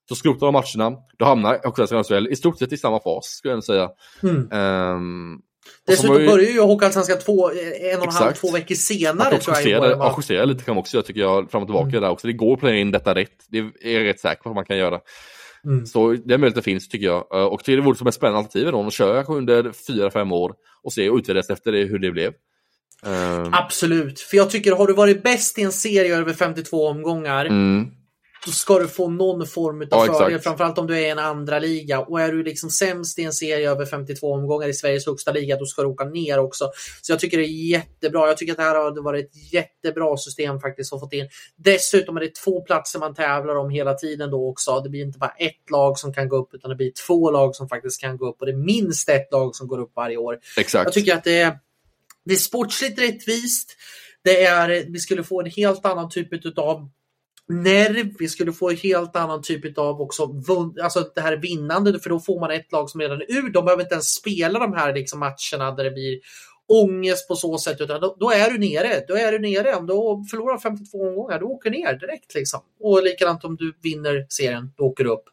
Så 0.09 0.15
skrotar 0.15 0.45
de 0.45 0.53
matcherna, 0.53 0.97
då 1.17 1.25
hamnar 1.25 1.59
Hockeysvenskan 1.65 2.17
och 2.17 2.23
SHL 2.23 2.31
i 2.31 2.35
stort 2.35 2.59
sett 2.59 2.73
i 2.73 2.77
samma 2.77 2.99
fas, 2.99 3.25
skulle 3.25 3.53
jag 3.53 3.63
säga. 3.63 3.89
Mm. 4.23 4.51
Um, 4.51 5.41
Dessutom 5.87 6.21
ju... 6.21 6.27
börjar 6.27 6.51
ju 6.51 6.59
Hockeyallsvenskan 6.59 7.17
två, 7.19 7.51
en 7.51 7.99
och 7.99 8.07
en 8.07 8.13
halv, 8.13 8.33
två 8.33 8.51
veckor 8.51 8.75
senare. 8.75 9.35
Att 9.35 9.47
justera, 9.47 9.97
man... 9.97 10.13
justera 10.17 10.45
lite 10.45 10.63
kan 10.63 10.75
man 10.75 10.79
också 10.79 10.97
göra 10.97 11.05
tycker 11.05 11.21
jag, 11.21 11.51
fram 11.51 11.61
och 11.61 11.67
tillbaka 11.67 11.89
mm. 11.89 12.01
där 12.01 12.09
också. 12.09 12.27
Det 12.27 12.33
går 12.33 12.53
att 12.53 12.59
planera 12.59 12.79
in 12.79 12.91
detta 12.91 13.15
rätt. 13.15 13.45
Det 13.49 13.57
är 13.57 13.91
jag 13.91 14.05
rätt 14.05 14.19
säker 14.19 14.43
på 14.43 14.49
att 14.49 14.55
man 14.55 14.65
kan 14.65 14.77
göra. 14.77 14.99
Mm. 15.65 15.85
Så 15.85 16.11
den 16.11 16.41
möjligheten 16.41 16.63
finns 16.63 16.89
tycker 16.89 17.05
jag. 17.05 17.25
Eh, 17.33 17.43
och 17.43 17.61
det 17.65 17.81
vore 17.81 17.97
som 17.97 18.07
ett 18.07 18.13
spännande 18.13 18.39
alternativ 18.39 18.71
då, 18.71 18.87
att 18.87 18.93
köra 18.93 19.23
under 19.23 19.71
fyra, 19.87 20.11
fem 20.11 20.31
år 20.31 20.53
och 20.83 20.93
se 20.93 21.09
och 21.09 21.17
utvärderas 21.17 21.49
efter 21.49 21.71
det, 21.71 21.83
hur 21.83 21.99
det 21.99 22.11
blev. 22.11 22.33
Um... 23.05 23.53
Absolut, 23.53 24.19
för 24.19 24.37
jag 24.37 24.49
tycker 24.49 24.71
har 24.71 24.87
du 24.87 24.93
varit 24.93 25.23
bäst 25.23 25.59
i 25.59 25.61
en 25.61 25.71
serie 25.71 26.17
över 26.17 26.33
52 26.33 26.87
omgångar 26.87 27.45
mm 27.45 27.91
då 28.45 28.51
ska 28.51 28.79
du 28.79 28.87
få 28.87 29.09
någon 29.09 29.47
form 29.47 29.81
av 29.81 29.87
ja, 30.07 30.13
fördel, 30.13 30.39
framförallt 30.39 30.77
om 30.77 30.87
du 30.87 30.95
är 30.95 30.99
i 30.99 31.09
en 31.09 31.19
andra 31.19 31.59
liga. 31.59 31.99
Och 31.99 32.21
är 32.21 32.31
du 32.31 32.43
liksom 32.43 32.69
sämst 32.69 33.19
i 33.19 33.23
en 33.23 33.33
serie 33.33 33.71
över 33.71 33.85
52 33.85 34.33
omgångar 34.33 34.67
i 34.67 34.73
Sveriges 34.73 35.05
högsta 35.05 35.31
liga, 35.31 35.57
då 35.57 35.65
ska 35.65 35.81
du 35.81 35.87
åka 35.87 36.03
ner 36.03 36.39
också. 36.39 36.71
Så 37.01 37.11
jag 37.11 37.19
tycker 37.19 37.37
det 37.37 37.43
är 37.43 37.69
jättebra. 37.69 38.27
Jag 38.27 38.37
tycker 38.37 38.53
att 38.53 38.57
det 38.57 38.63
här 38.63 38.75
har 38.75 39.03
varit 39.03 39.25
ett 39.25 39.53
jättebra 39.53 40.17
system 40.17 40.59
faktiskt 40.59 40.93
att 40.93 40.99
få 40.99 41.09
in. 41.11 41.29
Dessutom 41.55 42.17
är 42.17 42.21
det 42.21 42.35
två 42.35 42.61
platser 42.61 42.99
man 42.99 43.15
tävlar 43.15 43.55
om 43.55 43.69
hela 43.69 43.93
tiden 43.93 44.31
då 44.31 44.49
också. 44.49 44.79
Det 44.79 44.89
blir 44.89 45.01
inte 45.01 45.19
bara 45.19 45.33
ett 45.37 45.69
lag 45.71 45.99
som 45.99 46.13
kan 46.13 46.29
gå 46.29 46.37
upp, 46.37 46.53
utan 46.53 46.69
det 46.69 46.75
blir 46.75 46.91
två 47.07 47.31
lag 47.31 47.55
som 47.55 47.69
faktiskt 47.69 48.01
kan 48.01 48.17
gå 48.17 48.29
upp 48.29 48.35
och 48.39 48.45
det 48.45 48.51
är 48.51 48.57
minst 48.65 49.09
ett 49.09 49.27
lag 49.31 49.55
som 49.55 49.67
går 49.67 49.79
upp 49.79 49.91
varje 49.95 50.17
år. 50.17 50.37
Exakt. 50.57 50.83
Jag 50.83 50.93
tycker 50.93 51.15
att 51.15 51.23
det 51.23 51.41
är, 51.41 51.57
det 52.25 52.33
är 52.33 52.37
sportsligt 52.37 53.01
rättvist. 53.01 53.77
Det 54.23 54.45
är, 54.45 54.85
vi 54.91 54.99
skulle 54.99 55.23
få 55.23 55.41
en 55.41 55.51
helt 55.51 55.85
annan 55.85 56.09
typ 56.09 56.57
av 56.57 56.89
nerv, 57.51 58.13
vi 58.19 58.27
skulle 58.27 58.53
få 58.53 58.69
en 58.69 58.77
helt 58.77 59.15
annan 59.15 59.41
typ 59.41 59.77
av 59.77 60.01
också, 60.01 60.29
alltså 60.83 61.11
det 61.15 61.21
här 61.21 61.37
vinnande, 61.37 61.99
för 61.99 62.09
då 62.09 62.19
får 62.19 62.39
man 62.39 62.51
ett 62.51 62.71
lag 62.71 62.89
som 62.89 63.01
redan 63.01 63.21
är 63.21 63.31
ur. 63.31 63.49
De 63.49 63.65
behöver 63.65 63.83
inte 63.83 63.95
ens 63.95 64.13
spela 64.13 64.59
de 64.59 64.73
här 64.73 64.93
liksom 64.93 65.19
matcherna 65.19 65.71
där 65.71 65.83
det 65.83 65.91
blir 65.91 66.19
ångest 66.67 67.27
på 67.27 67.35
så 67.35 67.57
sätt, 67.57 67.81
utan 67.81 68.01
då, 68.01 68.15
då, 68.19 68.31
är 68.31 68.51
du 68.51 68.57
nere. 68.57 69.05
Då 69.07 69.17
är 69.17 69.31
du 69.31 69.39
nere. 69.39 69.75
Om 69.75 69.87
du 69.87 69.93
förlorar 70.29 70.57
52 70.57 71.07
omgångar, 71.07 71.39
då 71.39 71.45
åker 71.45 71.69
du 71.69 71.77
ner 71.77 71.93
direkt. 71.93 72.35
Liksom. 72.35 72.59
Och 72.79 73.03
likadant 73.03 73.43
om 73.43 73.55
du 73.55 73.73
vinner 73.81 74.25
serien, 74.29 74.73
då 74.77 74.83
åker 74.83 75.03
du 75.03 75.09
upp. 75.09 75.23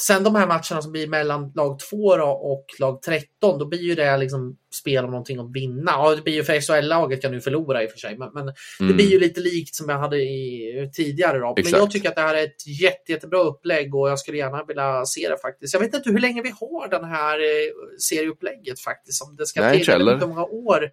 Sen 0.00 0.24
de 0.24 0.34
här 0.34 0.46
matcherna 0.46 0.82
som 0.82 0.92
blir 0.92 1.08
mellan 1.08 1.52
lag 1.54 1.78
2 1.78 1.96
och 2.22 2.66
lag 2.78 3.02
13, 3.02 3.58
då 3.58 3.68
blir 3.68 3.80
ju 3.82 3.94
det 3.94 4.16
liksom 4.16 4.56
spel 4.74 5.04
om 5.04 5.10
någonting 5.10 5.38
att 5.38 5.52
vinna. 5.54 5.92
Ja, 5.92 6.14
det 6.14 6.22
blir 6.22 6.34
ju 6.34 6.44
för 6.44 6.60
SHL-laget 6.60 7.22
kan 7.22 7.32
nu 7.32 7.40
förlora 7.40 7.82
i 7.82 7.86
och 7.86 7.90
för 7.90 7.98
sig, 7.98 8.18
men, 8.18 8.30
men 8.34 8.42
mm. 8.42 8.54
det 8.78 8.94
blir 8.94 9.10
ju 9.10 9.20
lite 9.20 9.40
likt 9.40 9.74
som 9.74 9.88
jag 9.88 9.98
hade 9.98 10.16
i, 10.16 10.90
tidigare. 10.92 11.38
Då. 11.38 11.54
Men 11.56 11.70
jag 11.70 11.90
tycker 11.90 12.08
att 12.08 12.14
det 12.14 12.20
här 12.20 12.34
är 12.34 12.44
ett 12.44 12.66
jätte, 12.66 13.12
jättebra 13.12 13.40
upplägg 13.40 13.94
och 13.94 14.10
jag 14.10 14.18
skulle 14.18 14.38
gärna 14.38 14.64
vilja 14.64 15.04
se 15.04 15.28
det 15.28 15.38
faktiskt. 15.42 15.74
Jag 15.74 15.80
vet 15.80 15.94
inte 15.94 16.10
hur 16.10 16.18
länge 16.18 16.42
vi 16.42 16.52
har 16.60 16.88
den 16.88 17.04
här 17.04 17.38
eh, 17.38 17.98
serieupplägget 17.98 18.80
faktiskt, 18.80 19.22
om 19.22 19.36
det 19.36 19.46
ska 19.46 19.60
Nej, 19.60 19.84
till. 19.84 20.08
Hur 20.08 20.26
många 20.26 20.44
år 20.44 20.90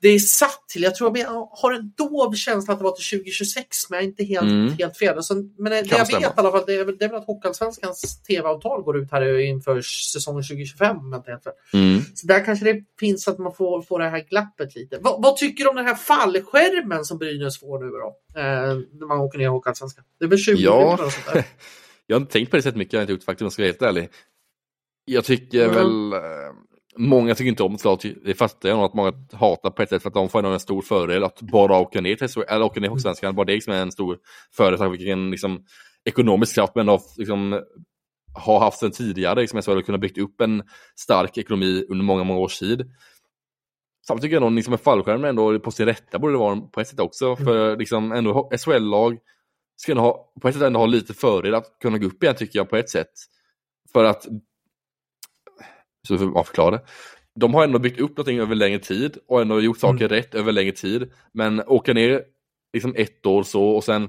det 0.00 0.08
är 0.08 0.18
satt 0.18 0.68
till, 0.68 0.82
jag 0.82 0.94
tror 0.94 1.18
jag 1.18 1.48
har 1.52 1.72
en 1.72 1.92
dov 1.96 2.34
känsla 2.34 2.72
att 2.72 2.78
det 2.78 2.84
var 2.84 2.92
till 2.92 3.18
2026, 3.18 3.90
men 3.90 3.96
jag 3.96 4.04
är 4.04 4.08
inte 4.08 4.24
helt, 4.24 4.42
mm. 4.42 4.72
helt 4.78 4.96
fel. 4.96 5.22
Så, 5.22 5.34
men 5.34 5.64
det 5.64 5.76
jag 5.76 6.06
stämma. 6.06 6.20
vet 6.20 6.36
i 6.36 6.40
alla 6.40 6.50
fall, 6.50 6.62
det 6.66 6.74
är, 6.74 6.84
det 6.98 7.04
är 7.04 7.08
väl 7.08 7.18
att 7.18 7.26
Hockeyallsvenskans 7.26 8.22
tv-avtal 8.22 8.82
går 8.82 8.98
ut 8.98 9.10
här 9.10 9.38
inför 9.38 9.82
säsongen 9.82 10.42
2025. 10.42 10.96
Mm. 11.72 12.00
Så 12.14 12.26
där 12.26 12.44
kanske 12.44 12.64
det 12.64 12.84
finns 13.00 13.28
att 13.28 13.38
man 13.38 13.54
får, 13.54 13.82
får 13.82 13.98
det 13.98 14.08
här 14.08 14.24
glappet 14.28 14.74
lite. 14.74 14.98
Va, 14.98 15.18
vad 15.22 15.36
tycker 15.36 15.64
du 15.64 15.70
om 15.70 15.76
den 15.76 15.86
här 15.86 15.94
fallskärmen 15.94 17.04
som 17.04 17.18
Brynäs 17.18 17.60
får 17.60 17.78
nu 17.78 17.90
då? 17.90 18.16
Eh, 18.40 18.98
när 19.00 19.06
man 19.06 19.18
åker 19.18 19.38
ner 19.38 19.44
i 19.44 19.48
Hockeyallsvenskan. 19.48 20.04
Det 20.18 20.24
är 20.24 20.28
väl 20.28 20.38
20 20.38 20.56
ja. 20.58 20.96
sånt 20.96 21.26
där. 21.32 21.44
jag 22.06 22.16
har 22.16 22.20
inte 22.20 22.32
tänkt 22.32 22.50
på 22.50 22.56
det 22.56 22.62
sättet 22.62 22.78
mycket, 22.78 22.92
jag 22.92 23.00
har 23.00 23.02
inte 23.02 23.12
gjort 23.12 23.24
faktiskt 23.24 23.42
om 23.42 23.46
jag 23.46 23.52
ska 23.52 23.62
vara 23.62 23.68
helt 23.68 23.82
ärlig. 23.82 24.08
Jag 25.04 25.24
tycker 25.24 25.64
mm. 25.64 25.74
väl 25.74 26.12
eh, 26.12 26.20
Många 27.00 27.34
tycker 27.34 27.48
inte 27.48 27.62
om 27.62 27.78
såklart, 27.78 28.14
det 28.24 28.34
fattar 28.34 28.68
jag 28.68 28.76
nog 28.76 28.84
att 28.84 28.94
många 28.94 29.12
hatar 29.32 29.70
på 29.70 29.82
ett 29.82 29.88
sätt 29.88 30.02
för 30.02 30.08
att 30.08 30.14
de 30.14 30.28
får 30.28 30.46
en 30.46 30.60
stor 30.60 30.82
fördel 30.82 31.24
att 31.24 31.40
bara 31.40 31.78
åka 31.78 32.00
ner 32.00 32.16
till 32.16 32.42
eller 32.48 32.64
åka 32.64 32.80
ner 32.80 32.88
Hockeysvenskan, 32.88 33.34
bara 33.34 33.44
det 33.44 33.52
är 33.52 33.54
liksom 33.54 33.72
en 33.72 33.92
stor 33.92 34.18
fördel, 34.56 34.90
vilken 34.90 35.30
liksom 35.30 35.64
ekonomisk 36.04 36.54
kraft 36.54 36.74
men 36.74 36.88
av 36.88 37.00
liksom 37.16 37.62
har 38.34 38.60
haft 38.60 38.78
sen 38.78 38.90
tidigare, 38.90 39.40
liksom 39.40 39.62
SHL 39.62 39.70
har 39.70 39.82
kunnat 39.82 40.00
byggt 40.00 40.18
upp 40.18 40.40
en 40.40 40.62
stark 40.96 41.38
ekonomi 41.38 41.84
under 41.88 42.04
många, 42.04 42.24
många 42.24 42.40
års 42.40 42.58
tid. 42.58 42.90
Samtidigt 44.06 44.22
tycker 44.22 44.36
jag 44.36 44.42
nog 44.42 44.52
liksom 44.52 44.72
en 44.72 44.78
fallskärm 44.78 45.24
ändå 45.24 45.60
på 45.60 45.70
sin 45.70 45.86
rätta 45.86 46.18
borde 46.18 46.34
det 46.34 46.38
vara 46.38 46.60
på 46.60 46.80
ett 46.80 46.88
sätt 46.88 47.00
också, 47.00 47.26
mm. 47.26 47.44
för 47.44 47.76
liksom 47.76 48.12
ändå 48.12 48.50
SHL-lag 48.58 49.18
ska 49.76 49.92
ändå 49.92 50.02
ha, 50.02 50.32
på 50.40 50.48
ett 50.48 50.54
sätt 50.54 50.62
ändå 50.62 50.80
ha 50.80 50.86
lite 50.86 51.14
fördel 51.14 51.54
att 51.54 51.78
kunna 51.80 51.98
gå 51.98 52.06
upp 52.06 52.22
igen 52.22 52.34
tycker 52.34 52.58
jag 52.58 52.70
på 52.70 52.76
ett 52.76 52.90
sätt. 52.90 53.12
För 53.92 54.04
att, 54.04 54.26
så 56.08 56.18
får 56.18 56.26
man 56.26 56.44
förklara 56.44 56.70
det. 56.70 56.80
De 57.34 57.54
har 57.54 57.64
ändå 57.64 57.78
byggt 57.78 58.00
upp 58.00 58.16
någonting 58.16 58.38
över 58.38 58.54
längre 58.54 58.78
tid 58.78 59.18
och 59.28 59.40
ändå 59.40 59.60
gjort 59.60 59.78
saker 59.78 60.04
mm. 60.04 60.08
rätt 60.08 60.34
över 60.34 60.52
längre 60.52 60.72
tid. 60.72 61.10
Men 61.32 61.62
åka 61.66 61.92
ner 61.92 62.22
liksom 62.72 62.94
ett 62.96 63.26
år 63.26 63.42
så 63.42 63.64
och 63.64 63.84
sen 63.84 64.08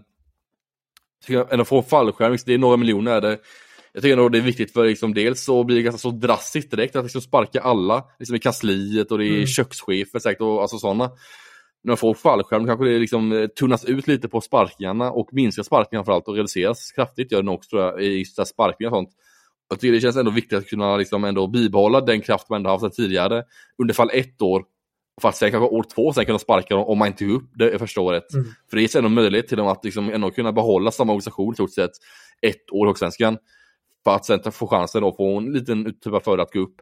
ändå 1.51 1.65
få 1.65 1.81
fallskärm, 1.81 2.37
det 2.45 2.53
är 2.53 2.57
några 2.57 2.77
miljoner 2.77 3.11
är 3.11 3.21
det. 3.21 3.39
Jag 3.93 4.03
tycker 4.03 4.13
ändå 4.13 4.29
det 4.29 4.37
är 4.37 4.41
viktigt 4.41 4.73
för 4.73 4.85
liksom, 4.85 5.13
dels 5.13 5.43
så 5.43 5.63
blir 5.63 5.75
det 5.75 5.81
ganska 5.81 5.99
så 5.99 6.11
drastiskt 6.11 6.71
direkt 6.71 6.95
att 6.95 7.03
liksom 7.03 7.21
sparka 7.21 7.61
alla 7.61 8.03
liksom 8.19 8.35
i 8.35 8.39
kansliet 8.39 9.11
och 9.11 9.17
det 9.17 9.25
är 9.25 9.33
mm. 9.33 9.47
kökschefer 9.47 10.19
säkert 10.19 10.41
och 10.41 10.61
alltså 10.61 10.77
sådana. 10.77 11.11
När 11.83 11.89
man 11.91 11.97
får 11.97 12.13
fallskärm 12.13 12.65
kanske 12.65 12.85
det 12.85 12.99
liksom 12.99 13.49
tunnas 13.59 13.85
ut 13.85 14.07
lite 14.07 14.27
på 14.27 14.41
sparkningarna 14.41 15.11
och 15.11 15.29
minskar 15.31 15.63
sparkningarna 15.63 16.05
framförallt 16.05 16.27
och 16.27 16.35
reduceras 16.35 16.91
kraftigt 16.91 17.31
gör 17.31 17.41
den 17.41 17.49
också 17.49 17.69
tror 17.69 17.81
jag, 17.81 18.03
i 18.03 18.25
sparkningar 18.25 18.91
och 18.91 18.97
sånt. 18.97 19.09
Jag 19.69 19.79
tycker 19.79 19.93
det 19.93 20.01
känns 20.01 20.15
ändå 20.15 20.31
viktigt 20.31 20.57
att 20.57 20.67
kunna 20.67 20.97
liksom 20.97 21.23
ändå 21.23 21.47
bibehålla 21.47 22.01
den 22.01 22.21
kraft 22.21 22.49
man 22.49 22.57
ändå 22.57 22.69
haft 22.69 22.95
tidigare 22.95 23.43
under 23.77 23.93
fall 23.93 24.09
ett 24.13 24.41
år 24.41 24.63
för 25.21 25.29
att 25.29 25.35
sen 25.35 25.51
kanske 25.51 25.67
år 25.75 25.83
två 25.95 26.13
sen 26.13 26.25
kunna 26.25 26.39
sparka 26.39 26.75
dem 26.75 26.85
om 26.85 26.97
man 26.97 27.07
inte 27.07 27.25
går 27.25 27.35
upp 27.35 27.49
det 27.55 27.79
första 27.79 28.01
året. 28.01 28.33
Mm. 28.33 28.45
För 28.69 28.77
det 28.77 28.81
ger 28.81 28.97
ändå 28.97 29.09
möjlighet 29.09 29.47
till 29.47 29.57
dem 29.57 29.67
att 29.67 29.85
liksom 29.85 30.09
ändå 30.09 30.31
kunna 30.31 30.51
behålla 30.51 30.91
samma 30.91 31.13
organisation 31.13 31.53
i 31.53 31.55
stort 31.55 31.73
sett 31.73 31.91
ett 32.41 32.71
år 32.71 32.87
i 32.87 32.89
Hockeyallsvenskan. 32.89 33.37
För 34.03 34.15
att 34.15 34.25
sen 34.25 34.51
få 34.51 34.67
chansen 34.67 35.03
att 35.03 35.15
få 35.15 35.37
en 35.37 35.53
liten 35.53 35.99
typ 35.99 36.13
av 36.13 36.19
fördel 36.19 36.39
att 36.39 36.53
gå 36.53 36.59
upp. 36.59 36.75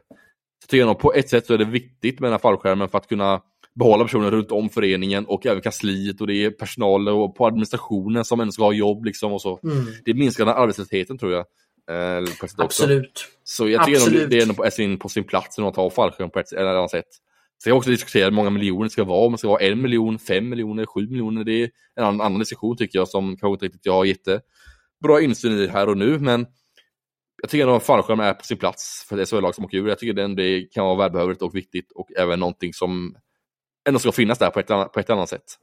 Så 0.62 0.66
tycker 0.68 0.86
jag 0.86 0.98
på 0.98 1.14
ett 1.14 1.28
sätt 1.28 1.46
så 1.46 1.54
är 1.54 1.58
det 1.58 1.64
viktigt 1.64 2.20
med 2.20 2.28
den 2.28 2.32
här 2.32 2.38
fallskärmen 2.38 2.88
för 2.88 2.98
att 2.98 3.08
kunna 3.08 3.40
behålla 3.74 4.04
personer 4.04 4.30
runt 4.30 4.50
om 4.50 4.68
föreningen 4.68 5.26
och 5.26 5.46
även 5.46 5.62
kansliet 5.62 6.20
och 6.20 6.26
det 6.26 6.44
är 6.44 6.50
personal 6.50 7.08
och 7.08 7.34
på 7.34 7.46
administrationen 7.46 8.24
som 8.24 8.40
ändå 8.40 8.52
ska 8.52 8.64
ha 8.64 8.72
jobb 8.72 9.04
liksom 9.04 9.32
och 9.32 9.42
så. 9.42 9.60
Mm. 9.62 9.84
Det 10.04 10.14
minskar 10.14 10.44
den 10.44 10.54
arbetslösheten 10.54 11.18
tror 11.18 11.32
jag. 11.32 11.44
Eh, 11.88 12.22
Absolut. 12.56 13.28
Så 13.44 13.68
jag 13.68 13.84
tycker 13.84 14.00
Absolut. 14.00 14.30
det 14.30 14.38
är 14.38 14.52
på 14.52 14.70
sin, 14.70 14.98
på 14.98 15.08
sin 15.08 15.24
plats 15.24 15.58
att 15.58 15.74
ta 15.74 15.90
fallskärm 15.90 16.30
på 16.30 16.38
ett 16.38 16.52
eller 16.52 16.74
annat 16.74 16.90
sätt. 16.90 17.08
Sen 17.64 17.72
också 17.72 17.90
diskutera 17.90 18.24
hur 18.24 18.30
många 18.30 18.50
miljoner 18.50 18.84
det 18.84 18.90
ska 18.90 19.04
vara, 19.04 19.26
om 19.26 19.32
det 19.32 19.38
ska 19.38 19.48
vara 19.48 19.62
en 19.62 19.82
miljon, 19.82 20.18
fem 20.18 20.48
miljoner, 20.48 20.86
sju 20.86 21.08
miljoner. 21.08 21.44
Det 21.44 21.62
är 21.62 21.70
en 21.96 22.04
annan, 22.04 22.20
annan 22.20 22.38
diskussion 22.38 22.76
tycker 22.76 22.98
jag 22.98 23.08
som 23.08 23.36
kanske 23.36 23.52
inte 23.52 23.64
riktigt 23.64 23.86
jag 23.86 23.92
har 23.92 24.04
jättebra 24.04 25.20
insyn 25.20 25.52
i 25.52 25.66
här 25.66 25.88
och 25.88 25.96
nu. 25.96 26.18
Men 26.18 26.46
jag 27.42 27.50
tycker 27.50 27.76
att 27.76 27.82
fallskärm 27.82 28.20
är 28.20 28.34
på 28.34 28.44
sin 28.44 28.56
plats 28.56 29.06
för 29.08 29.18
ett 29.18 29.28
SHL-lag 29.28 29.54
som 29.54 29.64
åker 29.64 29.78
ur. 29.78 29.88
Jag 29.88 29.98
tycker 29.98 30.22
att 30.24 30.36
det 30.36 30.62
kan 30.62 30.84
vara 30.84 30.96
välbehövligt 30.96 31.42
och 31.42 31.54
viktigt 31.54 31.92
och 31.92 32.08
även 32.16 32.40
någonting 32.40 32.74
som 32.74 33.16
ändå 33.88 33.98
ska 33.98 34.12
finnas 34.12 34.38
där 34.38 34.50
på 34.50 34.60
ett, 34.60 34.92
på 34.92 35.00
ett 35.00 35.10
annat 35.10 35.28
sätt. 35.28 35.58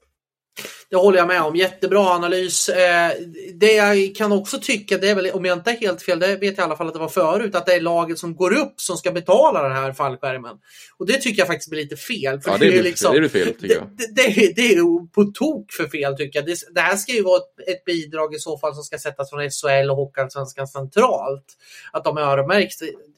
Det 0.90 0.96
håller 0.96 1.18
jag 1.18 1.28
med 1.28 1.42
om. 1.42 1.56
Jättebra 1.56 2.06
analys. 2.10 2.70
Eh, 2.70 3.12
det 3.54 3.74
jag 3.74 4.16
kan 4.16 4.32
också 4.32 4.60
tycka, 4.60 4.98
det 4.98 5.10
är 5.10 5.16
väl, 5.16 5.32
om 5.32 5.46
jag 5.46 5.58
inte 5.58 5.72
är 5.72 5.78
helt 5.78 6.02
fel, 6.02 6.20
det 6.20 6.28
vet 6.28 6.42
jag 6.42 6.58
i 6.58 6.62
alla 6.62 6.76
fall 6.76 6.88
att 6.88 6.94
det 6.94 7.00
var 7.00 7.08
förut, 7.08 7.56
att 7.56 7.66
det 7.66 7.74
är 7.74 7.82
laget 7.82 8.20
som 8.20 8.36
går 8.36 8.54
upp 8.54 8.82
som 8.82 8.98
ska 8.98 9.12
betala 9.12 9.64
den 9.64 9.72
här 9.72 9.94
fallskärmen. 9.94 10.56
Och 10.98 11.06
det 11.06 11.22
tycker 11.22 11.42
jag 11.42 11.48
faktiskt 11.48 11.70
blir 11.70 11.82
lite 11.82 11.96
fel. 11.96 12.42
För 12.42 12.52
ja, 12.52 12.58
det, 12.58 12.78
är, 12.78 12.84
liksom, 12.84 13.16
det 13.16 13.26
är 13.26 13.28
fel, 13.28 13.54
tycker 13.54 13.76
jag. 13.76 13.90
Det, 13.98 14.24
det, 14.24 14.54
det, 14.56 14.74
är 14.74 15.08
på 15.08 15.24
tok 15.24 15.72
för 15.72 15.88
fel, 15.88 16.18
tycker 16.18 16.40
jag. 16.40 16.46
Det, 16.46 16.58
det 16.74 16.82
här 16.82 16.96
ska 16.96 17.12
ju 17.12 17.24
vara 17.24 17.38
ett, 17.38 17.70
ett, 17.70 17.86
bidrag 17.86 18.36
i 18.36 18.40
så 18.40 18.58
fall 18.58 18.74
som 18.76 18.84
ska 18.84 18.98
sättas 18.98 19.30
från 19.30 19.50
SHL 19.50 19.90
och 19.90 19.98
Hockeyallsvenskan 19.98 20.68
centralt. 20.68 21.46
Att 21.94 22.04
de 22.04 22.18
är 22.18 22.22
öronmärks 22.22 22.76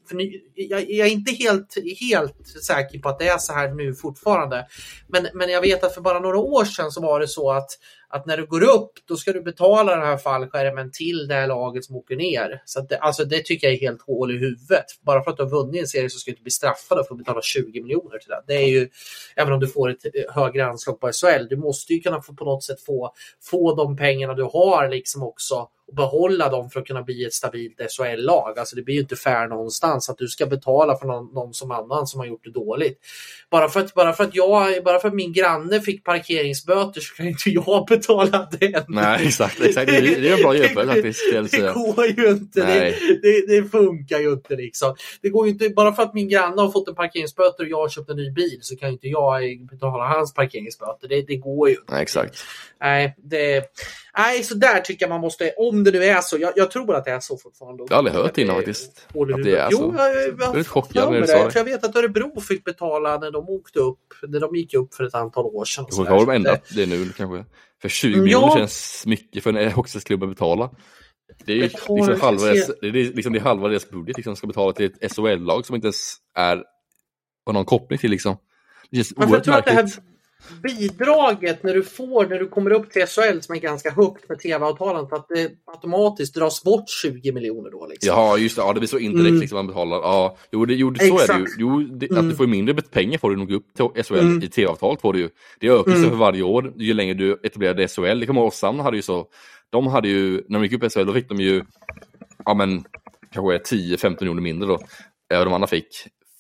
för 0.10 0.18
jag, 0.56 0.92
jag, 0.92 1.08
är 1.08 1.12
inte 1.12 1.32
helt, 1.32 1.78
helt 2.00 2.48
säker 2.64 3.00
på 3.00 3.10
att 3.10 3.20
det 3.20 3.28
är 3.28 3.38
så 3.38 3.54
här 3.54 3.72
nu 3.72 3.94
fortfarande. 3.94 4.68
Men, 5.08 5.28
men 5.34 5.50
jag 5.50 5.62
vet 5.62 5.84
att 5.84 5.94
för 5.94 6.02
bara 6.02 6.20
några 6.20 6.38
år 6.38 6.66
sedan 6.66 6.92
så 6.92 7.02
var 7.02 7.20
det 7.20 7.28
så 7.28 7.52
att 7.52 7.70
att 8.10 8.26
när 8.26 8.38
du 8.38 8.46
går 8.46 8.64
upp, 8.64 8.92
då 9.08 9.16
ska 9.16 9.34
du 9.34 9.42
betala 9.42 9.96
den 9.96 10.06
här 10.06 10.18
fallskärmen 10.18 10.92
till 10.92 11.28
det 11.28 11.34
här 11.34 11.48
laget 11.48 11.86
som 11.86 11.96
åker 11.96 12.16
ner. 12.16 12.62
Så 12.66 12.82
det, 12.82 12.98
alltså 12.98 13.26
det 13.26 13.46
tycker 13.46 13.68
jag 13.68 13.76
är 13.76 13.80
helt 13.80 14.02
hål 14.02 14.32
i 14.32 14.38
huvudet. 14.38 14.86
Bara 15.02 15.24
för 15.24 15.32
att 15.32 15.38
du 15.38 15.44
har 15.44 15.50
vunnit 15.50 15.82
en 15.82 15.88
serie 15.88 16.10
så 16.10 16.20
ska 16.20 16.32
du 16.32 16.34
inte 16.34 16.44
bli 16.44 16.52
straffad 16.52 16.98
för 16.98 17.04
få 17.04 17.16
betala 17.16 17.42
20 17.42 17.82
miljoner 17.82 18.18
till 18.18 18.30
det. 18.30 18.44
Det 18.48 18.54
är 18.54 18.68
ju, 18.68 18.90
även 19.36 19.54
om 19.54 19.60
du 19.60 19.68
får 19.68 19.90
ett 19.90 20.06
eh, 20.06 20.36
högre 20.36 20.66
anslag 20.66 21.00
på 21.00 21.12
SHL, 21.12 21.48
du 21.50 21.58
måste 21.58 21.94
ju 21.94 22.00
kunna 22.00 22.22
få, 22.22 22.34
på 22.34 22.46
något 22.46 22.64
sätt 22.64 22.82
få, 22.82 23.14
få 23.42 23.76
de 23.76 23.98
pengarna 23.98 24.34
du 24.34 24.44
har 24.44 24.90
liksom 24.90 25.24
också 25.24 25.70
och 25.88 25.96
behålla 25.96 26.50
dem 26.50 26.70
för 26.70 26.80
att 26.80 26.88
kunna 26.88 27.04
bli 27.04 27.26
ett 27.26 27.34
stabilt 27.34 27.82
SHL-lag. 27.98 28.60
Alltså 28.60 28.76
det 28.76 28.82
blir 28.82 28.96
ju 28.96 29.02
inte 29.02 29.16
fair 29.16 29.48
någonstans 29.48 30.10
att 30.10 30.18
du 30.18 30.28
ska 30.28 30.46
betala 30.46 30.98
för 30.98 31.08
någon, 31.08 31.34
någon 31.34 31.54
som 31.54 31.72
annan 31.72 32.08
som 32.08 32.20
har 32.20 32.28
gjort 32.28 32.44
det 32.44 32.52
dåligt. 32.52 33.00
Bara 33.50 33.70
för 33.70 33.80
att, 33.80 33.94
bara 33.94 34.14
för 34.14 34.24
att, 34.24 34.36
jag, 34.36 34.84
bara 34.84 35.00
för 35.00 35.08
att 35.08 35.14
min 35.14 35.34
granne 35.34 35.82
fick 35.82 36.04
parkeringsböter 36.04 37.02
så 37.02 37.16
kan 37.16 37.28
inte 37.28 37.50
jag 37.50 37.86
betala 37.88 38.50
den. 38.60 38.84
Nej, 38.88 39.28
exakt. 39.28 39.62
exakt. 39.62 39.92
Det, 39.92 39.98
är 39.98 40.36
en 40.36 40.42
bra 40.42 40.56
jämförelse 40.56 41.02
faktiskt. 41.34 41.52
Det, 41.52 41.74
går 41.74 42.06
ju 42.06 42.30
inte. 42.30 42.66
Det, 42.66 42.96
det, 43.22 43.48
det, 43.48 43.70
funkar 43.70 44.20
ju 44.20 44.32
inte 44.32 44.56
liksom. 44.56 44.96
Det 45.22 45.30
går 45.30 45.48
ju 45.48 45.52
inte, 45.52 45.70
bara 45.70 45.94
för 45.94 46.04
att 46.04 46.14
min 46.14 46.30
granne 46.30 46.62
har 46.62 46.72
fått 46.72 46.88
en 46.88 46.96
parkeringsböter 46.96 47.64
och 47.64 47.70
jag 47.70 47.78
har 47.78 47.90
köpt 47.90 48.10
en 48.10 48.18
ny 48.18 48.32
bil 48.32 48.60
så 48.62 48.76
kan 48.76 48.90
inte 48.90 49.08
jag 49.08 49.42
betala 49.72 50.08
hans 50.08 50.34
parkeringsböter. 50.34 51.08
Det, 51.08 51.22
det 51.22 51.36
går 51.36 51.70
ju 51.70 51.76
inte. 51.76 51.94
Nej, 51.94 52.02
exakt. 52.02 52.38
Nej, 52.82 53.16
det, 53.18 53.64
nej, 54.18 54.44
så 54.44 54.56
där 54.56 54.80
tycker 54.80 55.06
jag 55.06 55.10
man 55.10 55.22
måste, 55.22 55.52
om 55.58 55.84
det 55.84 55.92
nu 55.92 56.04
är 56.04 56.22
så, 56.22 56.38
jag, 56.38 56.54
jag 56.56 56.72
tror 56.72 56.96
att 56.96 57.06
det 57.06 57.12
är 57.12 57.20
så 57.20 57.38
fortfarande. 57.38 57.84
Jag 57.84 57.96
har 57.96 57.98
aldrig 57.98 58.16
hört 58.16 58.38
innan 58.38 58.56
faktiskt. 58.56 59.08
Att 59.08 59.44
det 59.44 59.56
är 59.56 59.70
så. 59.70 59.78
Jo, 59.82 59.94
jag, 59.98 60.16
jag, 60.16 60.40
jag, 60.40 60.58
jag 60.58 60.68
chockad 60.68 61.12
när 61.12 61.22
du 61.22 61.28
sa 61.28 61.44
det. 61.44 61.52
För 61.52 61.60
jag 61.60 61.66
vet 61.66 61.84
att 61.84 61.96
Örebro 61.96 62.42
fick 62.42 62.64
betala 62.64 63.18
när 63.18 63.32
de 63.32 63.50
åkte 63.50 63.80
upp, 63.80 64.14
när 64.28 64.40
de 64.40 64.56
gick 64.56 64.74
upp 64.74 64.94
för 64.94 65.04
ett 65.04 65.16
antal 65.16 65.46
år 65.46 65.66
sedan. 65.66 65.86
Har 65.98 66.26
de 66.26 66.30
ändrat 66.30 66.66
det 66.76 66.86
nu 66.86 67.10
kanske? 67.18 67.46
För 67.82 67.90
20 67.90 68.14
mm, 68.14 68.28
ja. 68.28 68.40
miljoner 68.40 68.58
känns 68.58 69.04
mycket 69.06 69.44
för 69.44 69.54
en 69.54 69.72
hockeysklubb 69.72 70.24
att 70.24 70.30
betala. 70.30 70.70
Det 71.46 71.52
är 71.52 71.56
ju 71.56 71.62
liksom 71.62 72.22
halva, 72.22 72.46
deras, 72.46 72.72
det 72.82 72.88
är 72.88 72.92
liksom 72.92 73.34
det 73.34 73.40
halva 73.40 73.68
deras 73.68 73.90
budget 73.90 74.18
liksom, 74.18 74.36
ska 74.36 74.48
betala 74.48 74.74
till 74.74 74.86
ett 74.86 75.12
SHL-lag 75.12 75.66
som 75.66 75.76
inte 75.76 75.86
ens 75.86 76.16
är 76.36 76.64
har 77.46 77.54
någon 77.54 77.66
koppling 77.66 78.00
till 78.00 78.12
liksom. 78.12 78.38
Det 78.92 78.98
känns 78.98 79.14
oerhört 79.16 79.48
märkligt 79.48 80.00
bidraget 80.64 81.64
när 81.64 81.74
du 81.74 81.84
får, 81.84 82.26
när 82.26 82.40
du 82.40 82.48
kommer 82.48 82.72
upp 82.72 82.92
till 82.92 83.06
SHL 83.06 83.40
som 83.42 83.56
är 83.56 83.60
ganska 83.60 83.92
högt 83.92 84.30
med 84.30 84.40
tv-avtalen, 84.40 85.08
att 85.12 85.28
det 85.30 85.52
automatiskt 85.66 86.36
dras 86.36 86.64
bort 86.64 86.90
20 86.90 87.32
miljoner 87.32 87.72
då? 87.72 87.88
Liksom. 87.88 88.08
Ja, 88.08 88.38
just 88.38 88.56
det. 88.56 88.62
Ja, 88.62 88.74
det 88.74 88.80
blir 88.80 88.88
så 88.88 88.98
indirekt 89.00 89.30
mm. 89.30 89.42
liksom 89.42 89.56
man 89.56 89.68
betalar. 89.68 89.98
Ja, 89.98 90.38
jo, 90.52 90.66
det, 90.66 90.74
jo, 90.74 90.96
så 90.96 91.04
Exakt. 91.04 91.30
är 91.30 91.34
det 91.34 91.40
ju. 91.40 91.48
Jo, 91.58 91.80
det, 91.80 92.10
mm. 92.10 92.24
Att 92.24 92.30
du 92.30 92.36
får 92.36 92.48
mindre 92.48 92.76
pengar 92.76 93.18
får 93.18 93.30
du 93.30 93.36
nog 93.36 93.52
upp 93.52 93.66
till 93.74 94.04
SHL 94.04 94.20
mm. 94.20 94.44
i 94.44 94.48
tv-avtalet 94.48 95.02
får 95.02 95.14
du 95.14 95.20
ju. 95.20 95.30
Det 95.60 95.68
ökar 95.68 95.92
mm. 95.92 96.10
för 96.10 96.18
varje 96.18 96.44
år 96.44 96.74
ju 96.78 96.94
längre 96.94 97.14
du 97.14 97.40
etablerade 97.44 97.88
SHL. 97.88 98.20
Det 98.20 98.26
kommer 98.26 98.42
ihåg, 98.42 98.48
Oskarshamn 98.48 98.80
hade 98.80 98.98
ju 98.98 99.04
så. 99.04 99.28
De 99.70 99.88
hade 99.88 100.08
ju, 100.08 100.44
när 100.48 100.60
de 100.60 100.64
gick 100.64 100.74
upp 100.74 100.84
i 100.84 100.90
SHL, 100.90 101.06
då 101.06 101.14
fick 101.14 101.30
de 101.30 101.40
ju, 101.40 101.64
ja 102.46 102.54
men, 102.54 102.84
kanske 103.34 103.76
10-15 103.76 104.16
miljoner 104.20 104.42
mindre 104.42 104.68
då. 104.68 104.80
Än 105.34 105.44
de 105.44 105.54
andra 105.54 105.68
fick. 105.68 105.88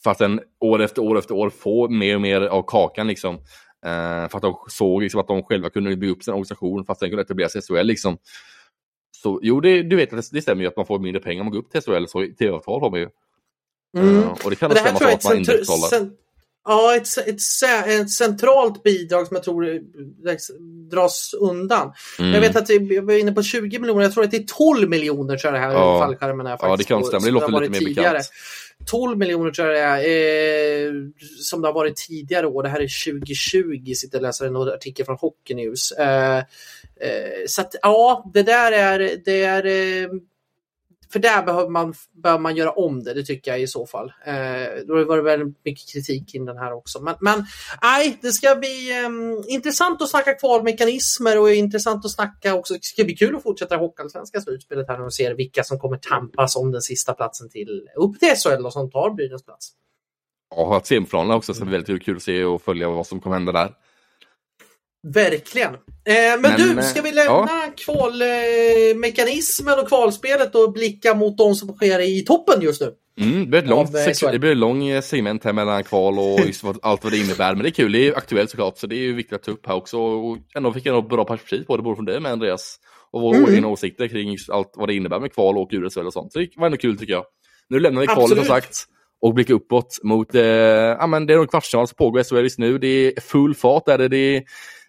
För 0.03 0.11
att 0.11 0.17
sen 0.17 0.39
år 0.59 0.81
efter 0.81 1.01
år 1.01 1.17
efter 1.17 1.35
år 1.35 1.49
få 1.49 1.89
mer 1.89 2.15
och 2.15 2.21
mer 2.21 2.41
av 2.41 2.63
kakan 2.67 3.07
liksom. 3.07 3.39
Eh, 3.85 4.29
för 4.29 4.37
att 4.37 4.41
de 4.41 4.55
såg 4.67 5.01
liksom, 5.01 5.21
att 5.21 5.27
de 5.27 5.43
själva 5.43 5.69
kunde 5.69 5.95
bygga 5.95 6.13
upp 6.13 6.23
sin 6.23 6.33
organisation 6.33 6.85
för 6.85 6.93
att 6.93 6.99
sen 6.99 7.09
kunna 7.09 7.21
etablera 7.21 7.49
sig 7.49 7.59
i 7.59 7.61
SHL. 7.61 7.85
Liksom. 7.85 8.17
Så 9.11 9.39
jo, 9.43 9.59
det, 9.59 9.83
du 9.83 9.95
vet 9.95 10.13
att 10.13 10.31
det, 10.31 10.41
stämmer 10.41 10.61
ju 10.61 10.67
att 10.67 10.77
man 10.77 10.85
får 10.85 10.99
mindre 10.99 11.21
pengar 11.21 11.41
om 11.41 11.45
man 11.45 11.53
går 11.53 11.59
upp 11.59 11.71
till 11.71 11.81
SHL, 11.81 12.05
så 12.07 12.27
tv-avtal 12.39 12.81
har 12.81 12.89
man 12.89 12.99
ju. 12.99 13.09
Mm. 13.97 14.17
Uh, 14.17 14.31
och 14.43 14.49
det 14.49 14.55
kan 14.55 14.69
det 14.69 14.75
stämma 14.75 14.99
så 14.99 15.07
att 15.07 15.23
man 15.23 15.37
indexbetalar. 15.37 16.09
Ja, 16.67 16.95
ett, 16.95 17.17
ett, 17.17 17.39
ett, 17.87 18.11
centralt 18.11 18.83
bidrag 18.83 19.27
som 19.27 19.35
jag 19.35 19.43
tror 19.43 19.79
dras 20.89 21.33
undan. 21.39 21.93
Mm. 22.19 22.33
Jag 22.33 22.41
vet 22.41 22.55
att 22.55 22.69
jag 22.69 23.05
var 23.05 23.13
inne 23.13 23.31
på 23.31 23.43
20 23.43 23.79
miljoner, 23.79 24.03
jag 24.03 24.13
tror 24.13 24.23
att 24.23 24.31
det 24.31 24.37
är 24.37 24.45
12 24.47 24.89
miljoner 24.89 25.37
tror 25.37 25.53
jag 25.53 25.61
det 25.61 25.67
här 25.67 25.73
ja. 25.73 25.99
fallskärmen 25.99 26.47
är. 26.47 26.57
Faktiskt, 26.57 26.69
ja, 26.69 26.75
det 26.77 26.83
kan 26.83 27.03
stämma. 27.03 27.25
Det 27.25 27.31
låter 27.31 27.59
lite 27.61 27.71
mer 27.71 27.79
tidigare. 27.79 28.11
bekant. 28.11 28.27
12 28.85 29.17
miljoner 29.17 29.51
tror 29.51 29.67
jag 29.67 29.99
det 29.99 30.09
är, 30.09 30.87
eh, 30.87 30.93
som 31.39 31.61
det 31.61 31.67
har 31.67 31.73
varit 31.73 31.95
tidigare 31.95 32.47
år. 32.47 32.63
Det 32.63 32.69
här 32.69 32.79
är 32.79 33.11
2020, 33.11 33.93
sitter 33.93 34.17
och 34.17 34.21
läser 34.21 34.45
en 34.45 34.55
artikel 34.55 35.05
från 35.05 35.17
Hockey 35.17 35.53
News. 35.53 35.91
Eh, 35.91 36.37
eh, 36.37 36.43
så 37.47 37.61
att 37.61 37.75
ja, 37.81 38.31
det 38.33 38.43
där 38.43 38.71
är, 38.71 39.17
det 39.25 39.43
är 39.43 39.65
eh, 39.65 40.09
för 41.11 41.19
där 41.19 41.43
behöver 41.43 41.69
man, 41.69 41.93
behöver 42.23 42.41
man 42.41 42.55
göra 42.55 42.71
om 42.71 43.03
det, 43.03 43.13
det 43.13 43.23
tycker 43.23 43.51
jag 43.51 43.61
i 43.61 43.67
så 43.67 43.85
fall. 43.85 44.13
Eh, 44.25 44.85
då 44.87 45.05
var 45.05 45.17
det 45.17 45.23
väldigt 45.23 45.65
mycket 45.65 45.93
kritik 45.93 46.31
kring 46.31 46.45
den 46.45 46.57
här 46.57 46.73
också. 46.73 47.01
Men, 47.01 47.15
men 47.19 47.45
nej, 47.81 48.17
det 48.21 48.31
ska 48.31 48.55
bli 48.55 49.03
um, 49.05 49.43
intressant 49.47 50.01
att 50.01 50.09
snacka 50.09 50.33
kvalmekanismer 50.33 51.39
och 51.39 51.51
intressant 51.51 52.05
att 52.05 52.11
snacka 52.11 52.53
också. 52.53 52.73
Det 52.73 52.83
ska 52.83 53.03
bli 53.03 53.15
kul 53.15 53.35
att 53.35 53.43
fortsätta 53.43 53.77
Hockeyallsvenska 53.77 54.41
slutspelet 54.41 54.87
här 54.87 55.01
och 55.01 55.13
se 55.13 55.33
vilka 55.33 55.63
som 55.63 55.79
kommer 55.79 55.97
tampas 55.97 56.55
om 56.55 56.71
den 56.71 56.81
sista 56.81 57.13
platsen 57.13 57.49
till 57.49 57.87
upp 57.95 58.19
till 58.19 58.29
SHL 58.29 58.65
och 58.65 58.73
som 58.73 58.91
tar 58.91 59.09
Brynäs 59.09 59.43
plats. 59.43 59.71
Ja, 60.55 60.77
att 60.77 60.85
semifinalerna 60.85 61.35
också 61.35 61.53
ska 61.53 61.65
bli 61.65 61.77
väldigt 61.77 62.03
kul 62.03 62.15
att 62.15 62.23
se 62.23 62.43
och 62.43 62.61
följa 62.61 62.89
vad 62.89 63.07
som 63.07 63.19
kommer 63.19 63.35
hända 63.35 63.51
där. 63.51 63.73
Verkligen. 65.13 65.73
Eh, 65.73 65.79
men, 66.05 66.41
men, 66.41 66.75
du, 66.75 66.83
ska 66.83 67.01
vi 67.01 67.11
lämna 67.11 67.31
ja. 67.31 67.71
kvalmekanismen 67.77 69.79
och 69.79 69.87
kvalspelet 69.87 70.55
och 70.55 70.73
blicka 70.73 71.15
mot 71.15 71.37
de 71.37 71.55
som 71.55 71.73
sker 71.73 71.99
i 71.99 72.25
toppen 72.25 72.61
just 72.61 72.81
nu? 72.81 72.93
Mm, 73.19 73.39
det, 73.39 73.47
blir 73.47 73.59
ett 73.59 73.67
långt, 73.67 73.91
det 74.31 74.39
blir 74.39 74.55
lång 74.55 75.01
segment 75.01 75.43
här 75.43 75.53
mellan 75.53 75.83
kval 75.83 76.19
och 76.19 76.39
allt 76.81 77.03
vad 77.03 77.13
det 77.13 77.17
innebär. 77.17 77.55
Men 77.55 77.63
det 77.63 77.69
är 77.69 77.71
kul, 77.71 77.91
det 77.91 78.07
är 78.07 78.17
aktuellt 78.17 78.49
såklart, 78.49 78.77
så 78.77 78.87
det 78.87 78.95
är 78.95 79.01
ju 79.01 79.13
viktigt 79.13 79.35
att 79.35 79.43
ta 79.43 79.51
upp 79.51 79.67
här 79.67 79.75
också. 79.75 79.99
Och 79.99 80.37
ändå 80.55 80.73
fick 80.73 80.85
jag 80.85 81.07
bra 81.07 81.25
perspektiv 81.25 81.63
på 81.63 81.77
det, 81.77 81.83
både 81.83 81.95
från 81.95 82.05
dig 82.05 82.19
med 82.19 82.31
Andreas 82.31 82.79
och 83.11 83.21
våra 83.21 83.37
mm. 83.37 83.55
egna 83.55 83.67
åsikter 83.67 84.07
kring 84.07 84.37
allt 84.49 84.73
vad 84.75 84.89
det 84.89 84.95
innebär 84.95 85.19
med 85.19 85.33
kval 85.33 85.57
och 85.57 85.69
USL 85.71 86.05
och 86.05 86.13
sånt. 86.13 86.33
Så 86.33 86.39
det 86.39 86.49
var 86.55 86.65
ändå 86.65 86.77
kul 86.77 86.97
tycker 86.97 87.13
jag. 87.13 87.25
Nu 87.69 87.79
lämnar 87.79 88.01
vi 88.01 88.07
kvalet 88.07 88.37
som 88.37 88.45
sagt 88.45 88.85
och 89.21 89.33
blickar 89.33 89.53
uppåt 89.53 89.99
mot, 90.03 90.35
eh, 90.35 90.43
ja 90.43 91.07
men 91.07 91.25
det 91.25 91.33
är 91.33 91.37
nog 91.37 91.49
kvartsfinal 91.49 91.87
som 91.87 91.95
pågår 91.95 92.21
i 92.21 92.23
SHL 92.23 92.37
just 92.37 92.59
nu. 92.59 92.77
Det 92.77 92.87
är 92.87 93.21
full 93.21 93.55
fart 93.55 93.85
där 93.85 94.09
det 94.09 94.17
är 94.17 94.43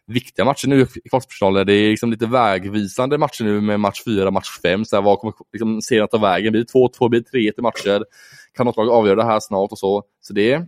viktiga 0.09 0.45
matcher 0.45 0.69
nu 0.69 0.81
i 0.81 1.09
kvartsfinalen. 1.09 1.67
Det 1.67 1.73
är 1.73 1.91
liksom 1.91 2.11
lite 2.11 2.27
vägvisande 2.27 3.19
matcher 3.19 3.45
nu 3.45 3.61
med 3.61 3.81
match 3.81 4.03
4, 4.05 4.31
match 4.31 4.61
5. 4.63 4.85
Så 4.85 4.97
här, 4.97 5.03
vad 5.03 5.19
kommer 5.19 5.35
liksom, 5.53 5.83
serien 5.83 6.09
ta 6.09 6.19
vägen? 6.19 6.53
Blir 6.53 6.65
det 6.65 6.73
2-2, 6.73 7.09
blir 7.09 7.25
det 7.33 7.39
3-1 7.39 7.53
i 7.59 7.63
matcher? 7.63 8.05
Kan 8.55 8.67
något 8.67 8.77
lag 8.77 8.89
avgöra 8.89 9.17
det 9.17 9.25
här 9.25 9.41
snart 9.41 9.73
och 9.73 9.79
så? 9.79 10.03
Så 10.21 10.33
det 10.33 10.53
är, 10.53 10.67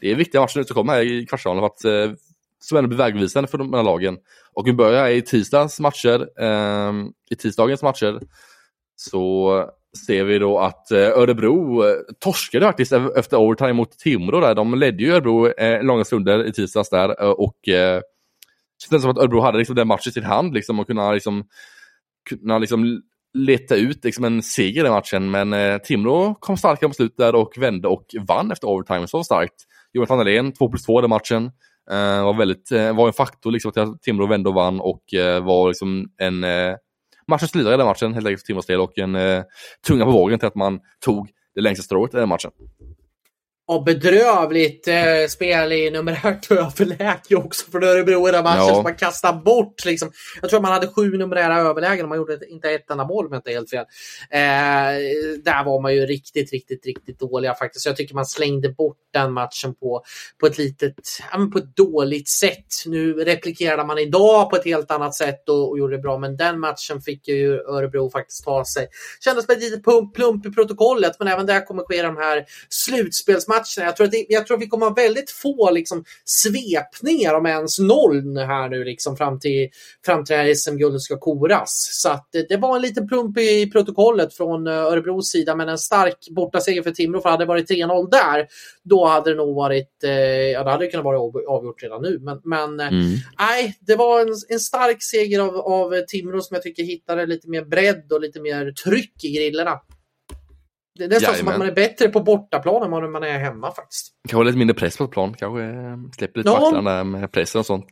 det 0.00 0.10
är 0.10 0.14
viktiga 0.14 0.40
matcher 0.40 0.58
nu 0.58 0.64
som 0.64 0.74
kommer 0.74 0.92
här 0.92 1.02
i 1.02 1.26
kvartsfinalen 1.26 1.60
för 1.60 1.66
att 1.66 2.08
eh, 2.10 2.16
som 2.58 2.78
ändå 2.78 2.88
blir 2.88 2.98
vägvisande 2.98 3.48
för 3.48 3.58
de 3.58 3.74
här 3.74 3.82
lagen. 3.82 4.18
Och 4.52 4.66
vi 4.66 4.72
börjar 4.72 5.08
i 5.08 5.22
tisdagens 5.22 5.80
matcher. 5.80 6.28
Eh, 6.40 6.92
I 7.30 7.36
tisdagens 7.36 7.82
matcher 7.82 8.20
så 8.96 9.50
ser 10.06 10.24
vi 10.24 10.38
då 10.38 10.58
att 10.58 10.90
eh, 10.90 10.98
Örebro 10.98 11.84
eh, 11.84 11.94
torskade 12.20 12.66
faktiskt 12.66 12.92
efter 12.92 13.36
overtime 13.36 13.72
mot 13.72 13.98
Timrå 13.98 14.40
där. 14.40 14.54
De 14.54 14.74
ledde 14.74 15.02
ju 15.02 15.12
Örebro 15.12 15.48
eh, 15.48 15.82
långa 15.82 16.04
stunder 16.04 16.46
i 16.46 16.52
tisdags 16.52 16.90
där 16.90 17.22
eh, 17.22 17.30
och 17.30 17.68
eh, 17.68 18.00
kändes 18.88 19.02
som 19.02 19.10
att 19.10 19.18
Örebro 19.18 19.40
hade 19.40 19.58
liksom 19.58 19.76
den 19.76 19.88
matchen 19.88 20.10
i 20.10 20.12
sin 20.12 20.24
hand 20.24 20.54
liksom 20.54 20.80
och 20.80 20.86
kunna 20.86 21.12
liksom, 21.12 21.44
kunna 22.28 22.58
liksom 22.58 23.02
leta 23.34 23.76
ut 23.76 24.04
liksom 24.04 24.24
en 24.24 24.42
seger 24.42 24.80
i 24.80 24.84
den 24.84 24.92
matchen. 24.92 25.30
Men 25.30 25.52
eh, 25.52 25.78
Timrå 25.78 26.34
kom 26.34 26.56
starkare 26.56 26.88
på 26.88 26.94
slutet 26.94 27.18
där 27.18 27.34
och 27.34 27.52
vände 27.56 27.88
och 27.88 28.06
vann 28.28 28.50
efter 28.50 28.68
overtime 28.68 29.06
så 29.06 29.24
starkt. 29.24 29.54
Jonathan 29.92 30.18
Dahlén, 30.18 30.52
2 30.52 30.68
plus 30.68 30.82
2 30.82 31.00
i 31.00 31.02
den 31.02 31.10
matchen. 31.10 31.44
Eh, 31.90 32.24
var, 32.24 32.34
väldigt, 32.34 32.72
eh, 32.72 32.96
var 32.96 33.06
en 33.06 33.12
faktor 33.12 33.50
liksom 33.50 33.72
att 33.76 34.02
Timrå 34.02 34.26
vände 34.26 34.48
och 34.48 34.54
vann 34.54 34.80
och 34.80 35.14
eh, 35.14 35.44
var 35.44 35.68
liksom 35.68 36.06
en 36.18 36.44
eh, 36.44 36.74
matchens 37.26 37.54
lirare 37.54 37.74
i 37.74 37.76
den 37.76 37.86
matchen 37.86 38.14
helt 38.14 38.26
enkelt 38.26 38.40
för 38.40 38.46
Timrås 38.46 38.66
del 38.66 38.80
och 38.80 38.98
en 38.98 39.14
eh, 39.14 39.42
tunga 39.86 40.04
på 40.04 40.10
vågen 40.10 40.38
till 40.38 40.48
att 40.48 40.54
man 40.54 40.80
tog 41.04 41.30
det 41.54 41.60
längsta 41.60 41.82
strået 41.82 42.14
i 42.14 42.16
den 42.16 42.28
matchen. 42.28 42.50
Och 43.66 43.84
bedrövligt 43.84 44.88
eh, 44.88 45.26
spel 45.28 45.72
i 45.72 45.90
numerärt 45.90 46.50
överläge 46.50 47.36
också 47.36 47.70
för 47.70 47.84
Örebro 47.84 48.28
i 48.28 48.32
den 48.32 48.44
matchen 48.44 48.66
ja. 48.66 48.74
som 48.74 48.82
man 48.82 48.94
kastade 48.94 49.38
bort. 49.38 49.84
Liksom. 49.84 50.10
Jag 50.40 50.50
tror 50.50 50.60
man 50.60 50.72
hade 50.72 50.86
sju 50.86 51.18
numerära 51.18 51.58
överlägen 51.58 52.04
och 52.04 52.08
man 52.08 52.18
gjorde 52.18 52.38
inte 52.48 52.70
ett 52.70 52.90
enda 52.90 53.04
mål 53.04 53.26
om 53.26 53.32
jag 53.32 53.38
inte 53.38 53.50
helt 53.50 53.70
fel. 53.70 53.84
Eh, 54.30 55.40
där 55.44 55.64
var 55.64 55.82
man 55.82 55.94
ju 55.94 56.06
riktigt, 56.06 56.52
riktigt, 56.52 56.86
riktigt 56.86 57.18
dåliga 57.18 57.54
faktiskt. 57.54 57.82
Så 57.82 57.88
jag 57.88 57.96
tycker 57.96 58.14
man 58.14 58.26
slängde 58.26 58.68
bort 58.68 58.96
den 59.12 59.32
matchen 59.32 59.74
på, 59.74 60.02
på, 60.40 60.46
ett 60.46 60.58
litet, 60.58 60.94
ja, 61.32 61.48
på 61.52 61.58
ett 61.58 61.76
dåligt 61.76 62.28
sätt. 62.28 62.66
Nu 62.86 63.12
replikerade 63.12 63.84
man 63.84 63.98
idag 63.98 64.50
på 64.50 64.56
ett 64.56 64.64
helt 64.64 64.90
annat 64.90 65.14
sätt 65.14 65.48
och, 65.48 65.70
och 65.70 65.78
gjorde 65.78 65.96
det 65.96 66.02
bra, 66.02 66.18
men 66.18 66.36
den 66.36 66.60
matchen 66.60 67.00
fick 67.00 67.28
ju 67.28 67.60
Örebro 67.60 68.10
faktiskt 68.10 68.44
ta 68.44 68.64
sig. 68.64 68.88
Kändes 69.20 69.44
som 69.44 69.54
ett 69.54 69.62
litet 69.62 69.84
plump, 69.84 70.14
plump 70.14 70.46
i 70.46 70.50
protokollet, 70.50 71.12
men 71.18 71.28
även 71.28 71.46
där 71.46 71.66
kommer 71.66 71.82
ske 71.82 72.02
de 72.02 72.16
här 72.16 72.44
slutspelsmatcherna 72.68 73.53
matcherna. 73.54 73.88
Jag 73.88 73.96
tror, 73.96 74.06
att 74.06 74.12
det, 74.12 74.26
jag 74.28 74.46
tror 74.46 74.56
att 74.56 74.62
vi 74.62 74.66
kommer 74.66 74.86
ha 74.86 74.94
väldigt 74.94 75.30
få 75.30 75.70
liksom, 75.70 76.04
svepningar, 76.24 77.34
om 77.34 77.46
ens 77.46 77.78
noll, 77.78 78.36
här 78.38 78.68
nu 78.68 78.84
liksom, 78.84 79.16
fram 79.16 79.40
till, 79.40 79.68
fram 80.04 80.24
till 80.24 80.36
det 80.36 80.56
SM-guldet 80.56 81.00
ska 81.00 81.18
koras. 81.18 81.88
Så 82.02 82.08
att, 82.08 82.28
det, 82.48 82.56
var 82.56 82.76
en 82.76 82.82
liten 82.82 83.08
plump 83.08 83.38
i 83.38 83.70
protokollet 83.70 84.34
från 84.34 84.66
uh, 84.66 84.74
Örebros 84.74 85.30
sida, 85.30 85.56
men 85.56 85.68
en 85.68 85.78
stark 85.78 86.18
bortaseger 86.30 86.82
för 86.82 86.90
Timrå. 86.90 87.20
För 87.20 87.30
hade 87.30 87.44
det 87.44 87.48
varit 87.48 87.70
3-0 87.70 88.10
där, 88.10 88.46
då 88.82 89.06
hade 89.06 89.30
det 89.30 89.36
nog 89.36 89.56
varit, 89.56 89.90
uh, 90.04 90.10
ja, 90.10 90.64
det 90.64 90.70
hade 90.70 90.86
kunnat 90.86 91.04
vara 91.04 91.18
avgjort 91.48 91.82
redan 91.82 92.02
nu. 92.02 92.18
Men, 92.20 92.40
men 92.44 92.80
uh, 92.80 92.86
mm. 92.86 93.16
nej, 93.38 93.76
det 93.80 93.96
var 93.96 94.20
en, 94.20 94.34
en 94.48 94.60
stark 94.60 95.02
seger 95.02 95.40
av, 95.40 95.56
av 95.56 96.00
Timrå 96.08 96.40
som 96.40 96.54
jag 96.54 96.62
tycker 96.62 96.82
hittade 96.82 97.26
lite 97.26 97.48
mer 97.48 97.64
bredd 97.64 98.12
och 98.12 98.20
lite 98.20 98.40
mer 98.40 98.72
tryck 98.72 99.24
i 99.24 99.32
grillorna. 99.32 99.80
Det 100.94 101.04
är 101.04 101.08
nästan 101.08 101.32
Jajamän. 101.32 101.38
som 101.38 101.48
att 101.48 101.58
man 101.58 101.68
är 101.68 101.72
bättre 101.72 102.08
på 102.08 102.20
bortaplan 102.20 102.82
än 102.82 102.90
vad 102.90 103.10
man 103.10 103.22
är 103.22 103.38
hemma 103.38 103.72
faktiskt. 103.74 104.08
Kanske 104.28 104.44
lite 104.44 104.58
mindre 104.58 104.74
press 104.74 104.96
på 104.96 105.08
plan, 105.08 105.34
kanske 105.34 105.62
eh, 105.62 105.96
släpper 106.16 106.38
lite 106.38 106.50
ja. 106.50 107.04
med 107.04 107.32
pressen 107.32 107.58
och 107.58 107.66
sånt. 107.66 107.86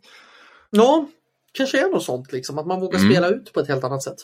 Ja, 0.71 1.07
kanske 1.53 1.81
är 1.81 1.89
något 1.89 2.03
sånt 2.03 2.33
liksom, 2.33 2.59
att 2.59 2.67
man 2.67 2.81
vågar 2.81 2.99
mm. 2.99 3.13
spela 3.13 3.29
ut 3.29 3.53
på 3.53 3.61
ett 3.61 3.69
helt 3.69 3.85
annat 3.85 4.03
sätt. 4.03 4.19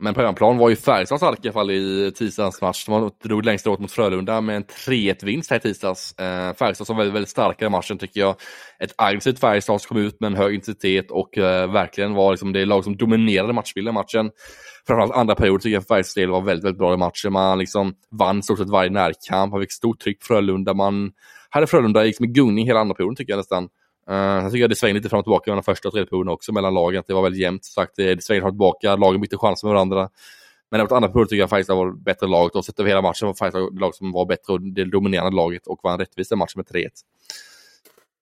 Men 0.00 0.14
på 0.14 0.20
hemmaplan 0.20 0.58
var 0.58 0.68
ju 0.68 0.76
Färjestad 0.76 1.18
starka 1.18 1.40
i 1.42 1.46
alla 1.48 1.52
fall 1.52 1.70
i 1.70 2.12
tisdagens 2.16 2.60
match. 2.62 2.86
De 2.86 3.10
drog 3.24 3.44
längst 3.44 3.66
åt 3.66 3.80
mot 3.80 3.92
Frölunda 3.92 4.40
med 4.40 4.56
en 4.56 4.64
3-1-vinst 4.64 5.50
här 5.50 5.56
i 5.56 5.60
tisdags. 5.60 6.18
Eh, 6.18 6.54
Färjestad 6.54 6.86
som 6.86 6.96
var 6.96 7.04
väldigt, 7.04 7.14
väldigt 7.14 7.30
starka 7.30 7.66
i 7.66 7.68
matchen 7.68 7.98
tycker 7.98 8.20
jag. 8.20 8.36
Ett 8.78 8.94
aggressivt 8.96 9.40
Färjestad 9.40 9.80
som 9.80 9.88
kom 9.88 9.96
ut 9.96 10.20
med 10.20 10.26
en 10.26 10.36
hög 10.36 10.54
intensitet 10.54 11.10
och 11.10 11.38
eh, 11.38 11.72
verkligen 11.72 12.14
var 12.14 12.30
liksom 12.30 12.52
det 12.52 12.64
lag 12.64 12.84
som 12.84 12.96
dominerade 12.96 13.52
matchbilden 13.52 13.94
i 13.94 13.94
matchen 13.94 14.30
framförallt 14.88 15.12
andra 15.12 15.34
perioden 15.34 15.60
tycker 15.60 15.74
jag 15.74 15.82
för 15.82 15.94
Färjestads 15.94 16.14
del 16.14 16.30
var 16.30 16.40
väldigt, 16.40 16.64
väldigt 16.64 16.78
bra 16.78 16.94
i 16.94 16.96
matchen. 16.96 17.32
Man 17.32 17.58
liksom 17.58 17.94
vann 18.10 18.42
stort 18.42 18.58
sett 18.58 18.70
varje 18.70 18.90
närkamp, 18.90 19.52
man 19.52 19.60
fick 19.60 19.72
stort 19.72 20.00
tryck 20.00 20.20
på 20.20 20.24
Frölunda. 20.26 20.74
Man 20.74 21.10
hade 21.50 21.66
Frölunda 21.66 22.02
liksom 22.02 22.24
i 22.24 22.28
gungning 22.28 22.66
hela 22.66 22.80
andra 22.80 22.94
perioden 22.94 23.16
tycker 23.16 23.32
jag 23.32 23.38
nästan. 23.38 23.68
Uh, 24.10 24.16
jag 24.16 24.52
tycker 24.52 24.64
att 24.64 24.70
det 24.70 24.76
svängde 24.76 24.98
lite 24.98 25.08
fram 25.08 25.18
och 25.18 25.24
tillbaka 25.24 25.50
mellan 25.50 25.64
första 25.64 25.88
och 25.88 25.92
tredje 25.92 26.06
perioden 26.06 26.32
också 26.32 26.52
mellan 26.52 26.74
lagen. 26.74 27.02
Det 27.06 27.14
var 27.14 27.22
väldigt 27.22 27.40
jämnt. 27.42 27.64
Sagt, 27.64 27.92
det, 27.96 28.24
svängde 28.24 28.40
fram 28.40 28.48
och 28.48 28.54
tillbaka, 28.54 28.96
lagen 28.96 29.20
bytte 29.20 29.36
chanser 29.36 29.66
med 29.66 29.74
varandra. 29.74 30.08
Men 30.70 30.80
mot 30.80 30.92
andra 30.92 31.08
perioden 31.08 31.28
tycker 31.28 31.40
jag 31.40 31.50
Färjestad 31.50 31.76
var 31.76 31.92
bättre 31.92 32.26
laget 32.26 32.56
och 32.56 32.64
sett 32.64 32.80
över 32.80 32.88
hela 32.88 33.02
matchen 33.02 33.26
var 33.26 33.34
Färjestad 33.34 33.80
lag 33.80 33.94
som 33.94 34.12
var 34.12 34.26
bättre 34.26 34.52
och 34.52 34.60
det 34.60 34.84
dominerande 34.84 35.36
laget 35.36 35.66
och 35.66 35.80
vann 35.82 35.98
rättvist 35.98 36.30
den 36.30 36.38
matchen 36.38 36.52
med 36.56 36.66
3-1. 36.66 36.88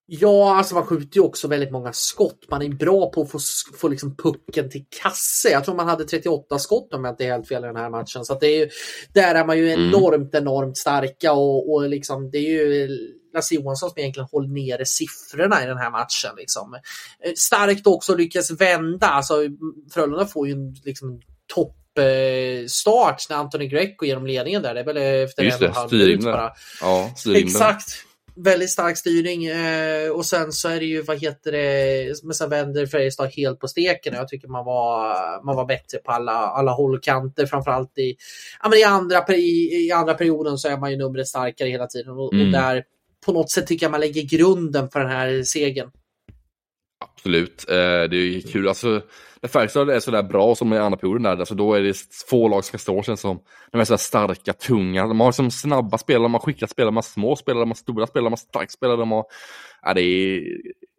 Ja, 0.08 0.56
alltså 0.56 0.74
man 0.74 0.84
skjuter 0.84 1.16
ju 1.16 1.22
också 1.22 1.48
väldigt 1.48 1.70
många 1.70 1.92
skott. 1.92 2.46
Man 2.50 2.62
är 2.62 2.68
bra 2.68 3.10
på 3.10 3.22
att 3.22 3.30
få, 3.30 3.38
få 3.76 3.88
liksom 3.88 4.16
pucken 4.16 4.70
till 4.70 4.84
kasse. 5.02 5.48
Jag 5.48 5.64
tror 5.64 5.74
man 5.74 5.88
hade 5.88 6.04
38 6.04 6.58
skott 6.58 6.94
om 6.94 7.04
jag 7.04 7.12
inte 7.12 7.24
är 7.24 7.32
helt 7.32 7.48
fel 7.48 7.64
i 7.64 7.66
den 7.66 7.76
här 7.76 7.90
matchen. 7.90 8.24
Så 8.24 8.38
det 8.38 8.46
är 8.46 8.58
ju, 8.58 8.68
där 9.14 9.34
är 9.34 9.46
man 9.46 9.58
ju 9.58 9.70
mm. 9.70 9.88
enormt, 9.88 10.34
enormt 10.34 10.76
starka 10.76 11.32
och, 11.32 11.72
och 11.72 11.88
liksom, 11.88 12.30
det 12.30 12.38
är 12.38 12.50
ju 12.50 12.88
Lasse 13.36 13.54
Johansson 13.54 13.90
som 13.90 13.98
egentligen 13.98 14.28
håller 14.32 14.48
nere 14.48 14.86
siffrorna 14.86 15.62
i 15.62 15.66
den 15.66 15.78
här 15.78 15.90
matchen. 15.90 16.30
Liksom. 16.36 16.74
Eh, 17.24 17.32
starkt 17.36 17.86
också 17.86 18.14
lyckas 18.14 18.50
vända. 18.50 19.06
Alltså, 19.06 19.34
Frölunda 19.94 20.26
får 20.26 20.46
ju 20.48 20.52
en 20.52 20.74
liksom, 20.84 21.20
topp 21.54 21.72
start 22.68 23.26
när 23.30 23.36
Anthony 23.36 23.66
Greco 23.66 24.04
ger 24.04 24.14
dem 24.14 24.26
ledningen 24.26 24.62
där. 24.62 24.74
Det 24.74 24.80
är 24.80 24.84
väl 24.84 24.96
efter 24.96 25.42
Just 25.42 25.62
en 25.62 25.68
och 25.68 25.68
en 25.68 25.76
halv 25.76 25.92
minut 25.92 26.24
bara. 26.24 26.52
Ja, 26.80 27.10
Exakt 27.34 28.06
väldigt 28.36 28.70
stark 28.70 28.98
styrning 28.98 29.44
eh, 29.44 30.10
och 30.10 30.26
sen 30.26 30.52
så 30.52 30.68
är 30.68 30.80
det 30.80 30.86
ju, 30.86 31.02
vad 31.02 31.18
heter 31.18 31.52
det, 31.52 32.24
men 32.24 32.34
sen 32.34 32.50
vänder 32.50 32.86
Färjestad 32.86 33.30
helt 33.36 33.60
på 33.60 33.68
steken 33.68 34.14
jag 34.14 34.28
tycker 34.28 34.48
man 34.48 34.64
var, 34.64 35.44
man 35.44 35.56
var 35.56 35.64
bättre 35.64 35.98
på 35.98 36.12
alla, 36.12 36.32
alla 36.32 36.76
kanter, 37.02 37.46
framförallt 37.46 37.98
i, 37.98 38.16
ja, 38.62 38.68
men 38.68 38.78
i, 38.78 38.82
andra, 38.82 39.24
i, 39.28 39.86
i 39.86 39.92
andra 39.92 40.14
perioden 40.14 40.58
så 40.58 40.68
är 40.68 40.76
man 40.76 40.90
ju 40.90 40.96
numret 40.96 41.28
starkare 41.28 41.68
hela 41.68 41.86
tiden 41.86 42.12
och, 42.12 42.32
mm. 42.32 42.46
och 42.46 42.52
där 42.52 42.84
på 43.26 43.32
något 43.32 43.50
sätt 43.50 43.66
tycker 43.66 43.86
jag 43.86 43.90
man 43.90 44.00
lägger 44.00 44.22
grunden 44.22 44.88
för 44.90 45.00
den 45.00 45.10
här 45.10 45.42
segern. 45.42 45.90
Absolut, 47.04 47.64
eh, 47.68 47.74
det 48.10 48.16
är 48.16 48.52
kul. 48.52 48.68
Alltså, 48.68 49.02
när 49.42 49.48
Färjestad 49.48 49.90
är 49.90 50.00
sådär 50.00 50.22
bra 50.22 50.54
som 50.54 50.72
i 50.72 50.78
andra 50.78 50.98
perioden 50.98 51.22
där, 51.22 51.36
alltså 51.36 51.54
då 51.54 51.74
är 51.74 51.82
det 51.82 51.96
få 52.30 52.48
lag 52.48 52.64
som 52.64 52.68
ska 52.68 52.78
stå 52.78 53.02
känns 53.02 53.20
som. 53.20 53.40
De 53.72 53.80
är 53.80 53.84
sådär 53.84 53.98
starka, 53.98 54.52
tunga. 54.52 55.06
De 55.06 55.20
har 55.20 55.28
liksom 55.28 55.50
snabba 55.50 55.98
spelare, 55.98 56.22
de 56.22 56.34
har 56.34 56.40
skickliga 56.40 56.68
spelare, 56.68 56.88
de 56.88 56.96
har 56.96 57.02
små 57.02 57.36
spelare, 57.36 57.62
de 57.62 57.70
har 57.70 57.74
stora 57.74 58.06
spelare, 58.06 58.26
de 58.26 58.32
har 58.32 58.36
starka 58.36 58.68
spelare. 58.68 58.96
De 58.96 59.10
har, 59.12 59.24
ja, 59.82 59.94
det 59.94 60.00
är 60.00 60.42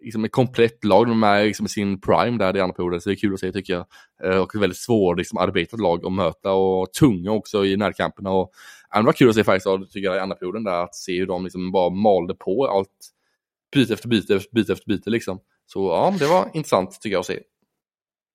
liksom 0.04 0.26
ett 0.26 0.32
komplett 0.32 0.84
lag. 0.84 1.08
De 1.08 1.24
är 1.24 1.44
liksom 1.44 1.66
i 1.66 1.70
sin 1.70 2.02
prime 2.02 2.38
där 2.38 2.58
i 2.58 2.62
andra 2.62 2.74
perioden, 2.74 3.02
så 3.02 3.10
det 3.10 3.14
är 3.14 3.20
kul 3.20 3.34
att 3.34 3.40
se 3.40 3.52
tycker 3.52 3.74
jag. 3.74 3.86
Eh, 4.24 4.40
och 4.40 4.56
ett 4.56 4.62
väldigt 4.62 4.78
svårt 4.78 5.18
liksom, 5.18 5.38
arbetat 5.38 5.80
lag 5.80 6.06
att 6.06 6.14
möta 6.14 6.52
och 6.52 6.94
tunga 6.94 7.32
också 7.32 7.66
i 7.66 7.78
närkamperna. 7.78 8.32
Och, 8.32 8.52
det 8.94 9.02
var 9.02 9.14
kul 9.14 9.30
att 9.30 9.36
se 9.36 9.44
Färjestad, 9.44 9.90
tycker 9.90 10.08
jag, 10.08 10.18
i 10.18 10.20
andra 10.20 10.36
perioden 10.36 10.64
där, 10.64 10.84
att 10.84 10.96
se 10.96 11.20
hur 11.20 11.28
de 11.28 11.44
liksom 11.44 11.72
bara 11.72 11.90
malde 11.90 12.36
på 12.36 12.68
allt 12.68 13.14
byte 13.74 13.94
efter 13.94 14.08
byte, 14.08 14.40
byte 14.52 14.74
efter 14.74 14.86
byte 14.86 15.10
liksom. 15.10 15.40
Så 15.66 15.90
ja, 15.90 16.14
det 16.20 16.28
var 16.28 16.50
intressant 16.54 17.02
tycker 17.02 17.14
jag 17.14 17.20
att 17.20 17.26
se. 17.26 17.40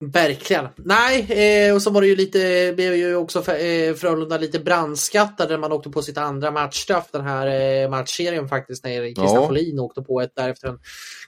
Verkligen. 0.04 0.68
Nej, 0.76 1.26
eh, 1.66 1.74
och 1.74 1.82
så 1.82 1.90
var 1.90 2.00
det 2.00 2.06
ju 2.06 2.16
lite, 2.16 2.72
blev 2.76 2.94
ju 2.94 3.16
också 3.16 3.52
eh, 3.52 3.94
Frölunda 3.94 4.38
lite 4.38 4.58
brandskattade 4.58 5.52
när 5.52 5.58
man 5.58 5.72
åkte 5.72 5.90
på 5.90 6.02
sitt 6.02 6.18
andra 6.18 6.50
matchstraff 6.50 7.08
den 7.12 7.24
här 7.24 7.46
eh, 7.46 7.90
matchserien 7.90 8.48
faktiskt 8.48 8.84
när 8.84 8.90
Christian 8.90 9.34
ja. 9.34 9.46
Folin 9.46 9.78
åkte 9.78 10.02
på 10.02 10.20
ett 10.20 10.32
därefter 10.34 10.68
en 10.68 10.78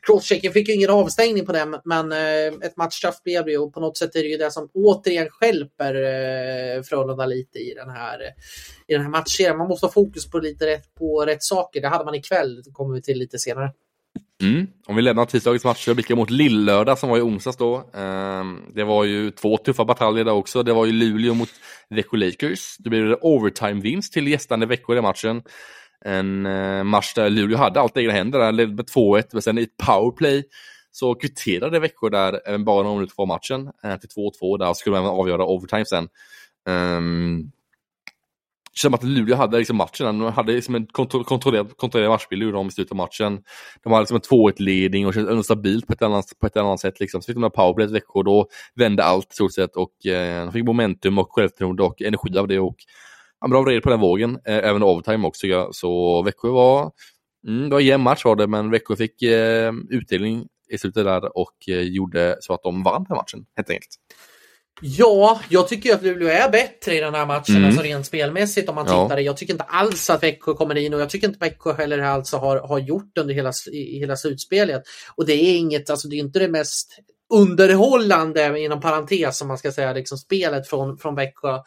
crosschecken. 0.03 0.53
Fick 0.53 0.69
ju 0.69 0.75
ingen 0.75 0.91
avstängning 0.91 1.47
på 1.47 1.53
den 1.53 1.77
men 1.85 2.13
eh, 2.13 2.67
ett 2.67 2.77
matchstraff 2.77 3.23
blev 3.23 3.45
det 3.45 3.51
ju 3.51 3.59
och 3.59 3.75
på 3.75 3.81
något 3.81 3.99
sätt 3.99 4.17
är 4.17 4.23
det 4.23 4.29
ju 4.29 4.37
det 4.37 4.51
som 4.51 4.69
återigen 4.75 5.29
skälper 5.31 5.95
eh, 5.95 6.83
Frölunda 6.83 7.27
lite 7.27 7.59
i 7.59 7.75
den 7.75 7.91
här 7.91 8.21
i 8.87 8.93
den 8.93 9.03
här 9.03 9.11
matchserien. 9.11 9.59
Man 9.59 9.69
måste 9.69 9.87
ha 9.87 9.93
fokus 9.93 10.31
på 10.31 10.39
lite 10.39 10.67
rätt, 10.67 10.95
på 10.95 11.25
rätt 11.27 11.43
saker. 11.43 11.81
Det 11.81 11.89
hade 11.89 12.05
man 12.05 12.15
ikväll, 12.15 12.63
det 12.63 12.71
kommer 12.71 12.95
vi 12.95 13.03
till 13.03 13.19
lite 13.19 13.39
senare. 13.39 13.71
Mm. 14.43 14.67
Om 14.87 14.97
vi 14.97 15.03
lämnar 15.03 15.25
tisdagens 15.25 15.65
matcher 15.65 15.91
och 15.91 15.97
blickar 15.97 16.17
mot 16.17 16.31
Lillördag 16.31 16.99
som 16.99 17.09
var 17.09 17.19
i 17.19 17.21
onsdags 17.21 17.57
då. 17.57 17.77
Eh, 17.77 18.45
det 18.75 18.85
var 18.85 19.05
ju 19.05 19.31
två 19.31 19.57
tuffa 19.57 19.85
bataljer 19.85 20.25
där 20.25 20.33
också. 20.33 20.63
Det 20.63 20.73
var 20.73 20.87
ju 20.87 20.93
Luleå 20.93 21.35
mot 21.35 21.49
Växjö 21.91 22.17
Lakers. 22.17 22.77
Det 22.79 22.91
blev 22.91 23.13
overtime-vinst 23.23 24.13
till 24.13 24.29
gästande 24.29 24.67
Växjö 24.67 24.93
i 24.93 24.95
den 24.95 25.03
matchen. 25.03 25.43
En 26.05 26.47
eh, 26.47 26.85
match 26.85 27.15
där 27.15 27.31
Luleå 27.31 27.59
hade 27.59 27.81
allt 27.81 27.97
i 27.97 28.01
egna 28.01 28.13
händer, 28.13 28.39
där 28.39 28.53
ledde 28.53 28.75
med 28.75 28.87
2-1, 28.87 29.25
men 29.33 29.43
sen 29.43 29.59
i 29.59 29.63
ett 29.63 29.77
powerplay 29.87 30.45
så 30.91 31.15
kvitterade 31.15 31.81
Växjö 31.81 32.09
där 32.09 32.59
bara 32.59 32.83
några 32.83 32.97
minuter 32.97 33.15
kvar 33.15 33.27
matchen 33.27 33.71
eh, 33.85 33.97
till 33.97 34.09
2-2. 34.09 34.59
Där 34.59 34.75
skulle 34.75 35.01
man 35.01 35.07
avgöra 35.07 35.45
overtime 35.45 35.85
sen. 35.85 36.09
Um, 36.69 37.53
det 38.75 38.81
som 38.81 38.95
att 38.95 39.03
Luleå 39.03 39.37
hade 39.37 39.59
liksom 39.59 39.77
matchen, 39.77 40.19
de 40.19 40.33
hade 40.33 40.53
liksom 40.53 40.75
en 40.75 40.87
kontrollerad, 40.87 41.77
kontrollerad 41.77 42.13
matchbild 42.13 42.43
ur 42.43 42.53
dem 42.53 42.69
i 42.69 42.71
slutet 42.71 42.93
av 42.93 42.97
matchen. 42.97 43.43
De 43.83 43.93
hade 43.93 44.03
liksom 44.03 44.17
en 44.17 44.21
2-1-ledning 44.21 45.07
och 45.07 45.15
kändes 45.15 45.45
stabilt 45.45 45.87
på 45.87 45.93
ett 45.93 46.03
annat, 46.03 46.25
på 46.41 46.47
ett 46.47 46.57
annat 46.57 46.81
sätt. 46.81 47.01
Liksom. 47.01 47.23
Så 47.23 47.27
fick 47.27 47.43
de 47.43 47.51
powerplay 47.51 47.87
ett 47.87 47.93
Växjö 47.93 48.13
och 48.15 48.25
då 48.25 48.47
vände 48.75 49.05
allt 49.05 49.33
i 49.33 49.35
stort 49.35 49.53
sett 49.53 49.77
och 49.77 50.07
eh, 50.07 50.45
de 50.45 50.53
fick 50.53 50.65
momentum 50.65 51.19
och 51.19 51.29
självförtroende 51.33 51.83
och 51.83 52.03
energi 52.03 52.39
av 52.39 52.49
det. 52.49 52.59
Och, 52.59 52.77
ja, 53.41 53.49
bra 53.49 53.65
red 53.65 53.83
på 53.83 53.91
den 53.91 54.01
vågen, 54.01 54.39
eh, 54.45 54.69
även 54.69 54.83
overtime 54.83 55.27
också. 55.27 55.47
Ja. 55.47 55.69
Så 55.73 56.23
Växjö 56.23 56.49
var, 56.49 56.93
mm, 57.47 57.63
det 57.63 57.71
var 57.71 57.81
en 57.81 57.87
jämn 57.87 58.05
match 58.05 58.25
var 58.25 58.37
det, 58.37 58.47
men 58.47 58.71
Växjö 58.71 58.97
fick 58.97 59.23
eh, 59.23 59.73
utdelning 59.91 60.47
i 60.71 60.79
slutet 60.79 61.05
där 61.05 61.39
och 61.39 61.69
eh, 61.69 61.81
gjorde 61.81 62.37
så 62.41 62.55
att 62.55 62.63
de 62.63 62.83
vann 62.83 63.05
den 63.09 63.17
matchen 63.17 63.47
helt 63.57 63.71
enkelt. 63.71 63.99
Ja, 64.81 65.41
jag 65.49 65.69
tycker 65.69 65.95
att 65.95 66.03
Luleå 66.03 66.29
är 66.29 66.49
bättre 66.49 66.97
i 66.97 67.01
den 67.01 67.15
här 67.15 67.27
matchen, 67.27 67.57
mm. 67.57 67.65
alltså 67.65 67.83
rent 67.83 68.07
spelmässigt 68.07 68.69
om 68.69 68.75
man 68.75 68.87
ja. 68.89 69.05
tittar. 69.05 69.19
Jag 69.19 69.37
tycker 69.37 69.53
inte 69.53 69.65
alls 69.65 70.11
att 70.11 70.23
Växjö 70.23 70.55
kommer 70.55 70.75
in 70.75 70.95
och 70.95 71.01
jag 71.01 71.11
tycker 71.11 71.29
inte 71.29 71.39
Växjö 71.39 71.73
heller 71.73 71.99
alltså 71.99 72.37
har, 72.37 72.57
har 72.57 72.79
gjort 72.79 73.19
under 73.19 73.35
hela, 73.35 73.53
hela 73.73 74.17
slutspelet. 74.17 74.83
Och 75.15 75.27
det 75.27 75.33
är 75.33 75.57
inget, 75.57 75.91
alltså 75.91 76.09
det 76.09 76.17
är 76.17 76.19
inte 76.19 76.39
det 76.39 76.49
mest 76.49 76.99
underhållande 77.35 78.61
inom 78.61 78.81
parentes 78.81 79.39
som 79.39 79.49
man 79.49 79.59
ska 79.59 79.73
säga, 79.73 79.93
liksom 79.93 80.19
spelet 80.19 80.69
från, 80.69 80.99
från 80.99 81.15
Växjö. 81.15 81.59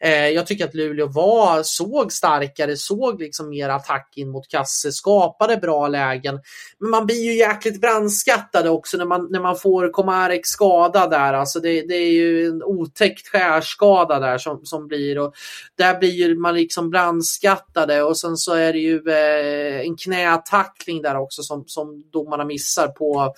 Eh, 0.00 0.28
jag 0.28 0.46
tycker 0.46 0.64
att 0.64 0.74
Luleå 0.74 1.06
var, 1.06 1.62
såg 1.62 2.12
starkare, 2.12 2.76
såg 2.76 3.20
liksom 3.20 3.48
mer 3.48 3.68
attack 3.68 4.12
in 4.16 4.30
mot 4.30 4.48
kasse, 4.48 4.92
skapade 4.92 5.56
bra 5.56 5.88
lägen. 5.88 6.40
Men 6.78 6.90
man 6.90 7.06
blir 7.06 7.24
ju 7.24 7.34
jäkligt 7.34 7.80
brandskattade 7.80 8.70
också 8.70 8.96
när 8.96 9.04
man, 9.04 9.28
när 9.30 9.40
man 9.40 9.56
får 9.56 9.92
Komarek 9.92 10.46
skada 10.46 11.06
där. 11.06 11.32
Alltså 11.32 11.60
det, 11.60 11.82
det 11.82 11.94
är 11.94 12.12
ju 12.12 12.46
en 12.46 12.62
otäckt 12.62 13.28
skärskada 13.28 14.18
där 14.18 14.38
som, 14.38 14.60
som 14.64 14.88
blir 14.88 15.18
och 15.18 15.34
där 15.78 15.98
blir 15.98 16.10
ju 16.10 16.36
man 16.38 16.54
liksom 16.54 16.90
brandskattade 16.90 18.02
och 18.02 18.18
sen 18.18 18.36
så 18.36 18.54
är 18.54 18.72
det 18.72 18.78
ju 18.78 19.02
eh, 19.08 19.80
en 19.80 19.96
knätackling 19.96 21.02
där 21.02 21.16
också 21.16 21.42
som, 21.42 21.64
som 21.66 22.04
domarna 22.12 22.44
missar 22.44 22.88
på 22.88 23.34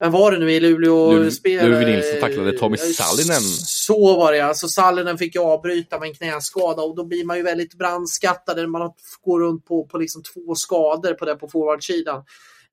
men 0.00 0.12
var 0.12 0.32
det 0.32 0.38
nu 0.38 0.52
i 0.52 0.60
Luleå? 0.60 1.12
Luleå 1.12 1.86
Nilsson 1.86 2.20
tacklade 2.20 2.52
Tommy 2.52 2.76
Sallinen. 2.76 3.40
Så 3.66 4.16
var 4.16 4.32
det 4.32 4.40
alltså. 4.40 4.68
Sallinen 4.68 5.18
fick 5.18 5.34
ju 5.34 5.40
avbryta 5.40 5.98
med 5.98 6.08
en 6.08 6.14
knäskada 6.14 6.82
och 6.82 6.96
då 6.96 7.04
blir 7.04 7.24
man 7.24 7.36
ju 7.36 7.42
väldigt 7.42 7.74
brandskattad. 7.74 8.68
Man 8.68 8.92
går 9.24 9.40
runt 9.40 9.64
på, 9.66 9.84
på 9.86 9.98
liksom 9.98 10.22
två 10.22 10.54
skador 10.54 11.14
på 11.14 11.24
det 11.24 11.34
på 11.34 11.48
forwardsidan. 11.48 12.24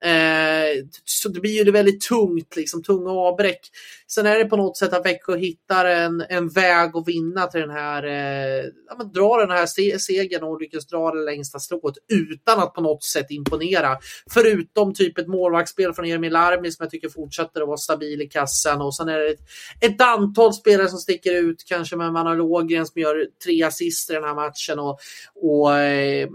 Eh, 0.04 0.86
så 1.06 1.30
det 1.30 1.40
blir 1.40 1.66
ju 1.66 1.72
väldigt 1.72 2.02
tungt, 2.02 2.56
liksom, 2.56 2.84
tunga 2.84 3.12
avbräck. 3.12 3.60
Sen 4.08 4.26
är 4.26 4.40
det 4.40 4.46
på 4.46 4.58
något 4.58 4.78
sätt 4.78 4.94
att 4.94 5.06
Växjö 5.06 5.38
hittar 5.38 5.86
en, 5.86 6.26
en 6.30 6.50
väg 6.50 6.96
att 6.96 7.08
vinna 7.08 7.48
till 7.48 7.62
den 7.62 7.70
här, 7.70 8.04
eh, 8.04 8.66
ja, 8.90 8.96
men 8.98 9.12
dra 9.12 9.38
den 9.38 9.52
här 9.52 9.66
se 9.66 10.00
segern 10.00 10.44
och 10.44 10.62
lyckas 10.62 10.88
dra 10.88 11.12
det 11.12 11.24
längsta 11.24 11.60
strået 11.60 11.96
utan 12.14 12.60
att 12.60 12.74
på 12.74 12.82
något 12.82 13.04
sätt 13.04 13.26
imponera. 13.30 13.98
Förutom 14.30 14.94
typ 14.94 15.18
ett 15.18 15.28
målvaktsspel 15.28 15.94
från 15.94 16.06
Emil 16.06 16.34
Larmi 16.34 16.72
som 16.72 16.84
jag 16.84 16.92
tycker 16.92 17.10
fortsätter 17.10 17.62
att 17.62 17.68
vara 17.68 17.78
stabil 17.78 18.22
i 18.22 18.28
kassen 18.28 18.82
och 18.82 18.96
sen 18.96 19.10
är 19.10 19.20
det 19.20 19.30
ett, 19.30 19.42
ett 19.82 20.02
antal 20.02 20.54
spelare 20.54 20.90
som 20.90 21.00
sticker 21.00 21.34
ut, 21.34 21.64
kanske 21.68 21.96
med 21.96 22.14
Manna 22.14 22.34
Lågren 22.34 22.86
som 22.86 23.02
gör 23.02 23.28
tre 23.44 23.64
assist 23.64 24.10
i 24.10 24.14
den 24.14 24.24
här 24.24 24.36
matchen 24.36 24.80
och, 24.80 25.00
och 25.36 25.78
eh, 25.78 26.30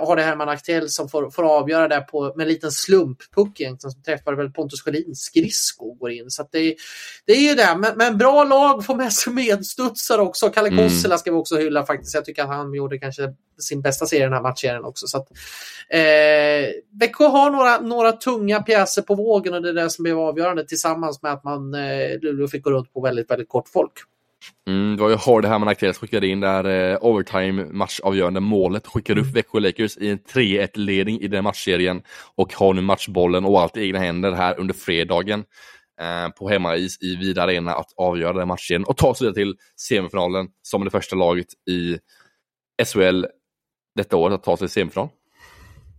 har 0.00 0.16
det 0.16 0.22
Herman 0.22 0.48
Aktell 0.48 0.88
som 0.88 1.08
får, 1.08 1.30
får 1.30 1.42
avgöra 1.42 1.88
det 1.88 2.00
på, 2.00 2.32
med 2.36 2.44
en 2.44 2.52
liten 2.52 2.70
slumppuck 2.90 3.60
egentligen 3.60 3.90
som 3.92 4.02
träffar 4.02 4.32
väl 4.32 4.50
Pontus 4.50 4.82
Sjödins 4.82 5.20
skridsko 5.20 5.94
går 5.94 6.10
in. 6.10 6.30
Så 6.30 6.48
det, 6.52 6.76
det 7.26 7.32
är 7.32 7.48
ju 7.48 7.54
det, 7.54 7.76
men, 7.78 7.92
men 7.96 8.18
bra 8.18 8.44
lag 8.44 8.84
får 8.84 8.94
med 8.94 9.12
sig 9.12 9.32
medstudsare 9.32 10.20
också. 10.20 10.48
Kalle 10.48 10.68
mm. 10.68 10.88
Kossela 10.88 11.18
ska 11.18 11.30
vi 11.30 11.36
också 11.36 11.56
hylla 11.56 11.86
faktiskt. 11.86 12.14
Jag 12.14 12.24
tycker 12.24 12.42
att 12.42 12.48
han 12.48 12.74
gjorde 12.74 12.98
kanske 12.98 13.34
sin 13.58 13.82
bästa 13.82 14.06
serie 14.06 14.24
den 14.24 14.32
här 14.32 14.42
matchen 14.42 14.84
också. 14.84 15.06
Så 15.06 15.18
att, 15.18 15.30
eh, 15.88 16.70
Växjö 17.00 17.26
har 17.26 17.50
några, 17.50 17.80
några 17.80 18.12
tunga 18.12 18.62
pjäser 18.62 19.02
på 19.02 19.14
vågen 19.14 19.54
och 19.54 19.62
det 19.62 19.68
är 19.68 19.74
det 19.74 19.90
som 19.90 20.02
blev 20.02 20.18
avgörande 20.18 20.66
tillsammans 20.66 21.22
med 21.22 21.32
att 21.32 21.44
man 21.44 21.74
eh, 21.74 22.18
Luleå 22.22 22.48
fick 22.48 22.64
gå 22.64 22.70
runt 22.70 22.92
på 22.92 23.00
väldigt, 23.00 23.30
väldigt 23.30 23.48
kort 23.48 23.68
folk. 23.68 23.92
Mm, 24.68 24.96
det 24.96 25.02
var 25.02 25.10
ju 25.10 25.16
Hardy 25.16 25.48
Hammond 25.48 25.70
Aktuellt 25.70 25.96
skickade 25.96 26.26
in 26.26 26.40
där 26.40 26.64
eh, 26.64 26.98
overtime 27.00 27.64
matchavgörande 27.64 28.40
målet. 28.40 28.86
Skickade 28.86 29.20
upp 29.20 29.26
mm. 29.26 29.34
Växjö 29.34 29.60
Lakers 29.60 29.96
i 29.96 30.10
en 30.10 30.18
3-1 30.18 30.68
ledning 30.74 31.20
i 31.20 31.28
den 31.28 31.44
matchserien 31.44 32.02
och 32.36 32.54
har 32.54 32.74
nu 32.74 32.80
matchbollen 32.80 33.44
och 33.44 33.60
allt 33.60 33.76
i 33.76 33.86
egna 33.86 33.98
händer 33.98 34.32
här 34.32 34.60
under 34.60 34.74
fredagen 34.74 35.44
eh, 36.00 36.28
på 36.28 36.48
hemmais 36.48 37.02
i 37.02 37.16
Vida 37.16 37.42
Arena 37.42 37.72
att 37.72 37.92
avgöra 37.96 38.32
den 38.32 38.48
matchen 38.48 38.84
och 38.84 38.96
ta 38.96 39.14
sig 39.14 39.24
vidare 39.24 39.44
till 39.44 39.54
semifinalen 39.76 40.48
som 40.62 40.84
det 40.84 40.90
första 40.90 41.16
laget 41.16 41.48
i 41.70 41.98
SHL 42.84 43.24
detta 43.96 44.16
år 44.16 44.30
att 44.30 44.42
ta 44.42 44.56
sig 44.56 44.68
till 44.68 44.72
semifinal. 44.72 45.08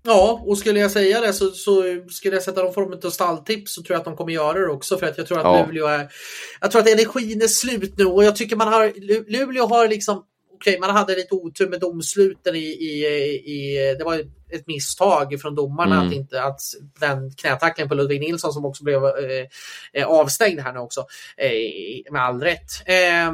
Ja, 0.04 0.44
och 0.46 0.58
skulle 0.58 0.80
jag 0.80 0.92
säga 0.92 1.22
det 1.22 1.34
så, 1.34 1.52
så 1.52 1.84
skulle 2.10 2.36
jag 2.36 2.44
sätta 2.44 2.64
någon 2.64 2.74
form 2.74 3.00
av 3.04 3.10
stalltips 3.10 3.74
så 3.76 3.84
tror 3.84 3.94
jag 3.94 4.00
att 4.00 4.06
de 4.06 4.18
kommer 4.18 4.34
göra 4.34 4.60
det 4.60 4.68
också 4.68 4.98
för 4.98 5.08
att 5.08 5.18
jag 5.18 5.28
tror 5.28 5.40
att 5.40 5.44
ja. 5.44 5.66
Luleå 5.66 5.88
är... 5.88 6.10
Jag 6.62 6.72
tror 6.72 6.82
att 6.82 6.90
energin 6.90 7.42
är 7.42 7.48
slut 7.48 7.98
nu 7.98 8.06
och 8.06 8.24
jag 8.24 8.36
tycker 8.36 8.56
man 8.56 8.68
har... 8.68 8.94
Luleå 9.32 9.66
har 9.66 9.88
liksom... 9.88 10.24
Okej, 10.54 10.78
okay, 10.78 10.80
man 10.80 10.98
hade 10.98 11.16
lite 11.16 11.36
otur 11.36 11.70
med 11.70 11.80
domsluten 11.80 12.56
i, 12.56 12.60
i, 12.60 13.06
i... 13.46 13.96
Det 13.98 14.04
var 14.04 14.16
ett 14.52 14.68
misstag 14.68 15.42
från 15.42 15.56
domarna 15.56 15.96
mm. 15.96 16.08
att 16.08 16.14
inte 16.14 16.44
att 16.44 16.62
den 17.00 17.32
knätacklingen 17.32 17.90
på 17.90 17.96
Ludvig 17.96 18.20
Nilsson 18.22 18.54
som 18.54 18.66
också 18.66 18.84
blev 18.84 19.04
eh, 19.04 19.48
eh 19.94 20.08
avstängd 20.08 20.60
här 20.60 20.74
nu 20.74 20.80
också. 20.80 21.06
Eh, 21.38 22.12
med 22.12 22.22
all 22.22 22.42
rätt. 22.42 22.72
Eh, 22.86 23.32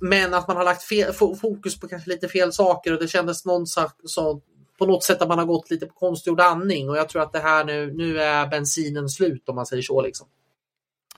men 0.00 0.34
att 0.34 0.48
man 0.48 0.56
har 0.56 0.64
lagt 0.64 0.82
fel, 0.82 1.12
fokus 1.12 1.80
på 1.80 1.88
kanske 1.88 2.10
lite 2.10 2.28
fel 2.28 2.52
saker 2.52 2.92
och 2.92 3.00
det 3.00 3.08
kändes 3.08 3.44
någon 3.44 3.66
så, 3.66 4.40
på 4.82 4.86
något 4.86 5.04
sätt 5.04 5.22
att 5.22 5.28
man 5.28 5.38
har 5.38 5.46
gått 5.46 5.70
lite 5.70 5.86
på 5.86 5.94
konstgjord 5.94 6.40
andning 6.40 6.90
och 6.90 6.96
jag 6.96 7.08
tror 7.08 7.22
att 7.22 7.32
det 7.32 7.38
här 7.38 7.64
nu, 7.64 7.92
nu 7.94 8.20
är 8.20 8.46
bensinen 8.46 9.08
slut 9.08 9.48
om 9.48 9.56
man 9.56 9.66
säger 9.66 9.82
så. 9.82 10.02
Liksom. 10.02 10.26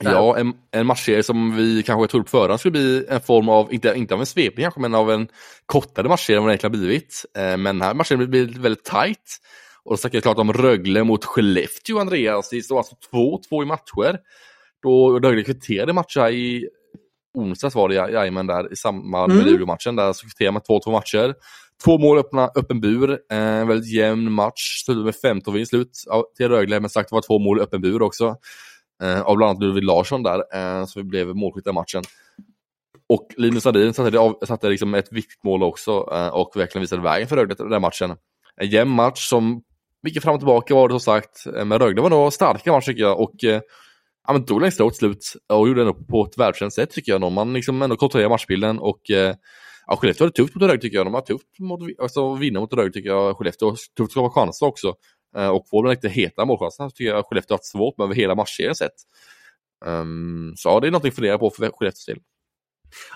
Ja, 0.01 0.39
en, 0.39 0.53
en 0.71 0.87
matchserie 0.87 1.23
som 1.23 1.57
vi 1.57 1.83
kanske 1.83 2.09
trodde 2.09 2.25
på 2.25 2.31
förhand 2.31 2.61
skulle 2.61 2.73
bli 2.73 3.07
en 3.09 3.21
form 3.21 3.49
av, 3.49 3.73
inte, 3.73 3.93
inte 3.97 4.15
av 4.15 4.21
en 4.21 4.27
svepning 4.27 4.65
kanske, 4.65 4.81
men 4.81 4.95
av 4.95 5.11
en 5.11 5.29
kortare 5.67 6.09
matchserie 6.09 6.37
än 6.37 6.43
vad 6.43 6.51
det 6.51 6.53
egentligen 6.53 6.75
har 6.75 6.79
blivit. 6.79 7.25
Eh, 7.37 7.57
men 7.57 7.65
den 7.65 7.81
här 7.81 7.95
matchen 7.95 8.31
blir 8.31 8.61
väldigt 8.61 8.85
tight. 8.85 9.39
Och 9.85 9.93
då 9.93 9.97
snackar 9.97 10.17
jag 10.17 10.23
klart 10.23 10.39
om 10.39 10.53
Rögle 10.53 11.05
mot 11.05 11.25
Skellefteå, 11.25 11.99
Andreas. 11.99 12.51
Det 12.51 12.63
står 12.63 12.79
alltså 12.79 12.95
2-2 13.13 13.63
i 13.63 13.67
matcher. 13.67 14.19
Då 14.83 15.19
Rögle 15.19 15.43
kvitterade 15.43 15.93
matcher 15.93 16.31
i 16.31 16.69
onsdags 17.35 17.75
var 17.75 17.89
det, 17.89 17.95
jajamän, 17.95 18.47
där 18.47 18.73
i 18.73 18.77
samband 18.77 19.33
med 19.33 19.43
mm. 19.43 19.53
Luleå-matchen. 19.53 19.97
Där 19.97 20.13
så 20.13 20.27
kvitterade 20.27 20.53
man 20.53 20.63
2-2 20.63 20.91
matcher. 20.93 21.35
Två 21.85 21.99
mål 21.99 22.19
öppna, 22.19 22.51
öppen 22.55 22.81
bur. 22.81 23.11
Eh, 23.11 23.39
en 23.39 23.69
väldigt 23.69 23.93
jämn 23.93 24.33
match. 24.33 24.85
Slutade 24.85 25.05
med 25.05 25.17
15 25.17 25.55
vinst 25.55 25.71
slut 25.71 25.91
till 26.37 26.49
Rögle, 26.49 26.81
men 26.81 26.91
sagt 26.91 27.11
det 27.11 27.15
var 27.15 27.23
två 27.23 27.39
mål 27.39 27.61
öppen 27.61 27.81
bur 27.81 28.03
också. 28.03 28.37
Eh, 29.03 29.21
av 29.21 29.37
bland 29.37 29.51
annat 29.51 29.63
Ludvig 29.63 29.85
Larsson 29.85 30.23
där, 30.23 30.43
eh, 30.55 30.87
som 30.87 31.09
blev 31.09 31.37
målskytt 31.37 31.67
i 31.67 31.73
matchen. 31.73 32.03
Och 33.09 33.29
Linus 33.37 33.63
Sandin 33.63 33.95
satte, 33.95 34.47
satte 34.47 34.69
liksom 34.69 34.95
ett 34.95 35.13
viktigt 35.13 35.45
mål 35.45 35.63
också 35.63 36.09
eh, 36.13 36.29
och 36.29 36.53
verkligen 36.55 36.81
visade 36.81 37.03
vägen 37.03 37.29
för 37.29 37.37
Rögle 37.37 37.55
den 37.55 37.83
matchen. 37.83 38.17
En 38.57 38.69
jämn 38.69 38.91
match 38.91 39.29
som 39.29 39.63
mycket 40.03 40.23
fram 40.23 40.35
och 40.35 40.41
tillbaka 40.41 40.75
var 40.75 40.89
det 40.89 40.93
som 40.93 41.01
sagt. 41.01 41.47
Eh, 41.47 41.65
men 41.65 41.79
Rögle 41.79 42.03
var 42.03 42.11
nog 42.11 42.33
starka 42.33 42.73
match 42.73 42.87
tycker 42.87 43.03
jag 43.03 43.21
och 43.21 43.45
eh, 43.45 43.61
ja, 44.27 44.33
men 44.33 44.45
tog 44.45 44.61
längst 44.61 44.79
till 44.79 44.91
slut 44.91 45.33
och 45.49 45.69
gjorde 45.69 45.85
det 45.85 45.93
på 45.93 46.25
ett 46.25 46.39
välförtjänt 46.39 46.75
sätt 46.75 46.91
tycker 46.91 47.13
jag. 47.13 47.21
Nog. 47.21 47.33
Man 47.33 47.53
liksom 47.53 47.83
ändå 47.83 47.97
kontrollerade 47.97 48.35
matchbilden 48.35 48.79
och 48.79 49.11
Ja, 49.87 49.97
Skellefteå 49.97 50.25
har 50.25 50.31
det 50.31 50.37
tufft 50.37 50.55
mot 50.55 50.63
Rögle 50.63 50.81
tycker 50.81 50.97
jag. 50.97 51.07
De 51.07 51.15
har 51.15 51.21
tufft 51.21 51.59
mot, 51.59 51.81
alltså, 51.99 52.35
att 52.35 52.41
vinna 52.41 52.61
mot 52.61 52.73
Rögle 52.73 52.93
tycker 52.93 53.09
jag. 53.09 53.37
Skellefteå 53.37 53.69
har 53.69 53.77
tufft 53.77 54.01
att 54.01 54.11
skapa 54.11 54.31
chanser 54.31 54.67
också. 54.67 54.95
Uh, 55.37 55.49
och 55.49 55.69
får 55.69 55.83
de 55.83 55.91
riktigt 55.91 56.13
heta 56.13 56.45
målchanserna 56.45 56.91
tycker 56.91 57.11
jag 57.11 57.27
Skellefteå 57.27 57.55
har 57.55 57.59
haft 57.59 57.65
svårt 57.65 57.99
med 57.99 58.05
över 58.05 58.15
hela 58.15 58.35
matchserien 58.35 58.75
sett. 58.75 58.95
Um, 59.85 60.55
så 60.57 60.69
ja, 60.69 60.81
det 60.81 60.87
är 60.87 60.91
något 60.91 61.05
att 61.05 61.15
fundera 61.15 61.39
på 61.39 61.51
för 61.51 61.71
Skellefteås 61.71 62.07
del. 62.07 62.19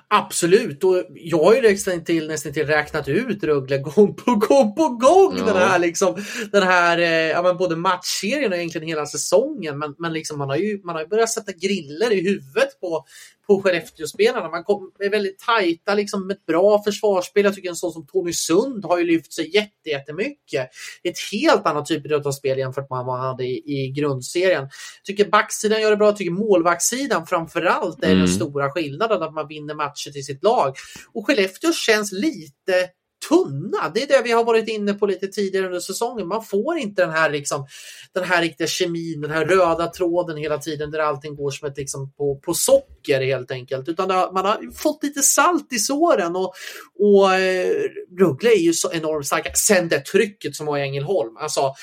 Absolut, 0.08 0.84
och 0.84 1.04
jag 1.14 1.44
har 1.44 1.54
ju 1.54 1.62
nästan 1.62 2.04
till, 2.04 2.28
nästan 2.28 2.52
till 2.52 2.66
räknat 2.66 3.08
ut 3.08 3.44
Rögle 3.44 3.78
gång 3.78 4.14
på 4.14 4.34
gång 4.34 4.74
på 4.74 4.88
gång. 4.88 5.34
Ja. 5.38 5.44
Den 5.44 5.56
här, 5.56 5.78
liksom, 5.78 6.24
den 6.52 6.62
här 6.62 6.98
eh, 6.98 7.08
ja, 7.08 7.42
men 7.42 7.56
både 7.56 7.76
matchserien 7.76 8.52
och 8.52 8.58
egentligen 8.58 8.88
hela 8.88 9.06
säsongen. 9.06 9.78
Men, 9.78 9.94
men 9.98 10.12
liksom, 10.12 10.38
man, 10.38 10.48
har 10.48 10.56
ju, 10.56 10.80
man 10.84 10.94
har 10.94 11.02
ju 11.02 11.08
börjat 11.08 11.30
sätta 11.30 11.52
griller 11.52 12.12
i 12.12 12.28
huvudet 12.28 12.80
på, 12.80 13.04
på 13.48 13.62
Skellefteå-spelarna. 13.62 14.48
Man 14.48 14.64
kom, 14.64 14.92
är 14.98 15.10
väldigt 15.10 15.38
tajta 15.38 15.94
liksom, 15.94 16.26
med 16.26 16.36
ett 16.36 16.46
bra 16.46 16.82
försvarsspel. 16.82 17.44
Jag 17.44 17.54
tycker 17.54 17.68
en 17.68 17.76
sån 17.76 17.92
som 17.92 18.06
Tony 18.06 18.32
Sund 18.32 18.84
har 18.84 18.98
ju 18.98 19.04
lyft 19.04 19.32
sig 19.32 19.54
jätte, 19.54 19.88
jättemycket. 19.88 20.68
Ett 21.02 21.18
helt 21.32 21.66
annat 21.66 21.86
typ 21.86 22.26
av 22.26 22.32
spel 22.32 22.58
jämfört 22.58 22.90
med 22.90 23.04
vad 23.04 23.18
han 23.18 23.28
hade 23.28 23.44
i, 23.44 23.62
i 23.66 23.90
grundserien. 23.90 24.62
Jag 24.62 25.04
tycker 25.04 25.30
backsidan 25.30 25.80
gör 25.80 25.90
det 25.90 25.96
bra. 25.96 26.06
Jag 26.06 26.16
tycker 26.16 26.30
målvaktssidan 26.30 27.26
framförallt 27.26 28.04
är 28.04 28.08
mm. 28.08 28.18
den 28.18 28.28
stora 28.28 28.70
skillnaden 28.70 29.22
att 29.22 29.34
man 29.34 29.48
vinner 29.48 29.74
matcher 29.74 30.10
till 30.10 30.24
sitt 30.24 30.42
lag. 30.42 30.74
Och 31.12 31.26
Skellefteå 31.26 31.72
känns 31.72 32.12
lite 32.12 32.88
tunna. 33.28 33.88
Det 33.94 34.02
är 34.02 34.06
det 34.06 34.22
vi 34.24 34.32
har 34.32 34.44
varit 34.44 34.68
inne 34.68 34.94
på 34.94 35.06
lite 35.06 35.26
tidigare 35.26 35.66
under 35.66 35.80
säsongen. 35.80 36.28
Man 36.28 36.44
får 36.44 36.78
inte 36.78 37.02
den 37.02 37.10
här, 37.10 37.30
liksom, 37.30 37.66
den 38.12 38.24
här 38.24 38.42
riktiga 38.42 38.66
kemin, 38.66 39.20
den 39.20 39.30
här 39.30 39.44
röda 39.44 39.86
tråden 39.86 40.36
hela 40.36 40.58
tiden 40.58 40.90
där 40.90 40.98
allting 40.98 41.36
går 41.36 41.50
som 41.50 41.68
ett 41.68 41.76
liksom, 41.76 42.12
på, 42.12 42.38
på 42.38 42.54
socker 42.54 43.20
helt 43.20 43.50
enkelt. 43.50 43.88
Utan 43.88 44.10
har, 44.10 44.32
man 44.32 44.44
har 44.44 44.76
fått 44.76 45.02
lite 45.02 45.22
salt 45.22 45.72
i 45.72 45.78
såren 45.78 46.36
och, 46.36 46.52
och 46.98 47.34
eh, 47.34 47.72
Ruggle 48.18 48.50
är 48.50 48.60
ju 48.60 48.72
så 48.72 48.92
enormt 48.92 49.26
starka. 49.26 49.50
Sen 49.54 49.88
det 49.88 50.00
trycket 50.00 50.56
som 50.56 50.66
var 50.66 50.78
i 50.78 50.82
Ängelholm. 50.82 51.36
Alltså 51.36 51.74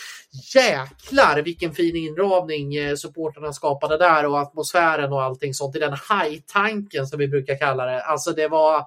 jäklar 0.55 1.41
vilken 1.41 1.73
fin 1.73 1.95
inramning 1.95 2.75
eh, 2.75 2.95
supporterna 2.95 3.53
skapade 3.53 3.97
där 3.97 4.25
och 4.25 4.39
atmosfären 4.39 5.13
och 5.13 5.23
allting 5.23 5.53
sånt 5.53 5.75
i 5.75 5.79
den 5.79 5.93
high-tanken 5.93 7.07
som 7.07 7.19
vi 7.19 7.27
brukar 7.27 7.57
kalla 7.57 7.85
det. 7.85 8.01
Alltså 8.01 8.31
det 8.31 8.47
var 8.47 8.85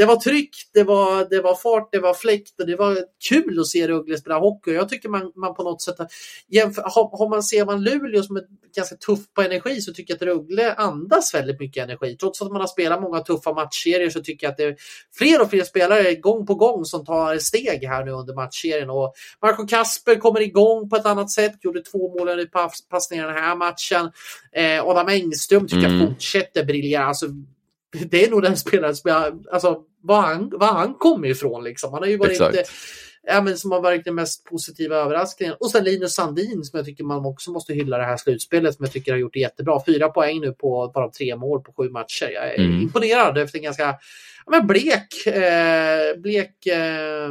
det 0.00 0.06
var 0.06 0.16
tryck, 0.16 0.50
det 0.74 0.84
var, 0.84 1.30
det 1.30 1.40
var 1.40 1.54
fart, 1.54 1.88
det 1.92 1.98
var 1.98 2.14
fläkt 2.14 2.60
och 2.60 2.66
det 2.66 2.76
var 2.76 2.98
kul 3.28 3.60
att 3.60 3.66
se 3.66 3.88
Rögle 3.88 4.18
spela 4.18 4.38
hockey. 4.38 4.70
Jag 4.70 4.88
tycker 4.88 5.08
man, 5.08 5.32
man 5.34 5.54
på 5.54 5.62
något 5.62 5.82
sätt, 5.82 5.96
jämför, 6.48 6.82
har, 6.82 7.18
har 7.18 7.28
man, 7.28 7.42
ser 7.42 7.64
man 7.64 7.82
Luleå 7.82 8.22
som 8.22 8.36
är 8.36 8.42
ganska 8.76 8.96
tuff 8.96 9.20
på 9.34 9.42
energi 9.42 9.80
så 9.80 9.92
tycker 9.92 10.14
jag 10.14 10.16
att 10.16 10.22
Rögle 10.22 10.74
andas 10.74 11.34
väldigt 11.34 11.60
mycket 11.60 11.84
energi. 11.84 12.16
Trots 12.16 12.42
att 12.42 12.52
man 12.52 12.60
har 12.60 12.68
spelat 12.68 13.02
många 13.02 13.20
tuffa 13.20 13.52
matchserier 13.52 14.10
så 14.10 14.20
tycker 14.20 14.46
jag 14.46 14.50
att 14.50 14.56
det 14.56 14.64
är 14.64 14.76
fler 15.18 15.42
och 15.42 15.50
fler 15.50 15.64
spelare 15.64 16.14
gång 16.14 16.46
på 16.46 16.54
gång 16.54 16.84
som 16.84 17.04
tar 17.04 17.38
steg 17.38 17.84
här 17.84 18.04
nu 18.04 18.10
under 18.10 18.34
matchserien. 18.34 18.90
Och 18.90 19.14
Marco 19.42 19.66
Kasper 19.66 20.14
kommer 20.14 20.40
igång 20.40 20.88
på 20.90 20.96
ett 20.96 21.06
annat 21.06 21.30
sätt, 21.30 21.52
gjorde 21.60 21.82
två 21.82 22.18
mål 22.18 22.40
i 22.40 22.46
passningar 22.90 23.26
den 23.26 23.36
här 23.36 23.56
matchen. 23.56 24.12
Eh, 24.52 24.86
Adam 24.86 25.08
Engström 25.08 25.68
tycker 25.68 25.86
mm. 25.86 26.00
jag 26.00 26.08
fortsätter 26.08 26.64
briljera. 26.64 27.04
Alltså, 27.04 27.26
det 28.10 28.24
är 28.24 28.30
nog 28.30 28.42
den 28.42 28.56
spelaren 28.56 28.96
som 28.96 29.10
jag, 29.10 29.44
alltså 29.52 29.84
var 30.02 30.20
han, 30.20 30.50
var 30.52 30.66
han 30.66 30.94
kom 30.94 31.24
ifrån 31.24 31.64
liksom. 31.64 31.92
Han 31.92 32.02
har 32.02 32.08
ju 32.08 32.16
varit 32.16 32.30
Exakt. 32.30 32.70
ja, 33.22 33.42
men 33.42 33.58
som 33.58 33.72
har 33.72 33.80
varit 33.80 34.04
den 34.04 34.14
mest 34.14 34.44
positiva 34.44 34.96
överraskningen. 34.96 35.54
Och 35.60 35.70
sen 35.70 35.84
Linus 35.84 36.14
Sandin 36.14 36.64
som 36.64 36.76
jag 36.76 36.86
tycker 36.86 37.04
man 37.04 37.26
också 37.26 37.50
måste 37.50 37.74
hylla 37.74 37.98
det 37.98 38.04
här 38.04 38.16
slutspelet 38.16 38.74
som 38.74 38.84
jag 38.84 38.92
tycker 38.92 39.12
har 39.12 39.18
gjort 39.18 39.34
det 39.34 39.40
jättebra. 39.40 39.82
Fyra 39.86 40.08
poäng 40.08 40.40
nu 40.40 40.52
på 40.52 40.90
bara 40.94 41.10
tre 41.10 41.36
mål 41.36 41.62
på 41.62 41.72
sju 41.72 41.90
matcher. 41.90 42.30
Jag 42.34 42.54
är 42.54 42.58
mm. 42.58 42.80
imponerad 42.80 43.38
efter 43.38 43.58
en 43.58 43.64
ganska 43.64 43.82
ja, 44.46 44.50
men 44.50 44.66
blek, 44.66 45.26
eh, 45.26 46.20
blek 46.20 46.66
eh, 46.66 47.30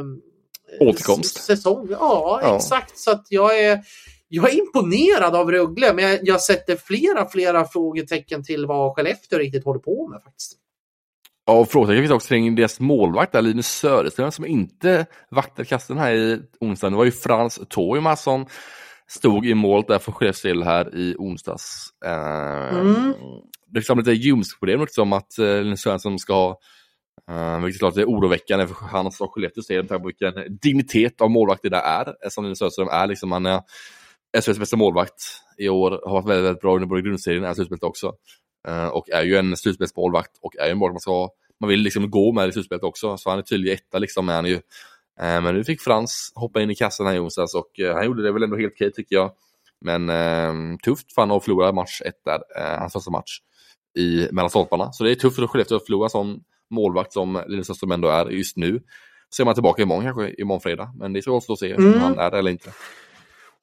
återkomst. 0.80 1.42
Säsong. 1.42 1.88
Ja, 1.90 2.40
ja, 2.42 2.56
exakt. 2.56 2.98
Så 2.98 3.10
att 3.10 3.26
jag 3.28 3.60
är 3.60 3.80
jag 4.32 4.52
är 4.52 4.58
imponerad 4.58 5.36
av 5.36 5.50
Rögle, 5.50 5.94
men 5.94 6.04
jag, 6.04 6.18
jag 6.22 6.40
sätter 6.40 6.76
flera, 6.76 7.28
flera 7.28 7.64
frågetecken 7.64 8.44
till 8.44 8.66
vad 8.66 8.94
Skellefteå 8.94 9.38
riktigt 9.38 9.64
håller 9.64 9.80
på 9.80 10.08
med 10.08 10.22
faktiskt. 10.22 10.56
Ja, 11.50 11.58
och 11.58 11.70
frågetecken 11.70 12.02
finns 12.02 12.12
också 12.12 12.28
kring 12.28 12.54
deras 12.54 12.80
målvakt, 12.80 13.32
där, 13.32 13.42
Linus 13.42 13.66
Söderström, 13.66 14.32
som 14.32 14.46
inte 14.46 15.06
vaktade 15.30 15.68
kasten 15.68 15.98
här 15.98 16.12
i 16.12 16.42
onsdagen. 16.60 16.92
Det 16.92 16.96
var 16.96 17.04
ju 17.04 17.10
Frans 17.10 17.60
Toivonen 17.68 18.16
som 18.16 18.46
stod 19.08 19.46
i 19.46 19.54
målet 19.54 19.88
där 19.88 19.98
för 19.98 20.12
Skellefteå 20.12 20.64
här 20.64 20.96
i 20.96 21.14
onsdags. 21.18 21.88
Uh, 22.06 22.78
mm. 22.78 23.14
Det 23.66 23.90
är 23.90 23.96
lite 23.96 24.12
ljumskproblem 24.12 24.80
liksom 24.80 25.12
att 25.12 25.38
uh, 25.38 25.62
Linus 25.62 25.80
Söderström 25.80 26.18
ska 26.18 26.34
ha 26.34 26.58
Uh, 27.30 27.64
vilket 27.64 27.78
klart 27.78 27.96
är 27.96 28.04
oroväckande 28.04 28.66
för 28.66 28.74
hans 28.74 29.20
och 29.20 29.34
Skellefteås 29.34 29.66
del 29.66 29.82
med 29.82 29.88
tanke 29.88 30.02
på 30.02 30.06
vilken 30.06 30.58
dignitet 30.62 31.20
av 31.20 31.30
målvakt 31.30 31.62
det 31.62 31.68
där 31.68 31.82
är. 31.82 32.28
Som 32.28 32.44
Linus 32.44 32.58
Söderström 32.58 32.88
är. 32.88 33.06
Liksom, 33.06 33.32
han 33.32 33.46
är 33.46 33.60
SHLs 34.40 34.58
bästa 34.58 34.76
målvakt 34.76 35.22
i 35.58 35.68
år, 35.68 35.90
har 35.90 36.12
varit 36.12 36.28
väldigt, 36.28 36.44
väldigt 36.44 36.62
bra 36.62 36.74
under 36.74 36.86
både 36.86 37.02
grundserien 37.02 37.44
och 37.44 37.54
slutspelet 37.54 37.82
också. 37.82 38.12
Uh, 38.68 38.86
och 38.86 39.10
är 39.10 39.22
ju 39.22 39.36
en 39.36 39.56
slutspelsmålvakt 39.56 40.38
och 40.42 40.56
är 40.56 40.66
ju 40.66 40.72
en 40.72 40.78
målvakt 40.78 40.94
man 40.94 41.00
ska 41.00 41.28
man 41.60 41.70
vill 41.70 41.80
liksom 41.80 42.10
gå 42.10 42.32
med 42.32 42.48
i 42.48 42.52
slutspelet 42.52 42.82
också. 42.82 43.16
Så 43.16 43.30
han 43.30 43.38
är 43.38 43.42
tydlig 43.42 43.72
etta 43.72 43.98
liksom 43.98 44.28
är 44.28 44.34
han 44.34 44.46
ju. 44.46 44.54
Uh, 44.54 44.60
men 45.16 45.54
nu 45.54 45.64
fick 45.64 45.80
Frans 45.80 46.32
hoppa 46.34 46.60
in 46.62 46.70
i 46.70 46.74
kassan 46.74 47.06
här 47.06 47.14
i 47.14 47.18
onsdags 47.18 47.54
och 47.54 47.70
uh, 47.82 47.92
han 47.92 48.04
gjorde 48.04 48.22
det 48.22 48.32
väl 48.32 48.42
ändå 48.42 48.56
helt 48.56 48.72
okej 48.72 48.92
tycker 48.92 49.16
jag. 49.16 49.32
Men 49.84 50.78
tufft 50.78 51.14
för 51.14 51.22
han 51.22 51.30
att 51.30 51.44
förlora 51.44 51.72
match 51.72 52.00
ett 52.04 52.24
där, 52.24 52.40
hans 52.78 52.92
första 52.92 53.10
match 53.10 53.38
i 53.98 54.28
mellan 54.32 54.50
stolparna. 54.50 54.92
Så 54.92 55.04
det 55.04 55.10
är 55.10 55.14
tufft 55.14 55.36
för 55.36 55.46
Skellefteå 55.46 55.76
att 55.76 55.86
förlora 55.86 56.06
en 56.06 56.10
sån 56.10 56.40
målvakt 56.70 57.12
som 57.12 57.42
Linus 57.46 57.70
Öström 57.70 57.92
ändå 57.92 58.08
är 58.08 58.26
just 58.26 58.56
nu. 58.56 58.82
Ser 59.36 59.44
man 59.44 59.54
tillbaka 59.54 59.82
imorgon 59.82 60.04
kanske, 60.04 60.34
imorgon 60.38 60.60
fredag. 60.60 60.92
Men 60.96 61.12
det 61.12 61.22
ska 61.22 61.32
också 61.32 61.56
se 61.56 61.72
mm. 61.72 61.94
om 61.94 62.00
han 62.00 62.18
är 62.18 62.30
det 62.30 62.38
eller 62.38 62.50
inte. 62.50 62.72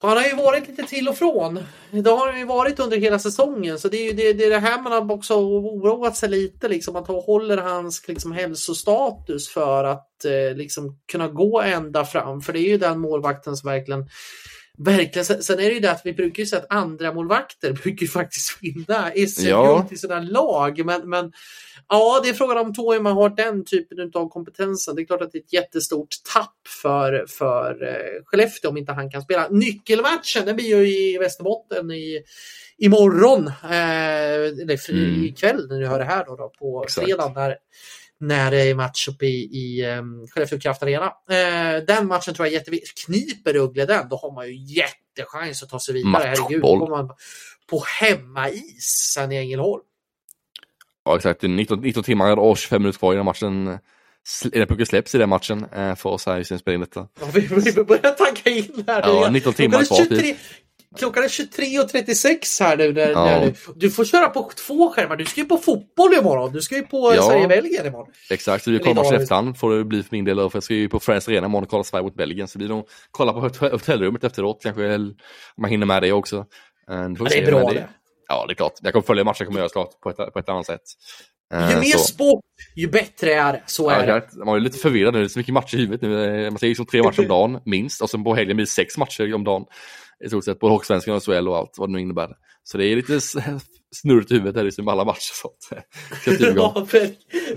Han 0.00 0.16
har 0.16 0.24
ju 0.24 0.36
varit 0.36 0.68
lite 0.68 0.82
till 0.82 1.08
och 1.08 1.16
från. 1.16 1.64
Det 1.90 2.10
har 2.10 2.30
han 2.30 2.38
ju 2.38 2.44
varit 2.44 2.80
under 2.80 2.96
hela 2.96 3.18
säsongen. 3.18 3.78
Så 3.78 3.88
det 3.88 3.96
är 3.96 4.04
ju 4.04 4.12
det, 4.12 4.32
det, 4.32 4.44
är 4.44 4.50
det 4.50 4.58
här 4.58 4.82
man 4.82 4.92
har 4.92 5.12
också 5.12 5.34
oroat 5.34 6.16
sig 6.16 6.28
lite. 6.28 6.68
Liksom, 6.68 6.96
att 6.96 7.08
håller 7.08 7.56
hans 7.56 8.08
liksom, 8.08 8.32
hälsostatus 8.32 9.48
för 9.48 9.84
att 9.84 10.24
eh, 10.24 10.56
liksom, 10.56 10.98
kunna 11.12 11.28
gå 11.28 11.62
ända 11.62 12.04
fram. 12.04 12.40
För 12.40 12.52
det 12.52 12.58
är 12.58 12.68
ju 12.68 12.78
den 12.78 13.00
målvakten 13.00 13.56
som 13.56 13.70
verkligen 13.70 14.08
Verkligen. 14.78 15.24
Sen 15.24 15.58
är 15.58 15.62
det 15.62 15.72
ju 15.72 15.80
det 15.80 15.90
att 15.90 16.02
vi 16.04 16.12
brukar 16.12 16.42
ju 16.42 16.46
säga 16.46 16.62
att 16.62 16.72
andra 16.72 17.12
målvakter 17.12 17.72
brukar 17.82 18.02
ju 18.02 18.08
faktiskt 18.08 18.58
vinna 18.60 19.10
SM-guld 19.28 19.50
ja. 19.50 19.86
till 19.88 19.98
sina 19.98 20.20
lag. 20.20 20.84
Men, 20.84 21.10
men 21.10 21.32
ja, 21.88 22.20
det 22.24 22.28
är 22.28 22.34
frågan 22.34 22.58
om 22.58 22.74
Toima 22.74 23.12
har 23.12 23.28
den 23.28 23.64
typen 23.64 24.10
av 24.14 24.28
kompetensen. 24.28 24.96
Det 24.96 25.02
är 25.02 25.06
klart 25.06 25.22
att 25.22 25.32
det 25.32 25.38
är 25.38 25.42
ett 25.42 25.52
jättestort 25.52 26.08
tapp 26.34 26.58
för, 26.82 27.26
för 27.28 27.82
uh, 27.82 28.24
Skellefteå 28.24 28.70
om 28.70 28.76
inte 28.76 28.92
han 28.92 29.10
kan 29.10 29.22
spela. 29.22 29.48
Nyckelmatchen 29.48 30.46
den 30.46 30.56
blir 30.56 30.76
ju 30.76 30.88
i 30.88 31.18
Västerbotten 31.18 31.90
i 31.90 32.22
imorgon, 32.78 33.46
eh, 33.46 34.32
eller 34.62 34.90
mm. 34.90 35.24
ikväll 35.24 35.68
när 35.68 35.78
ni 35.78 35.86
hör 35.86 35.98
det 35.98 36.04
här 36.04 36.24
då, 36.24 36.36
då 36.36 36.52
på 36.58 36.86
fredag 36.88 37.32
när 37.34 37.56
när 38.20 38.50
det 38.50 38.62
är 38.62 38.74
match 38.74 39.08
uppe 39.08 39.26
i, 39.26 39.48
i 39.52 39.86
um, 39.86 40.26
Skellefteå 40.28 40.58
Kraft 40.58 40.82
Arena. 40.82 41.06
Uh, 41.06 41.84
den 41.86 42.06
matchen 42.06 42.34
tror 42.34 42.46
jag 42.46 42.52
är 42.52 42.58
jätteviktig. 42.58 43.04
Kniper 43.04 43.52
Rögle 43.52 43.86
den, 43.86 44.08
då 44.08 44.16
har 44.16 44.34
man 44.34 44.46
ju 44.46 44.54
jättechans 44.54 45.62
att 45.62 45.68
ta 45.68 45.80
sig 45.80 45.94
vidare. 45.94 46.34
Herregud, 46.36 46.62
kommer 46.62 46.86
man 46.86 47.10
på 47.70 47.84
hemmais 48.00 49.12
sen 49.14 49.32
i 49.32 49.36
Ängelholm. 49.36 49.82
Ja 51.04 51.16
exakt, 51.16 51.42
19, 51.42 51.80
19 51.80 52.02
timmar 52.02 52.36
och 52.36 52.58
25 52.58 52.82
minuter 52.82 52.98
kvar 52.98 53.12
innan 53.12 53.24
matchen 53.24 53.78
pucken 54.68 54.86
släpps 54.86 55.14
i 55.14 55.18
den 55.18 55.28
matchen 55.28 55.66
eh, 55.72 55.94
för 55.94 56.10
oss 56.10 56.26
här 56.26 56.40
i 56.40 56.44
sin 56.44 56.58
spelning. 56.58 56.88
Ja, 56.94 57.08
vi, 57.34 57.40
vi 57.40 57.84
börjar 57.84 58.14
tanka 58.14 58.50
in 58.50 58.84
här. 58.86 59.00
Ja, 59.00 59.30
19 59.30 59.52
timmar 59.52 59.84
kvar. 59.84 59.96
23. 59.96 60.36
Klockan 60.98 61.24
är 61.24 61.28
23.36 61.28 62.62
här 62.62 62.76
nu. 62.76 62.92
När, 62.92 63.10
ja. 63.10 63.24
när 63.24 63.54
du, 63.76 63.90
får 63.90 64.04
köra 64.04 64.28
på 64.28 64.50
två 64.66 64.90
skärmar. 64.90 65.16
Du 65.16 65.24
ska 65.24 65.40
ju 65.40 65.46
på 65.46 65.58
fotboll 65.58 66.14
imorgon. 66.14 66.52
Du 66.52 66.60
ska 66.60 66.76
ju 66.76 66.82
på 66.82 67.14
ja. 67.14 67.22
Sverige-Belgien 67.22 67.86
imorgon. 67.86 68.12
Exakt, 68.30 68.64
så 68.64 68.70
vi 68.70 68.78
kollar 68.78 68.94
matchen 68.94 69.22
efterhand 69.22 69.58
får 69.58 69.76
det 69.76 69.84
bli 69.84 70.02
för 70.02 70.16
min 70.16 70.24
del. 70.24 70.36
För 70.36 70.50
jag 70.54 70.62
ska 70.62 70.74
ju 70.74 70.88
på 70.88 71.00
Friends 71.00 71.28
Arena 71.28 71.46
imorgon 71.46 71.64
och 71.64 71.70
kolla 71.70 71.84
Sverige 71.84 72.02
mot 72.02 72.14
Belgien. 72.14 72.48
Så 72.48 72.58
vi 72.58 72.68
nog 72.68 72.88
kolla 73.10 73.32
på 73.32 73.40
hotellrummet 73.40 74.24
efteråt 74.24 74.62
kanske. 74.62 74.94
Om 74.94 75.14
man 75.58 75.70
hinner 75.70 75.86
med 75.86 76.02
det 76.02 76.12
också. 76.12 76.46
Det, 76.86 77.28
det 77.28 77.38
är 77.38 77.46
bra 77.46 77.70
det. 77.72 77.88
Ja, 78.28 78.44
det 78.48 78.52
är 78.52 78.54
klart. 78.54 78.72
Jag 78.82 78.92
kommer 78.92 79.06
följa 79.06 79.24
matchen 79.24 79.46
kommer 79.46 79.60
jag 79.60 79.72
klart 79.72 80.00
på 80.00 80.10
ett, 80.10 80.32
på 80.32 80.38
ett 80.38 80.48
annat 80.48 80.66
sätt. 80.66 80.82
Ju 81.54 81.58
eh, 81.58 81.80
mer 81.80 81.90
så. 81.90 81.98
sport, 81.98 82.44
ju 82.76 82.88
bättre 82.88 83.34
är 83.34 83.52
det. 83.52 83.62
Så 83.66 83.90
är 83.90 84.06
ja, 84.06 84.14
det. 84.14 84.44
Man 84.44 84.56
är 84.56 84.60
lite 84.60 84.78
förvirrad 84.78 85.14
nu. 85.14 85.20
Det 85.20 85.26
är 85.26 85.28
så 85.28 85.38
mycket 85.38 85.54
matcher 85.54 85.76
i 85.76 85.78
huvudet 85.78 86.02
nu. 86.02 86.50
Man 86.50 86.58
ser 86.58 86.66
liksom 86.66 86.86
tre 86.86 87.02
matcher 87.02 87.20
om 87.20 87.28
dagen, 87.28 87.60
minst. 87.64 88.02
Och 88.02 88.10
sen 88.10 88.24
på 88.24 88.34
helgen 88.34 88.56
blir 88.56 88.66
det 88.66 88.70
sex 88.70 88.98
matcher 88.98 89.34
om 89.34 89.44
dagen 89.44 89.64
i 90.24 90.28
stort 90.28 90.44
sett, 90.44 90.60
på 90.60 90.68
Hockeysvenskan 90.68 91.14
och 91.14 91.22
SHL 91.22 91.48
och 91.48 91.56
allt 91.56 91.74
vad 91.78 91.88
det 91.88 91.92
nu 91.92 92.00
innebär. 92.00 92.36
Så 92.70 92.78
det 92.78 92.84
är 92.84 92.96
lite 92.96 93.20
snurrigt 93.96 94.30
i 94.30 94.34
huvudet 94.34 94.56
här 94.56 94.64
liksom 94.64 94.88
alla 94.88 95.04
matcher. 95.04 95.32
Sånt. 95.32 95.68
ja, 96.56 96.86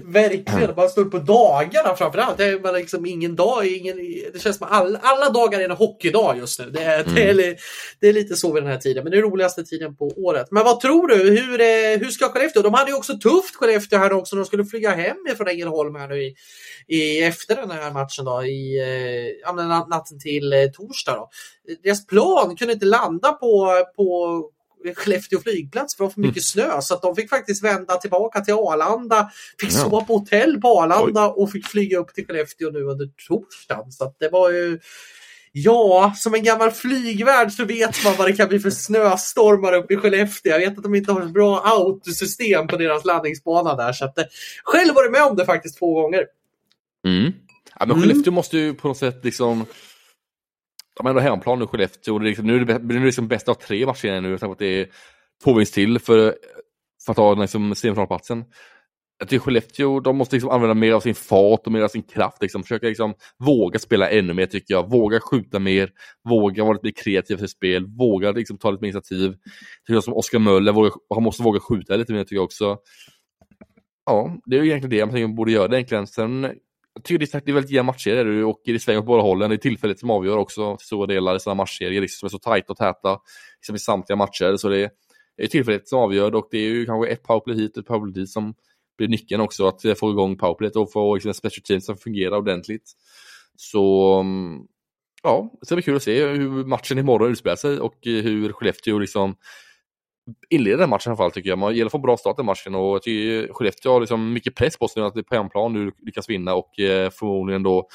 verkligen. 0.04 0.76
Man 0.76 0.90
står 0.90 1.06
på 1.06 1.18
dagarna 1.20 1.96
framförallt. 1.96 2.38
Det 2.38 2.46
är 2.46 2.74
liksom 2.74 3.06
ingen 3.06 3.36
dag, 3.36 3.68
ingen, 3.68 3.98
det 4.34 4.42
känns 4.42 4.58
som 4.58 4.68
alla, 4.70 5.00
alla 5.00 5.30
dagar 5.30 5.60
är 5.60 5.64
en 5.64 5.72
hockeydag 5.72 6.38
just 6.38 6.60
nu. 6.60 6.70
Det 6.70 6.84
är, 6.84 7.04
mm. 7.04 7.16
det, 7.16 7.30
är, 7.30 7.56
det 8.00 8.08
är 8.08 8.14
lite 8.14 8.36
så 8.36 8.54
vid 8.54 8.64
den 8.64 8.72
här 8.72 8.78
tiden, 8.78 9.04
men 9.04 9.12
det 9.12 9.18
är 9.18 9.22
roligaste 9.22 9.64
tiden 9.64 9.96
på 9.96 10.08
året. 10.08 10.48
Men 10.52 10.64
vad 10.64 10.80
tror 10.80 11.08
du? 11.08 11.16
Hur, 11.16 11.98
hur 11.98 12.12
ska 12.12 12.30
Skellefteå? 12.30 12.62
De 12.62 12.74
hade 12.74 12.92
ju 12.92 12.98
också 12.98 13.18
tufft 13.18 13.56
Skellefteå 13.56 14.00
här 14.00 14.14
också. 14.14 14.36
De 14.36 14.46
skulle 14.46 14.66
flyga 14.66 14.92
hem 14.92 15.18
från 15.38 15.48
Ängelholm 15.48 15.96
här 15.96 16.08
nu 16.08 16.24
i, 16.24 16.36
i, 16.88 17.24
efter 17.24 17.56
den 17.56 17.72
här 17.72 17.92
matchen 17.92 18.26
då, 18.26 18.46
i 18.46 18.80
ja, 19.44 19.52
natten 19.90 20.20
till 20.20 20.54
eh, 20.54 20.66
torsdag. 20.74 21.16
Då. 21.16 21.30
Deras 21.84 22.08
plan 22.08 22.56
kunde 22.56 22.74
inte 22.74 22.86
landa 22.86 23.32
på, 23.32 23.72
på 23.96 24.44
Skellefteå 24.96 25.40
flygplats 25.40 25.96
för 25.96 26.04
det 26.04 26.08
var 26.08 26.14
för 26.14 26.22
mycket 26.22 26.44
mm. 26.56 26.68
snö 26.68 26.82
så 26.82 26.94
att 26.94 27.02
de 27.02 27.16
fick 27.16 27.30
faktiskt 27.30 27.64
vända 27.64 27.96
tillbaka 27.96 28.42
till 28.42 28.54
Arlanda, 28.54 29.32
fick 29.60 29.74
ja. 29.74 29.78
sova 29.78 30.02
på 30.02 30.18
hotell 30.18 30.62
på 30.62 30.82
Arlanda 30.82 31.28
Oj. 31.28 31.34
och 31.36 31.52
fick 31.52 31.68
flyga 31.68 31.98
upp 31.98 32.14
till 32.14 32.28
Skellefteå 32.28 32.70
nu 32.70 32.84
under 32.84 33.10
torsdagen. 33.28 33.92
Så 33.92 34.04
att 34.04 34.20
det 34.20 34.30
var 34.30 34.52
ju 34.52 34.80
Ja, 35.54 36.14
som 36.16 36.34
en 36.34 36.44
gammal 36.44 36.72
flygvärd 36.72 37.52
så 37.52 37.66
vet 37.66 38.04
man 38.04 38.16
vad 38.18 38.28
det 38.28 38.34
kan 38.34 38.50
bli 38.50 38.60
för 38.60 38.70
snöstormar 38.70 39.74
uppe 39.74 39.94
i 39.94 39.98
Skellefteå. 39.98 40.52
Jag 40.52 40.60
vet 40.60 40.78
att 40.78 40.84
de 40.84 40.96
inte 40.96 41.12
har 41.12 41.22
ett 41.22 41.34
bra 41.34 41.62
autosystem 41.66 42.68
på 42.68 42.78
deras 42.78 43.06
landningsbana 43.06 43.76
där. 43.76 43.94
Så 43.94 44.06
att, 44.06 44.18
eh, 44.18 44.24
själv 44.64 44.96
var 44.96 45.04
du 45.04 45.10
med 45.10 45.24
om 45.24 45.36
det 45.36 45.46
faktiskt 45.46 45.78
två 45.80 46.02
gånger. 46.02 46.26
Mm. 47.08 47.34
Ja, 47.80 47.86
men 47.86 47.92
Mm. 47.92 48.02
Skellefteå 48.02 48.34
måste 48.34 48.58
ju 48.58 48.74
på 48.74 48.88
något 48.88 48.98
sätt 48.98 49.20
liksom... 49.24 49.66
De 51.02 51.06
har 51.06 51.10
ändå 51.10 51.22
hemmaplan 51.22 51.60
nu, 51.60 51.68
Skellefteå. 51.68 52.14
Och 52.14 52.20
det 52.20 52.26
är 52.26 52.28
liksom, 52.28 52.48
nu 52.48 52.56
är 52.56 52.66
det, 52.66 52.80
nu 52.80 52.96
är 52.96 53.00
det 53.00 53.06
liksom 53.06 53.28
bäst 53.28 53.50
av 53.50 53.54
tre 53.54 53.86
matcher 53.86 54.22
nu. 54.22 54.38
Jag 54.42 54.52
att 54.52 54.60
det 54.60 54.82
är 54.82 54.88
två 55.44 55.54
vinst 55.54 55.74
till 55.74 56.00
för, 56.00 56.36
för 57.06 57.12
att 57.12 57.16
ta 57.16 57.34
liksom, 57.34 57.76
semifinalplatsen. 57.76 58.44
Jag 59.20 59.30
tycker 59.30 59.44
Skellefteå, 59.44 60.00
de 60.00 60.18
måste 60.18 60.36
liksom 60.36 60.50
använda 60.52 60.74
mer 60.74 60.94
av 60.94 61.00
sin 61.00 61.16
fart 61.16 61.66
och 61.66 61.72
mer 61.72 61.82
av 61.82 61.88
sin 61.88 62.04
kraft. 62.04 62.42
Liksom. 62.42 62.64
Försöka 62.64 62.88
liksom 62.88 63.14
våga 63.40 63.80
spela 63.80 64.10
ännu 64.10 64.34
mer 64.34 64.46
tycker 64.46 64.74
jag. 64.74 64.90
Våga 64.90 65.20
skjuta 65.20 65.60
mer, 65.60 65.90
våga 66.30 66.64
vara 66.64 66.74
lite 66.74 66.86
mer 66.86 67.04
kreativ 67.04 67.38
i 67.38 67.40
sitt 67.40 67.52
spel, 67.52 67.86
våga 67.86 68.32
liksom 68.32 68.58
ta 68.58 68.72
lite 68.72 68.82
mer 68.82 68.88
initiativ. 68.88 69.32
Tycker 69.32 69.94
jag 69.94 70.04
som 70.04 70.14
Oskar 70.14 70.40
Möller, 70.40 70.72
våga, 70.72 70.92
han 71.14 71.24
måste 71.24 71.44
våga 71.44 71.60
skjuta 71.60 71.96
lite 71.96 72.14
mer 72.14 72.24
tycker 72.24 72.36
jag 72.36 72.44
också. 72.44 72.78
Ja, 74.06 74.38
det 74.46 74.58
är 74.58 74.64
ju 74.64 74.70
egentligen 74.70 75.10
det 75.10 75.14
man 75.14 75.22
man 75.22 75.36
borde 75.36 75.52
göra 75.52 75.68
det 75.68 75.78
egentligen. 75.78 76.08
Sen, 76.08 76.52
jag 76.94 77.04
tycker 77.04 77.20
det 77.20 77.26
är, 77.26 77.28
sagt, 77.28 77.46
det 77.46 77.52
är 77.52 77.54
väldigt 77.54 77.72
jämna 77.72 77.92
matchserier. 77.92 78.26
du 78.26 78.44
åker 78.44 78.74
i 78.74 78.80
sväng 78.80 78.98
åt 78.98 79.06
båda 79.06 79.24
hållen. 79.24 79.50
Det 79.50 79.56
är 79.56 79.58
tillfället 79.58 80.00
som 80.00 80.10
avgör 80.10 80.38
också 80.38 80.78
till 80.78 80.86
stora 80.86 81.08
delar 81.08 81.36
i 81.36 81.40
sådana 81.40 81.58
matchserier 81.58 82.02
liksom, 82.02 82.20
som 82.20 82.36
är 82.36 82.40
så 82.40 82.50
tajta 82.50 82.74
och 82.74 82.78
täta 82.78 83.20
liksom 83.60 83.76
i 83.76 83.80
samtliga 83.80 84.16
matcher. 84.18 84.58
Så 84.58 84.70
det 84.70 84.90
är 85.38 85.48
tillfället 85.48 85.88
som 85.88 86.00
avgör 86.00 86.36
och 86.36 86.48
det 86.52 86.58
är 86.58 86.70
ju 86.70 86.86
kanske 86.86 87.12
ett 87.12 87.24
powerplay 87.24 87.58
hit 87.58 87.78
och 87.78 87.82
ett 87.82 87.88
powerplay 87.88 88.14
dit 88.14 88.30
som 88.30 88.54
blir 88.98 89.08
nyckeln 89.08 89.42
också 89.42 89.68
att 89.68 89.82
få 90.00 90.12
igång 90.12 90.38
powerplayet 90.38 90.76
och 90.76 90.92
få 90.92 91.16
liksom, 91.16 91.34
special 91.34 91.64
team 91.64 91.82
som 91.82 91.98
fungerar 91.98 92.38
ordentligt. 92.38 92.92
Så 93.56 94.16
mm, 94.20 94.60
ja, 95.24 95.52
det 95.60 95.66
ska 95.66 95.76
bli 95.76 95.84
kul 95.84 95.96
att 95.96 96.04
se 96.04 96.26
hur 96.26 96.66
matchen 96.66 96.98
imorgon 96.98 97.32
utspelar 97.32 97.56
sig 97.56 97.80
och 97.80 97.96
hur 98.04 98.52
Skellefteå 98.52 99.00
liksom 99.00 99.36
inleder 100.50 100.78
den 100.78 100.90
matchen 100.90 101.10
i 101.10 101.12
alla 101.12 101.18
fall 101.18 101.32
tycker 101.32 101.50
jag. 101.50 101.60
Man 101.60 101.76
gäller 101.76 101.86
att 101.86 101.92
få 101.92 101.98
en 101.98 102.02
bra 102.02 102.18
start 102.18 102.40
i 102.40 102.44
matchen 102.44 102.76
och 102.76 102.96
jag 102.96 103.02
tycker 103.02 103.54
Skellefteå 103.54 103.92
har 103.92 104.00
liksom 104.00 104.34
mycket 104.34 104.56
press 104.56 104.78
på 104.78 104.88
sig 104.88 105.02
nu 105.02 105.08
att 105.08 105.14
det 105.14 105.20
är 105.20 105.24
på 105.24 105.36
hemplan 105.36 105.74
nu 105.74 105.92
lyckas 106.00 106.30
vinna 106.30 106.56
och 106.56 106.80
eh, 106.80 107.10
förmodligen 107.10 107.64
då 107.64 107.88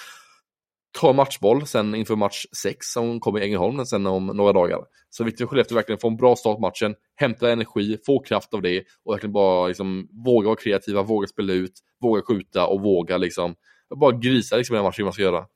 ta 1.01 1.13
matchboll 1.13 1.67
sen 1.67 1.95
inför 1.95 2.17
match 2.17 2.45
6 2.63 2.87
som 2.87 3.21
kommer 3.21 3.41
i 3.41 3.45
Ängelholm 3.45 3.87
sen 3.87 4.07
om 4.07 4.27
några 4.27 4.53
dagar. 4.53 4.79
Så 5.11 5.25
viktigt 5.25 5.41
för 5.41 5.47
Skellefteå 5.47 5.75
verkligen 5.75 5.99
få 5.99 6.09
en 6.09 6.17
bra 6.17 6.37
start 6.37 6.57
på 6.57 6.61
matchen, 6.61 6.95
hämta 7.17 7.53
energi, 7.53 7.99
få 8.07 8.23
kraft 8.23 8.55
av 8.55 8.63
det 8.63 8.85
och 9.05 9.15
verkligen 9.15 9.33
bara 9.33 9.69
liksom 9.69 10.09
våga 10.25 10.47
vara 10.47 10.57
kreativa, 10.57 11.03
våga 11.03 11.27
spela 11.27 11.53
ut, 11.53 11.73
våga 12.01 12.23
skjuta 12.23 12.67
och 12.67 12.81
våga 12.81 13.17
liksom 13.17 13.55
bara 13.95 14.13
grisa 14.13 14.57
liksom 14.57 14.75
i 14.75 14.77
den 14.77 14.85
matchen 14.85 14.97
hur 14.99 15.05
man 15.05 15.13
ska 15.13 15.23
göra. 15.23 15.47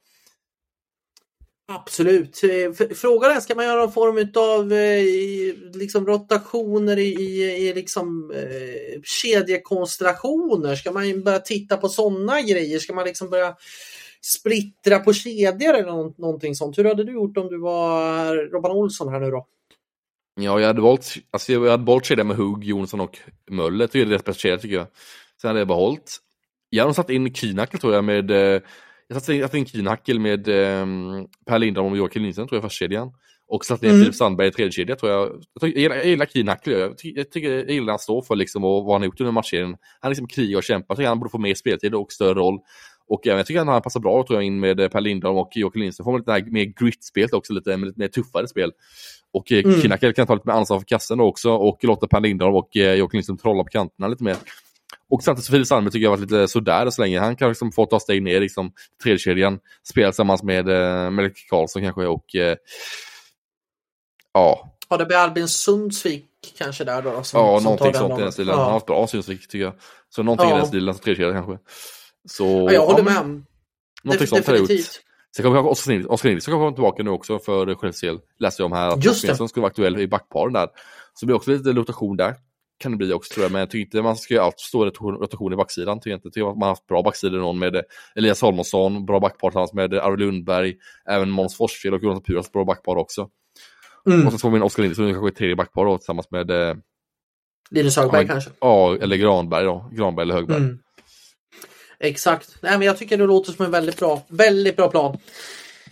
Absolut. 1.73 2.41
Eh, 2.45 2.87
Frågan 2.95 3.31
är, 3.31 3.41
ska 3.41 3.55
man 3.55 3.65
göra 3.65 3.81
någon 3.81 3.93
form 3.93 4.33
av 4.37 4.73
eh, 4.73 5.79
liksom 5.81 6.07
rotationer 6.07 6.99
i, 6.99 7.15
i, 7.15 7.69
i 7.69 7.75
liksom, 7.75 8.31
eh, 8.31 9.01
kedjekonstellationer? 9.03 10.75
Ska 10.75 10.93
man 10.93 11.23
börja 11.23 11.39
titta 11.39 11.77
på 11.77 11.89
sådana 11.89 12.41
grejer? 12.41 12.79
Ska 12.79 12.93
man 12.93 13.05
liksom 13.05 13.31
börja 13.31 13.57
splittra 14.21 14.99
på 14.99 15.13
kedjor 15.13 15.75
eller 15.75 16.21
någonting 16.21 16.55
sånt? 16.55 16.79
Hur 16.79 16.85
hade 16.85 17.05
du 17.05 17.13
gjort 17.13 17.37
om 17.37 17.49
du 17.49 17.59
var 17.59 18.35
Robban 18.53 18.71
Olsson 18.71 19.13
här 19.13 19.21
nu 19.21 19.31
då? 19.31 19.47
Ja, 20.41 20.61
jag 20.61 20.67
hade 20.67 20.81
valt, 20.81 21.15
alltså 21.31 21.53
jag 21.53 21.71
hade 21.71 21.85
valt 21.85 22.05
kedjan 22.05 22.27
med 22.27 22.37
Hugg, 22.37 22.65
Jonsson 22.65 23.01
och 23.01 23.19
Möller. 23.51 23.89
Det 23.93 24.01
är 24.01 24.07
deras 24.07 24.25
bästa 24.25 24.41
kedja 24.41 24.59
tycker 24.59 24.77
jag. 24.77 24.87
Sen 25.41 25.49
hade 25.49 25.61
jag 25.61 25.69
behållit. 25.69 26.19
Jag 26.71 26.85
hade 26.85 26.95
satt 26.95 27.11
in 27.11 27.35
Kienhackel 27.35 27.81
tror 27.81 27.95
jag 27.95 28.05
med 28.05 28.31
eh, 28.31 28.61
jag 29.11 29.21
satte 29.23 29.35
in, 29.35 29.43
satte 29.43 29.59
in 29.59 29.67
Kienhackel 29.67 30.21
med 30.21 30.49
eh, 30.49 30.87
Per 31.47 31.59
Lindholm 31.59 31.93
och 31.93 31.99
Joakim 31.99 32.23
Lindström 32.23 32.49
tror 32.49 32.57
jag 32.57 32.63
första 32.63 32.85
kedjan. 32.85 33.13
Och 33.49 33.65
satte 33.65 33.87
in 33.87 33.93
Mm. 33.93 34.03
Filip 34.03 34.15
Sandberg 34.15 34.49
i 34.49 34.51
tredje 34.51 34.73
kedja 34.73 34.97
tror 34.97 35.13
jag. 35.13 35.45
Jag, 35.61 35.71
jag 35.71 35.79
gillar, 35.79 35.97
jag 35.97 36.07
gillar 36.07 36.27
Kienhackel. 36.27 36.73
Jag, 36.73 36.95
jag 37.03 37.31
tycker 37.31 37.51
jag 37.51 37.71
gillar 37.71 37.93
han 37.93 37.99
står 37.99 38.23
för 38.23 38.37
liksom 38.37 38.65
och 38.65 38.85
vad 38.85 38.95
han 38.95 39.01
har 39.01 39.07
gjort 39.07 39.21
under 39.21 39.33
matchserien. 39.33 39.77
Han 40.01 40.11
liksom 40.11 40.27
krigar 40.29 40.59
och 40.59 40.65
kämpar. 40.65 40.87
Jag 40.89 40.97
tycker 40.97 41.09
han 41.09 41.19
borde 41.19 41.31
få 41.31 41.39
mer 41.39 41.55
speltid 41.55 41.95
och 41.95 42.13
större 42.13 42.35
roll. 42.35 42.59
Och 43.09 43.21
jag 43.23 43.47
tycker 43.47 43.61
att 43.61 43.67
han 43.67 43.83
passar 43.83 44.01
bra 44.01 44.25
tror 44.27 44.37
jag 44.37 44.47
in 44.47 44.61
med 44.61 44.81
eh, 44.81 44.89
Per 44.89 45.01
Lindholm 45.01 45.39
och 45.39 45.51
Joakim 45.55 45.83
Lindström. 45.83 46.05
Får 46.05 46.13
man 46.13 46.21
lite 46.21 46.33
här 46.33 46.43
mer 46.51 46.65
grit-spelet 46.65 47.33
också, 47.33 47.53
lite, 47.53 47.77
lite 47.77 48.01
mer 48.01 48.09
tuffare 48.09 48.49
spel. 48.49 48.73
Och 49.33 49.53
eh, 49.53 49.65
Mm. 49.65 49.81
Kinnackel 49.81 50.13
kan 50.15 50.27
ta 50.27 50.35
lite 50.35 50.49
mer 50.49 50.55
ansvar 50.55 50.79
för 50.79 50.87
kassen 50.87 51.19
då 51.19 51.25
också 51.25 51.51
och 51.53 51.79
låta 51.83 52.09
Per 52.09 52.21
Lindholm 52.21 52.55
och 52.55 52.77
eh, 52.77 52.95
Joakim 52.95 53.19
Lindström 53.19 53.39
trolla 53.39 53.65
på 53.65 53.71
kanterna 53.71 54.09
lite 54.09 54.25
mer. 54.25 54.37
Och 55.11 55.23
samtidigt 55.23 55.45
så 55.47 55.53
Filip 55.53 55.67
Sandberg 55.67 55.93
tycker 55.93 56.03
jag 56.05 56.11
har 56.11 56.17
varit 56.17 56.31
lite 56.31 56.49
sådär 56.49 56.91
så 56.91 57.03
länge. 57.03 57.21
Han 57.21 57.37
kan 57.37 57.49
liksom 57.49 57.73
få 57.73 57.87
ta 57.87 58.01
steg 58.01 58.23
ner 58.23 58.41
liksom 58.41 58.73
tredje 59.03 59.19
kedjan 59.19 59.59
spela 59.89 60.11
tillsammans 60.11 60.43
med 60.43 60.69
eh, 60.69 61.11
Melker 61.11 61.49
Karlsson 61.51 61.83
kanske 61.83 62.07
och 62.07 62.35
eh, 62.35 62.57
ja, 64.35 64.77
Ja, 64.89 64.97
det 64.97 65.07
blir 65.07 65.17
Albin 65.17 65.49
Sundsvik 65.49 66.27
kanske 66.59 66.85
där 66.85 67.03
då? 67.03 67.23
som, 67.23 67.41
ja 67.41 67.57
som 67.59 67.65
någonting 67.65 67.95
sånt 67.95 68.19
i 68.19 68.23
den 68.23 68.33
stilen. 68.33 68.55
Han 68.55 68.59
har 68.65 68.71
Ja. 68.71 68.73
varit 68.73 68.87
bra 68.87 69.07
synsvik 69.07 69.49
tycker 69.49 69.65
jag. 69.65 69.75
Så 70.09 70.23
någonting 70.23 70.49
i 70.49 70.51
Ja. 70.51 70.57
den 70.57 70.67
stilen 70.67 70.95
som 70.95 71.03
tredje 71.03 71.17
kedja 71.25 71.33
kanske. 71.33 71.59
Så, 72.29 72.45
Ja, 72.45 72.73
jag 72.73 72.87
håller 72.87 73.03
men 73.03 73.15
med. 73.15 73.45
Någonting 74.03 74.27
sånt 74.27 74.47
definitivt. 74.47 75.01
Sen 75.37 75.43
kommer 75.45 75.57
kanske 75.57 75.71
Oskar 75.71 75.93
Nilsson 75.93 76.11
Oskar 76.13 76.29
Nilsson 76.31 76.55
kommer 76.55 76.71
tillbaka 76.73 77.03
nu 77.03 77.11
också 77.11 77.39
för 77.39 77.67
del. 78.01 78.21
Läste 78.39 78.63
jag 78.63 78.67
om 78.67 78.73
här 78.73 78.89
att 78.89 79.07
Oskar. 79.07 79.29
Nilsson 79.29 79.49
skulle 79.49 79.63
vara 79.63 79.71
aktuell 79.71 80.01
i 80.01 80.07
backparen 80.09 80.53
där. 80.53 80.67
Så 80.67 81.21
det 81.21 81.27
blir 81.27 81.37
också 81.37 81.51
lite 81.51 81.73
rotation 81.73 82.17
där. 82.17 82.35
Kan 82.81 82.93
det 82.93 82.99
bli 82.99 83.13
också 83.13 83.35
tror 83.35 83.45
jag, 83.45 83.53
men 83.53 83.61
jag 83.61 83.71
tycker 83.71 83.85
inte 83.85 84.03
man 84.03 84.17
ska 84.17 84.35
göra 84.35 84.45
allt 84.45 84.61
stor 84.61 84.87
rotation- 84.87 85.53
i 85.53 85.57
backsidan. 85.57 86.01
Tycker 86.01 86.11
jag 86.11 86.17
inte. 86.17 86.29
Tycker 86.31 86.45
man 86.45 86.63
har 86.63 86.69
haft 86.69 86.87
bra 86.87 87.03
backsidor 87.03 87.39
någon 87.39 87.59
med 87.59 87.77
eh, 87.77 87.83
Elias 88.17 88.41
Holmonsson, 88.41 89.07
bra 89.07 89.21
backpar 89.21 89.51
tillsammans 89.51 89.73
med 89.73 89.95
eh, 89.95 90.05
Arvid 90.05 90.27
Lundberg, 90.27 90.75
även 91.09 91.31
Måns 91.31 91.57
Forsfjäll 91.57 91.95
och 91.95 92.03
Jonas 92.03 92.23
Puras 92.23 92.53
bra 92.53 92.65
backpar 92.65 92.97
också. 92.97 93.29
Mm. 94.07 94.27
Och 94.27 94.33
så 94.33 94.39
får 94.39 94.51
vi 94.51 94.57
in 94.57 94.63
Oskar 94.63 94.83
Nilsson, 94.83 95.13
kanske 95.13 95.29
ett 95.29 95.37
tredje 95.37 95.57
backpar 95.57 95.85
då 95.85 95.99
tillsammans 95.99 96.31
med 96.31 96.51
eh, 96.51 96.75
Linus 97.71 97.97
Högberg 97.97 98.23
Ja, 98.23 98.33
kanske? 98.33 98.51
Ja, 98.61 98.97
eller 98.97 99.17
Granberg 99.17 99.65
då. 99.65 99.91
Granberg 99.93 100.23
eller 100.23 100.35
Högberg. 100.35 100.57
Mm. 100.57 100.79
Exakt. 102.01 102.57
Nej, 102.63 102.79
men 102.79 102.87
jag 102.87 102.99
tycker 102.99 103.19
det 103.19 103.27
låter 103.27 103.53
som 103.53 103.65
en 103.65 103.71
väldigt 103.71 103.99
bra, 103.99 104.23
väldigt 104.29 104.77
bra 104.77 104.91
plan. 104.91 105.19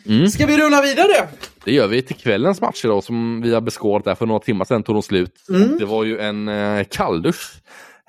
Mm. 0.06 0.28
Ska 0.28 0.46
vi 0.46 0.56
rulla 0.58 0.82
vidare? 0.82 1.28
Det 1.68 1.74
gör 1.74 1.86
vi 1.86 2.02
till 2.02 2.16
kvällens 2.16 2.60
matcher 2.60 2.88
då 2.88 3.00
som 3.02 3.40
vi 3.42 3.54
har 3.54 3.60
beskådat 3.60 4.04
där 4.04 4.14
för 4.14 4.26
några 4.26 4.40
timmar 4.40 4.64
sedan 4.64 4.82
tog 4.82 4.96
de 4.96 5.02
slut. 5.02 5.32
Mm. 5.50 5.78
Det 5.78 5.84
var 5.84 6.04
ju 6.04 6.18
en 6.18 6.48
eh, 6.48 6.84
kalldusch 6.90 7.52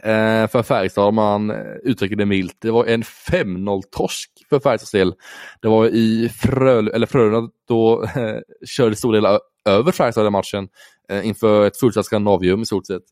eh, 0.03 0.47
för 0.47 0.63
Färjestad 0.63 1.05
om 1.07 1.15
man 1.15 1.49
eh, 1.49 1.57
uttrycker 1.83 2.15
det 2.15 2.25
milt. 2.25 2.55
Det 2.61 2.71
var 2.71 2.85
en 2.85 3.03
5-0 3.03 3.81
torsk 3.91 4.31
för 4.49 4.59
Färjestads 4.59 4.91
del. 4.91 5.13
Det 5.61 5.67
var 5.67 5.87
i 5.87 6.29
Fröl 6.29 6.87
eller 6.87 7.07
Frölunda 7.07 7.49
då 7.67 8.03
eh, 8.03 8.35
körde 8.67 8.95
stora 8.95 9.15
delar 9.15 9.33
ö- 9.33 9.39
över 9.69 9.91
Färjestad 9.91 10.25
den 10.25 10.33
matchen 10.33 10.67
eh, 11.11 11.27
inför 11.27 11.67
ett 11.67 11.77
fullsatt 11.79 12.05
Skandinavium 12.05 12.61
i 12.61 12.65
stort 12.65 12.87
sett. 12.87 13.03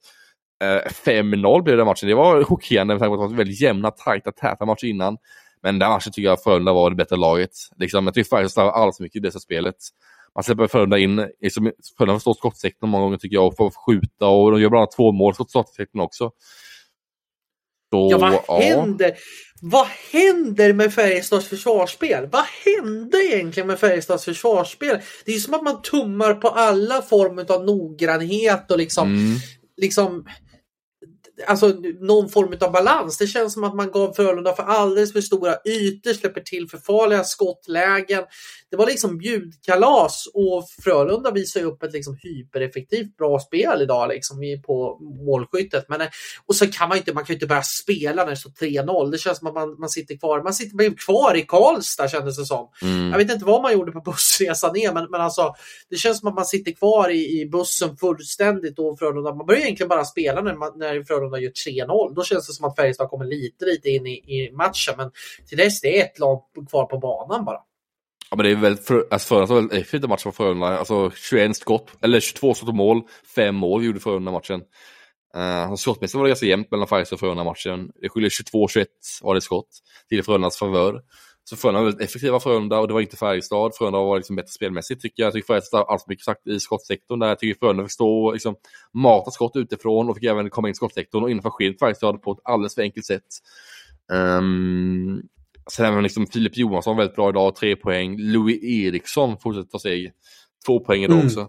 Eh, 0.64 0.92
5-0 1.06 1.64
blev 1.64 1.78
den 1.78 1.86
matchen. 1.86 2.10
Det 2.10 2.16
var 2.16 2.44
chockerande 2.44 2.94
med 2.94 3.00
tanke 3.02 3.10
på 3.18 3.24
att 3.24 3.30
det 3.30 3.34
var 3.34 3.38
väldigt 3.38 3.62
jämna, 3.62 3.92
tajta, 3.92 4.32
täta 4.32 4.66
matcher 4.66 4.86
innan. 4.86 5.18
Men 5.64 5.80
den 5.80 5.90
matchen 5.90 6.12
tycker 6.14 6.30
jag 6.30 6.44
Frölunda 6.44 6.74
var 6.74 6.90
det 6.90 6.96
bättre 6.96 7.16
laget. 7.16 7.52
Liksom, 7.78 8.06
jag 8.06 8.14
tycker 8.14 8.30
Färjestad 8.30 8.52
slarvar 8.52 8.72
alldeles 8.72 8.98
för 8.98 9.04
mycket 9.04 9.16
i 9.16 9.20
det 9.20 9.34
här 9.34 9.40
spelet. 9.40 9.76
Man 10.36 10.44
släpper 10.44 10.68
Frölunda 10.68 10.98
in, 10.98 11.30
liksom, 11.42 11.72
Frölunda 11.98 12.14
får 12.14 12.20
stå 12.20 12.32
i 12.32 12.36
skottsektorn 12.36 12.90
många 12.90 13.04
gånger 13.04 13.18
tycker 13.18 13.36
jag 13.36 13.48
och 13.48 13.58
får 13.58 13.72
skjuta 13.72 14.28
och 14.28 14.52
de 14.52 14.62
gör 14.62 14.70
bland 14.70 14.82
annat 14.82 14.92
två 14.96 15.12
mål 15.12 15.32
i 15.32 15.36
skottsektorn 15.36 16.02
också. 16.02 16.32
Så, 17.90 18.08
Ja, 18.12 18.18
vad 18.48 18.62
händer? 18.64 19.14
Vad 19.62 19.88
händer 20.12 20.74
med 20.74 20.94
Färjestads 20.94 21.48
försvarsspel? 21.48 22.30
Vad 22.32 22.44
hände 22.66 23.18
egentligen 23.18 23.68
med 23.68 23.80
Färjestads 23.80 24.26
försvarsspel? 24.26 25.00
Det 25.26 25.32
är 25.32 25.40
som 25.40 25.54
att 25.54 25.64
man 25.64 25.82
tummar 25.82 26.34
på 26.34 26.48
alla 26.48 27.02
former 27.02 27.52
av 27.52 27.66
noggrannhet 27.66 28.72
och 28.72 28.78
liksom, 28.78 29.08
Mm. 29.08 29.38
liksom 29.78 30.26
Alltså 31.46 31.68
någon 32.00 32.30
form 32.30 32.58
av 32.62 32.72
balans. 32.72 33.18
Det 33.18 33.28
känns 33.28 33.54
som 33.54 33.64
att 33.64 33.76
man 33.76 33.92
gav 33.92 34.14
Frölunda 34.14 34.54
för 34.54 34.64
alldeles 34.64 35.14
för 35.14 35.22
stora 35.22 35.56
ytor, 35.66 36.14
släpper 36.14 36.42
till 36.42 36.70
för 36.70 36.78
farliga 36.78 37.24
skottlägen. 37.24 38.24
Det 38.72 38.78
var 38.78 38.86
liksom 38.86 39.18
bjudkalas 39.18 40.28
och 40.34 40.70
Frölunda 40.84 41.32
visar 41.32 41.60
ju 41.60 41.66
upp 41.66 41.84
ett 41.84 41.94
liksom 41.94 42.18
hypereffektivt 42.22 43.18
bra 43.18 43.40
spel 43.40 43.82
idag 43.82 44.10
liksom 44.10 44.38
på 44.66 44.98
målskyttet. 45.26 45.86
Men, 45.90 46.02
eh, 46.02 46.08
och 46.46 46.56
så 46.56 46.68
kan 46.68 46.90
man 46.90 46.98
inte, 46.98 47.14
man 47.14 47.24
kan 47.24 47.34
ju 47.34 47.36
inte 47.36 47.48
börja 47.48 47.64
spela 47.64 48.24
när 48.24 48.32
det 48.32 48.38
står 48.38 48.50
3-0. 48.50 49.12
Det 49.12 49.18
känns 49.18 49.38
som 49.38 49.48
att 49.48 49.54
man, 49.54 49.80
man 49.80 49.90
sitter 49.90 50.18
kvar. 50.18 50.44
Man 50.44 50.54
sitter 50.54 50.98
kvar 50.98 51.38
i 51.38 51.42
Karlstad 51.42 52.08
kändes 52.08 52.38
det 52.38 52.46
som. 52.46 52.70
Mm. 52.82 53.10
Jag 53.10 53.18
vet 53.18 53.32
inte 53.32 53.46
vad 53.46 53.62
man 53.62 53.74
gjorde 53.74 53.92
på 53.92 54.02
bussresan 54.02 54.74
ner, 54.74 54.94
men, 54.94 55.08
men 55.12 55.22
alltså, 55.22 55.54
det 55.90 55.96
känns 55.96 56.20
som 56.20 56.28
att 56.28 56.36
man 56.36 56.46
sitter 56.46 56.72
kvar 56.72 57.10
i, 57.10 57.42
i 57.42 57.50
bussen 57.50 57.98
fullständigt 57.98 58.80
och 58.80 59.00
Frölunda, 59.00 59.34
man 59.34 59.46
börjar 59.46 59.62
egentligen 59.62 59.90
bara 59.90 60.06
spela 60.06 60.42
när, 60.42 60.56
man, 60.56 60.72
när 60.76 61.04
Frölunda 61.04 61.27
gör 61.32 61.50
3-0. 61.50 62.14
Då 62.16 62.24
känns 62.24 62.48
det 62.48 62.54
som 62.54 62.66
att 62.66 62.76
Färjestad 62.76 63.10
kommer 63.10 63.26
lite, 63.26 63.66
lite 63.66 63.90
in 63.90 64.08
i, 64.08 64.12
i 64.12 64.52
matchen, 64.52 64.94
men 64.98 65.12
till 65.50 65.58
dess 65.58 65.82
det 65.82 66.00
är 66.00 66.06
ett 66.06 66.20
lag 66.20 66.44
kvar 66.70 66.86
på 66.86 66.98
banan 66.98 67.46
bara. 67.46 67.60
Ja, 68.30 68.38
men 68.38 68.46
det 68.46 68.52
är 68.52 68.56
väldigt, 68.56 68.86
för, 68.86 69.08
alltså 69.12 69.28
Frölunda 69.28 69.54
var 69.54 69.62
väldigt 69.62 69.82
effektiv 69.82 70.10
match 70.10 70.24
för 70.24 70.32
Frölunda. 70.32 70.68
Alltså 70.68 71.12
21 71.12 71.58
skott, 71.58 71.92
eller 72.02 72.20
22 72.20 72.54
skott 72.54 72.70
och 72.70 72.76
mål, 72.76 73.02
fem 73.36 73.56
mål 73.56 73.86
gjorde 73.86 74.00
Frölunda 74.00 74.32
matchen. 74.32 74.62
Uh, 75.38 75.76
skottmässigt 75.76 76.16
var 76.16 76.24
det 76.24 76.30
ganska 76.30 76.46
jämnt 76.46 76.72
mellan 76.72 76.88
Färjestad 76.88 77.16
och 77.16 77.20
Frölunda 77.20 77.44
matchen. 77.44 77.92
Det 78.02 78.10
skiljer 78.10 78.30
22-21 78.30 78.86
var 79.22 79.36
det 79.36 79.42
skott 79.42 79.70
till 80.10 80.24
Frölundas 80.24 80.58
favör. 80.58 81.02
Så 81.50 81.56
Frölunda 81.56 81.80
var 81.80 81.86
väldigt 81.86 82.10
effektiva 82.10 82.40
Frölunda 82.40 82.80
och 82.80 82.88
det 82.88 82.94
var 82.94 83.02
inte 83.02 83.18
Färjestad. 83.18 83.76
Frölunda 83.76 84.00
var 84.00 84.18
liksom 84.18 84.36
bättre 84.36 84.48
spelmässigt 84.48 85.02
tycker 85.02 85.24
jag. 85.24 85.28
Jag 85.28 85.34
tycker 85.34 85.48
Färjestad 85.48 85.86
allt 85.88 86.08
mycket 86.08 86.26
sagt 86.26 86.48
i 86.48 86.60
skottsektorn 86.60 87.20
där. 87.20 87.28
Jag 87.28 87.40
tycker 87.40 87.60
Frölunda 87.60 87.84
fick 87.84 87.92
stå 87.92 88.26
och 88.26 88.34
liksom 88.34 88.56
mata 88.94 89.32
skott 89.32 89.56
utifrån 89.56 90.10
och 90.10 90.16
fick 90.16 90.24
även 90.24 90.50
komma 90.50 90.68
in 90.68 90.72
i 90.72 90.76
skottsektorn 90.76 91.24
och 91.24 91.32
innanför 91.32 91.50
skedet 91.50 91.80
Färjestad 91.80 92.22
på 92.22 92.32
ett 92.32 92.40
alldeles 92.44 92.76
för 92.76 92.82
enkelt 92.82 93.06
sätt. 93.06 93.24
Um, 94.12 95.24
sen 95.72 95.86
även 95.86 96.04
liksom 96.04 96.28
Filip 96.28 96.58
Johansson 96.58 96.98
väldigt 96.98 97.16
bra 97.16 97.30
idag, 97.30 97.56
tre 97.56 97.76
poäng. 97.76 98.18
Louis 98.18 98.64
Eriksson 98.64 99.38
fortsätter 99.38 99.70
ta 99.70 99.80
steg, 99.80 100.12
två 100.66 100.80
poäng 100.80 101.04
idag 101.04 101.16
mm. 101.16 101.28
också. 101.28 101.48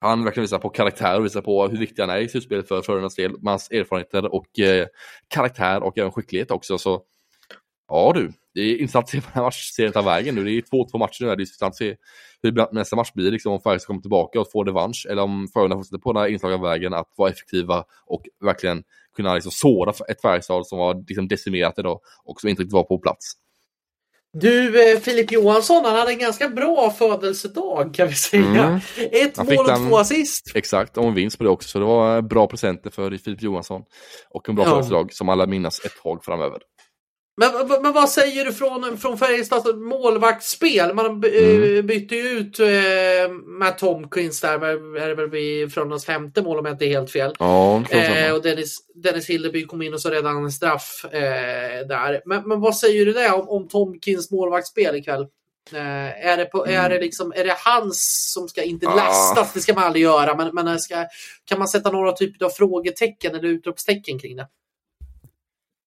Han 0.00 0.24
verkligen 0.24 0.44
visar 0.44 0.58
på 0.58 0.68
karaktär 0.68 1.18
och 1.18 1.24
visar 1.24 1.40
på 1.40 1.68
hur 1.68 1.78
viktig 1.78 2.02
han 2.02 2.10
är 2.10 2.18
i 2.18 2.28
slutspelet 2.28 2.68
för 2.68 2.82
Frölundas 2.82 3.14
del. 3.14 3.32
Med 3.42 3.52
hans 3.52 3.70
erfarenheter 3.70 4.34
och 4.34 4.58
eh, 4.58 4.86
karaktär 5.28 5.82
och 5.82 5.98
även 5.98 6.12
skicklighet 6.12 6.50
också. 6.50 6.78
Så 6.78 7.02
ja 7.88 8.12
du, 8.14 8.32
det 8.54 8.60
är 8.60 8.80
intressant 8.80 9.04
att 9.04 9.10
se 9.10 9.18
vad 9.18 9.24
den 9.26 9.34
här 9.34 9.42
matchserien 9.42 9.92
tar 9.92 10.02
vägen 10.02 10.34
nu. 10.34 10.44
Det 10.44 10.50
är 10.50 10.62
2-2 10.62 10.98
matcher 10.98 11.22
nu. 11.22 11.26
Det 11.26 11.32
är 11.32 11.40
intressant 11.40 11.72
att 11.72 11.76
se 11.76 11.96
hur 12.42 12.74
nästa 12.74 12.96
match 12.96 13.12
blir, 13.12 13.30
liksom, 13.30 13.52
om 13.52 13.60
Färjestad 13.60 13.86
kommer 13.86 14.00
tillbaka 14.00 14.40
och 14.40 14.50
får 14.52 14.64
revansch. 14.64 15.06
Eller 15.10 15.22
om 15.22 15.48
Frölunda 15.52 15.76
fortsätter 15.76 15.98
på 15.98 16.12
den 16.12 16.22
här 16.22 16.28
inslagna 16.28 16.56
vägen 16.58 16.94
att 16.94 17.12
vara 17.16 17.30
effektiva 17.30 17.84
och 18.06 18.22
verkligen 18.44 18.82
kunna 19.16 19.34
liksom, 19.34 19.52
såra 19.52 19.92
ett 20.08 20.20
Färjestad 20.20 20.66
som 20.66 20.78
var 20.78 21.04
liksom, 21.08 21.28
decimerat 21.28 21.78
idag 21.78 22.00
och 22.24 22.40
som 22.40 22.50
inte 22.50 22.62
riktigt 22.62 22.74
var 22.74 22.82
på 22.82 22.98
plats. 22.98 23.32
Du, 24.36 24.92
eh, 24.92 25.00
Filip 25.00 25.32
Johansson, 25.32 25.84
han 25.84 25.96
hade 25.96 26.12
en 26.12 26.18
ganska 26.18 26.48
bra 26.48 26.90
födelsedag 26.90 27.94
kan 27.94 28.08
vi 28.08 28.14
säga. 28.14 28.64
Mm. 28.64 28.80
Ett 28.96 29.36
han 29.36 29.46
mål 29.46 29.70
och 29.70 29.88
två 29.88 29.98
assist. 29.98 30.52
Exakt, 30.54 30.96
och 30.96 31.04
en 31.04 31.14
vinst 31.14 31.38
på 31.38 31.44
det 31.44 31.50
också. 31.50 31.68
Så 31.68 31.78
det 31.78 31.84
var 31.84 32.22
bra 32.22 32.46
presenter 32.46 32.90
för 32.90 33.16
Filip 33.16 33.42
Johansson. 33.42 33.82
Och 34.30 34.48
en 34.48 34.54
bra 34.54 34.64
ja. 34.64 34.70
födelsedag 34.70 35.12
som 35.12 35.28
alla 35.28 35.46
minnas 35.46 35.84
ett 35.84 36.02
tag 36.02 36.24
framöver. 36.24 36.58
Men, 37.36 37.82
men, 37.82 37.92
vad 37.92 38.10
säger 38.10 38.44
du 38.44 38.52
från, 38.52 38.98
från 38.98 39.18
Färjestads 39.18 39.66
målvaktsspel? 39.74 40.94
Man 40.94 41.06
mm. 41.06 41.76
Eh, 41.76 41.82
bytte 41.82 42.14
ju 42.14 42.28
ut 42.28 42.60
eh, 42.60 43.32
Matt 43.58 43.78
Tomkins 43.78 44.40
där, 44.40 44.64
är 44.98 45.08
det 45.08 45.14
väl 45.14 45.30
vid 45.30 45.72
Frölundas 45.72 46.04
femte 46.04 46.42
mål 46.42 46.58
om 46.58 46.64
jag 46.66 46.74
inte 46.74 46.84
är 46.84 46.88
helt 46.88 47.10
fel. 47.10 47.34
Ja, 47.38 47.82
eh, 47.90 48.34
och 48.34 48.42
Dennis, 48.42 48.76
Dennis 48.94 49.30
Hildeby 49.30 49.66
kom 49.66 49.82
in 49.82 49.94
och 49.94 50.00
så 50.00 50.10
redan 50.10 50.44
en 50.44 50.52
straff 50.52 51.04
eh, 51.04 51.86
där. 51.88 52.22
Men, 52.24 52.48
men 52.48 52.60
vad 52.60 52.76
säger 52.76 53.06
du 53.06 53.12
där 53.12 53.34
om, 53.34 53.48
om 53.48 53.68
Tomkins 53.68 54.30
målvaktsspel 54.30 54.96
ikväll? 54.96 55.26
Eh, 55.72 56.26
är, 56.26 56.36
det 56.36 56.44
på, 56.44 56.66
mm. 56.66 56.84
är, 56.84 56.90
det 56.90 57.00
liksom, 57.00 57.32
är 57.36 57.44
det 57.44 57.56
hans 57.64 58.30
som 58.34 58.48
ska 58.48 58.62
inte 58.62 58.88
ah. 58.88 58.94
lastas? 58.94 59.52
Det 59.52 59.60
ska 59.60 59.74
man 59.74 59.84
aldrig 59.84 60.02
göra. 60.02 60.36
Men, 60.36 60.54
men 60.54 60.78
ska, 60.78 61.06
kan 61.44 61.58
man 61.58 61.68
sätta 61.68 61.90
några 61.90 62.12
typer 62.12 62.46
av 62.46 62.50
frågetecken 62.50 63.34
eller 63.34 63.48
utropstecken 63.48 64.18
kring 64.18 64.36
det? 64.36 64.48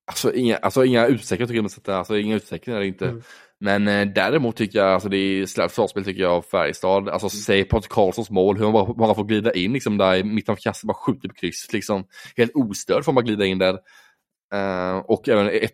Alltså 0.09 0.33
inga, 0.33 0.57
alltså, 0.57 0.85
inga 0.85 1.07
utstecken 1.07 1.47
tycker 1.47 1.57
jag 1.57 1.63
man 1.63 1.69
sätta, 1.69 1.97
alltså 1.97 2.17
inga 2.17 2.35
det 2.79 2.87
inte. 2.87 3.07
Mm. 3.07 3.21
Men 3.59 3.87
eh, 3.87 4.07
däremot 4.07 4.55
tycker 4.55 4.79
jag, 4.79 4.87
alltså 4.87 5.09
det 5.09 5.17
är 5.17 5.45
slarvigt 5.45 5.71
försvarsspel 5.71 6.05
tycker 6.05 6.21
jag 6.21 6.31
av 6.31 6.41
Färjestad. 6.41 7.09
Alltså 7.09 7.25
mm. 7.25 7.29
säg 7.29 7.63
Patrik 7.63 7.91
Karlssons 7.91 8.29
mål, 8.29 8.57
hur 8.57 8.63
han 8.63 8.73
bara, 8.73 8.93
bara 8.93 9.15
får 9.15 9.23
glida 9.23 9.53
in 9.53 9.73
liksom 9.73 9.97
där 9.97 10.15
i 10.15 10.23
mitten 10.23 10.51
av 10.51 10.55
kassan, 10.55 10.87
bara 10.87 10.93
skjuter 10.93 11.29
på 11.29 11.35
kryss 11.35 11.73
liksom. 11.73 12.07
Helt 12.37 12.51
ostörd 12.55 13.05
får 13.05 13.13
man 13.13 13.25
glida 13.25 13.45
in 13.45 13.57
där. 13.57 13.73
Uh, 14.53 14.97
och 14.97 15.29
även 15.29 15.47
ett, 15.47 15.71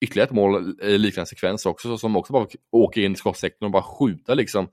ytterligare 0.00 0.26
ett 0.26 0.34
mål 0.34 0.74
i 0.82 0.98
liknande 0.98 1.26
sekvens 1.26 1.66
också, 1.66 1.98
som 1.98 2.16
också 2.16 2.32
bara 2.32 2.46
åker 2.72 3.00
in 3.00 3.12
i 3.12 3.16
skottsektorn 3.16 3.66
och 3.66 3.72
bara 3.72 3.82
skjuter 3.82 4.34
liksom. 4.34 4.68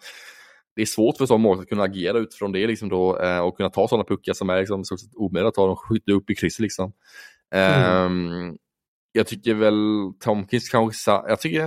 Det 0.75 0.81
är 0.81 0.85
svårt 0.85 1.17
för 1.17 1.25
sådana 1.25 1.41
mål 1.41 1.59
att 1.59 1.69
kunna 1.69 1.83
agera 1.83 2.17
utifrån 2.17 2.51
det 2.51 2.67
liksom 2.67 2.89
då, 2.89 3.19
uh, 3.19 3.39
och 3.39 3.57
kunna 3.57 3.69
ta 3.69 3.87
sådana 3.87 4.03
puckar 4.03 4.33
som 4.33 4.49
är 4.49 4.59
liksom, 4.59 4.83
omöjliga 5.15 5.47
att 5.47 5.53
ta, 5.53 5.67
de 5.67 5.75
skjuter 5.75 6.11
upp 6.11 6.29
i 6.29 6.35
krysset 6.35 6.59
liksom. 6.59 6.93
Mm. 7.55 8.05
Um, 8.05 8.57
jag 9.15 9.27
tycker 9.27 9.53
väl 9.53 10.11
Tomkins 10.19 10.69
kanske, 10.69 11.11
jag 11.11 11.39
tycker, 11.39 11.63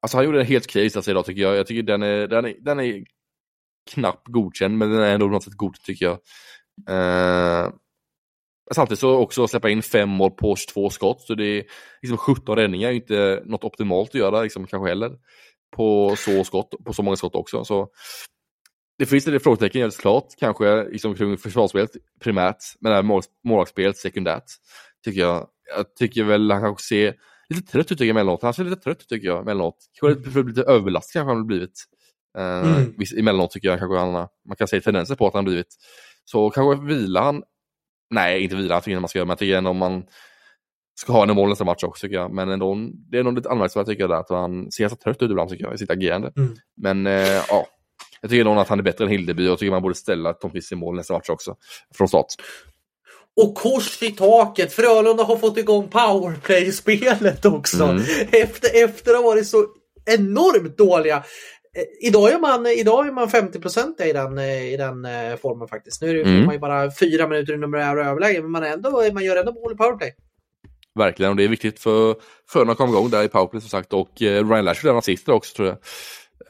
alltså 0.00 0.16
han 0.16 0.24
gjorde 0.24 0.40
en 0.40 0.46
helt 0.46 0.66
okej 0.66 0.84
insats 0.84 1.08
idag 1.08 1.24
tycker 1.24 1.42
jag. 1.42 1.56
Jag 1.56 1.66
tycker 1.66 1.82
den 1.82 2.02
är, 2.02 2.26
den 2.26 2.44
är, 2.44 2.54
den 2.60 2.80
är 2.80 3.04
knappt 3.90 4.28
godkänd, 4.28 4.78
men 4.78 4.90
den 4.90 5.00
är 5.00 5.14
ändå 5.14 5.26
på 5.26 5.32
något 5.32 5.44
sätt 5.44 5.54
god 5.54 5.74
tycker 5.74 6.06
jag. 6.06 6.18
Eh, 6.88 7.70
samtidigt 8.74 9.00
så 9.00 9.16
också 9.16 9.48
släppa 9.48 9.70
in 9.70 9.82
fem 9.82 10.08
mål 10.08 10.30
på 10.30 10.56
22 10.56 10.90
skott, 10.90 11.20
så 11.20 11.34
det 11.34 11.46
är 11.46 11.64
liksom 12.02 12.18
17 12.18 12.56
räddningar 12.56 12.88
är 12.88 12.92
inte 12.92 13.42
något 13.44 13.64
optimalt 13.64 14.08
att 14.08 14.14
göra 14.14 14.42
liksom, 14.42 14.66
kanske 14.66 14.88
heller. 14.88 15.18
På 15.76 16.16
så, 16.16 16.44
skott, 16.44 16.74
på 16.84 16.92
så 16.92 17.02
många 17.02 17.16
skott 17.16 17.34
också. 17.34 17.64
Så 17.64 17.88
det 18.98 19.06
finns 19.06 19.26
lite 19.26 19.40
frågetecken 19.40 19.80
helt 19.80 19.98
klart, 19.98 20.26
kanske 20.38 20.84
liksom 20.84 21.14
kring 21.14 21.38
försvarsspelet 21.38 21.90
primärt, 22.20 22.56
men 22.80 22.92
även 22.92 23.06
mål, 23.06 23.22
målvaktsspelet 23.44 23.96
sekundärt, 23.96 24.44
tycker 25.04 25.20
jag 25.20 25.48
jag 25.76 25.94
tycker 25.94 26.24
väl 26.24 26.50
han 26.50 26.62
kanske 26.62 26.84
ser 26.84 27.14
lite 27.48 27.72
trött 27.72 27.92
ut 27.92 28.00
emellanåt. 28.00 28.42
Han 28.42 28.54
ser 28.54 28.64
lite 28.64 28.82
trött 28.82 29.00
ut 29.00 29.08
tycker 29.08 29.26
jag 29.26 29.42
emellanåt. 29.42 29.76
Kanske 30.00 30.30
mm. 30.30 30.48
lite 30.48 30.62
överlastad 30.62 31.12
kanske 31.12 31.30
han 31.30 31.36
har 31.36 31.44
blivit. 31.44 31.84
Uh, 32.38 32.44
mm. 32.44 32.94
Emellanåt 33.16 33.50
tycker 33.50 33.68
jag 33.68 33.78
kanske 33.78 33.98
han, 33.98 34.12
man 34.48 34.56
kan 34.58 34.68
se 34.68 34.80
tendenser 34.80 35.14
på 35.14 35.26
att 35.26 35.34
han 35.34 35.44
blivit. 35.44 35.76
Så 36.24 36.50
kanske 36.50 36.86
vila 36.86 37.22
han. 37.22 37.42
Nej, 38.10 38.42
inte 38.42 38.56
vila, 38.56 38.80
tycker 38.80 38.92
jag 38.92 39.02
man 39.02 39.08
ska 39.08 39.18
göra, 39.18 39.26
men 39.26 39.30
jag 39.30 39.38
tycker 39.38 39.56
ändå 39.56 39.70
om 39.70 39.76
man 39.76 40.04
ska 41.00 41.12
ha 41.12 41.22
en 41.22 41.34
mål 41.34 41.48
nästa 41.48 41.64
match 41.64 41.84
också 41.84 42.00
tycker 42.00 42.16
jag. 42.16 42.32
Men 42.32 42.48
ändå, 42.48 42.76
det 43.10 43.18
är 43.18 43.22
nog 43.22 43.34
lite 43.34 43.48
anmärkningsvärt 43.48 43.86
tycker 43.86 44.02
jag 44.02 44.10
där, 44.10 44.16
att 44.16 44.30
han 44.30 44.72
ser 44.72 44.88
så 44.88 44.96
trött 44.96 45.22
ut 45.22 45.30
ibland 45.30 45.50
tycker 45.50 45.64
jag 45.64 45.74
i 45.74 45.78
sitt 45.78 45.90
agerande. 45.90 46.32
Mm. 46.36 46.56
Men 46.76 47.06
uh, 47.06 47.42
ja, 47.48 47.66
jag 48.20 48.30
tycker 48.30 48.44
nog 48.44 48.58
att 48.58 48.68
han 48.68 48.78
är 48.78 48.82
bättre 48.82 49.04
än 49.04 49.10
Hildeby 49.10 49.46
och 49.46 49.50
jag 49.50 49.58
tycker 49.58 49.70
man 49.70 49.82
borde 49.82 49.94
ställa 49.94 50.32
Tom 50.32 50.50
Friis 50.50 50.72
i 50.72 50.74
mål 50.74 50.96
nästa 50.96 51.14
match 51.14 51.28
också. 51.28 51.56
Från 51.94 52.08
start 52.08 52.26
och 53.42 53.54
kors 53.54 54.02
i 54.02 54.10
taket. 54.10 54.72
Frölunda 54.72 55.24
har 55.24 55.36
fått 55.36 55.56
igång 55.58 55.88
powerplay-spelet 55.88 57.44
också. 57.44 57.84
Mm. 57.84 58.02
Efter, 58.32 58.84
efter 58.84 59.10
att 59.10 59.16
ha 59.16 59.22
varit 59.22 59.46
så 59.46 59.66
enormt 60.06 60.78
dåliga. 60.78 61.16
Eh, 61.76 62.08
idag 62.08 62.32
är 62.32 62.38
man, 62.38 62.66
idag 62.66 63.06
är 63.06 63.12
man 63.12 63.30
50 63.30 63.58
i 64.04 64.12
den, 64.12 64.38
i 64.38 64.76
den 64.76 65.04
eh, 65.04 65.36
formen 65.36 65.68
faktiskt. 65.68 66.02
Nu 66.02 66.10
är 66.10 66.14
det, 66.14 66.22
mm. 66.22 66.44
man 66.44 66.54
ju 66.54 66.60
bara 66.60 66.90
fyra 66.90 67.28
minuter 67.28 67.52
i 67.52 67.56
numerär 67.56 67.96
överläge, 67.96 68.42
men 68.42 68.50
man, 68.50 68.64
ändå, 68.64 68.90
man 69.12 69.24
gör 69.24 69.36
ändå 69.36 69.52
mål 69.52 69.72
i 69.72 69.76
powerplay. 69.76 70.14
Verkligen, 70.94 71.30
och 71.30 71.36
det 71.36 71.44
är 71.44 71.48
viktigt 71.48 71.80
för 71.80 72.16
Frölunda 72.48 72.72
att 72.72 72.78
komma 72.78 72.92
igång 72.92 73.10
där 73.10 73.22
i 73.22 73.28
powerplay 73.28 73.60
som 73.60 73.70
sagt. 73.70 73.92
Och 73.92 74.22
eh, 74.22 74.48
Ryan 74.48 74.64
Lash 74.64 74.86
gjorde 74.86 74.98
assist 74.98 75.28
också 75.28 75.56
tror 75.56 75.68
jag. 75.68 75.76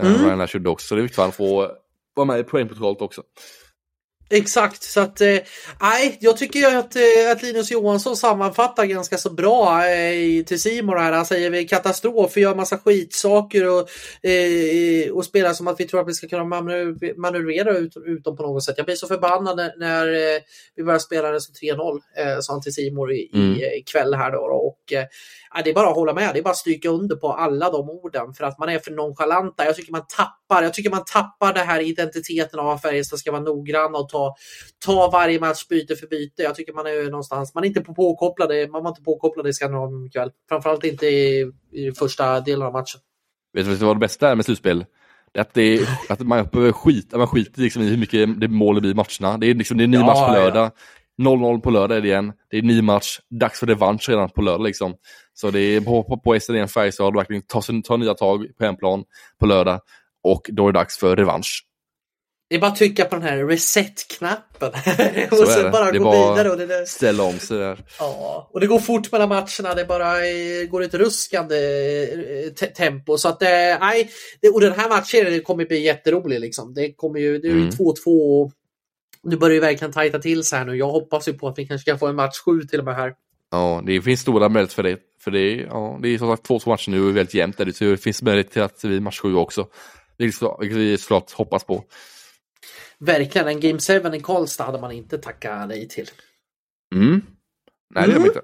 Mm. 0.06 0.24
Ryan 0.24 0.38
Lash 0.38 0.56
gjorde 0.56 0.70
också, 0.70 0.86
så 0.86 0.94
det 0.94 1.00
är 1.00 1.02
viktigt 1.02 1.16
för 1.16 1.28
att 1.28 1.34
få 1.34 1.70
vara 2.14 2.26
med 2.26 2.40
i 2.40 2.44
poängprotokollet 2.44 3.02
också. 3.02 3.22
Exakt, 4.30 4.82
så 4.82 5.00
att 5.00 5.20
eh, 5.20 5.38
nej, 5.80 6.16
jag 6.20 6.36
tycker 6.36 6.76
att, 6.76 6.96
eh, 6.96 7.32
att 7.32 7.42
Linus 7.42 7.70
Johansson 7.70 8.16
sammanfattar 8.16 8.84
ganska 8.84 9.18
så 9.18 9.30
bra 9.30 9.86
eh, 9.86 10.44
till 10.44 10.60
Simon 10.60 10.98
här. 10.98 11.12
Han 11.12 11.26
säger 11.26 11.50
vi 11.50 11.68
katastrof, 11.68 12.36
vi 12.36 12.40
gör 12.40 12.54
massa 12.54 12.78
skitsaker 12.78 13.68
och, 13.68 13.88
eh, 14.28 15.10
och 15.10 15.24
spelar 15.24 15.52
som 15.52 15.68
att 15.68 15.80
vi 15.80 15.84
tror 15.84 16.00
att 16.00 16.08
vi 16.08 16.14
ska 16.14 16.28
kunna 16.28 16.44
manövrera 17.16 17.78
ut, 17.78 17.96
ut 18.06 18.24
dem 18.24 18.36
på 18.36 18.42
något 18.42 18.64
sätt. 18.64 18.74
Jag 18.76 18.86
blir 18.86 18.96
så 18.96 19.06
förbannad 19.06 19.56
när, 19.56 19.74
när 19.76 20.06
eh, 20.06 20.40
vi 20.76 20.84
börjar 20.84 20.98
spela 20.98 21.30
det 21.30 21.40
som 21.40 21.54
3-0, 21.54 22.00
eh, 22.16 22.40
sa 22.40 22.52
han 22.52 22.62
till 22.62 22.74
Simon 22.74 23.10
i, 23.10 23.30
mm. 23.34 23.56
i 23.56 23.82
kväll 23.92 24.14
här 24.14 24.30
då. 24.30 24.38
Och, 24.38 24.92
eh, 24.92 25.04
det 25.64 25.70
är 25.70 25.74
bara 25.74 25.88
att 25.88 25.94
hålla 25.94 26.14
med, 26.14 26.30
det 26.34 26.38
är 26.38 26.42
bara 26.42 26.50
att 26.50 26.56
stryka 26.56 26.88
under 26.88 27.16
på 27.16 27.32
alla 27.32 27.70
de 27.70 27.90
orden 27.90 28.34
för 28.34 28.44
att 28.44 28.58
man 28.58 28.68
är 28.68 28.78
för 28.78 28.90
nonchalanta. 28.90 29.64
Jag 29.64 29.76
tycker 29.76 29.92
man 29.92 30.06
tappar, 30.16 30.62
jag 30.62 30.74
tycker 30.74 30.90
man 30.90 31.04
tappar 31.04 31.52
det 31.52 31.60
här 31.60 31.80
identiteten 31.80 32.60
av 32.60 32.68
att 32.68 32.82
Färjestad 32.82 33.18
ska 33.18 33.32
vara 33.32 33.42
noggranna 33.42 33.98
och 33.98 34.08
ta, 34.08 34.34
ta 34.84 35.10
varje 35.10 35.40
match 35.40 35.68
byte 35.68 35.96
för 35.96 36.06
byte. 36.06 36.42
Jag 36.42 36.54
tycker 36.54 36.72
man 36.72 36.86
är 36.86 37.10
någonstans, 37.10 37.54
man 37.54 37.64
är 37.64 37.68
inte 37.68 37.80
påkopplade, 37.80 38.68
man 38.68 38.82
var 38.82 38.90
inte 38.90 39.02
påkopplade 39.02 39.48
i 39.48 39.52
Skandinavien 39.52 40.06
ikväll. 40.06 40.30
Framförallt 40.48 40.84
inte 40.84 41.06
i, 41.06 41.52
i 41.72 41.92
första 41.92 42.40
delen 42.40 42.66
av 42.66 42.72
matchen. 42.72 43.00
Vet 43.52 43.66
du 43.66 43.74
vad 43.74 43.96
det 43.96 44.00
bästa 44.00 44.28
är 44.28 44.34
med 44.34 44.44
slutspel? 44.44 44.84
Att, 45.38 45.54
det 45.54 45.80
att 46.08 46.20
man 46.20 46.48
skita, 46.72 47.18
man 47.18 47.26
skiter 47.26 47.60
liksom 47.60 47.82
i 47.82 47.88
hur 47.88 47.96
mycket 47.96 48.40
det 48.40 48.48
mål 48.48 48.74
det 48.74 48.80
blir 48.80 48.90
i 48.90 48.94
matcherna. 48.94 49.38
Det 49.38 49.46
är, 49.46 49.54
liksom, 49.54 49.76
det 49.76 49.82
är 49.82 49.84
en 49.84 49.90
ny 49.90 49.96
ja, 49.96 50.06
match 50.06 50.26
på 50.28 50.32
lördag. 50.32 50.64
Ja. 50.64 50.70
0-0 51.18 51.60
på 51.60 51.70
lördag 51.70 51.96
är 51.96 52.02
det 52.02 52.08
igen. 52.08 52.32
Det 52.50 52.58
är 52.58 52.62
ny 52.62 52.82
match, 52.82 53.18
dags 53.40 53.60
för 53.60 53.66
revansch 53.66 54.08
redan 54.08 54.30
på 54.30 54.42
lördag 54.42 54.64
liksom. 54.64 54.94
Så 55.34 55.50
det 55.50 55.60
är 55.60 55.80
på, 55.80 56.04
på, 56.04 56.16
på 56.16 56.40
SDN 56.40 56.68
Färjestad, 56.68 57.14
verkligen 57.14 57.42
ta, 57.42 57.62
ta 57.84 57.96
nya 57.96 58.14
tag 58.14 58.46
på 58.58 58.64
hemplan 58.64 59.04
på 59.40 59.46
lördag. 59.46 59.80
Och 60.22 60.46
då 60.48 60.68
är 60.68 60.72
det 60.72 60.78
dags 60.78 60.98
för 60.98 61.16
revansch. 61.16 61.64
Det 62.50 62.56
är 62.56 62.60
bara 62.60 62.70
att 62.70 62.76
trycka 62.76 63.04
på 63.04 63.16
den 63.16 63.24
här 63.24 63.46
reset-knappen. 63.46 64.68
och 65.30 65.48
sen 65.48 65.70
bara 65.70 65.90
gå 65.90 66.10
vidare. 66.10 66.50
Och 66.50 66.58
det 66.58 66.66
där... 66.66 66.84
Ställa 66.84 67.22
om 67.22 67.38
sig 67.38 67.58
där. 67.58 67.78
Ja, 67.98 68.50
och 68.52 68.60
det 68.60 68.66
går 68.66 68.78
fort 68.78 69.12
mellan 69.12 69.28
matcherna. 69.28 69.74
Det 69.76 69.84
bara 69.84 70.26
eh, 70.26 70.66
går 70.70 70.82
ett 70.82 70.94
ruskande 70.94 71.56
eh, 72.60 72.68
tempo. 72.68 73.18
Så 73.18 73.28
att, 73.28 73.42
eh, 73.42 73.48
nej, 73.80 74.10
och 74.54 74.60
den 74.60 74.72
här 74.72 74.88
matchen 74.88 75.42
kommer 75.42 75.64
bli 75.64 75.84
jätterolig. 75.84 76.40
Liksom. 76.40 76.74
Det 76.74 76.92
kommer 76.92 77.20
ju, 77.20 77.38
det 77.38 77.48
är 77.48 77.52
ju 77.52 77.68
2-2 77.68 78.40
mm. 78.40 78.52
Nu 79.22 79.36
börjar 79.36 79.54
ju 79.54 79.60
verkligen 79.60 79.92
tajta 79.92 80.18
till 80.18 80.44
sig 80.44 80.58
här 80.58 80.66
nu. 80.66 80.76
Jag 80.76 80.88
hoppas 80.88 81.28
ju 81.28 81.32
på 81.32 81.48
att 81.48 81.58
vi 81.58 81.66
kanske 81.66 81.90
kan 81.90 81.98
få 81.98 82.06
en 82.06 82.16
match 82.16 82.38
7 82.44 82.62
till 82.62 82.78
och 82.78 82.84
med 82.84 82.94
här. 82.94 83.14
Ja, 83.50 83.82
det 83.86 84.02
finns 84.02 84.20
stora 84.20 84.48
möjligheter 84.48 84.74
för 84.74 84.82
det. 84.82 84.98
För 85.20 85.30
det, 85.30 85.54
ja, 85.54 85.98
det 86.02 86.08
är 86.08 86.18
som 86.18 86.30
sagt 86.30 86.42
två, 86.46 86.60
matcher 86.66 86.90
nu 86.90 87.08
och 87.08 87.16
väldigt 87.16 87.34
jämnt. 87.34 87.58
Där, 87.58 87.72
så 87.72 87.84
det 87.84 87.96
finns 87.96 88.22
möjlighet 88.22 88.50
till 88.50 88.62
att 88.62 88.84
vi 88.84 89.00
match 89.00 89.20
7 89.20 89.34
också. 89.34 89.66
Vilket 90.16 90.60
vi 90.60 90.98
såklart 90.98 91.32
hoppas 91.32 91.64
på. 91.64 91.84
Verkligen, 92.98 93.48
en 93.48 93.60
Game 93.60 93.78
7 93.78 94.16
i 94.16 94.20
Karlstad 94.20 94.64
hade 94.64 94.80
man 94.80 94.92
inte 94.92 95.18
tackat 95.18 95.68
nej 95.68 95.88
till. 95.88 96.10
Mm. 96.94 97.22
Nej, 97.94 98.06
det 98.06 98.12
gör 98.12 98.18
man 98.18 98.26
mm. 98.26 98.26
inte. 98.26 98.40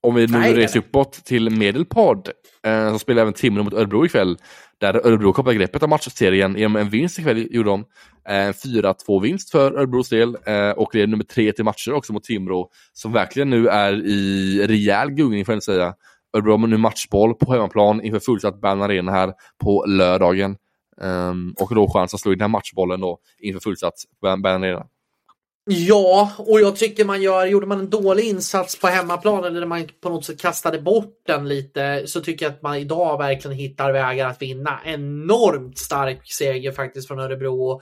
Om 0.00 0.14
vi 0.14 0.26
nu 0.26 0.38
Nej, 0.38 0.54
reser 0.54 0.80
nej. 0.80 0.88
uppåt 0.88 1.12
till 1.12 1.50
Medelpad 1.50 2.30
eh, 2.62 2.92
så 2.92 2.98
spelar 2.98 3.22
även 3.22 3.32
Timrå 3.32 3.62
mot 3.62 3.74
Örebro 3.74 4.06
ikväll. 4.06 4.38
Där 4.82 5.06
Örebro 5.06 5.32
kopplar 5.32 5.52
greppet 5.52 5.82
av 5.82 5.88
matchserien 5.88 6.56
genom 6.56 6.76
en 6.76 6.88
vinst 6.88 7.18
ikväll 7.18 7.48
gjorde 7.50 7.70
de. 7.70 7.84
Eh, 8.28 8.46
en 8.46 8.52
4-2 8.52 9.22
vinst 9.22 9.50
för 9.50 9.72
Örebros 9.72 10.08
del 10.08 10.36
eh, 10.46 10.70
och 10.70 10.88
det 10.92 11.02
är 11.02 11.06
nummer 11.06 11.24
tre 11.24 11.52
till 11.52 11.64
matcher 11.64 11.92
också 11.92 12.12
mot 12.12 12.24
Timrå 12.24 12.70
som 12.92 13.12
verkligen 13.12 13.50
nu 13.50 13.68
är 13.68 13.92
i 14.06 14.66
rejäl 14.66 15.10
gungning 15.10 15.44
får 15.44 15.54
jag 15.54 15.62
säga. 15.62 15.94
Örebro 16.36 16.50
har 16.56 16.66
nu 16.66 16.76
matchboll 16.76 17.34
på 17.34 17.52
hemmaplan 17.52 18.02
inför 18.02 18.20
fullsatt 18.20 18.60
Bern 18.60 18.82
Arena 18.82 19.12
här 19.12 19.32
på 19.64 19.84
lördagen. 19.86 20.56
Um, 21.00 21.54
och 21.60 21.74
då 21.74 21.90
chans 21.90 22.14
att 22.14 22.20
slå 22.20 22.32
in 22.32 22.38
den 22.38 22.44
här 22.44 22.48
matchbollen 22.48 23.00
då 23.00 23.18
inför 23.38 23.60
fullsatt 23.60 23.94
Bern 24.22 24.64
Arena. 24.64 24.86
Ja, 25.64 26.32
och 26.38 26.60
jag 26.60 26.76
tycker 26.76 27.04
man 27.04 27.22
gör, 27.22 27.46
gjorde 27.46 27.66
man 27.66 27.78
en 27.80 27.90
dålig 27.90 28.24
insats 28.24 28.80
på 28.80 28.86
hemmaplan 28.86 29.44
eller 29.44 29.60
när 29.60 29.66
man 29.66 29.88
på 30.00 30.08
något 30.08 30.24
sätt 30.24 30.40
kastade 30.40 30.78
bort 30.78 31.22
den 31.26 31.48
lite 31.48 32.02
så 32.06 32.20
tycker 32.20 32.46
jag 32.46 32.52
att 32.52 32.62
man 32.62 32.76
idag 32.76 33.18
verkligen 33.18 33.56
hittar 33.56 33.92
vägar 33.92 34.28
att 34.28 34.42
vinna. 34.42 34.80
Enormt 34.84 35.78
stark 35.78 36.32
seger 36.32 36.72
faktiskt 36.72 37.08
från 37.08 37.18
Örebro. 37.18 37.80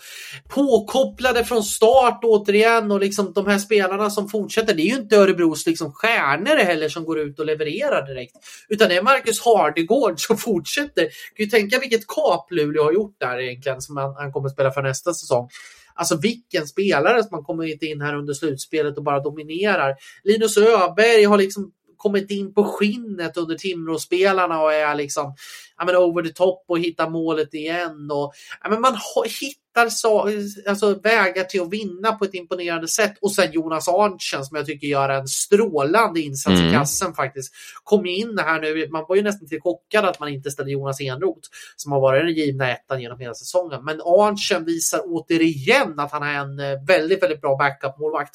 Påkopplade 0.49 1.45
från 1.45 1.63
start 1.63 2.21
återigen 2.23 2.93
och 2.93 3.01
liksom 3.01 3.33
de 3.33 3.47
här 3.47 3.59
spelarna 3.59 4.11
som 4.11 4.29
fortsätter. 4.29 4.75
Det 4.75 4.83
är 4.83 4.91
ju 4.91 4.97
inte 4.97 5.17
Örebros 5.17 5.67
liksom 5.67 5.93
stjärnor 5.93 6.57
heller 6.57 6.89
som 6.89 7.05
går 7.05 7.19
ut 7.19 7.39
och 7.39 7.47
levererar 7.47 8.07
direkt. 8.07 8.37
Utan 8.69 8.89
det 8.89 8.97
är 8.97 9.03
Marcus 9.03 9.45
Hardegård 9.45 10.21
som 10.21 10.37
fortsätter. 10.39 11.03
Du 11.03 11.37
kan 11.37 11.45
ju 11.45 11.47
tänka 11.47 11.79
vilket 11.79 12.07
kap 12.07 12.51
Luleå 12.51 12.85
har 12.85 12.93
gjort 12.93 13.17
där 13.21 13.39
egentligen 13.39 13.81
som 13.81 13.97
han, 13.97 14.15
han 14.15 14.33
kommer 14.33 14.47
att 14.47 14.53
spela 14.53 14.71
för 14.71 14.83
nästa 14.83 15.15
säsong. 15.15 15.49
Alltså 15.95 16.17
vilken 16.17 16.67
spelare 16.67 17.23
som 17.23 17.35
har 17.35 17.43
kommit 17.43 17.83
in 17.83 18.01
här 18.01 18.15
under 18.15 18.35
slutspelet 18.35 18.99
och 18.99 19.05
bara 19.05 19.21
dominerar. 19.21 19.95
Linus 20.25 20.57
Öberg 20.59 21.25
har 21.25 21.39
liksom 21.39 21.73
kommit 21.97 22.31
in 22.31 22.55
på 22.55 22.65
skinnet 22.65 23.37
under 23.37 23.55
Timrå-spelarna 23.55 24.63
och 24.63 24.73
är 24.73 24.95
liksom 24.95 25.35
ja, 25.79 25.85
men 25.85 25.97
over 25.97 26.23
the 26.23 26.33
top 26.33 26.65
och 26.69 26.79
hittar 26.79 27.11
målet 27.11 27.55
igen. 27.55 28.11
Och, 28.11 28.33
ja, 28.63 28.71
men 28.71 28.81
man 28.81 28.93
har, 28.93 29.25
hittar 29.71 29.89
så, 29.89 30.29
alltså, 30.69 30.95
vägar 30.95 31.45
till 31.45 31.61
att 31.61 31.73
vinna 31.73 32.13
på 32.13 32.25
ett 32.25 32.35
imponerande 32.35 32.89
sätt. 32.89 33.15
Och 33.21 33.33
sen 33.33 33.53
Jonas 33.53 33.89
Arntzen 33.89 34.45
som 34.45 34.57
jag 34.57 34.67
tycker 34.67 34.87
gör 34.87 35.09
en 35.09 35.27
strålande 35.29 36.21
insats 36.21 36.61
Mm. 36.61 36.69
i 36.69 36.73
kassen 36.73 37.15
faktiskt. 37.15 37.55
Kom 37.85 38.07
in 38.07 38.39
här 38.39 38.61
nu, 38.61 38.89
man 38.91 39.05
var 39.09 39.17
ju 39.17 39.23
nästan 39.23 39.49
till 39.49 39.61
chockad 39.61 40.05
att 40.05 40.21
man 40.21 40.29
inte 40.29 40.51
ställde 40.51 40.73
Jonas 40.73 41.01
Enroth 41.01 41.49
som 41.77 41.93
har 41.93 42.01
varit 42.01 42.23
den 42.27 42.35
givna 42.35 42.71
ettan 42.71 43.03
genom 43.03 43.21
hela 43.21 43.35
säsongen. 43.35 43.85
Men 43.85 44.01
Arntzen 44.01 44.65
visar 44.65 45.01
återigen 45.05 46.01
att 46.01 46.13
han 46.13 46.23
är 46.23 46.35
en 46.35 46.59
eh, 46.59 46.85
väldigt, 46.87 47.23
väldigt 47.23 47.41
bra 47.41 47.57
backup-målvakt. 47.57 48.35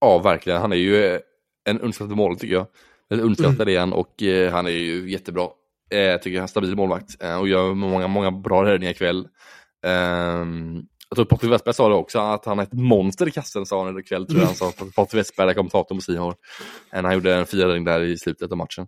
Ja, 0.00 0.18
verkligen. 0.18 0.60
Han 0.60 0.72
är 0.72 0.76
ju 0.76 1.04
eh, 1.04 1.20
en 1.64 1.80
underskattad 1.80 2.16
mål 2.16 2.38
tycker 2.38 2.54
jag. 2.54 2.66
Eller 3.10 3.22
underskattad 3.22 3.68
är 3.68 3.80
han 3.80 3.92
och 3.92 4.22
eh, 4.22 4.52
han 4.52 4.66
är 4.66 4.70
ju 4.70 5.10
jättebra. 5.10 5.48
Eh, 5.90 6.16
tycker 6.16 6.36
jag, 6.36 6.42
en 6.42 6.48
stabil 6.48 6.76
målvakt 6.76 7.22
eh, 7.22 7.36
och 7.38 7.48
gör 7.48 7.74
många, 7.74 8.08
många 8.08 8.30
bra 8.30 8.64
räddningar 8.64 8.92
ikväll. 8.92 9.28
Ehm, 9.86 10.82
jag 11.08 11.16
tror 11.16 11.24
Patrik 11.24 11.52
Westberg 11.52 11.74
sa 11.74 11.88
det 11.88 11.94
också, 11.94 12.18
att 12.18 12.44
han 12.44 12.58
är 12.58 12.62
ett 12.62 12.72
monster 12.72 13.28
i 13.28 13.30
kassen 13.30 13.66
sa 13.66 13.84
han 13.84 13.98
ikväll 13.98 14.26
tror 14.26 14.40
jag 14.40 14.46
han 14.46 14.54
sa. 14.54 14.72
Patrik 14.96 15.14
Westberg, 15.20 15.54
kommentatorn 15.54 15.98
på 15.98 16.02
Sihor. 16.02 16.34
Eh, 16.92 17.02
Han 17.02 17.14
gjorde 17.14 17.34
en 17.34 17.46
firning 17.46 17.84
där 17.84 18.00
i 18.00 18.18
slutet 18.18 18.52
av 18.52 18.58
matchen. 18.58 18.86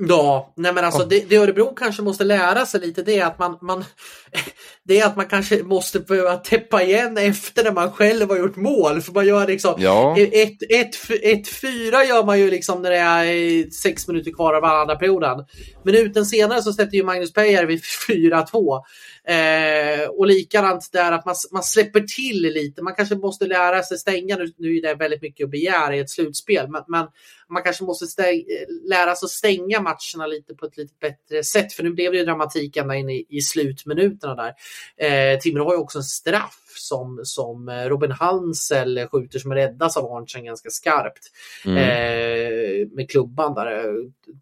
Ja, 0.00 0.52
nej 0.56 0.72
men 0.72 0.84
alltså 0.84 1.04
det, 1.04 1.28
det 1.28 1.36
Örebro 1.36 1.74
kanske 1.74 2.02
måste 2.02 2.24
lära 2.24 2.66
sig 2.66 2.80
lite 2.80 3.02
det 3.02 3.18
är 3.18 3.26
att 3.26 3.38
man, 3.38 3.58
man 3.62 3.84
det 4.84 5.00
är 5.00 5.06
att 5.06 5.16
man 5.16 5.26
kanske 5.26 5.62
måste 5.62 6.00
behöva 6.00 6.36
täppa 6.36 6.82
igen 6.82 7.18
efter 7.18 7.64
när 7.64 7.72
man 7.72 7.92
själv 7.92 8.28
har 8.28 8.38
gjort 8.38 8.56
mål. 8.56 9.00
För 9.00 9.12
man 9.12 9.26
gör 9.26 9.46
liksom 9.46 9.74
Ja, 9.78 10.16
1-4 10.18 12.02
gör 12.08 12.24
man 12.24 12.38
ju 12.38 12.50
liksom 12.50 12.82
när 12.82 12.90
det 12.90 12.96
är 12.96 13.70
sex 13.70 14.08
minuter 14.08 14.30
kvar 14.30 14.54
av 14.54 14.64
andra 14.64 14.96
perioden. 14.96 15.44
Minuten 15.84 16.26
senare 16.26 16.62
så 16.62 16.72
sätter 16.72 16.96
ju 16.96 17.04
Magnus 17.04 17.32
Peijärvi 17.32 17.80
4-2. 18.08 18.82
Eh, 19.28 20.08
och 20.08 20.26
likadant 20.26 20.88
där 20.92 21.12
att 21.12 21.26
man, 21.26 21.34
man 21.52 21.62
släpper 21.62 22.00
till 22.00 22.42
lite. 22.42 22.82
Man 22.82 22.94
kanske 22.94 23.14
måste 23.14 23.46
lära 23.46 23.82
sig 23.82 23.98
stänga. 23.98 24.36
Nu, 24.36 24.52
nu 24.56 24.76
är 24.76 24.82
det 24.82 24.94
väldigt 24.94 25.22
mycket 25.22 25.44
att 25.44 25.50
begära 25.50 25.96
i 25.96 25.98
ett 25.98 26.10
slutspel. 26.10 26.68
Men, 26.68 26.82
men 26.88 27.06
man 27.48 27.62
kanske 27.62 27.84
måste 27.84 28.06
stäng, 28.06 28.44
lära 28.84 29.14
sig 29.14 29.26
att 29.26 29.30
stänga 29.30 29.80
matcherna 29.80 30.26
lite 30.26 30.54
på 30.54 30.66
ett 30.66 30.76
lite 30.76 30.94
bättre 31.00 31.44
sätt. 31.44 31.72
För 31.72 31.82
nu 31.82 31.92
blev 31.92 32.12
det 32.12 32.18
ju 32.18 32.24
dramatik 32.24 32.76
ända 32.76 32.96
in 32.96 33.10
i, 33.10 33.26
i 33.28 33.40
slutminuterna 33.40 34.34
där. 34.34 34.54
Eh, 34.96 35.38
Timrå 35.38 35.64
har 35.64 35.72
ju 35.72 35.78
också 35.78 35.98
en 35.98 36.04
straff 36.04 36.67
som, 36.78 37.20
som 37.22 37.68
eh, 37.68 37.84
Robin 37.84 38.10
Hansel 38.10 39.06
skjuter 39.12 39.38
som 39.38 39.54
räddas 39.54 39.96
av 39.96 40.12
Arntzen 40.12 40.44
ganska 40.44 40.70
skarpt. 40.70 41.22
mm. 41.64 41.76
Eh, 41.76 42.88
med 42.92 43.10
klubban 43.10 43.54
där 43.54 43.66
eh, 43.66 43.92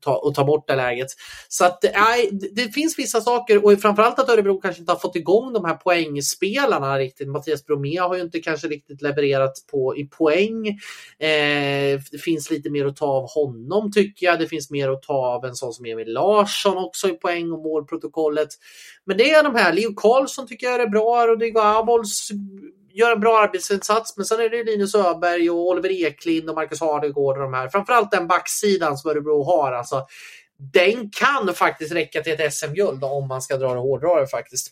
ta, 0.00 0.16
och 0.16 0.34
ta 0.34 0.44
bort 0.44 0.68
det 0.68 0.76
läget. 0.76 1.08
Så 1.48 1.64
att 1.64 1.84
nej, 1.94 2.28
det, 2.32 2.48
det 2.54 2.72
finns 2.72 2.98
vissa 2.98 3.20
saker 3.20 3.64
och 3.64 3.80
framförallt 3.80 4.18
att 4.18 4.28
Örebro 4.28 4.60
kanske 4.60 4.80
inte 4.80 4.92
har 4.92 4.98
fått 4.98 5.16
igång 5.16 5.52
de 5.52 5.64
här 5.64 5.74
poängspelarna 5.74 6.98
riktigt. 6.98 7.28
Mattias 7.28 7.66
Bromé 7.66 7.96
har 7.96 8.16
ju 8.16 8.22
inte 8.22 8.40
kanske 8.40 8.68
riktigt 8.68 9.02
levererat 9.02 9.52
på, 9.70 9.96
i 9.96 10.04
poäng. 10.04 10.68
Eh, 11.18 12.00
det 12.10 12.18
finns 12.24 12.50
lite 12.50 12.70
mer 12.70 12.86
att 12.86 12.96
ta 12.96 13.06
av 13.06 13.30
honom 13.30 13.92
tycker 13.92 14.26
jag. 14.26 14.38
Det 14.38 14.46
finns 14.46 14.70
mer 14.70 14.88
att 14.90 15.02
ta 15.02 15.14
av 15.14 15.44
en 15.44 15.54
sån 15.54 15.72
som 15.72 15.84
Emil 15.84 16.12
Larsson 16.12 16.76
också 16.76 17.08
i 17.08 17.12
poäng 17.12 17.52
och 17.52 17.58
målprotokollet. 17.58 18.48
Men 19.04 19.16
det 19.16 19.30
är 19.30 19.42
de 19.42 19.54
här, 19.54 19.72
Leo 19.72 19.94
Karlsson 19.94 20.46
tycker 20.46 20.66
jag 20.66 20.80
är 20.80 20.86
bra, 20.86 21.26
Rodrigo 21.26 21.60
Abols 21.60 22.25
gör 22.92 23.12
en 23.12 23.20
bra 23.20 23.38
arbetsinsats, 23.38 24.16
men 24.16 24.26
sen 24.26 24.40
är 24.40 24.48
det 24.50 24.64
Linus 24.64 24.94
Öberg 24.94 25.50
och 25.50 25.56
Oliver 25.68 25.90
Eklind 26.06 26.48
och 26.50 26.54
Marcus 26.56 26.80
Hardegård 26.80 27.36
och 27.36 27.42
de 27.42 27.54
här. 27.54 27.68
Framförallt 27.68 28.10
den 28.10 28.26
backsidan 28.26 28.98
som 28.98 29.10
Örebro 29.10 29.42
har. 29.44 29.72
Alltså, 29.72 30.06
den 30.72 31.10
kan 31.10 31.54
faktiskt 31.54 31.92
räcka 31.92 32.20
till 32.22 32.32
ett 32.32 32.54
SM-guld 32.54 33.04
om 33.04 33.28
man 33.28 33.42
ska 33.42 33.56
dra 33.56 33.74
det 33.74 33.80
hårdrare 33.80 34.26
faktiskt. 34.26 34.70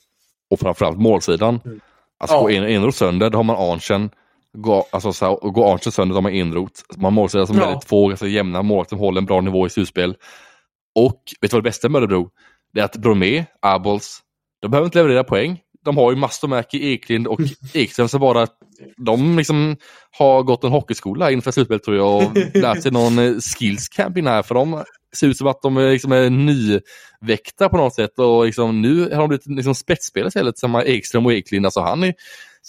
Och 0.51 0.61
framförallt 0.61 0.99
målsidan. 0.99 1.61
Mm. 1.65 1.81
Alltså 2.19 2.37
Ja. 2.37 2.41
går 2.41 2.51
en, 2.51 2.65
Enroth 2.65 2.99
sönder, 2.99 3.31
då 3.31 3.39
har 3.39 3.43
man 3.45 3.57
Arntzen. 3.57 4.11
Går, 4.57 4.85
alltså, 4.91 5.13
så 5.13 5.25
här, 5.25 5.45
och 5.45 5.53
går 5.55 5.73
Arntzen 5.73 5.93
sönder, 5.93 6.13
då 6.15 6.17
har 6.17 6.23
man 6.23 6.33
Enroth. 6.33 6.81
Man 6.97 7.05
har 7.05 7.11
målsidan 7.11 7.47
som 7.47 7.57
Ja. 7.57 7.77
är 7.77 7.81
två 7.81 8.07
ganska 8.09 8.27
jämna 8.27 8.63
mål 8.63 8.87
som 8.87 8.99
håller 8.99 9.19
en 9.21 9.27
bra 9.27 9.41
nivå 9.41 9.67
i 9.67 9.71
slutspel. 9.71 10.17
Och 10.95 11.23
vet 11.41 11.51
du 11.51 11.55
vad 11.57 11.63
det 11.65 11.69
bästa 11.69 11.89
med 11.89 11.99
Örebro? 11.99 12.31
Det 12.73 12.81
är 12.81 12.85
att 12.85 12.97
Bromé, 12.97 13.45
Abols, 13.63 14.21
de 14.63 14.71
behöver 14.71 14.85
inte 14.87 14.99
leverera 14.99 15.25
poäng. 15.25 15.61
De 15.85 15.97
har 15.97 16.13
ju 16.13 16.17
Mastomäki, 16.17 16.93
Eklind 16.93 17.27
och 17.27 17.41
Ekström 17.75 18.09
som 18.09 18.21
bara 18.21 18.47
de 18.97 19.37
liksom 19.39 19.77
har 20.19 20.43
gått 20.43 20.65
en 20.65 20.71
hockeyskola 20.71 21.31
inför 21.31 21.51
slutspelet 21.51 21.83
tror 21.85 21.97
jag 21.97 22.17
och 22.17 22.37
lärt 22.55 22.83
sig 22.83 22.93
någon 22.93 23.19
eh, 23.19 23.35
skills 23.35 23.89
camp 23.89 24.19
här 24.19 24.43
för 24.43 24.55
de 24.55 24.85
ser 25.17 25.27
ut 25.27 25.37
som 25.37 25.47
att 25.47 25.63
de 25.63 25.77
är, 25.77 25.91
liksom 25.91 26.13
är 26.13 26.31
nyväckta 26.31 27.69
på 27.69 27.77
något 27.77 27.95
sätt 27.95 28.19
och 28.19 28.47
liksom, 28.47 28.83
nu 28.83 29.01
har 29.01 29.19
de 29.19 29.29
blivit 29.29 29.47
liksom 29.47 29.75
spetsspelare 29.75 30.29
istället 30.29 30.59
som 30.59 30.75
Ekström 30.75 31.27
och 31.27 31.33
Eklind. 31.33 31.67
Alltså 31.67 31.81
han 31.81 32.03
är, 32.03 32.15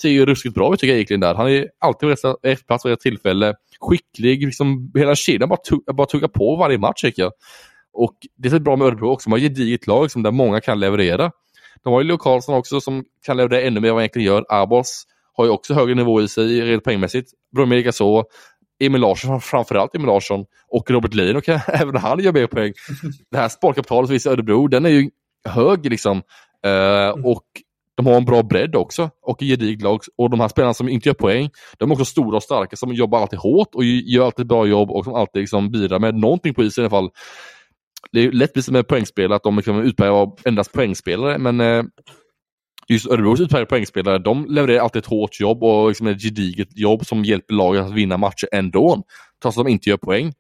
ser 0.01 0.09
ju 0.09 0.25
ruskigt 0.25 0.55
bra 0.55 0.73
ut 0.73 0.79
tycker 0.79 0.93
jag 0.93 1.01
Eklind 1.01 1.23
där. 1.23 1.35
Han 1.35 1.51
är 1.51 1.67
alltid 1.79 2.09
på 2.09 2.29
rätt- 2.43 2.67
plats 2.67 2.85
vid 2.85 2.91
rätt 2.91 2.99
tillfälle. 2.99 3.53
Skicklig, 3.79 4.45
liksom, 4.45 4.91
hela 4.95 5.15
kedjan 5.15 5.49
bara, 5.49 5.93
bara 5.93 6.07
tuggar 6.07 6.27
på 6.27 6.55
varje 6.55 6.77
match 6.77 7.01
tycker 7.01 7.21
jag. 7.21 7.31
Och 7.93 8.15
det 8.37 8.47
är 8.47 8.49
så 8.49 8.59
bra 8.59 8.75
med 8.75 8.87
Örebro 8.87 9.09
också, 9.09 9.29
de 9.29 9.31
har 9.31 9.37
ett 9.37 9.43
gediget 9.43 9.87
lag 9.87 10.03
liksom, 10.03 10.23
där 10.23 10.31
många 10.31 10.61
kan 10.61 10.79
leverera. 10.79 11.31
De 11.83 11.93
har 11.93 12.01
ju 12.01 12.07
Leo 12.07 12.17
Karlsson 12.17 12.55
också 12.55 12.81
som 12.81 13.03
kan 13.25 13.37
leverera 13.37 13.61
ännu 13.61 13.79
mer 13.79 13.89
än 13.89 13.93
vad 13.93 14.01
han 14.01 14.03
egentligen 14.03 14.25
gör. 14.25 14.45
Abos 14.49 15.03
har 15.33 15.45
ju 15.45 15.51
också 15.51 15.73
högre 15.73 15.95
nivå 15.95 16.21
i 16.21 16.27
sig 16.27 16.61
rent 16.61 16.83
poängmässigt. 16.83 17.31
Bromé 17.55 17.75
likaså. 17.75 18.23
Emil 18.79 19.01
Larsson, 19.01 19.41
framförallt 19.41 19.95
Emil 19.95 20.07
Larsson. 20.07 20.45
Och 20.67 20.91
Robert 20.91 21.13
Leino 21.13 21.41
kan 21.41 21.59
även 21.67 21.95
han 21.95 22.19
gör 22.19 22.33
mer 22.33 22.47
poäng. 22.47 22.73
Det 23.31 23.37
här 23.37 23.49
sparkapitalet 23.49 24.07
som 24.07 24.13
finns 24.13 24.25
i 24.25 24.29
Örebro, 24.29 24.67
den 24.67 24.85
är 24.85 24.89
ju 24.89 25.09
hög 25.45 25.85
liksom. 25.85 26.21
Eh, 26.65 27.09
och 27.09 27.45
de 27.95 28.05
har 28.05 28.13
en 28.13 28.25
bra 28.25 28.43
bredd 28.43 28.75
också 28.75 29.09
och 29.21 29.41
ett 29.41 29.47
gediget 29.47 29.81
lag. 29.81 29.99
Och 30.17 30.29
de 30.29 30.39
här 30.39 30.47
spelarna 30.47 30.73
som 30.73 30.89
inte 30.89 31.09
gör 31.09 31.13
poäng, 31.13 31.49
de 31.77 31.91
är 31.91 31.93
också 31.93 32.05
stora 32.05 32.37
och 32.37 32.43
starka 32.43 32.75
som 32.75 32.93
jobbar 32.93 33.21
alltid 33.21 33.39
hårt 33.39 33.75
och 33.75 33.83
gör 33.83 34.25
alltid 34.25 34.47
bra 34.47 34.65
jobb 34.65 34.91
och 34.91 35.03
som 35.03 35.15
alltid 35.15 35.39
liksom 35.39 35.71
bidrar 35.71 35.99
med 35.99 36.15
någonting 36.15 36.53
på 36.53 36.63
isen 36.63 36.81
i 36.81 36.85
alla 36.85 36.89
fall. 36.89 37.09
Det 38.11 38.19
är 38.19 38.31
lätt 38.31 38.65
som 38.65 38.73
med 38.73 38.87
poängspelare 38.87 39.35
att 39.35 39.43
de 39.43 39.55
liksom 39.55 39.75
kan 39.75 39.85
utpekar 39.85 40.09
av 40.09 40.39
endast 40.45 40.71
poängspelare 40.71 41.37
men 41.37 41.61
eh, 41.61 41.83
just 42.87 43.07
Örebros 43.07 43.39
utpekade 43.39 43.65
poängspelare, 43.65 44.17
de 44.17 44.45
levererar 44.45 44.79
alltid 44.79 44.99
ett 44.99 45.05
hårt 45.05 45.39
jobb 45.39 45.63
och 45.63 45.87
liksom 45.87 46.07
ett 46.07 46.21
gediget 46.21 46.77
jobb 46.77 47.05
som 47.05 47.25
hjälper 47.25 47.53
laget 47.53 47.85
att 47.85 47.93
vinna 47.93 48.17
matcher 48.17 48.47
ändå. 48.51 49.03
Trots 49.41 49.57
att 49.57 49.65
de 49.65 49.71
inte 49.71 49.89
gör 49.89 49.97
poäng. 49.97 50.33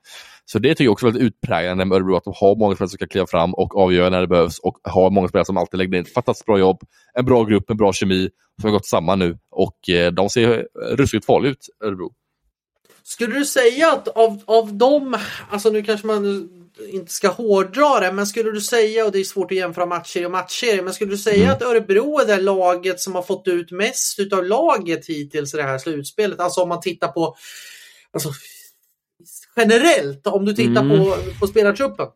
Så 0.45 0.59
det 0.59 0.69
tycker 0.69 0.83
jag 0.83 0.91
också 0.91 1.07
är 1.07 1.11
väldigt 1.11 1.27
utpräglande 1.27 1.85
med 1.85 1.95
Örebro, 1.95 2.15
att 2.15 2.23
de 2.23 2.33
har 2.37 2.55
många 2.55 2.75
spelare 2.75 2.89
som 2.89 2.97
kan 2.97 3.07
kliva 3.07 3.27
fram 3.27 3.53
och 3.53 3.77
avgöra 3.77 4.09
när 4.09 4.21
det 4.21 4.27
behövs 4.27 4.59
och 4.59 4.77
har 4.83 5.09
många 5.09 5.27
spelare 5.27 5.45
som 5.45 5.57
alltid 5.57 5.77
lägger 5.77 5.91
ner 5.91 6.01
ett 6.01 6.13
fantastiskt 6.13 6.45
bra 6.45 6.59
jobb, 6.59 6.79
en 7.13 7.25
bra 7.25 7.43
grupp, 7.43 7.69
en 7.69 7.77
bra 7.77 7.93
kemi 7.93 8.29
som 8.61 8.69
har 8.69 8.71
gått 8.71 8.85
samman 8.85 9.19
nu 9.19 9.37
och 9.51 9.89
eh, 9.89 10.11
de 10.11 10.29
ser 10.29 10.67
ruskigt 10.95 11.25
farliga 11.25 11.51
ut, 11.51 11.67
Örebro. 11.83 12.11
Skulle 13.03 13.35
du 13.35 13.45
säga 13.45 13.91
att 13.91 14.07
av, 14.07 14.41
av 14.45 14.73
dem, 14.73 15.17
alltså 15.49 15.69
nu 15.69 15.83
kanske 15.83 16.07
man 16.07 16.49
inte 16.79 17.11
ska 17.11 17.27
hårdra 17.27 17.99
det, 17.99 18.11
men 18.11 18.27
skulle 18.27 18.51
du 18.51 18.61
säga, 18.61 19.05
och 19.05 19.11
det 19.11 19.19
är 19.19 19.23
svårt 19.23 19.51
att 19.51 19.57
jämföra 19.57 19.85
matcher 19.85 20.25
och 20.25 20.31
matcher, 20.31 20.81
men 20.81 20.93
skulle 20.93 21.11
du 21.11 21.17
säga 21.17 21.43
Mm. 21.43 21.55
att 21.55 21.61
Örebro 21.61 22.19
är 22.19 22.25
det 22.25 22.41
laget 22.41 22.99
som 22.99 23.15
har 23.15 23.21
fått 23.21 23.47
ut 23.47 23.71
mest 23.71 24.19
utav 24.19 24.43
laget 24.43 25.05
hittills 25.05 25.53
i 25.53 25.57
det 25.57 25.63
här 25.63 25.77
slutspelet? 25.77 26.39
Alltså 26.39 26.61
om 26.61 26.69
man 26.69 26.81
tittar 26.81 27.07
på 27.07 27.35
alltså, 28.13 28.29
generellt 29.55 30.27
om 30.27 30.45
du 30.45 30.53
tittar 30.53 30.81
mm. 30.81 30.97
på, 30.97 31.17
på 31.39 31.47
spelartruppen. 31.47 32.07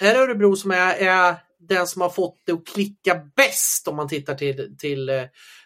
Är 0.00 0.14
det 0.14 0.20
Örebro 0.20 0.56
som 0.56 0.70
är, 0.70 0.94
är 0.94 1.34
den 1.68 1.86
som 1.86 2.02
har 2.02 2.10
fått 2.10 2.42
det 2.46 2.52
att 2.52 2.66
klicka 2.66 3.20
bäst 3.36 3.88
om 3.88 3.96
man 3.96 4.08
tittar 4.08 4.34
till, 4.34 4.76
till 4.78 5.08
eh, 5.08 5.22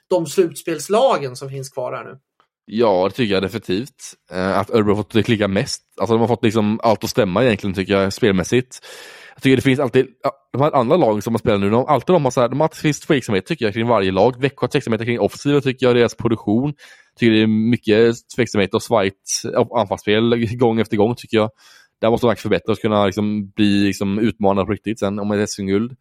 de 0.08 0.26
slutspelslagen 0.26 1.36
som 1.36 1.50
finns 1.50 1.70
kvar 1.70 1.92
här 1.92 2.04
nu? 2.04 2.18
Ja, 2.72 3.08
det 3.08 3.14
tycker 3.14 3.34
jag 3.34 3.42
definitivt. 3.42 4.14
Eh, 4.32 4.58
att 4.58 4.70
Örebro 4.70 4.90
har 4.90 4.96
fått 4.96 5.12
det 5.12 5.22
klicka 5.22 5.48
mest. 5.48 5.82
Alltså 6.00 6.14
de 6.14 6.20
har 6.20 6.28
fått 6.28 6.44
liksom 6.44 6.80
allt 6.82 7.04
att 7.04 7.10
stämma 7.10 7.44
egentligen 7.44 7.74
tycker 7.74 7.92
jag 7.92 8.12
spelmässigt. 8.12 8.78
Jag 9.34 9.42
tycker 9.42 9.56
det 9.56 9.62
finns 9.62 9.80
alltid, 9.80 10.06
de 10.52 10.62
här 10.62 10.72
andra 10.72 10.96
lagen 10.96 11.22
som 11.22 11.32
man 11.32 11.38
spelar 11.38 11.58
nu, 11.58 11.70
de, 11.70 11.86
alltid 11.86 12.14
de 12.14 12.24
har 12.24 12.30
så 12.30 12.40
här, 12.40 12.48
de 12.48 12.60
har, 12.60 12.64
alltid 12.64 12.80
finns 12.80 13.00
tveksamhet 13.00 13.46
tycker 13.46 13.64
jag 13.64 13.74
kring 13.74 13.86
varje 13.86 14.12
lag. 14.12 14.40
Växjö 14.40 14.64
har 14.64 14.68
tveksamheter 14.68 15.04
kring 15.04 15.20
offensiven 15.20 15.62
tycker 15.62 15.86
jag, 15.86 15.96
deras 15.96 16.14
produktion. 16.14 16.74
Tycker 17.18 17.32
det 17.32 17.42
är 17.42 17.46
mycket 17.46 18.14
tveksamhet 18.36 18.74
och 18.74 18.82
svajigt 18.82 19.42
anfallsspel 19.76 20.46
gång 20.56 20.80
efter 20.80 20.96
gång 20.96 21.14
tycker 21.14 21.36
jag. 21.36 21.50
Där 22.00 22.10
måste 22.10 22.26
de 22.26 22.28
verkligen 22.28 22.42
förbättra 22.42 22.72
och 22.72 22.78
kunna 22.78 23.06
liksom 23.06 23.50
bli 23.50 23.84
liksom 23.84 24.18
utmanade 24.18 24.66
på 24.66 24.72
riktigt 24.72 24.98
sen 24.98 25.18
om 25.18 25.32
ett 25.32 25.50
SM-guld. 25.50 25.96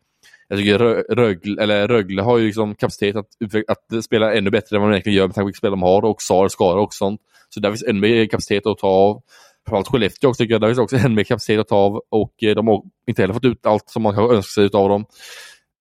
Jag 0.49 0.59
tycker 0.59 0.80
Rögle, 1.15 1.63
eller 1.63 1.88
Rögle 1.88 2.21
har 2.21 2.38
ju 2.38 2.45
liksom 2.45 2.76
kapacitet 2.76 3.15
att, 3.15 3.26
att 3.67 4.03
spela 4.03 4.34
ännu 4.34 4.49
bättre 4.49 4.76
än 4.76 4.81
vad 4.81 4.91
de 4.91 4.93
egentligen 4.93 5.17
gör 5.17 5.27
med 5.27 5.35
tanke 5.35 5.43
på 5.43 5.47
vilka 5.47 5.57
spel 5.57 5.71
de 5.71 5.81
har 5.81 6.05
och 6.05 6.21
SAR, 6.21 6.47
Skara 6.47 6.81
och 6.81 6.93
sånt. 6.93 7.21
Så 7.49 7.59
där 7.59 7.69
finns 7.69 7.84
ännu 7.84 7.99
mer 7.99 8.26
kapacitet 8.26 8.65
att 8.65 8.77
ta 8.77 8.88
av. 8.88 9.21
Framförallt 9.67 9.88
Skellefteå 9.88 10.30
också 10.30 10.43
tycker 10.43 10.53
jag, 10.53 10.61
där 10.61 10.67
finns 10.67 10.80
också 10.80 10.97
ännu 10.97 11.15
mer 11.15 11.23
kapacitet 11.23 11.59
att 11.59 11.67
ta 11.67 11.76
av 11.76 12.01
och 12.09 12.43
eh, 12.43 12.55
de 12.55 12.67
har 12.67 12.81
inte 13.07 13.21
heller 13.21 13.34
fått 13.34 13.45
ut 13.45 13.65
allt 13.65 13.89
som 13.89 14.03
man 14.03 14.15
kanske 14.15 14.35
önskar 14.35 14.69
sig 14.69 14.80
av 14.80 14.89
dem. 14.89 15.05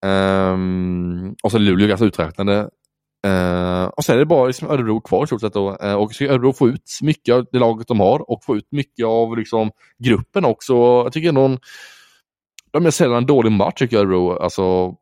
Um, 0.07 1.35
och 1.43 1.51
så 1.51 1.59
Luleå 1.59 1.89
ganska 1.89 2.07
uträknande. 2.07 2.71
Uh, 3.27 3.33
ehm, 3.33 3.89
och 3.97 4.05
sen 4.05 4.15
är 4.15 4.19
det 4.19 4.27
bara 4.27 4.47
liksom 4.47 4.71
Örebro 4.71 5.01
kvar 5.01 5.25
i 5.25 5.27
stort 5.27 5.41
sett 5.41 5.53
då. 5.53 5.79
Uh, 5.85 5.95
och 5.95 6.11
så 6.11 6.15
ska 6.15 6.33
Örebro 6.33 6.53
få 6.53 6.69
ut 6.69 6.99
mycket 7.03 7.35
av 7.35 7.47
det 7.53 7.59
laget 7.59 7.89
de 7.89 8.01
har 8.01 8.31
och 8.31 8.45
få 8.45 8.57
ut 8.57 8.69
mycket 8.71 9.07
av 9.07 9.39
liksom, 9.39 9.71
gruppen 9.99 10.45
också. 10.45 10.75
Jag 10.75 11.13
tycker 11.13 11.33
någon, 11.33 11.59
de 12.79 12.87
är 12.87 12.91
sällan 12.91 13.17
en 13.17 13.27
dålig 13.27 13.53
match 13.53 13.75
tycker 13.75 13.97
jag 13.97 14.01
Örebro. 14.01 14.39
Alltså, 14.39 14.95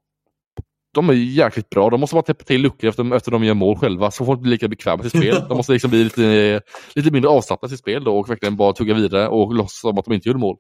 de 0.95 1.09
är 1.09 1.15
jäkligt 1.15 1.71
bra. 1.71 1.91
De 1.91 2.01
måste 2.01 2.15
bara 2.15 2.23
täppa 2.23 2.45
till 2.45 2.63
luckor 2.63 2.89
efter, 2.89 3.15
efter 3.15 3.31
de 3.31 3.45
gör 3.45 3.55
mål 3.55 3.77
själva 3.77 4.11
så 4.11 4.25
får 4.25 4.33
de 4.33 4.39
inte 4.39 4.43
bli 4.43 4.51
lika 4.51 4.69
bekväma 4.69 5.05
i 5.05 5.11
sitt 5.11 5.21
spel. 5.21 5.45
De 5.49 5.57
måste 5.57 5.73
liksom 5.73 5.91
bli 5.91 6.05
lite, 6.05 6.61
lite 6.95 7.11
mindre 7.11 7.31
avslappnade 7.31 7.71
i 7.73 7.77
sitt 7.77 7.81
spel 7.81 8.05
då 8.05 8.19
och 8.19 8.31
verkligen 8.31 8.57
bara 8.57 8.73
tugga 8.73 8.95
vidare 8.95 9.29
och 9.29 9.55
låtsas 9.55 9.81
som 9.81 9.99
att 9.99 10.05
de 10.05 10.15
inte 10.15 10.29
gjorde 10.29 10.41
mål. 10.41 10.57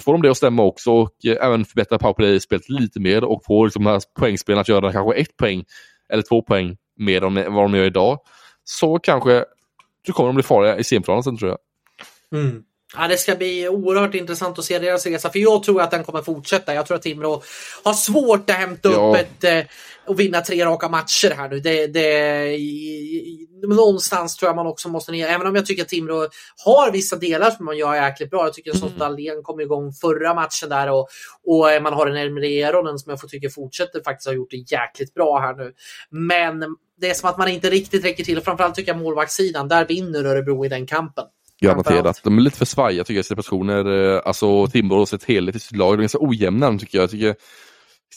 Får 0.00 0.12
de 0.12 0.22
det 0.22 0.30
att 0.30 0.36
stämma 0.36 0.62
också 0.62 0.92
och 0.92 1.24
eh, 1.24 1.46
även 1.46 1.64
förbättra 1.64 1.98
powerplay-spelet 1.98 2.68
lite 2.68 3.00
mer 3.00 3.24
och 3.24 3.44
få 3.44 3.64
liksom, 3.64 3.84
de 3.84 3.90
här 3.90 4.00
poängspelen 4.18 4.60
att 4.60 4.68
göra 4.68 4.92
kanske 4.92 5.20
ett 5.20 5.36
poäng 5.36 5.64
eller 6.12 6.22
två 6.22 6.42
poäng 6.42 6.76
mer 6.98 7.24
än 7.24 7.54
vad 7.54 7.64
de 7.64 7.74
gör 7.74 7.84
idag. 7.84 8.18
Så 8.64 8.98
kanske 8.98 9.44
så 10.06 10.12
kommer 10.12 10.28
de 10.28 10.34
bli 10.34 10.42
farliga 10.42 10.78
i 10.78 10.84
semifinalen 10.84 11.22
sen 11.22 11.36
tror 11.36 11.50
jag. 11.50 11.58
Mm. 12.40 12.62
Ja, 12.96 13.08
det 13.08 13.16
ska 13.16 13.34
bli 13.34 13.68
oerhört 13.68 14.14
intressant 14.14 14.58
att 14.58 14.64
se 14.64 14.78
deras 14.78 15.06
resa, 15.06 15.30
för 15.30 15.38
jag 15.38 15.62
tror 15.62 15.82
att 15.82 15.90
den 15.90 16.04
kommer 16.04 16.22
fortsätta. 16.22 16.74
Jag 16.74 16.86
tror 16.86 16.96
att 16.96 17.02
Timrå 17.02 17.42
har 17.84 17.92
svårt 17.92 18.50
att 18.50 18.56
hämta 18.56 18.90
ja. 18.92 19.10
upp 19.10 19.16
ett 19.16 19.44
eh, 19.44 19.70
och 20.06 20.20
vinna 20.20 20.40
tre 20.40 20.64
raka 20.64 20.88
matcher 20.88 21.30
här 21.36 21.48
nu. 21.48 21.60
Det, 21.60 21.86
det, 21.86 22.56
någonstans 23.68 24.36
tror 24.36 24.48
jag 24.48 24.56
man 24.56 24.66
också 24.66 24.88
måste 24.88 25.12
ner, 25.12 25.28
även 25.28 25.46
om 25.46 25.54
jag 25.54 25.66
tycker 25.66 25.82
att 25.82 25.88
Timrå 25.88 26.28
har 26.64 26.92
vissa 26.92 27.16
delar 27.16 27.50
som 27.50 27.64
man 27.64 27.76
gör 27.78 27.94
jäkligt 27.94 28.30
bra. 28.30 28.44
Jag 28.44 28.54
tycker 28.54 28.70
mm. 28.70 28.80
som 28.80 28.98
Dahlén 28.98 29.42
kom 29.42 29.60
igång 29.60 29.92
förra 29.92 30.34
matchen 30.34 30.68
där 30.68 30.90
och, 30.90 31.08
och 31.46 31.82
man 31.82 31.92
har 31.92 32.06
en 32.06 32.16
Elmer 32.16 32.44
Eronen 32.44 32.98
som 32.98 33.10
jag 33.10 33.28
tycker 33.28 33.48
fortsätter 33.48 34.02
faktiskt 34.04 34.26
ha 34.26 34.34
gjort 34.34 34.50
det 34.50 34.72
jäkligt 34.72 35.14
bra 35.14 35.38
här 35.38 35.54
nu. 35.54 35.72
Men 36.10 36.76
det 37.00 37.10
är 37.10 37.14
som 37.14 37.30
att 37.30 37.38
man 37.38 37.48
inte 37.48 37.70
riktigt 37.70 38.04
räcker 38.04 38.24
till 38.24 38.40
framförallt 38.40 38.74
tycker 38.74 38.92
jag 38.92 39.02
målvaktssidan, 39.02 39.68
där 39.68 39.86
vinner 39.86 40.24
Örebro 40.24 40.64
i 40.64 40.68
den 40.68 40.86
kampen. 40.86 41.24
Garanterat. 41.60 42.20
De 42.24 42.38
är 42.38 42.42
lite 42.42 42.58
för 42.58 42.64
svajiga 42.64 43.04
tycker 43.04 43.14
jag 43.14 43.20
i 43.20 43.24
sina 43.24 43.36
positioner. 43.36 44.14
Eh, 44.14 44.20
alltså 44.24 44.66
Timrå 44.66 44.98
har 44.98 45.06
sett 45.06 45.24
helhet 45.24 45.56
i 45.56 45.58
sitt 45.58 45.76
lag. 45.76 45.92
De 45.92 45.98
är 45.98 46.02
ganska 46.02 46.18
ojämna 46.20 46.78
tycker 46.78 46.98
jag. 46.98 47.02
jag 47.02 47.10
tycker 47.10 47.36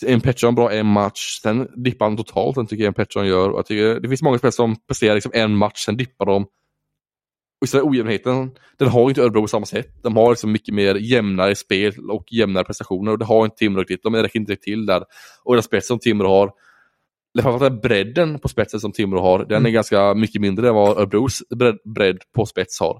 en 0.05 0.21
Pettersson 0.21 0.55
bra 0.55 0.71
en 0.71 0.85
match, 0.85 1.39
sen 1.41 1.67
dippar 1.83 2.05
han 2.05 2.17
totalt, 2.17 2.55
den 2.55 2.67
tycker 2.67 2.83
jag 2.83 2.87
en 2.87 2.93
Pettersson 2.93 3.27
gör. 3.27 3.49
Och 3.49 3.57
jag 3.57 3.65
tycker, 3.65 3.99
det 3.99 4.09
finns 4.09 4.21
många 4.21 4.37
spelare 4.37 4.51
som 4.51 4.75
presterar 4.87 5.13
liksom 5.13 5.31
en 5.35 5.55
match, 5.55 5.85
sen 5.85 5.97
dippar 5.97 6.25
de. 6.25 6.43
Och 6.43 7.65
istället 7.65 7.85
ojämnheten, 7.85 8.51
den 8.77 8.87
har 8.87 9.09
inte 9.09 9.21
Örebro 9.21 9.41
på 9.41 9.47
samma 9.47 9.65
sätt. 9.65 10.03
De 10.03 10.15
har 10.15 10.29
liksom 10.29 10.51
mycket 10.51 10.73
mer 10.73 10.95
jämnare 10.95 11.55
spel 11.55 11.93
och 12.09 12.25
jämnare 12.31 12.63
prestationer 12.63 13.11
och 13.11 13.19
det 13.19 13.25
har 13.25 13.45
inte 13.45 13.57
Timrå 13.57 13.79
riktigt. 13.79 14.03
De 14.03 14.15
räcker 14.15 14.39
inte 14.39 14.55
till 14.55 14.85
där. 14.85 15.03
Och 15.43 15.53
den 15.53 15.63
spetsen 15.63 15.87
som 15.87 15.99
Timrå 15.99 16.29
har, 16.29 16.51
framförallt 17.41 17.81
bredden 17.81 18.39
på 18.39 18.47
spetsen 18.47 18.79
som 18.79 18.91
Timrå 18.91 19.21
har, 19.21 19.39
den 19.39 19.51
är 19.51 19.57
mm. 19.57 19.73
ganska 19.73 20.13
mycket 20.13 20.41
mindre 20.41 20.67
än 20.67 20.75
vad 20.75 20.97
Örebros 20.97 21.43
bredd 21.95 22.17
på 22.35 22.45
spets 22.45 22.79
har. 22.79 22.99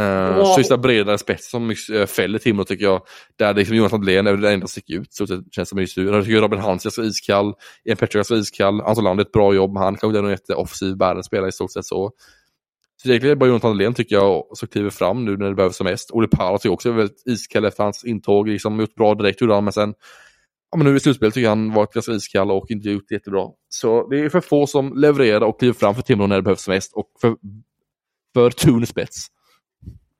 Uh, 0.00 0.36
wow. 0.36 0.44
Så 0.44 0.60
just 0.60 0.70
den 0.70 0.80
bredare 0.80 1.18
spets 1.18 1.50
som 1.50 1.70
uh, 1.70 2.06
fäller 2.06 2.38
Timrå 2.38 2.64
tycker 2.64 2.84
jag. 2.84 3.02
Där 3.36 3.54
liksom 3.54 3.76
Jonas 3.76 3.92
Andlén 3.92 4.26
är 4.26 4.36
det 4.36 4.52
enda 4.52 4.66
som 4.66 4.68
sticker 4.68 4.94
ut. 4.94 5.14
Så 5.14 5.24
det 5.24 5.42
känns 5.50 5.68
som 5.68 5.78
just 5.78 5.96
nu. 5.96 6.04
Jag 6.04 6.24
tycker 6.24 6.40
Robin 6.40 6.60
Hans 6.60 6.86
är 6.86 6.90
så 6.90 7.02
iskall. 7.02 7.54
Ian 7.84 7.96
Pettersson 7.96 8.20
är 8.20 8.24
så 8.24 8.36
iskall. 8.36 8.80
Anton 8.80 9.04
Land 9.04 9.20
ett 9.20 9.32
bra 9.32 9.54
jobb. 9.54 9.76
Han 9.76 9.96
kanske 9.96 10.18
är 10.18 10.22
någon 10.22 10.30
jätteoffensiv 10.30 10.96
bärande 10.96 11.24
spelare 11.24 11.48
i 11.48 11.52
stort 11.52 11.72
sett 11.72 11.84
så. 11.84 12.12
Så 13.02 13.08
egentligen 13.08 13.30
är 13.30 13.34
det 13.34 13.38
bara 13.38 13.48
Jonathan 13.48 13.70
Andlén 13.70 13.94
tycker 13.94 14.16
jag 14.16 14.44
som 14.52 14.68
kliver 14.68 14.90
fram 14.90 15.24
nu 15.24 15.36
när 15.36 15.48
det 15.48 15.54
behövs 15.54 15.76
som 15.76 15.84
mest. 15.84 16.10
Olle 16.10 16.28
Parra 16.28 16.58
tycker 16.58 16.72
också 16.72 16.88
är 16.88 16.92
väldigt 16.92 17.22
iskall 17.26 17.64
efter 17.64 17.82
hans 17.82 18.04
intåg. 18.04 18.48
Liksom 18.48 18.80
gjort 18.80 18.94
bra 18.94 19.14
direkt 19.14 19.40
gjorde 19.40 19.54
han 19.54 19.64
men 19.64 19.72
sen 19.72 19.94
ja, 20.70 20.78
men 20.78 20.86
nu 20.86 20.96
i 20.96 21.00
slutspelet 21.00 21.34
tycker 21.34 21.44
jag 21.44 21.50
han 21.50 21.72
varit 21.72 21.92
ganska 21.92 22.12
iskall 22.12 22.50
och 22.50 22.70
inte 22.70 22.90
gjort 22.90 23.04
det 23.08 23.14
jättebra. 23.14 23.48
Så 23.68 24.08
det 24.08 24.20
är 24.20 24.28
för 24.28 24.40
få 24.40 24.66
som 24.66 24.96
levererar 24.96 25.40
och 25.40 25.58
kliver 25.58 25.74
fram 25.74 25.94
för 25.94 26.02
Timrå 26.02 26.26
när 26.26 26.36
det 26.36 26.42
behövs 26.42 26.62
som 26.62 26.74
mest 26.74 26.92
och 26.92 27.06
för, 27.20 27.36
för 28.34 28.50
Tune 28.50 28.86
spets. 28.86 29.26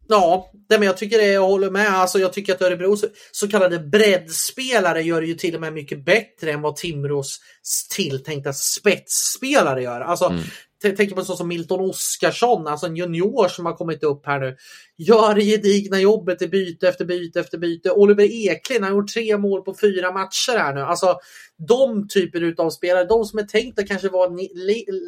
Ja, 0.08 0.50
men 0.68 0.82
jag 0.82 0.96
tycker 0.96 1.18
det, 1.18 1.26
jag 1.26 1.46
håller 1.46 1.70
med. 1.70 1.88
Alltså, 1.88 2.18
jag 2.18 2.32
tycker 2.32 2.54
att 2.54 2.62
Örebros 2.62 3.04
så 3.32 3.48
kallade 3.48 3.78
breddspelare 3.78 5.02
gör 5.02 5.20
det 5.20 5.26
ju 5.26 5.34
till 5.34 5.54
och 5.54 5.60
med 5.60 5.72
mycket 5.72 6.04
bättre 6.04 6.52
än 6.52 6.60
vad 6.60 6.76
Timrås 6.76 7.40
tilltänkta 7.90 8.52
spetsspelare 8.52 9.82
gör. 9.82 10.00
Alltså, 10.00 10.24
mm 10.24 10.42
tänker 10.92 11.14
på 11.14 11.20
en 11.20 11.26
sån 11.26 11.36
som 11.36 11.48
Milton 11.48 11.80
Oskarsson, 11.80 12.66
alltså 12.66 12.86
en 12.86 12.96
junior 12.96 13.48
som 13.48 13.66
har 13.66 13.72
kommit 13.72 14.02
upp 14.02 14.26
här 14.26 14.40
nu. 14.40 14.56
Gör 14.96 15.34
det 15.34 15.42
gedigna 15.42 16.00
jobbet 16.00 16.42
i 16.42 16.48
byte 16.48 16.88
efter 16.88 17.04
byte 17.04 17.40
efter 17.40 17.58
byte. 17.58 17.90
Oliver 17.90 18.24
Eklind 18.24 18.84
har 18.84 18.90
gjort 18.90 19.12
tre 19.14 19.36
mål 19.36 19.62
på 19.62 19.74
fyra 19.80 20.12
matcher 20.12 20.58
här 20.58 20.74
nu. 20.74 20.80
Alltså 20.80 21.18
de 21.68 22.08
typer 22.08 22.54
av 22.58 22.70
spelare, 22.70 23.04
de 23.04 23.24
som 23.24 23.38
är 23.38 23.42
tänkta 23.42 23.82
kanske 23.82 24.08
vara 24.08 24.30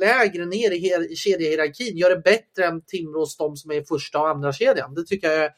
lägre 0.00 0.46
ner 0.46 0.70
i 1.12 1.16
kedjehierarkin, 1.16 1.96
gör 1.96 2.10
det 2.10 2.22
bättre 2.22 2.64
än 2.64 2.80
Timrås, 2.80 3.36
de 3.36 3.56
som 3.56 3.70
är 3.70 3.74
i 3.74 3.84
första 3.84 4.18
och 4.18 4.28
andra 4.28 4.52
kedjan. 4.52 4.94
Det 4.94 5.04
tycker 5.04 5.30
jag 5.30 5.44
är, 5.44 5.50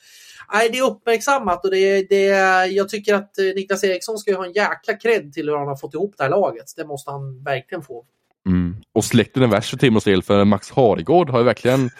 nej, 0.53 0.69
det 0.69 0.79
är 0.79 0.91
uppmärksammat 0.91 1.65
och 1.65 1.71
det, 1.71 2.03
det, 2.03 2.25
jag 2.67 2.89
tycker 2.89 3.15
att 3.15 3.39
eh, 3.39 3.45
Niklas 3.45 3.85
Eriksson 3.85 4.19
ska 4.19 4.37
ha 4.37 4.47
en 4.47 4.53
jäkla 4.53 4.95
cred 4.95 5.33
till 5.33 5.49
hur 5.49 5.57
han 5.57 5.69
har 5.69 5.77
fått 5.77 5.95
ihop 5.95 6.15
det 6.17 6.23
här 6.23 6.31
laget. 6.31 6.65
Det 6.77 6.85
måste 6.85 7.11
han 7.11 7.45
verkligen 7.45 7.83
få. 7.83 8.05
Mm. 8.47 8.77
Och 8.95 9.05
släkten 9.05 9.43
är 9.43 9.47
värst 9.47 9.71
för 9.71 9.77
Timrås 9.77 10.05
del 10.05 10.23
för 10.23 10.45
Max 10.45 10.71
Hardegård 10.71 11.31
har 11.31 11.39
ju 11.39 11.45
verkligen 11.45 11.91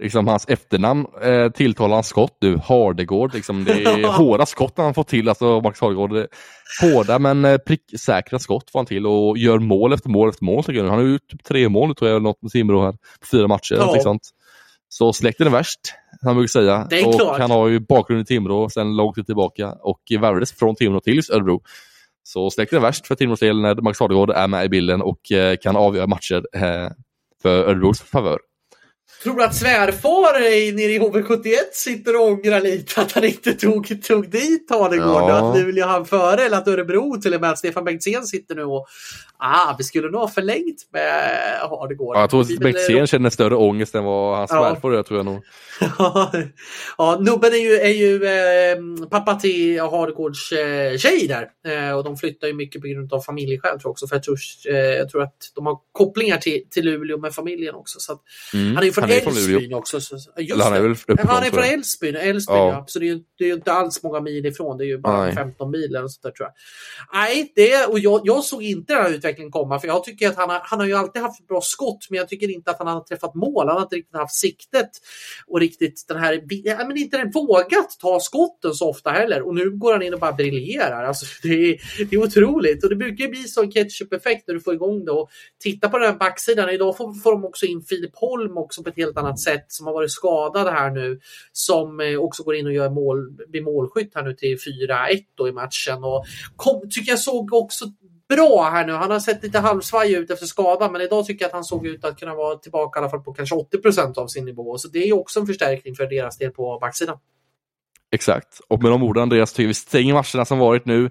liksom 0.00 0.28
hans 0.28 0.48
efternamn 0.48 1.06
eh, 1.22 1.48
tilltalar 1.48 1.94
han 1.94 2.04
skott 2.04 2.38
nu. 2.40 2.56
Hardegård, 2.56 3.34
liksom, 3.34 3.64
det 3.64 3.72
är 3.72 4.06
hårda 4.18 4.46
skott 4.46 4.72
han 4.76 4.94
får 4.94 5.04
till. 5.04 5.28
Alltså 5.28 5.60
Max 5.60 5.80
Hardegård. 5.80 6.26
Hårda 6.82 7.18
men 7.18 7.44
eh, 7.44 7.58
pricksäkra 7.58 8.38
skott 8.38 8.70
får 8.70 8.78
han 8.78 8.86
till 8.86 9.06
och 9.06 9.38
gör 9.38 9.58
mål 9.58 9.92
efter 9.92 10.08
mål 10.08 10.28
efter 10.28 10.44
mål. 10.44 10.64
Han 10.68 10.88
har 10.88 11.00
gjort 11.00 11.28
typ 11.30 11.44
tre 11.44 11.68
mål 11.68 11.94
tror 11.94 12.10
jag, 12.10 12.22
något 12.22 12.42
med 12.42 12.52
Timrå 12.52 12.82
här. 12.82 12.94
Fyra 13.30 13.48
matcher. 13.48 13.74
Ja. 13.74 14.00
Sånt. 14.02 14.22
Så 14.88 15.12
släkten 15.12 15.46
är 15.46 15.50
värst, 15.50 15.80
han 16.22 16.34
brukar 16.34 16.48
säga. 16.48 16.88
och 17.06 17.14
klart. 17.14 17.40
Han 17.40 17.50
har 17.50 17.68
ju 17.68 17.80
bakgrund 17.80 18.22
i 18.22 18.24
Timrå 18.24 18.68
sedan 18.68 18.96
långt 18.96 19.14
tid 19.14 19.26
tillbaka 19.26 19.72
och 19.72 20.00
värvades 20.20 20.52
från 20.52 20.74
Timrå 20.74 21.00
till 21.00 21.20
Örebro. 21.32 21.62
Så 22.22 22.50
släkten 22.50 22.78
är 22.78 22.82
värst 22.82 23.06
för 23.06 23.14
Timrås 23.14 23.40
del 23.40 23.60
när 23.60 23.74
Max 23.74 24.00
Hardegård 24.00 24.30
är 24.30 24.48
med 24.48 24.64
i 24.64 24.68
bilden 24.68 25.02
och 25.02 25.32
eh, 25.32 25.56
kan 25.56 25.76
avgöra 25.76 26.06
matcher 26.06 26.46
eh, 26.52 26.90
för 27.42 27.64
Örebros 27.64 28.00
favör. 28.00 28.38
Tror 29.22 29.42
att 29.42 29.54
svärfar 29.54 30.40
nere 30.72 30.92
i 30.92 30.98
HV71 30.98 31.54
sitter 31.72 32.16
och 32.16 32.26
ångrar 32.26 32.60
lite 32.60 33.00
att 33.00 33.12
han 33.12 33.24
inte 33.24 33.54
tog, 33.54 34.02
tog 34.02 34.30
dit 34.30 34.70
Hardegård? 34.70 35.30
Ja. 35.30 35.50
Att 35.50 35.58
Luleå 35.58 35.86
han 35.86 36.06
före 36.06 36.44
eller 36.44 36.56
att 36.56 36.68
Örebro 36.68 37.20
till 37.20 37.34
och 37.34 37.40
med 37.40 37.50
att 37.50 37.58
Stefan 37.58 37.84
Bengtzén 37.84 38.26
sitter 38.26 38.54
nu 38.54 38.64
och 38.64 38.86
ah, 39.38 39.74
vi 39.78 39.84
skulle 39.84 40.10
nog 40.10 40.20
ha 40.20 40.28
förlängt 40.28 40.88
med 40.92 41.58
Hardegård. 41.60 42.16
Ja, 42.16 42.20
jag 42.20 42.30
tror 42.30 42.40
att 42.40 42.58
Bengtzén 42.58 43.06
känner 43.06 43.30
större 43.30 43.56
ångest 43.56 43.94
än 43.94 44.04
vad 44.04 44.36
hans 44.36 44.50
ja. 44.50 44.70
svärfar 44.70 44.92
gör 44.92 45.02
tror 45.02 45.18
jag 45.18 45.26
nog. 45.26 45.42
ja, 46.98 47.18
Nubben 47.20 47.52
är 47.52 47.56
ju, 47.56 47.74
är 47.74 47.88
ju 47.88 48.24
eh, 48.24 49.08
pappa 49.10 49.34
till 49.34 49.80
Hardegårds 49.80 50.52
eh, 50.52 50.96
tjej 50.96 51.28
där 51.28 51.48
eh, 51.74 51.96
och 51.96 52.04
de 52.04 52.16
flyttar 52.16 52.48
ju 52.48 52.54
mycket 52.54 52.82
på 52.82 52.88
grund 52.88 53.12
av 53.12 53.20
familjeskäl 53.20 53.70
tror 53.70 53.80
jag 53.84 53.90
också. 53.90 54.06
För 54.06 54.16
jag 54.16 54.22
tror, 54.22 54.38
eh, 54.68 54.76
jag 54.76 55.10
tror 55.10 55.22
att 55.22 55.52
de 55.54 55.66
har 55.66 55.78
kopplingar 55.92 56.36
till, 56.36 56.62
till 56.70 56.84
Luleå 56.84 57.18
med 57.18 57.34
familjen 57.34 57.74
också. 57.74 58.00
Så 58.00 58.12
att, 58.12 58.20
mm. 58.54 58.74
Han 58.74 58.82
är 58.82 58.86
ju 58.86 58.92
41 58.92 59.09
han 59.10 59.18
är 59.18 59.22
från 59.22 59.34
Luleå. 59.34 59.78
Också. 59.78 60.00
Så, 60.00 60.16
just 60.38 60.62
han 60.62 60.72
är 60.72 60.82
det. 60.82 60.88
väl 60.88 60.96
Ja, 61.06 61.14
han 61.26 61.42
är 61.42 61.50
från. 61.50 61.64
Älvsbyn, 61.64 62.16
Älvsbyn 62.16 62.56
Ja. 62.56 62.68
ja. 62.68 62.84
så 62.86 62.98
det 62.98 63.04
är, 63.04 63.06
ju, 63.06 63.20
det 63.38 63.50
är 63.50 63.54
inte 63.54 63.72
alls 63.72 64.02
många 64.02 64.20
mil 64.20 64.46
ifrån. 64.46 64.78
Det 64.78 64.84
är 64.84 64.86
ju 64.86 64.98
bara 64.98 65.24
Nej. 65.24 65.34
15 65.34 65.70
mil 65.70 65.96
eller 65.96 66.08
sånt 66.08 66.22
där 66.22 66.30
tror 66.30 66.48
jag. 66.48 66.54
Nej, 67.20 67.52
det, 67.56 67.86
och 67.86 67.98
jag, 67.98 68.20
jag 68.24 68.44
såg 68.44 68.62
inte 68.62 68.94
den 68.94 69.02
här 69.02 69.10
utvecklingen 69.10 69.50
komma 69.52 69.80
för 69.80 69.88
jag 69.88 70.04
tycker 70.04 70.28
att 70.28 70.36
han 70.36 70.50
har, 70.50 70.60
han 70.64 70.78
har 70.78 70.86
ju 70.86 70.94
alltid 70.94 71.22
haft 71.22 71.48
bra 71.48 71.60
skott 71.60 72.06
men 72.10 72.18
jag 72.18 72.28
tycker 72.28 72.50
inte 72.50 72.70
att 72.70 72.78
han 72.78 72.86
har 72.86 73.00
träffat 73.00 73.34
mål. 73.34 73.68
Han 73.68 73.76
har 73.76 73.82
inte 73.82 73.96
riktigt 73.96 74.16
haft 74.16 74.34
siktet 74.34 74.90
och 75.46 75.60
riktigt 75.60 76.04
den 76.08 76.18
här, 76.18 76.42
ja, 76.48 76.84
men 76.86 76.96
inte 76.96 77.16
den 77.16 77.30
vågat 77.30 77.96
ta 78.00 78.20
skotten 78.20 78.74
så 78.74 78.90
ofta 78.90 79.10
heller 79.10 79.42
och 79.42 79.54
nu 79.54 79.70
går 79.70 79.92
han 79.92 80.02
in 80.02 80.14
och 80.14 80.20
bara 80.20 80.32
briljerar. 80.32 81.04
Alltså, 81.04 81.26
det, 81.42 81.48
är, 81.48 82.04
det 82.10 82.16
är 82.16 82.22
otroligt 82.22 82.84
och 82.84 82.90
det 82.90 82.96
brukar 82.96 83.28
bli 83.28 83.42
sån 83.42 83.70
ketchup-effekt 83.70 84.44
när 84.46 84.54
du 84.54 84.60
får 84.60 84.74
igång 84.74 85.04
det 85.04 85.12
och 85.12 85.30
titta 85.58 85.88
på 85.88 85.98
den 85.98 86.10
här 86.10 86.18
backsidan. 86.18 86.70
Idag 86.70 86.96
får, 86.96 87.14
får 87.14 87.32
de 87.32 87.44
också 87.44 87.66
in 87.66 87.82
Filip 87.82 88.16
Holm 88.16 88.56
också 88.56 88.82
på 88.82 88.88
ett 88.88 88.98
helt 89.00 89.18
annat 89.18 89.40
sätt 89.40 89.64
som 89.68 89.86
har 89.86 89.94
varit 89.94 90.10
skadad 90.10 90.68
här 90.68 90.90
nu 90.90 91.20
som 91.52 92.00
eh, 92.00 92.18
också 92.18 92.42
går 92.42 92.54
in 92.54 92.66
och 92.66 92.72
gör 92.72 92.90
mål, 92.90 93.30
blir 93.48 93.62
målskytt 93.62 94.12
här 94.14 94.22
nu 94.22 94.34
till 94.34 94.56
4-1 94.56 95.24
då 95.34 95.48
i 95.48 95.52
matchen 95.52 96.04
och 96.04 96.24
kom, 96.56 96.90
tycker 96.90 97.12
jag 97.12 97.18
såg 97.18 97.52
också 97.52 97.84
bra 98.28 98.70
här 98.72 98.86
nu. 98.86 98.92
Han 98.92 99.10
har 99.10 99.20
sett 99.20 99.42
lite 99.42 99.58
halvsvajig 99.58 100.18
ut 100.18 100.30
efter 100.30 100.46
skadan 100.46 100.92
men 100.92 101.00
idag 101.00 101.26
tycker 101.26 101.44
jag 101.44 101.48
att 101.48 101.54
han 101.54 101.64
såg 101.64 101.86
ut 101.86 102.04
att 102.04 102.18
kunna 102.18 102.34
vara 102.34 102.56
tillbaka 102.56 102.98
i 102.98 103.02
alla 103.02 103.10
fall 103.10 103.22
på 103.22 103.32
kanske 103.32 103.54
80% 103.54 104.18
av 104.18 104.26
sin 104.26 104.44
nivå. 104.44 104.78
Så 104.78 104.88
det 104.88 104.98
är 104.98 105.06
ju 105.06 105.12
också 105.12 105.40
en 105.40 105.46
förstärkning 105.46 105.94
för 105.94 106.06
deras 106.06 106.38
del 106.38 106.50
på 106.50 106.78
backsidan. 106.80 107.18
Exakt. 108.12 108.60
Och 108.68 108.82
med 108.82 108.92
de 108.92 109.02
orden 109.02 109.22
Andreas 109.22 109.52
tycker 109.52 109.68
vi 109.68 109.74
stänger 109.74 110.12
matcherna 110.12 110.44
som 110.44 110.58
varit 110.58 110.86
nu, 110.86 111.10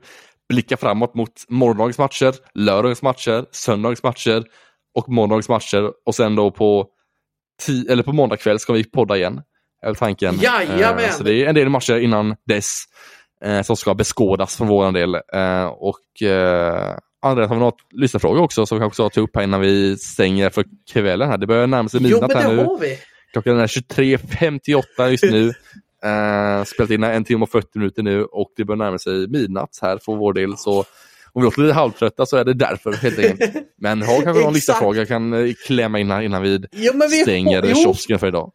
blickar 0.49 0.77
framåt 0.77 1.15
mot 1.15 1.31
morgondagens 1.49 1.97
matcher, 1.97 2.35
lördagens 2.53 3.01
matcher, 3.01 3.45
söndagens 3.51 4.03
matcher 4.03 4.43
och 4.95 5.09
måndagens 5.09 5.49
matcher 5.49 5.91
och 6.05 6.15
sen 6.15 6.35
då 6.35 6.51
på, 6.51 6.87
eller 7.89 8.03
på 8.03 8.13
måndag 8.13 8.37
kväll 8.37 8.59
ska 8.59 8.73
vi 8.73 8.83
podda 8.83 9.17
igen. 9.17 9.41
Är 9.81 9.93
tanken. 9.93 10.35
Jajamän. 10.41 11.03
Eh, 11.05 11.11
Så 11.11 11.23
det 11.23 11.33
är 11.33 11.45
en 11.47 11.55
del 11.55 11.69
matcher 11.69 11.99
innan 11.99 12.35
dess 12.45 12.83
eh, 13.45 13.61
som 13.61 13.75
ska 13.75 13.95
beskådas 13.95 14.57
för 14.57 14.65
vår 14.65 14.91
del. 14.91 15.15
Eh, 15.15 15.65
och 15.65 16.21
eh, 16.27 16.95
Andreas, 17.21 17.49
har 17.49 17.55
vi 17.55 17.61
något 17.61 17.79
lyssnarfråga 17.91 18.41
också 18.41 18.65
som 18.65 18.77
vi 18.77 18.81
kanske 18.81 18.95
ska 18.95 19.09
ta 19.09 19.21
upp 19.21 19.35
här 19.35 19.43
innan 19.43 19.61
vi 19.61 19.97
stänger 19.97 20.49
för 20.49 20.65
kvällen. 20.93 21.29
här. 21.29 21.37
Det 21.37 21.47
börjar 21.47 21.67
närma 21.67 21.89
sig 21.89 22.01
midnatt 22.01 22.33
här 22.33 22.53
nu. 22.53 22.67
vi. 22.81 22.97
Klockan 23.33 23.59
är 23.59 23.67
23.58 23.67 25.07
just 25.09 25.23
nu. 25.23 25.53
Uh, 26.05 26.63
spelat 26.63 26.89
in 26.91 27.03
en 27.03 27.23
timme 27.23 27.43
och 27.43 27.49
40 27.49 27.67
minuter 27.79 28.03
nu 28.03 28.23
och 28.23 28.53
det 28.55 28.65
börjar 28.65 28.77
närma 28.77 28.97
sig 28.99 29.27
midnatt 29.27 29.79
här 29.81 29.99
för 30.05 30.15
vår 30.15 30.33
del. 30.33 30.57
Så 30.57 30.85
om 31.33 31.41
vi 31.41 31.45
låter 31.45 31.61
lite 31.61 31.73
halvtrötta 31.73 32.25
så 32.25 32.37
är 32.37 32.45
det 32.45 32.53
därför 32.53 32.93
helt 32.93 33.19
enkelt. 33.19 33.55
Men 33.81 34.01
har 34.01 34.21
kanske 34.21 34.27
någon 34.27 34.37
Exakt. 34.37 34.55
lyssnarfråga 34.55 35.05
kan 35.05 35.33
eh, 35.33 35.53
klämma 35.65 35.99
in 35.99 36.11
här 36.11 36.21
innan 36.21 36.41
vi 36.41 36.59
men 36.93 37.09
vi 37.09 37.21
stänger 37.21 37.61
har, 37.61 37.83
kiosken 37.83 38.19
för 38.19 38.27
idag. 38.27 38.51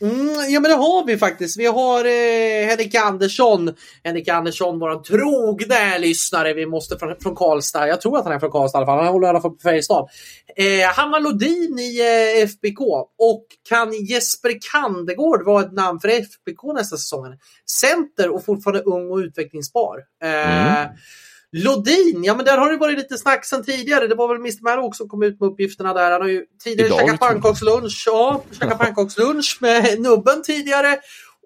Mm, 0.00 0.50
ja 0.50 0.60
men 0.60 0.70
det 0.70 0.76
har 0.76 1.06
vi 1.06 1.18
faktiskt. 1.18 1.58
Vi 1.58 1.66
har 1.66 2.04
eh, 2.04 2.68
Henrik 2.68 2.94
Andersson. 2.94 3.74
Henrik 4.04 4.28
Andersson, 4.28 4.78
vår 4.78 5.02
trogna 5.02 5.98
lyssnare. 5.98 6.52
Vi 6.52 6.66
måste 6.66 6.98
från, 6.98 7.16
från 7.20 7.34
Karlstad. 7.34 7.88
Jag 7.88 8.00
tror 8.00 8.18
att 8.18 8.24
han 8.24 8.32
är 8.32 8.38
från 8.38 8.50
Karlstad 8.50 8.78
i 8.78 8.80
alla 8.80 8.86
fall. 8.86 9.04
Han 9.04 9.12
håller 9.12 9.26
i 9.26 9.30
alla 9.30 9.40
fall 9.40 9.50
på 9.50 9.60
Färjestad. 9.62 10.08
Eh, 10.56 10.88
Hanna 10.94 11.18
Lodin 11.18 11.78
i 11.78 12.00
eh, 12.00 12.44
FBK. 12.44 12.80
Och 13.18 13.46
kan 13.68 13.92
Jesper 13.92 14.58
Kandegård 14.72 15.44
vara 15.44 15.64
ett 15.64 15.72
namn 15.72 16.00
för 16.00 16.08
FBK 16.08 16.62
nästa 16.74 16.96
säsong? 16.96 17.38
Center 17.80 18.34
och 18.34 18.44
fortfarande 18.44 18.82
ung 18.82 19.10
och 19.10 19.16
utvecklingsbar. 19.16 19.98
Eh, 20.22 20.64
Mm. 20.74 20.88
Lodin, 21.62 22.24
ja 22.24 22.34
men 22.36 22.44
där 22.44 22.58
har 22.58 22.72
det 22.72 22.78
varit 22.78 22.98
lite 22.98 23.18
snack 23.18 23.44
sedan 23.44 23.64
tidigare. 23.64 24.06
Det 24.06 24.14
var 24.14 24.28
väl 24.28 24.36
Mr 24.36 24.62
Marrow 24.62 24.90
som 24.92 25.08
kom 25.08 25.22
ut 25.22 25.40
med 25.40 25.48
uppgifterna 25.48 25.94
där. 25.94 26.10
Han 26.10 26.20
har 26.20 26.28
ju 26.28 26.44
tidigare 26.64 26.86
Idag, 26.88 27.00
käkat 27.00 27.20
pannkakslunch. 27.20 28.02
Ja, 28.06 28.42
käkat 28.60 28.78
pannkakslunch 28.78 29.58
med 29.60 30.00
nubben 30.00 30.42
tidigare. 30.42 30.96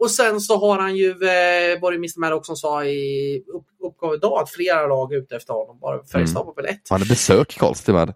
Och 0.01 0.10
sen 0.10 0.40
så 0.40 0.56
har 0.59 0.78
han 0.78 0.97
ju, 0.97 1.10
eh, 1.10 1.80
var 1.80 1.93
det 1.93 1.97
Mr 1.97 2.20
Marrow 2.20 2.43
som 2.43 2.56
sa 2.56 2.85
i 2.85 3.39
upp, 3.55 3.64
uppgav 3.86 4.14
idag 4.14 4.43
att 4.43 4.51
flera 4.51 4.86
lag 4.86 5.12
är 5.12 5.18
ute 5.18 5.36
efter 5.36 5.52
honom. 5.52 5.78
Bara 5.80 6.05
Färjestad 6.05 6.47
var 6.47 6.55
väl 6.55 6.64
ett. 6.66 6.82
Han 6.90 6.98
hade 7.01 7.09
besök 7.09 7.56
i 7.56 7.59
Karlstad 7.59 7.93
med. 7.93 8.09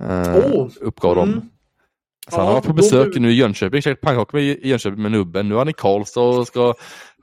Uh, 0.00 0.36
Oh. 0.36 0.68
Uppgav 0.80 1.14
de. 1.16 1.28
Mm. 1.28 1.40
Så 2.30 2.36
han 2.36 2.40
Ja, 2.40 2.46
har 2.46 2.54
varit 2.54 2.66
på 2.66 2.72
besök 2.72 3.14
nu 3.16 3.30
i 3.30 3.34
Jönköping, 3.34 3.82
käkat 3.82 4.00
pannkakor 4.00 4.38
med- 4.38 4.44
i 4.44 4.68
Jönköping 4.68 5.02
med 5.02 5.12
nubben. 5.12 5.48
Nu 5.48 5.54
är 5.54 5.58
han 5.58 5.68
i 5.68 5.72
Karlstad 5.72 6.20
och 6.20 6.46
ska 6.46 6.74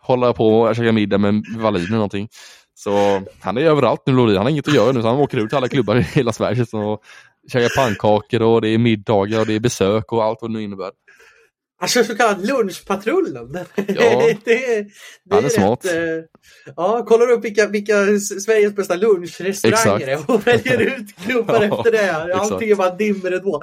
hålla 0.02 0.34
på 0.34 0.60
och 0.62 0.76
käka 0.76 0.92
middag 0.92 1.18
med 1.18 1.44
Wallin 1.58 1.82
eller 1.84 1.94
någonting. 1.96 2.30
Så 2.84 3.22
han 3.40 3.58
är 3.58 3.62
överallt 3.62 4.02
nu 4.06 4.14
Lodin. 4.14 4.36
Han 4.38 4.46
har 4.46 4.52
inget 4.52 4.68
att 4.68 4.74
göra 4.74 4.92
nu 4.92 5.02
så 5.02 5.08
han 5.08 5.18
åker 5.18 5.38
ut 5.38 5.50
till 5.50 5.58
alla 5.58 5.68
klubbar 5.68 5.96
i 5.96 6.02
hela 6.02 6.34
Sverige 6.34 6.66
och 6.74 7.02
käkar 7.52 7.76
pannkakor 7.76 8.42
och 8.42 8.62
det 8.62 8.70
är 8.70 8.78
middagar 8.78 9.40
och 9.40 9.46
det 9.48 9.54
är 9.56 9.60
besök 9.60 10.12
och 10.12 10.24
allt 10.24 10.38
vad 10.42 10.52
det 10.52 10.58
nu 10.58 10.64
innebär. 10.64 10.92
Kör 11.88 12.04
så 12.04 12.16
kallad 12.16 12.48
lunchpatrullen. 12.48 13.54
Ja. 13.76 14.34
det, 14.46 14.66
är- 14.76 14.84
det 15.26 15.36
Han 15.36 15.46
är 15.46 15.50
smart. 15.50 15.86
rätt, 15.86 15.94
eh, 15.94 16.74
ja, 16.76 17.06
kollar 17.06 17.30
upp 17.32 17.46
vilka, 17.46 17.68
vilka 17.68 17.94
Sveriges 18.20 18.76
bästa 18.76 18.96
lunchrestauranger 18.96 20.08
är 20.08 20.32
och 20.32 20.48
väljer 20.48 20.80
ut 20.82 21.16
klubbar 21.26 21.62
Ja, 21.72 21.78
efter 21.78 21.92
det. 21.92 22.34
Allting 22.36 22.70
är 22.70 22.76
bara 22.76 22.96
dimridå. 22.96 23.62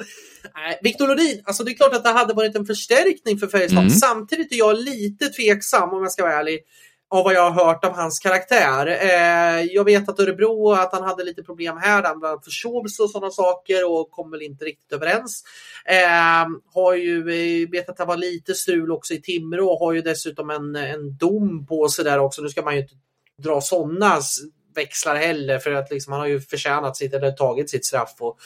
Nej, 0.54 0.78
Victor 0.82 1.08
Lodin, 1.08 1.42
alltså 1.44 1.64
det 1.64 1.70
är 1.70 1.74
klart 1.74 1.94
att 1.94 2.04
det 2.04 2.10
hade 2.10 2.34
varit 2.34 2.56
en 2.56 2.66
förstärkning 2.66 3.38
för 3.38 3.46
Färjestad. 3.46 3.78
Mm. 3.78 3.90
Samtidigt 3.90 4.52
är 4.52 4.56
jag 4.56 4.78
lite 4.78 5.26
tveksam 5.28 5.92
om 5.92 6.02
jag 6.02 6.12
ska 6.12 6.22
vara 6.22 6.34
ärlig 6.34 6.58
av 7.08 7.24
vad 7.24 7.34
jag 7.34 7.50
har 7.50 7.66
hört 7.66 7.84
om 7.84 7.94
hans 7.94 8.18
karaktär. 8.18 8.86
Eh, 8.86 9.62
jag 9.62 9.84
vet 9.84 10.08
att 10.08 10.20
Örebro, 10.20 10.72
att 10.72 10.92
han 10.92 11.02
hade 11.02 11.24
lite 11.24 11.42
problem 11.42 11.76
här, 11.76 12.02
han 12.02 12.18
bland 12.18 12.32
annat 12.32 12.44
försov 12.44 12.86
sig 12.86 13.02
och 13.02 13.10
sådana 13.10 13.30
saker 13.30 13.90
och 13.90 14.10
kom 14.10 14.30
väl 14.30 14.42
inte 14.42 14.64
riktigt 14.64 14.92
överens. 14.92 15.42
Eh, 15.84 16.48
har 16.74 16.94
ju, 16.94 17.18
eh, 17.18 17.70
vet 17.70 17.88
att 17.88 17.96
det 17.96 18.04
var 18.04 18.16
lite 18.16 18.54
strul 18.54 18.92
också 18.92 19.14
i 19.14 19.22
Timrå 19.22 19.68
och 19.68 19.78
har 19.78 19.92
ju 19.92 20.02
dessutom 20.02 20.50
en, 20.50 20.76
en 20.76 21.16
dom 21.16 21.66
på 21.66 21.88
sig 21.88 22.04
där 22.04 22.18
också. 22.18 22.42
Nu 22.42 22.48
ska 22.48 22.62
man 22.62 22.74
ju 22.74 22.80
inte 22.80 22.94
dra 23.42 23.60
sådana 23.60 24.20
växlar 24.76 25.16
heller 25.16 25.58
för 25.58 25.72
att 25.72 25.90
liksom, 25.90 26.12
han 26.12 26.20
har 26.20 26.28
ju 26.28 26.40
förtjänat 26.40 26.96
sitt 26.96 27.14
eller 27.14 27.30
tagit 27.30 27.70
sitt 27.70 27.86
straff. 27.86 28.14
Och 28.18 28.38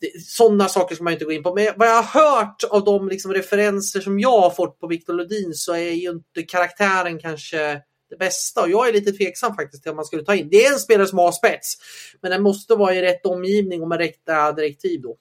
det, 0.00 0.24
sådana 0.24 0.68
saker 0.68 0.94
ska 0.94 1.04
man 1.04 1.12
inte 1.12 1.24
gå 1.24 1.32
in 1.32 1.42
på. 1.42 1.54
Men 1.54 1.68
vad 1.76 1.88
jag 1.88 2.02
har 2.02 2.22
hört 2.22 2.64
av 2.70 2.84
de 2.84 3.08
liksom, 3.08 3.32
referenser 3.32 4.00
som 4.00 4.20
jag 4.20 4.40
har 4.40 4.50
fått 4.50 4.80
på 4.80 4.86
Victor 4.86 5.14
Lodin 5.14 5.54
så 5.54 5.74
är 5.74 5.90
ju 5.90 6.10
inte 6.10 6.42
karaktären 6.42 7.18
kanske 7.18 7.82
det 8.12 8.24
bästa 8.24 8.62
och 8.62 8.70
jag 8.70 8.88
är 8.88 8.92
lite 8.92 9.12
tveksam 9.12 9.54
faktiskt 9.54 9.82
till 9.82 9.90
om 9.90 9.96
man 9.96 10.04
skulle 10.04 10.24
ta 10.24 10.34
in. 10.34 10.48
Det 10.50 10.64
är 10.64 10.72
en 10.72 10.78
spelare 10.78 11.06
som 11.06 11.18
har 11.18 11.32
spets 11.32 11.74
men 12.22 12.30
den 12.30 12.42
måste 12.42 12.74
vara 12.74 12.94
i 12.94 13.02
rätt 13.02 13.26
omgivning 13.26 13.82
och 13.82 13.88
med 13.88 13.98
rätta 13.98 14.52
direktiv 14.52 15.00
då. 15.02 15.16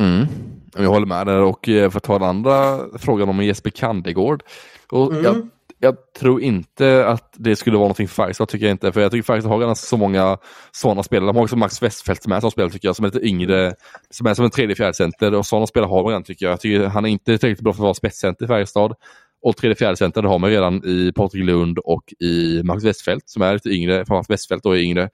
Mm. 0.00 0.26
Jag 0.76 0.88
håller 0.88 1.06
med 1.06 1.26
där 1.26 1.40
och 1.40 1.68
eh, 1.68 1.90
för 1.90 1.96
att 1.96 2.02
ta 2.04 2.18
den 2.18 2.28
andra 2.28 2.80
frågan 2.98 3.28
om 3.28 3.44
Jesper 3.44 3.70
Kandegård. 3.70 4.42
Och 4.90 5.12
Mm. 5.12 5.24
jag, 5.24 5.48
jag 5.78 5.96
tror 6.18 6.42
inte 6.42 7.06
att 7.06 7.34
det 7.36 7.56
skulle 7.56 7.76
vara 7.76 7.84
någonting 7.84 8.08
Färjestad, 8.08 8.48
tycker 8.48 8.66
jag 8.66 8.74
inte. 8.74 8.92
För 8.92 9.00
jag 9.00 9.10
tycker 9.10 9.22
Färjestad 9.22 9.52
har 9.52 9.58
ganska 9.58 9.86
så 9.86 9.96
många 9.96 10.38
sådana 10.72 11.02
spelare. 11.02 11.26
De 11.26 11.36
har 11.36 11.42
också 11.42 11.56
Max 11.56 11.82
Westfeldt 11.82 12.26
med 12.26 12.40
som 12.40 12.50
spelar 12.50 12.68
tycker 12.68 12.88
jag, 12.88 12.96
som 12.96 13.04
är 13.04 13.10
lite 13.10 13.26
yngre, 13.26 13.74
som 14.10 14.26
är 14.26 14.34
som 14.34 14.44
en 14.44 14.50
tredje 14.50 14.76
fjärde 14.76 14.94
center 14.94 15.34
och 15.34 15.46
sådana 15.46 15.66
spelare 15.66 15.88
har 15.88 16.02
man 16.02 16.10
redan 16.10 16.24
tycker 16.24 16.46
jag. 16.46 16.52
jag 16.52 16.60
tycker 16.60 16.84
han 16.86 17.04
är 17.04 17.08
inte 17.08 17.38
tillräckligt 17.38 17.64
bra 17.64 17.72
för 17.72 17.80
att 17.80 17.84
vara 17.84 17.94
spetscenter 17.94 18.44
i 18.44 18.48
Färjestad. 18.48 18.94
Och 19.42 19.56
tredje 19.56 19.74
fjärde 19.74 19.96
center 19.96 20.22
det 20.22 20.28
har 20.28 20.38
man 20.38 20.50
redan 20.50 20.84
i 20.84 21.12
Patrik 21.12 21.44
Lund 21.44 21.78
och 21.78 22.14
i 22.20 22.62
Max 22.64 22.84
Westfält 22.84 23.28
som 23.28 23.42
är 23.42 23.52
lite 23.52 23.68
yngre, 23.68 23.96
Framförallt 23.96 24.30
Westfält 24.30 24.62
då 24.62 24.76
är 24.76 24.80
yngre. 24.80 25.10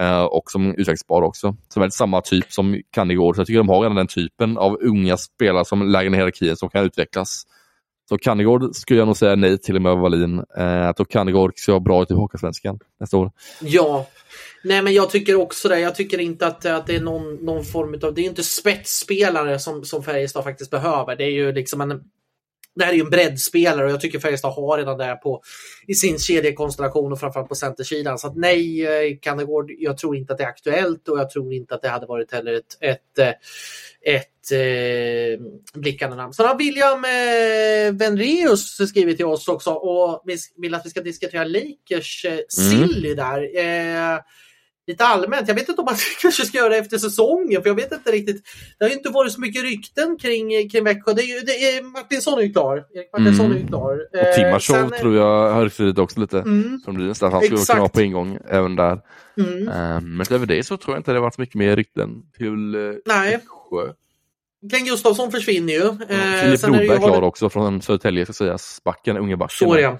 Eh, 0.00 0.22
och 0.22 0.50
som 0.50 0.70
utvecklingsbar 0.70 1.22
också. 1.22 1.56
Som 1.68 1.82
är 1.82 1.86
lite 1.86 1.96
samma 1.96 2.20
typ 2.20 2.52
som 2.52 2.82
Kannegård. 2.90 3.34
Så 3.34 3.40
jag 3.40 3.46
tycker 3.46 3.58
de 3.58 3.68
har 3.68 3.80
redan 3.80 3.96
den 3.96 4.06
typen 4.06 4.58
av 4.58 4.78
unga 4.80 5.16
spelare 5.16 5.64
som 5.64 5.88
lägre 5.88 6.10
ner 6.10 6.18
hierarkier 6.18 6.46
hierarkin 6.46 6.56
som 6.56 6.70
kan 6.70 6.84
utvecklas. 6.84 7.46
Så 8.08 8.18
Kannegård 8.18 8.76
skulle 8.76 8.98
jag 8.98 9.06
nog 9.06 9.16
säga 9.16 9.36
nej 9.36 9.58
till 9.58 9.80
med 9.80 9.96
Wallin. 9.96 10.44
Eh, 10.56 10.64
jag 10.64 10.96
tror 10.96 11.06
Kannegård 11.06 11.52
ska 11.56 11.72
vara 11.72 11.80
bra 11.80 12.06
i 12.10 12.12
Hockeysvenskan 12.12 12.78
nästa 13.00 13.16
år. 13.16 13.32
Ja, 13.60 14.06
nej 14.64 14.82
men 14.82 14.94
jag 14.94 15.10
tycker 15.10 15.34
också 15.34 15.68
det. 15.68 15.80
Jag 15.80 15.94
tycker 15.94 16.18
inte 16.18 16.46
att, 16.46 16.66
att 16.66 16.86
det 16.86 16.96
är 16.96 17.00
någon, 17.00 17.34
någon 17.34 17.64
form 17.64 17.98
av, 18.02 18.14
det 18.14 18.20
är 18.20 18.24
inte 18.24 18.42
spetsspelare 18.42 19.58
som, 19.58 19.84
som 19.84 20.02
Färjestad 20.02 20.44
faktiskt 20.44 20.70
behöver. 20.70 21.16
Det 21.16 21.24
är 21.24 21.30
ju 21.30 21.52
liksom 21.52 21.80
en 21.80 22.04
det 22.74 22.84
här 22.84 22.92
är 22.92 22.96
ju 22.96 23.02
en 23.02 23.10
breddspelare 23.10 23.84
och 23.84 23.90
jag 23.90 24.00
tycker 24.00 24.18
Färjestad 24.18 24.52
har 24.52 24.78
redan 24.78 24.98
det 24.98 25.18
på 25.22 25.42
i 25.86 25.94
sin 25.94 26.18
kedjekonstellation 26.18 27.12
och 27.12 27.20
framförallt 27.20 27.48
på 27.48 27.54
centersidan. 27.54 28.18
Så 28.18 28.26
att 28.26 28.36
nej, 28.36 28.86
eh, 28.86 29.18
Kannegård, 29.20 29.70
jag 29.78 29.98
tror 29.98 30.16
inte 30.16 30.32
att 30.32 30.38
det 30.38 30.44
är 30.44 30.48
aktuellt 30.48 31.08
och 31.08 31.18
jag 31.18 31.30
tror 31.30 31.52
inte 31.52 31.74
att 31.74 31.82
det 31.82 31.88
hade 31.88 32.06
varit 32.06 32.32
heller 32.32 32.52
ett, 32.52 32.76
ett, 32.80 33.18
eh, 33.18 33.28
ett 34.14 34.52
eh, 34.52 35.40
blickande 35.80 36.16
namn. 36.16 36.32
Sen 36.32 36.46
har 36.46 36.58
William 36.58 37.04
eh, 37.04 37.98
Venreus 37.98 38.88
skrivit 38.88 39.16
till 39.16 39.26
oss 39.26 39.48
också 39.48 39.70
och 39.70 40.22
vi 40.24 40.36
vill 40.56 40.74
att 40.74 40.86
vi 40.86 40.90
ska 40.90 41.00
diskutera 41.00 41.44
Lakers 41.44 42.24
eh, 42.24 42.38
Silly 42.48 43.14
där. 43.14 43.58
Eh, 43.58 44.18
lite 44.90 45.04
allmänt. 45.04 45.48
Jag 45.48 45.54
vet 45.54 45.68
inte 45.68 45.80
om 45.80 45.84
man 45.84 45.94
kanske 46.22 46.44
ska 46.44 46.58
göra 46.58 46.68
det 46.68 46.76
efter 46.76 46.98
säsongen, 46.98 47.62
för 47.62 47.68
jag 47.70 47.74
vet 47.74 47.92
inte 47.92 48.10
riktigt. 48.12 48.42
Det 48.78 48.84
har 48.84 48.90
ju 48.90 48.96
inte 48.96 49.08
varit 49.08 49.32
så 49.32 49.40
mycket 49.40 49.62
rykten 49.62 50.16
kring, 50.18 50.68
kring 50.70 50.84
Växjö. 50.84 51.12
Det 51.12 51.22
är, 51.22 51.46
det 51.46 51.52
är, 51.52 51.82
Martinsson 51.82 52.38
är 52.38 52.42
ju 52.42 52.52
klar. 52.52 52.84
Erik 52.94 53.10
Martinsson 53.12 53.46
Mm. 53.46 53.56
är 53.56 53.60
ju 53.60 53.66
klar. 53.66 53.98
Och 54.12 54.18
Eh, 54.18 54.34
Timashov 54.34 54.88
tror 54.90 55.16
jag 55.16 55.52
har 55.52 55.64
ryktat 55.64 55.98
också 55.98 56.20
lite. 56.20 56.38
Mm, 56.38 56.80
Brynäs, 56.86 57.18
där 57.18 57.30
han 57.30 57.42
skulle 57.42 57.60
kunna 57.60 57.78
vara 57.78 57.88
på 57.88 58.00
ingång 58.02 58.38
även 58.48 58.76
där. 58.76 59.00
mm. 59.36 59.68
Eh, 59.68 60.00
men 60.00 60.20
utöver 60.20 60.46
det 60.46 60.62
så 60.66 60.76
tror 60.76 60.94
jag 60.94 61.00
inte 61.00 61.10
det 61.12 61.16
har 61.18 61.22
varit 61.22 61.34
så 61.34 61.40
mycket 61.40 61.54
mer 61.54 61.76
rykten 61.76 62.10
till 62.36 62.74
eh, 62.74 62.80
Nej. 63.06 63.30
Växjö. 63.30 63.92
Glenn 64.62 64.84
Gustafsson 64.84 65.30
försvinner 65.30 65.72
ju. 65.72 65.82
Eh, 65.82 66.42
Filip 66.42 66.60
Broberg 66.62 66.88
är 66.88 66.96
klar 66.96 67.22
också 67.22 67.50
från 67.50 67.82
Södertälje 67.82 68.24
ska 68.24 68.32
sägas. 68.32 68.80
Backen, 68.84 69.16
unge 69.16 69.36
backen. 69.36 69.68
Så 69.68 69.78
ja. 69.78 69.98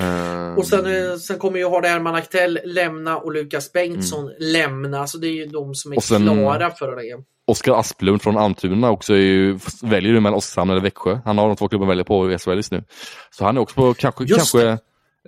Uh, 0.00 0.58
och 0.58 0.66
sen, 0.66 0.86
eh, 0.86 1.16
sen 1.16 1.38
kommer 1.38 1.58
ju 1.58 1.68
Hardy 1.68 1.88
Herman 1.88 2.14
Aktell 2.14 2.58
lämna 2.64 3.18
och 3.18 3.32
Lukas 3.32 3.72
Bengtsson 3.72 4.24
mm. 4.24 4.34
lämna. 4.40 5.06
Så 5.06 5.18
det 5.18 5.26
är 5.26 5.32
ju 5.32 5.46
de 5.46 5.74
som 5.74 5.92
är 5.92 6.00
sen, 6.00 6.22
klara 6.22 6.70
för 6.70 6.96
det. 6.96 7.24
Oskar 7.46 7.72
Asplund 7.72 8.22
från 8.22 8.36
Almtuna 8.36 8.90
också 8.90 9.16
ju, 9.16 9.58
väljer 9.82 10.12
ju 10.12 10.20
mellan 10.20 10.34
Oskarshamn 10.34 10.70
eller 10.70 10.80
Växjö. 10.80 11.18
Han 11.24 11.38
har 11.38 11.46
de 11.46 11.56
två 11.56 11.68
klubbarna 11.68 11.88
välja 11.88 12.04
på 12.04 12.32
i 12.32 12.38
SHL 12.38 12.50
just 12.50 12.72
nu. 12.72 12.84
Så 13.30 13.44
han 13.44 13.56
är 13.56 13.60
också 13.60 13.74
på 13.74 13.94
kanske, 13.94 14.26
kanske 14.26 14.78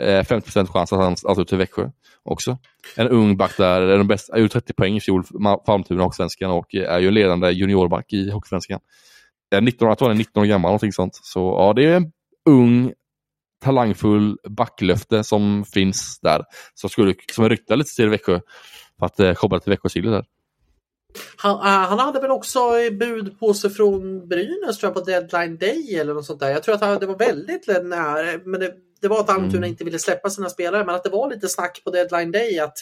eh, 0.01 0.25
50 0.25 0.51
chans 0.51 0.93
att 0.93 0.99
han 0.99 1.07
ansluter 1.09 1.45
till 1.45 1.59
Växjö 1.59 1.91
också. 2.25 2.59
En 2.97 3.09
ung 3.09 3.37
back 3.37 3.57
där, 3.57 3.81
är 3.81 3.99
den 3.99 4.07
bästa, 4.07 4.39
gjorde 4.39 4.53
30 4.53 4.73
poäng 4.73 4.97
i 4.97 5.01
fjol 5.01 5.25
för 5.25 5.73
Almtuna 5.73 6.03
Hockeysvenskan 6.03 6.51
och 6.51 6.75
är 6.75 6.99
ju 6.99 7.09
en 7.09 7.15
ledande 7.15 7.51
juniorback 7.51 8.13
i 8.13 8.31
Hockeysvenskan. 8.31 8.81
19, 9.61 9.89
jag 9.89 9.99
tror 9.99 10.09
han 10.09 10.17
är 10.17 10.19
19 10.19 10.43
år 10.43 10.47
gammal, 10.47 10.69
någonting 10.69 10.93
sånt. 10.93 11.15
Så 11.23 11.41
ja, 11.41 11.73
det 11.73 11.85
är 11.85 11.97
en 11.97 12.13
ung 12.49 12.93
talangfull 13.65 14.37
backlöfte 14.49 15.25
som 15.25 15.65
finns 15.65 16.21
där. 16.21 16.45
Som, 16.75 16.91
skulle, 16.91 17.15
som 17.33 17.49
ryktar 17.49 17.77
lite 17.77 17.95
till 17.95 18.09
Växjö 18.09 18.41
för 18.99 19.07
att 19.07 19.21
eh, 19.21 19.35
koppla 19.35 19.61
till 19.61 19.71
Växjösiglet 19.71 20.13
där. 20.13 20.25
Han, 21.37 21.57
uh, 21.57 21.63
han, 21.63 21.99
hade 21.99 22.21
väl 22.21 22.31
också 22.31 22.61
bud 22.93 23.41
på 23.41 23.55
sig 23.55 23.71
från 23.71 24.29
Brynäs 24.29 24.79
tror 24.79 24.89
jag, 24.89 24.95
på 24.95 25.11
deadline 25.11 25.59
day 25.59 25.97
eller 25.97 26.15
något 26.15 26.27
sånt 26.27 26.41
där. 26.41 26.51
Jag 26.51 26.63
tror 26.63 26.75
att 26.75 26.81
han, 26.81 26.99
det 26.99 27.07
var 27.07 27.19
väldigt 27.19 27.67
nära, 27.67 28.41
men 28.45 28.61
det, 28.61 28.73
det 29.01 29.09
var 29.09 29.21
att 29.21 29.31
Almtuna 29.31 29.57
mm. 29.57 29.71
inte 29.71 29.85
ville 29.85 29.99
släppa 29.99 30.31
sina 30.31 30.49
spelare, 30.49 30.85
men 30.85 30.95
att 30.95 31.05
det 31.05 31.11
var 31.11 31.31
lite 31.31 31.49
snack 31.49 31.81
på 31.85 31.91
deadline 31.91 32.33
day 32.33 32.59
att, 32.59 32.79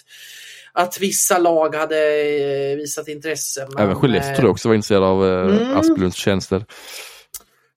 att 0.72 1.00
vissa 1.00 1.38
lag 1.38 1.74
hade 1.74 1.96
eh, 1.96 2.76
visat 2.76 3.08
intresse. 3.08 3.66
Men, 3.70 3.84
Även 3.84 3.96
Skellefteå 3.96 4.34
tror 4.34 4.46
jag 4.46 4.50
också 4.50 4.68
var 4.68 4.74
intresserad 4.74 5.02
av 5.02 5.26
eh, 5.26 5.56
mm. 5.56 5.76
Asplunds 5.76 6.16
tjänster. 6.16 6.64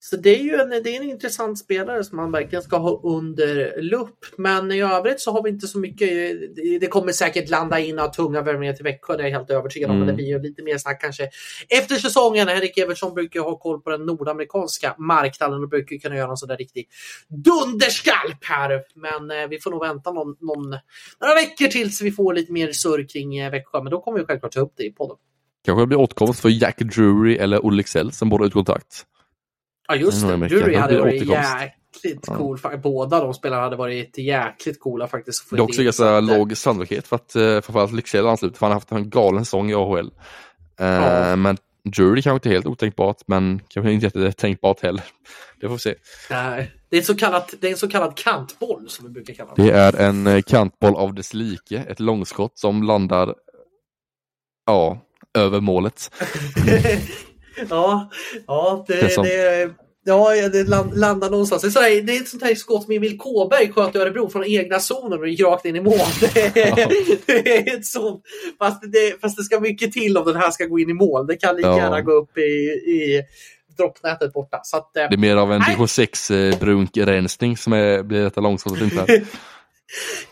Så 0.09 0.15
det 0.15 0.39
är 0.39 0.43
ju 0.43 0.55
en, 0.55 0.69
det 0.69 0.89
är 0.89 1.01
en 1.01 1.09
intressant 1.09 1.59
spelare 1.59 2.03
som 2.03 2.17
man 2.17 2.31
verkligen 2.31 2.63
ska 2.63 2.77
ha 2.77 3.01
under 3.03 3.81
lupp. 3.81 4.25
Men 4.37 4.71
i 4.71 4.81
övrigt 4.81 5.21
så 5.21 5.31
har 5.31 5.43
vi 5.43 5.49
inte 5.49 5.67
så 5.67 5.79
mycket. 5.79 6.09
Det 6.81 6.87
kommer 6.87 7.11
säkert 7.11 7.49
landa 7.49 7.79
in 7.79 7.99
av 7.99 8.07
tunga 8.07 8.41
värvningar 8.41 8.73
till 8.73 8.83
Växjö, 8.83 9.17
det 9.17 9.23
är 9.23 9.27
jag 9.27 9.37
helt 9.37 9.49
övertygad 9.49 9.89
om. 9.89 9.95
Mm. 9.95 10.05
Men 10.05 10.15
det 10.15 10.23
blir 10.23 10.27
ju 10.27 10.41
lite 10.41 10.63
mer 10.63 10.77
snack 10.77 11.01
kanske 11.01 11.29
efter 11.69 11.95
säsongen. 11.95 12.47
Henrik 12.47 12.77
Evertsson 12.77 13.13
brukar 13.13 13.39
ha 13.39 13.59
koll 13.59 13.81
på 13.81 13.89
den 13.89 14.05
nordamerikanska 14.05 14.95
marknaden 14.97 15.63
och 15.63 15.69
brukar 15.69 15.97
kunna 15.97 16.15
göra 16.15 16.31
en 16.31 16.37
sån 16.37 16.49
där 16.49 16.57
riktig 16.57 16.87
dunderskalp 17.29 18.45
här. 18.45 18.81
Men 18.95 19.31
eh, 19.31 19.47
vi 19.47 19.59
får 19.59 19.71
nog 19.71 19.81
vänta 19.81 20.11
någon, 20.11 20.35
någon, 20.39 20.69
några 21.21 21.33
veckor 21.35 21.67
tills 21.67 22.01
vi 22.01 22.11
får 22.11 22.33
lite 22.33 22.51
mer 22.51 22.71
surr 22.71 23.09
kring 23.09 23.37
eh, 23.37 23.51
Växjö. 23.51 23.83
Men 23.83 23.91
då 23.91 24.01
kommer 24.01 24.19
vi 24.19 24.25
självklart 24.25 24.51
ta 24.51 24.59
upp 24.59 24.73
det 24.77 24.83
i 24.83 24.91
podden. 24.91 25.17
Kanske 25.65 25.81
det 25.81 25.87
blir 25.87 25.99
åtkomst 25.99 26.39
för 26.39 26.49
Jack 26.49 26.77
Drury 26.77 27.35
eller 27.35 27.65
Olle 27.65 27.77
Leksell 27.77 28.11
som 28.11 28.29
båda 28.29 28.45
ut 28.45 28.53
kontakt. 28.53 29.05
Ja 29.87 29.95
just 29.95 30.27
det, 30.27 30.47
Drury 30.47 30.75
hade 30.75 30.99
varit 30.99 31.27
jäkligt 31.27 32.25
ja. 32.27 32.37
cool. 32.37 32.59
Båda 32.83 33.19
de 33.19 33.33
spelarna 33.33 33.63
hade 33.63 33.75
varit 33.75 34.17
jäkligt 34.17 34.79
coola 34.79 35.07
faktiskt. 35.07 35.49
Det 35.49 35.57
är 35.57 35.61
också 35.61 35.83
ganska 35.83 36.19
låg 36.19 36.57
sannolikhet 36.57 37.07
för 37.07 37.15
att 37.15 37.35
eh, 37.35 37.41
framförallt 37.41 37.93
Lycksele 37.93 38.29
ansluter 38.29 38.57
för 38.57 38.65
han 38.65 38.71
har 38.71 38.75
haft 38.75 38.91
en 38.91 39.09
galen 39.09 39.45
säsong 39.45 39.71
i 39.71 39.73
AHL. 39.73 40.11
Eh, 40.79 40.87
ja. 40.87 41.35
Men 41.35 41.57
Drury 41.83 42.21
kanske 42.21 42.35
inte 42.35 42.49
helt 42.49 42.65
otänkbart 42.65 43.17
men 43.25 43.61
kanske 43.67 43.91
inte 43.91 44.05
jättetänkbart 44.05 44.81
heller. 44.81 45.03
Det 45.61 45.67
får 45.67 45.75
vi 45.75 45.79
se. 45.79 45.95
Nej. 46.29 46.71
Det 46.89 46.97
är, 46.97 47.01
så 47.01 47.15
kallat, 47.15 47.53
det 47.59 47.67
är 47.67 47.71
en 47.71 47.77
så 47.77 47.89
kallad 47.89 48.17
kantboll 48.17 48.89
som 48.89 49.05
vi 49.05 49.11
brukar 49.11 49.33
kalla 49.33 49.53
det. 49.55 49.63
Det 49.63 49.71
är 49.71 49.95
en 49.95 50.27
eh, 50.27 50.41
kantboll 50.41 50.95
av 50.95 51.13
dess 51.13 51.33
like, 51.33 51.77
ett 51.77 51.99
långskott 51.99 52.57
som 52.59 52.83
landar 52.83 53.35
ja, 54.65 54.99
över 55.33 55.59
målet. 55.59 56.11
ja, 57.69 58.09
ja 58.47 58.85
det, 58.87 59.01
det, 59.01 59.09
som... 59.09 59.23
det, 59.23 59.69
ja, 60.03 60.49
det 60.49 60.63
landar 60.95 61.29
någonstans. 61.29 61.61
Det 61.61 61.67
är, 61.67 61.71
sådär, 61.71 62.01
det 62.01 62.15
är 62.15 62.21
ett 62.21 62.27
sånt 62.27 62.43
här 62.43 62.55
skott 62.55 62.83
som 62.83 62.93
Emil 62.93 63.17
Kåberg 63.17 63.71
sköt 63.71 63.95
i 63.95 63.99
Örebro 63.99 64.29
från 64.29 64.43
egna 64.45 64.79
zonen 64.79 65.19
och 65.19 65.27
gick 65.27 65.41
rakt 65.41 65.65
in 65.65 65.75
i 65.75 65.81
mål. 65.81 65.99
Det 66.33 66.57
är, 66.57 66.79
ja. 66.79 66.89
det 67.25 67.57
är 67.57 67.77
ett 67.77 67.85
sånt, 67.85 68.23
fast 68.59 68.81
det, 68.81 69.21
fast 69.21 69.37
det 69.37 69.43
ska 69.43 69.59
mycket 69.59 69.91
till 69.91 70.17
om 70.17 70.25
den 70.25 70.35
här 70.35 70.51
ska 70.51 70.65
gå 70.65 70.79
in 70.79 70.89
i 70.89 70.93
mål. 70.93 71.27
Det 71.27 71.35
kan 71.35 71.55
lika 71.55 71.67
ja. 71.67 71.77
gärna 71.77 72.01
gå 72.01 72.11
upp 72.11 72.37
i, 72.37 72.41
i 72.41 73.23
droppnätet 73.77 74.33
borta. 74.33 74.59
Så 74.63 74.77
att, 74.77 74.93
det 74.93 75.01
är 75.01 75.17
mer 75.17 75.35
av 75.35 75.53
en 75.53 75.61
DH6 75.61 77.51
eh, 77.51 77.55
som 77.55 77.73
är, 77.73 78.03
blir 78.03 78.23
detta 78.23 78.41
långskottet 78.41 78.81
inte. 78.81 79.21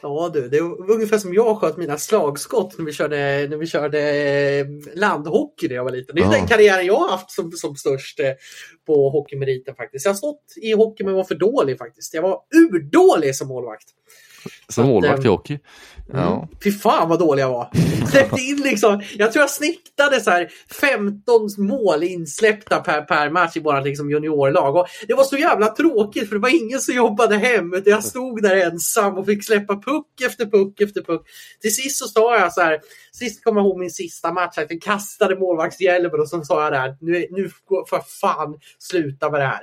Ja 0.01 0.31
du, 0.33 0.49
det 0.49 0.57
är 0.57 0.91
ungefär 0.91 1.17
som 1.17 1.33
jag 1.33 1.57
sköt 1.57 1.77
mina 1.77 1.97
slagskott 1.97 2.77
när 2.77 2.85
vi 2.85 2.93
körde, 2.93 3.47
när 3.49 3.57
vi 3.57 3.67
körde 3.67 3.99
eh, 3.99 4.65
landhockey 4.93 5.67
när 5.67 5.75
jag 5.75 5.83
var 5.83 5.91
liten. 5.91 6.15
Det 6.15 6.21
är 6.21 6.25
ja. 6.25 6.31
den 6.31 6.47
karriären 6.47 6.85
jag 6.85 6.95
har 6.95 7.09
haft 7.09 7.31
som, 7.31 7.51
som 7.51 7.75
störst 7.75 8.19
eh, 8.19 8.31
på 8.87 9.09
hockeymeriten 9.09 9.75
faktiskt. 9.75 10.05
Jag 10.05 10.11
har 10.11 10.17
stått 10.17 10.43
i 10.61 10.71
hockey 10.73 11.03
men 11.03 11.13
var 11.13 11.23
för 11.23 11.35
dålig 11.35 11.77
faktiskt. 11.77 12.13
Jag 12.13 12.21
var 12.21 12.41
urdålig 12.55 13.35
som 13.35 13.47
målvakt. 13.47 13.87
Som 14.69 14.87
målvakt 14.87 15.25
i 15.25 15.27
hockey? 15.27 15.59
Ja. 16.13 16.35
Mm. 16.35 16.47
Fy 16.63 16.71
fan 16.71 17.09
vad 17.09 17.19
dålig 17.19 17.43
jag 17.43 17.49
var. 17.49 17.69
Släppte 18.11 18.41
in 18.41 18.61
liksom, 18.63 19.01
jag 19.17 19.31
tror 19.31 19.43
jag 19.43 19.49
snittade 19.49 20.21
så 20.21 20.31
här 20.31 20.49
15 20.81 21.49
mål 21.57 22.03
insläppta 22.03 22.79
per, 22.79 23.01
per 23.01 23.29
match 23.29 23.57
i 23.57 23.59
vårt 23.59 23.85
liksom 23.85 24.11
juniorlag. 24.11 24.75
Och 24.75 24.87
det 25.07 25.13
var 25.13 25.23
så 25.23 25.37
jävla 25.37 25.67
tråkigt 25.67 26.29
för 26.29 26.35
det 26.35 26.41
var 26.41 26.63
ingen 26.63 26.79
som 26.79 26.95
jobbade 26.95 27.37
hem. 27.37 27.73
Utan 27.73 27.93
jag 27.93 28.03
stod 28.03 28.41
där 28.41 28.55
ensam 28.55 29.17
och 29.17 29.25
fick 29.25 29.45
släppa 29.45 29.75
puck 29.75 30.21
efter 30.25 30.45
puck 30.45 30.81
efter 30.81 31.01
puck. 31.01 31.27
Till 31.61 31.75
sist 31.75 31.97
så 31.97 32.05
sa 32.07 32.39
jag 32.39 32.53
så 32.53 32.61
här, 32.61 32.79
sist 33.11 33.43
kommer 33.43 33.61
jag 33.61 33.67
ihåg 33.67 33.79
min 33.79 33.91
sista 33.91 34.33
match, 34.33 34.57
jag 34.57 34.81
kastade 34.81 35.35
målvaktshjälmen 35.35 36.19
och 36.19 36.29
så 36.29 36.43
sa 36.43 36.63
jag 36.63 36.73
där, 36.73 36.97
nu, 37.01 37.27
nu 37.31 37.49
får 37.67 37.85
jag 37.91 38.09
fan 38.09 38.59
sluta 38.79 39.29
med 39.29 39.41
det 39.41 39.47
här. 39.47 39.61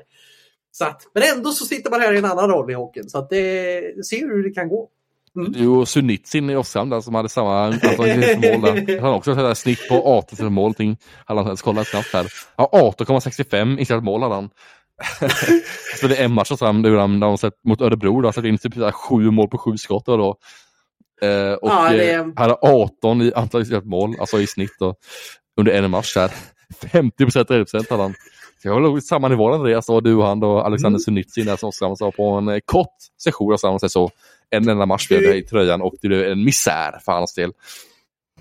Så 0.72 0.84
att, 0.84 1.02
men 1.14 1.22
ändå 1.36 1.50
så 1.50 1.64
sitter 1.64 1.90
man 1.90 2.00
här 2.00 2.12
i 2.12 2.18
en 2.18 2.24
annan 2.24 2.50
roll 2.50 2.70
i 2.70 2.74
hockeyn. 2.74 3.08
Så 3.08 3.18
att 3.18 3.30
det, 3.30 4.06
ser 4.06 4.18
hur 4.18 4.42
det 4.42 4.50
kan 4.50 4.68
gå. 4.68 4.88
Mm. 5.36 5.52
Jo, 5.56 5.86
Sunitsin 5.86 6.50
i 6.50 6.56
Oskarshamn 6.56 6.90
där 6.90 7.00
som 7.00 7.14
hade 7.14 7.28
samma 7.28 7.64
antal 7.64 7.96
mål 7.96 8.60
där. 8.60 9.00
Han 9.00 9.10
har 9.10 9.16
också 9.16 9.50
ett 9.50 9.58
snitt 9.58 9.88
på 9.88 9.94
18 9.94 10.52
mål. 10.52 10.74
Hade 11.24 11.42
han 11.42 11.56
kollat 11.56 11.86
snabbt 11.86 12.12
här. 12.12 12.26
Ja, 12.56 12.94
18,65 12.98 13.78
insläppt 13.78 14.04
mål 14.04 14.22
hade 14.22 14.34
han. 14.34 14.50
Spelade 15.96 16.22
en 16.22 16.32
match 16.32 16.52
fram 16.58 16.82
där 16.82 16.96
han 16.96 17.38
sett 17.38 17.64
mot 17.64 17.80
Örebro. 17.80 18.20
Då, 18.20 18.32
släppt 18.32 18.46
in 18.46 18.58
typ 18.58 18.94
sju 18.94 19.30
mål 19.30 19.48
på 19.48 19.58
sju 19.58 19.76
skott. 19.76 20.06
Då. 20.06 20.36
Eh, 21.22 21.52
och 21.52 21.70
ja, 21.70 21.88
det... 21.92 22.12
eh, 22.12 22.26
hade 22.36 22.54
18 22.54 23.22
i 23.22 23.32
antal 23.34 23.60
insläppt 23.60 23.86
mål, 23.86 24.16
alltså 24.20 24.40
i 24.40 24.46
snitt 24.46 24.76
då, 24.78 24.94
under 25.56 25.72
en 25.72 25.90
match. 25.90 26.16
Här. 26.16 26.30
50 26.92 27.24
procent 27.24 27.90
hade 27.90 28.02
han. 28.02 28.14
Så 28.62 28.68
jag 28.68 28.74
håller 28.74 29.00
samma 29.00 29.28
nivå 29.28 29.52
Andreas 29.52 29.88
och 29.88 30.02
du 30.02 30.14
och 30.14 30.26
han 30.26 30.42
och 30.42 30.66
Alexander 30.66 30.96
mm. 30.96 31.00
Sunitsin 31.00 31.46
där 31.46 31.56
som 31.56 31.68
Oskarshamn 31.68 31.96
sa 31.96 32.10
på 32.10 32.28
en 32.28 32.48
eh, 32.48 32.58
kort 32.64 32.96
session. 33.22 33.58
Så 33.88 34.10
en 34.50 34.68
enda 34.68 34.86
match 34.86 35.08
blev 35.08 35.22
i 35.22 35.42
tröjan 35.42 35.82
och 35.82 35.94
det 36.02 36.08
blev 36.08 36.24
en 36.24 36.44
misär 36.44 36.98
för 37.04 37.12
hans 37.12 37.34
del. 37.34 37.52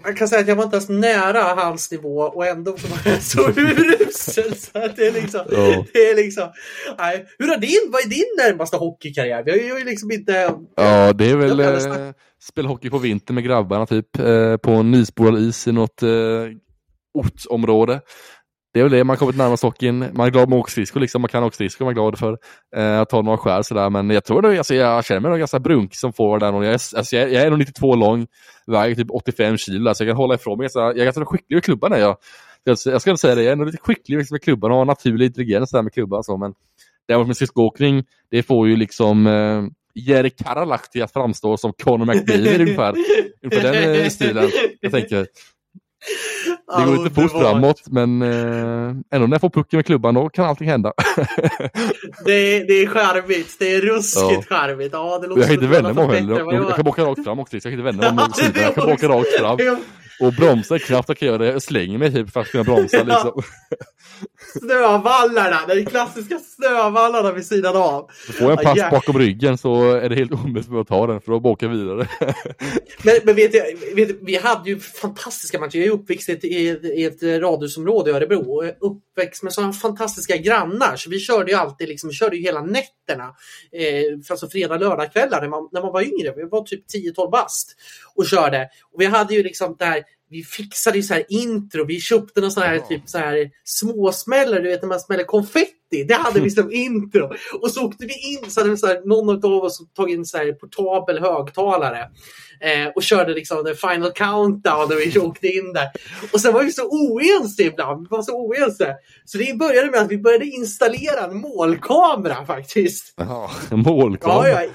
Jag 0.03 0.17
kan 0.17 0.27
säga 0.27 0.41
att 0.41 0.47
jag 0.47 0.55
var 0.55 0.63
inte 0.63 0.75
ens 0.75 0.89
nära 0.89 1.43
hans 1.43 1.91
nivå 1.91 2.17
och 2.19 2.45
ändå 2.45 2.71
var 2.71 2.99
jag 3.11 3.21
så 3.21 3.49
urusel. 3.49 4.55
Så 4.55 4.79
det 4.95 5.07
är 5.07 5.11
liksom, 5.11 5.41
oh. 5.41 5.85
det 5.93 5.99
är 5.99 6.15
liksom 6.15 6.51
nej. 6.97 7.25
Hur 7.39 7.47
har 7.47 7.57
din, 7.57 7.91
vad 7.91 8.01
är 8.01 8.09
din 8.09 8.35
närmaste 8.37 8.77
hockeykarriär? 8.77 9.43
Vi 9.43 9.69
har 9.69 9.79
ju 9.79 9.85
liksom 9.85 10.11
inte... 10.11 10.53
Ja, 10.75 11.13
det 11.13 11.31
är 11.31 11.35
väl 11.35 11.59
eh, 11.59 12.13
spela 12.43 12.69
hockey 12.69 12.89
på 12.89 12.97
vintern 12.97 13.35
med 13.35 13.43
grabbarna 13.43 13.85
typ 13.85 14.19
eh, 14.19 14.57
på 14.57 14.71
en 14.71 14.91
nyspolad 14.91 15.41
is 15.41 15.67
i 15.67 15.71
något 15.71 16.03
eh, 16.03 16.09
ortsområde 17.13 18.01
det 18.73 18.79
är 18.79 18.83
väl 18.83 18.91
det, 18.91 19.03
man 19.03 19.17
kommit 19.17 19.35
närmast 19.35 19.63
hockeyn. 19.63 19.99
Man 20.13 20.27
är 20.27 20.31
glad 20.31 20.49
med 20.49 20.59
åkskridskor, 20.59 20.99
liksom. 20.99 21.21
man 21.21 21.29
kan 21.29 21.43
åkskridskor, 21.43 21.85
man 21.85 21.91
är 21.91 21.95
glad 21.95 22.19
för 22.19 22.37
eh, 22.75 22.99
att 22.99 23.09
ta 23.09 23.21
några 23.21 23.37
skär 23.37 23.61
sådär. 23.61 23.89
Men 23.89 24.09
jag 24.09 24.25
tror 24.25 24.41
det, 24.41 24.57
alltså, 24.57 24.75
jag 24.75 25.05
känner 25.05 25.21
mig 25.21 25.29
nog 25.31 25.39
ganska 25.39 25.59
brunk 25.59 25.95
som 25.95 26.13
får 26.13 26.39
där. 26.39 26.53
Jag, 26.53 26.65
är, 26.65 26.71
alltså, 26.71 27.15
jag, 27.15 27.33
jag 27.33 27.43
är 27.43 27.49
nog 27.49 27.59
92 27.59 27.95
lång, 27.95 28.27
väger 28.67 28.95
typ 28.95 29.11
85 29.11 29.57
kilo, 29.57 29.89
alltså, 29.89 30.03
jag 30.03 30.09
kan 30.09 30.17
hålla 30.17 30.35
ifrån 30.35 30.57
mig. 30.57 30.69
Så 30.69 30.79
jag 30.79 30.97
är 30.97 31.03
ganska 31.03 31.25
skicklig 31.25 31.55
med 31.55 31.63
klubban. 31.63 31.93
Är 31.93 31.97
jag. 31.97 32.17
Jag, 32.63 32.77
jag 32.85 33.01
ska 33.01 33.09
inte 33.09 33.21
säga 33.21 33.35
det, 33.35 33.43
jag 33.43 33.51
är 33.51 33.55
nog 33.55 33.65
lite 33.65 33.77
skicklig 33.81 34.17
liksom, 34.17 34.35
med 34.35 34.43
klubban 34.43 34.71
och 34.71 34.77
har 34.77 34.85
naturlig 34.85 35.25
intelligens 35.25 35.71
där 35.71 35.81
med 35.81 35.93
klubban. 35.93 36.23
Så, 36.23 36.37
men 36.37 36.53
däremot 37.07 37.27
med 37.27 37.35
skridskoåkning, 37.35 38.03
det 38.31 38.43
får 38.43 38.67
ju 38.67 38.75
liksom 38.75 39.27
eh, 39.27 39.63
Jerry 39.95 40.29
Karalahti 40.29 41.01
att 41.01 41.13
framstå 41.13 41.57
som 41.57 41.73
Conor 41.83 42.05
McDavid 42.05 42.61
ungefär. 42.61 42.95
Ungefär 43.43 43.73
den 43.73 44.01
eh, 44.01 44.09
stilen. 44.09 44.49
Jag 44.79 44.91
tänker. 44.91 45.27
Det 46.77 46.85
går 46.85 46.95
inte 46.95 47.21
fort 47.21 47.31
framåt 47.31 47.81
men 47.85 48.21
eh, 48.21 48.95
ändå 49.11 49.27
när 49.27 49.31
jag 49.31 49.41
får 49.41 49.49
pucken 49.49 49.77
med 49.77 49.85
klubban 49.85 50.13
då 50.15 50.29
kan 50.29 50.45
allting 50.45 50.67
hända. 50.69 50.93
det, 52.25 52.31
är, 52.31 52.67
det 52.67 52.73
är 52.73 52.87
charmigt, 52.87 53.55
det 53.59 53.73
är 53.73 53.81
ruskigt 53.81 54.47
ja. 54.49 54.55
charmigt. 54.55 54.89
Ja, 54.93 55.19
det 55.19 55.27
jag 55.27 55.45
kan 55.45 55.53
inte 55.53 55.67
vända 55.67 55.93
mig 55.93 56.19
heller. 56.19 56.39
Jag, 56.39 56.53
jag, 56.53 56.75
kan 56.75 56.87
åka 56.87 57.03
rakt 57.03 57.23
fram 57.23 57.39
också. 57.39 57.55
Jag 57.55 57.63
kan 57.63 57.71
inte 57.71 57.83
vända 57.83 58.11
mig 58.13 58.25
ja, 58.37 58.61
Jag 58.61 58.75
kan 58.75 58.91
åka 58.91 59.07
rakt 59.07 59.39
fram. 59.39 59.57
Och 60.21 60.33
bromsa 60.33 60.79
knappt 60.79 61.09
jag 61.09 61.17
kan 61.17 61.27
göra 61.27 61.37
det. 61.37 61.45
Jag 61.45 61.61
slänger 61.61 61.97
mig 61.97 62.13
typ 62.13 62.33
för 62.33 62.41
att 62.41 62.47
kunna 62.47 62.63
bromsa. 62.63 63.03
Liksom. 63.03 63.41
Snövallarna, 64.59 65.67
de 65.67 65.85
klassiska 65.85 66.39
snövallarna 66.39 67.31
vid 67.31 67.45
sidan 67.45 67.75
av. 67.75 68.09
Får 68.39 68.49
jag 68.49 68.59
en 68.59 68.65
pass 68.65 68.77
Ja, 68.77 68.89
bakom 68.91 69.19
ryggen 69.19 69.57
så 69.57 69.91
är 69.91 70.09
det 70.09 70.15
helt 70.15 70.31
omöjligt 70.31 70.71
att 70.71 70.87
ta 70.87 71.07
den 71.07 71.21
för 71.21 71.31
åker 71.31 71.65
jag 71.65 71.73
vidare. 71.73 72.07
Men, 73.03 73.15
men 73.23 73.35
vet 73.35 73.53
jag, 73.53 73.95
vet, 73.95 74.17
vi 74.21 74.35
hade 74.35 74.69
ju 74.69 74.79
fantastiska 74.79 75.59
matcher. 75.59 75.77
Jag 75.77 75.87
är 75.87 75.91
uppväxt 75.91 76.29
i 76.29 76.31
ett, 76.31 76.43
i 76.83 77.03
ett, 77.03 77.23
radhusområde 77.23 78.11
i 78.11 78.13
Örebro 78.13 78.39
och 78.39 78.91
uppväxt 78.91 79.43
med 79.43 79.53
sådana 79.53 79.73
fantastiska 79.73 80.37
grannar. 80.37 80.95
Så 80.95 81.09
vi 81.09 81.19
körde 81.19 81.51
ju 81.51 81.57
alltid 81.57 81.87
liksom, 81.87 82.09
vi 82.09 82.15
körde 82.15 82.35
ju 82.35 82.41
hela 82.41 82.61
nätterna. 82.61 83.35
Eh, 83.71 84.19
alltså 84.29 84.49
fredag, 84.49 84.77
lördagkvällar 84.77 85.41
när 85.41 85.49
man, 85.49 85.69
när 85.71 85.81
man 85.81 85.93
var 85.93 86.01
yngre. 86.01 86.33
Vi 86.35 86.43
var 86.43 86.63
typ 86.63 86.83
10-12 87.15 87.31
bast 87.31 87.75
och 88.15 88.25
körde. 88.25 88.69
Och 88.91 89.01
vi 89.01 89.05
hade 89.05 89.33
ju 89.33 89.43
liksom 89.43 89.75
där 89.79 90.03
vi 90.31 90.43
fixade 90.43 90.97
ju 90.97 91.03
så 91.03 91.13
här 91.13 91.23
intro, 91.29 91.85
vi 91.85 91.99
köpte 91.99 92.41
någon 92.41 92.51
sån 92.51 92.63
här, 92.63 92.79
typ 92.79 93.01
så 93.05 93.17
här 93.17 93.49
småsmällare, 93.63 94.61
du 94.61 94.69
vet 94.69 94.81
när 94.81 94.89
man 94.89 94.99
smäller 94.99 95.23
konfetti. 95.23 96.03
Det 96.07 96.13
hade 96.13 96.39
vi 96.39 96.49
som 96.49 96.71
intro. 96.71 97.33
Och 97.61 97.71
så 97.71 97.85
åkte 97.85 98.05
vi 98.05 98.13
in, 98.13 98.51
så 98.51 98.59
hade 98.59 98.69
vi 98.69 98.77
så 98.77 98.87
här, 98.87 99.01
någon 99.05 99.45
av 99.45 99.63
oss 99.63 99.81
tagit 99.95 100.13
in 100.13 100.25
så 100.25 100.37
här 100.37 100.51
portabel 100.53 101.19
högtalare. 101.19 102.09
Eh, 102.61 102.87
och 102.95 103.03
körde 103.03 103.33
liksom 103.33 103.63
den 103.63 103.75
final 103.75 104.11
countdown 104.11 104.89
när 104.89 104.95
vi 104.95 105.19
åkte 105.19 105.47
in 105.47 105.73
där. 105.73 105.87
Och 106.33 106.41
sen 106.41 106.53
var 106.53 106.63
vi 106.63 106.71
så 106.71 106.87
oense 106.89 107.63
ibland. 107.63 108.01
Vi 108.01 108.07
var 108.15 108.21
så 108.21 108.47
oense. 108.47 108.95
Så 109.25 109.37
det 109.37 109.57
började 109.57 109.91
med 109.91 109.99
att 109.99 110.11
vi 110.11 110.17
började 110.17 110.45
installera 110.45 111.25
en 111.25 111.37
målkamera 111.37 112.45
faktiskt. 112.45 113.13
Jaha, 113.17 113.49
målkamera. 113.71 114.49
Ja, 114.49 114.63
ja. 114.63 114.69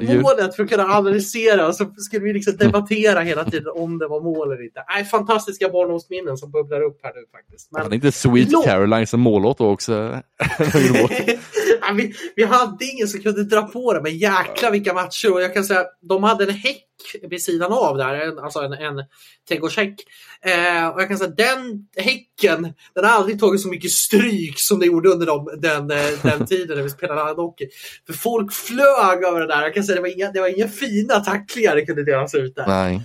I 0.00 0.18
målet 0.18 0.56
för 0.56 0.62
att 0.62 0.70
kunna 0.70 0.84
analysera 0.84 1.72
så 1.72 1.84
skulle 1.96 2.24
vi 2.24 2.32
liksom 2.32 2.56
debattera 2.56 3.20
hela 3.20 3.44
tiden 3.44 3.72
om 3.74 3.98
det 3.98 4.08
var 4.08 4.20
mål 4.20 4.52
eller 4.52 4.64
inte. 4.64 4.84
Nej, 4.94 5.04
fantastiska 5.04 5.68
barndomsminnen 5.68 6.36
som 6.36 6.50
bubblar 6.50 6.82
upp 6.82 6.98
här 7.02 7.12
nu 7.14 7.24
faktiskt. 7.32 7.72
Men, 7.72 7.82
Hade 7.82 7.94
inte 7.94 8.12
Sweet 8.12 8.52
Låt- 8.52 8.64
Caroline 8.64 9.06
som 9.06 9.20
mållåt 9.20 9.60
också? 9.60 10.20
Vi, 11.94 12.14
vi 12.36 12.44
hade 12.44 12.84
ingen 12.84 13.08
som 13.08 13.20
kunde 13.20 13.44
dra 13.44 13.62
på 13.62 13.92
det, 13.92 14.00
men 14.02 14.18
jäkla 14.18 14.70
vilka 14.70 14.94
matcher. 14.94 15.32
Och 15.32 15.42
jag 15.42 15.54
kan 15.54 15.64
säga, 15.64 15.84
de 16.08 16.22
hade 16.22 16.44
en 16.44 16.50
häck 16.50 16.84
vid 17.22 17.42
sidan 17.42 17.72
av 17.72 17.96
där, 17.96 18.44
alltså 18.44 18.60
en, 18.60 18.72
en 18.72 19.04
trädgårdshäck. 19.48 19.94
Eh, 20.40 20.88
och 20.88 21.00
jag 21.00 21.08
kan 21.08 21.18
säga 21.18 21.30
den 21.30 21.86
häcken, 21.96 22.74
den 22.94 23.04
har 23.04 23.10
aldrig 23.10 23.40
tagit 23.40 23.60
så 23.60 23.68
mycket 23.68 23.90
stryk 23.90 24.54
som 24.56 24.78
det 24.78 24.86
gjorde 24.86 25.08
under 25.08 25.26
de, 25.26 25.48
den, 25.58 25.90
eh, 25.90 26.22
den 26.22 26.46
tiden 26.46 26.76
när 26.76 26.84
vi 26.84 26.90
spelade 26.90 27.20
handhockey. 27.20 27.68
För 28.06 28.12
folk 28.12 28.52
flög 28.52 29.24
över 29.24 29.40
det 29.40 29.46
där. 29.46 29.62
Jag 29.62 29.74
kan 29.74 29.84
säga, 29.84 29.96
det 29.96 30.02
var 30.02 30.16
inga, 30.16 30.32
det 30.32 30.40
var 30.40 30.58
inga 30.58 30.68
fina 30.68 31.20
tacklingar 31.20 31.74
det 31.74 31.86
kunde 31.86 32.04
delas 32.04 32.34
ut 32.34 32.54
där. 32.54 32.66
Nej. 32.66 33.02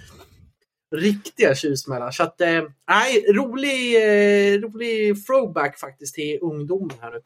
Riktiga 0.95 1.56
tjuvsmällar. 1.56 2.11
Så 2.11 2.24
att, 2.24 2.41
eh, 2.41 2.61
nej, 2.90 3.34
rolig, 3.34 3.95
eh, 3.95 4.60
rolig 4.60 5.26
throwback 5.26 5.80
faktiskt 5.80 6.16
till 6.16 6.40
ungdomen 6.41 6.98
här 7.02 7.11
nu. 7.11 7.20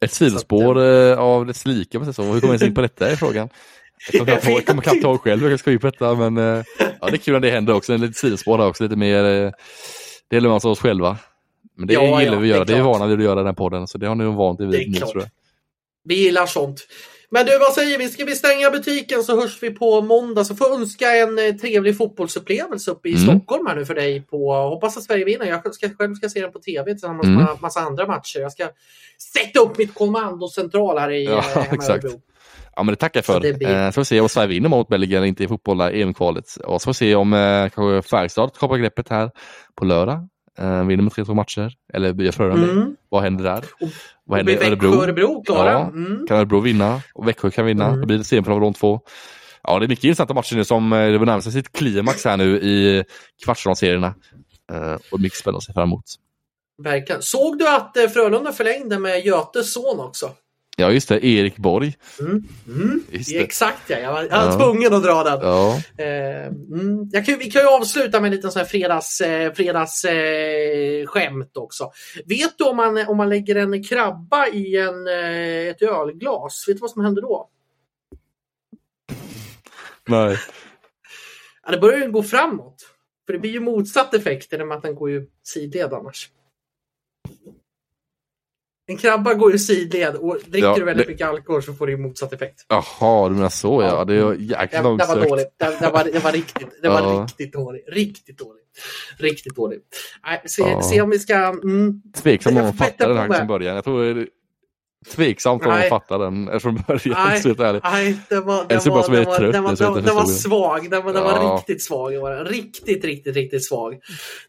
Ett 0.00 0.12
sidospår 0.12 0.82
eh, 0.82 1.18
av 1.18 1.46
dess 1.46 1.66
like, 1.66 2.12
så. 2.12 2.22
Hur 2.22 2.40
kommer 2.40 2.52
ens 2.52 2.62
in 2.62 2.74
på 2.74 2.80
detta 2.80 3.10
är 3.10 3.16
frågan. 3.16 3.48
Jag 4.12 4.26
kommer 4.26 4.40
knappt 4.40 4.48
jag 4.66 4.66
kommer 4.66 5.00
ihåg 5.04 5.20
själv 5.20 5.42
hur 5.42 5.50
jag 5.50 5.60
ska 5.60 5.78
på 5.78 5.86
detta, 5.86 6.14
men 6.14 6.36
eh, 6.36 6.64
ja, 7.00 7.06
det 7.10 7.12
är 7.14 7.16
kul 7.16 7.32
när 7.32 7.40
det 7.40 7.50
händer 7.50 7.74
också. 7.74 7.92
En 7.92 8.00
liten 8.00 8.14
sidospår 8.14 8.58
där 8.58 8.66
också, 8.66 8.82
lite 8.82 8.96
mer 8.96 9.24
eh, 9.24 10.40
man 10.50 10.60
sig 10.60 10.70
oss 10.70 10.80
själva. 10.80 11.16
Men 11.76 11.86
det 11.86 11.94
Ja, 11.94 12.20
gillar 12.20 12.32
ja, 12.34 12.38
vi 12.38 12.48
det 12.48 12.54
är 12.54 12.56
att 12.56 12.56
göra. 12.56 12.64
Det 12.64 12.72
är 12.72 12.76
vi 12.76 12.82
klart. 12.82 12.94
vana 12.94 13.06
vid 13.06 13.18
att 13.18 13.24
göra 13.24 13.34
den 13.34 13.46
här 13.46 13.52
podden, 13.52 13.86
så 13.88 13.98
det 13.98 14.06
har 14.06 14.14
ni 14.14 14.24
nog 14.24 14.34
vant 14.34 14.60
er 14.60 14.64
Det 14.64 14.76
är 14.76 14.78
vid 14.78 14.90
nu 14.90 14.98
tror 14.98 15.22
jag. 15.22 15.30
Vi 16.04 16.14
gillar 16.14 16.46
sånt. 16.46 16.80
Men 17.30 17.46
du, 17.46 17.58
vad 17.58 17.72
säger 17.72 17.98
vi? 17.98 18.08
Ska 18.08 18.24
vi 18.24 18.34
stänga 18.34 18.70
butiken 18.70 19.24
så 19.24 19.40
hörs 19.40 19.62
vi 19.62 19.70
på 19.70 20.00
måndag. 20.00 20.44
Så 20.44 20.54
får 20.56 20.74
önska 20.74 21.16
en 21.16 21.38
eh, 21.38 21.54
trevlig 21.54 21.96
fotbollsupplevelse 21.96 22.90
uppe 22.90 23.08
i 23.08 23.12
Mm. 23.14 23.24
Stockholm 23.24 23.66
här 23.66 23.76
nu 23.76 23.86
för 23.86 23.94
dig. 23.94 24.20
På, 24.20 24.52
hoppas 24.54 24.96
att 24.96 25.02
Sverige 25.02 25.24
vinner. 25.24 25.46
Jag 25.46 25.74
ska, 25.74 25.88
själv 25.98 26.14
ska 26.14 26.28
se 26.28 26.40
den 26.40 26.52
på 26.52 26.58
tv 26.58 26.90
tillsammans 26.92 27.26
Mm. 27.26 27.38
med 27.38 27.48
massa 27.60 27.80
andra 27.80 28.06
matcher. 28.06 28.38
Jag 28.40 28.52
ska 28.52 28.68
sätta 29.34 29.60
upp 29.60 29.78
mitt 29.78 29.94
kommandocentral 29.94 30.98
här 30.98 31.10
i 31.10 31.24
Ja, 31.24 31.40
hemma 31.40 31.66
exakt. 31.72 32.04
Örebro. 32.04 32.20
Ja 32.76 32.82
men 32.82 32.92
det 32.92 32.96
tackar 32.96 33.18
jag 33.18 33.24
för. 33.24 33.40
blir- 33.40 33.68
Eh, 33.68 33.86
så 33.88 33.92
får 33.92 34.00
vi 34.00 34.04
se 34.04 34.20
om 34.20 34.28
Sverige 34.28 34.48
vinner 34.48 34.68
mot 34.68 34.88
Belgien 34.88 35.24
inte 35.24 35.44
i 35.44 35.48
fotboll 35.48 35.78
där, 35.78 35.90
EM-kvalet. 35.94 36.56
Och 36.64 36.82
så 36.82 36.84
får 36.84 36.90
vi 36.90 36.94
se 36.94 37.14
om 37.14 37.32
eh, 37.32 37.68
kanske 37.68 38.02
Färjestad 38.10 38.50
kapar 38.58 38.76
greppet 38.76 39.08
här 39.08 39.30
på 39.74 39.84
lördag. 39.84 40.28
Eh, 40.58 40.84
vinner 40.84 41.02
med 41.02 41.12
3-2 41.12 41.34
matcher. 41.34 41.72
Eller 41.94 42.12
blir 42.12 42.32
det? 42.38 42.44
Mm. 42.44 42.96
Vad 43.08 43.22
händer 43.22 43.44
där? 43.44 43.58
Och- 43.80 43.88
Vad 44.24 44.38
händer 44.38 44.52
i 44.52 44.66
Örebro? 44.66 45.02
Örebro 45.02 45.42
klara. 45.46 45.70
Ja. 45.72 45.80
Mm. 45.88 46.26
Kan 46.26 46.36
Örebro 46.36 46.60
vinna 46.60 47.00
och 47.14 47.28
Växjö 47.28 47.50
kan 47.50 47.66
vinna. 47.66 47.86
Mm. 47.86 48.00
Då 48.00 48.06
blir 48.06 48.18
det 48.18 48.24
semifinal 48.24 48.60
de 48.60 48.74
två. 48.74 49.00
Ja, 49.62 49.78
det 49.78 49.86
är 49.86 49.88
mycket 49.88 50.04
intressanta 50.04 50.34
matcher 50.34 50.56
nu 50.56 50.64
som 50.64 50.92
eh, 50.92 50.98
det 50.98 51.18
närmar 51.18 51.40
sig 51.40 51.52
sitt 51.52 51.72
klimax 51.72 52.24
här 52.24 52.36
nu 52.36 52.56
i 52.60 53.04
kvartsfinalserierna. 53.44 54.14
Eh, 54.72 54.96
och 55.12 55.20
mycket 55.20 55.38
spännande 55.38 55.56
att 55.58 55.64
se 55.64 55.72
fram 55.72 55.88
emot. 55.88 56.04
Verkligen. 56.82 57.22
Såg 57.22 57.58
du 57.58 57.68
att 57.68 57.96
eh, 57.96 58.08
Frölunda 58.08 58.52
förlängde 58.52 58.98
med 58.98 59.26
Götes 59.26 59.72
son 59.74 60.00
också? 60.00 60.30
Ja, 60.76 60.90
just 60.90 61.08
det. 61.08 61.26
Erik 61.26 61.56
Borg. 61.56 61.94
Mm. 62.20 62.44
Mm. 62.66 63.04
Det. 63.10 63.36
Exakt 63.38 63.90
ja, 63.90 63.98
jag 63.98 64.12
var, 64.12 64.22
jag 64.22 64.30
var 64.30 64.52
Ja. 64.52 64.58
tvungen 64.58 64.94
att 64.94 65.02
dra 65.02 65.22
den. 65.24 65.40
Ja, 65.42 65.80
Eh, 65.98 66.46
mm, 66.46 67.08
jag 67.12 67.26
kan, 67.26 67.38
vi 67.38 67.50
kan 67.50 67.62
ju 67.62 67.68
avsluta 67.68 68.20
med 68.20 68.28
en 68.28 68.34
liten 68.34 68.52
sån 68.52 68.60
här 68.60 68.66
fredags, 68.66 69.20
eh, 69.20 69.52
fredags 69.52 70.04
eh, 70.04 71.06
skämt 71.06 71.56
också. 71.56 71.92
Vet 72.26 72.58
du 72.58 72.64
om 72.64 72.76
man, 72.76 72.98
om 73.08 73.16
man 73.16 73.28
lägger 73.28 73.56
en 73.56 73.84
krabba 73.84 74.46
i 74.48 74.76
en, 74.76 75.08
eh, 75.08 75.68
ett 75.68 75.82
ölglas, 75.82 76.64
vet 76.68 76.76
du 76.76 76.80
vad 76.80 76.90
som 76.90 77.04
händer 77.04 77.22
då? 77.22 77.48
nej. 80.08 80.36
Ja, 81.66 81.70
det 81.72 81.78
börjar 81.78 81.98
ju 81.98 82.10
gå 82.10 82.22
framåt. 82.22 82.90
För 83.26 83.32
det 83.32 83.38
blir 83.38 83.50
ju 83.50 83.60
motsatt 83.60 84.14
effekt 84.14 84.52
i 84.52 84.56
och 84.56 84.66
med 84.68 84.76
att 84.76 84.82
den 84.82 84.94
går 84.94 85.10
ju 85.10 85.26
sidled 85.42 85.92
annars. 85.92 86.30
En 88.86 88.96
krabba 88.96 89.34
går 89.34 89.52
ju 89.52 89.58
sidled 89.58 90.14
och 90.14 90.38
dricker 90.46 90.68
Ja, 90.68 90.74
du 90.78 90.84
väldigt 90.84 91.06
det- 91.06 91.12
mycket 91.12 91.28
alkohol 91.28 91.62
så 91.62 91.72
får 91.74 91.86
det 91.86 91.92
ju 91.92 91.98
motsatt 91.98 92.32
effekt. 92.32 92.66
Jaha, 92.68 93.28
du 93.28 93.34
menar 93.34 93.48
så 93.48 93.82
ja. 93.82 93.88
Ja. 93.88 94.04
Det 94.04 94.12
är 94.12 94.16
ju 94.16 94.36
Det, 94.36 94.42
jäkligt 94.44 94.70
det 94.70 94.82
var 94.82 94.90
långsökt. 94.90 95.28
dåligt. 95.28 95.46
Det, 95.58 95.76
det, 95.80 95.90
var, 95.90 96.04
det 96.04 96.24
var 96.24 96.32
riktigt, 96.32 96.68
det 96.82 96.88
var 96.88 97.00
Ja. 97.00 97.22
riktigt 97.24 97.52
dåligt. 97.52 97.84
Riktigt 97.88 98.38
dåligt. 98.38 98.64
Riktigt 99.18 99.56
dåligt. 99.56 99.82
Nej, 100.26 100.42
se, 100.46 100.82
se 100.82 101.00
om 101.00 101.10
vi 101.10 101.18
ska... 101.18 101.34
Mm, 101.34 102.02
Tveksamt 102.22 102.56
om 102.58 102.62
bättra 102.64 102.72
fattar 102.86 103.08
den 103.08 103.18
här 103.18 103.32
från 103.38 103.46
början. 103.46 103.74
Jag 103.74 103.84
tror 103.84 104.14
det 104.14 104.26
tveksamt 105.04 105.62
om 105.66 105.68
Nej. 105.72 105.88
fattar 105.88 106.18
den 106.18 106.60
från 106.60 106.84
början. 106.86 107.26
Nej. 107.28 107.38
Så 107.42 107.48
helt 107.48 107.60
ärligt. 107.60 107.84
Nej, 107.84 108.18
den 108.28 108.44
var, 108.44 108.64
den 108.68 108.80
så 108.80 108.90
var, 108.90 108.96
jag 108.98 109.10
den 109.10 109.24
var, 109.24 109.52
den 109.52 109.62
var, 109.64 109.76
jag 109.80 109.94
den, 109.94 110.04
den 110.04 110.14
var 110.16 110.24
svag. 110.26 110.90
Den 110.90 111.04
var, 111.04 111.12
den 111.12 111.22
var 111.24 111.30
Ja. 111.32 111.56
riktigt 111.58 111.82
svag. 111.82 112.18
Var 112.20 112.30
den. 112.30 112.44
Riktigt, 112.44 113.04
riktigt, 113.04 113.36
riktigt 113.36 113.64
svag. 113.64 113.98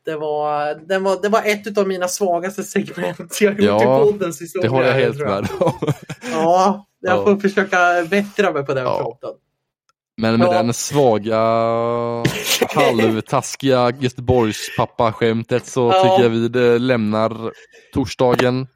Det 0.05 0.15
var, 0.15 0.75
den 0.87 1.03
var, 1.03 1.21
det 1.21 1.29
var 1.29 1.41
ett 1.45 1.77
av 1.77 1.87
mina 1.87 2.07
svagaste 2.07 2.63
segment 2.63 3.41
jag 3.41 3.53
gjort 3.53 3.63
Ja, 3.81 3.81
i 4.07 4.11
poddens 4.11 4.41
historia. 4.41 4.69
Det 4.69 4.75
håller 4.75 4.87
jag 4.87 4.93
helt 4.95 5.17
tror 5.17 5.27
med 5.27 5.47
om. 5.59 5.71
Ja, 6.31 6.85
jag 7.01 7.17
Ja. 7.17 7.23
får 7.23 7.35
försöka 7.35 7.77
bättra 8.09 8.51
mig 8.51 8.65
på 8.65 8.73
den 8.73 8.83
Ja. 8.83 8.99
fronten. 8.99 9.29
Men 10.17 10.39
med 10.39 10.47
Ja. 10.47 10.51
den 10.53 10.73
svaga, 10.73 11.39
halvtaskiga 12.75 13.89
Göteborgspappa-skämtet 13.99 15.65
så 15.67 15.91
Ja. 15.93 16.01
tycker 16.03 16.23
jag 16.23 16.29
vi 16.29 16.79
lämnar 16.79 17.51
torsdagen. 17.93 18.67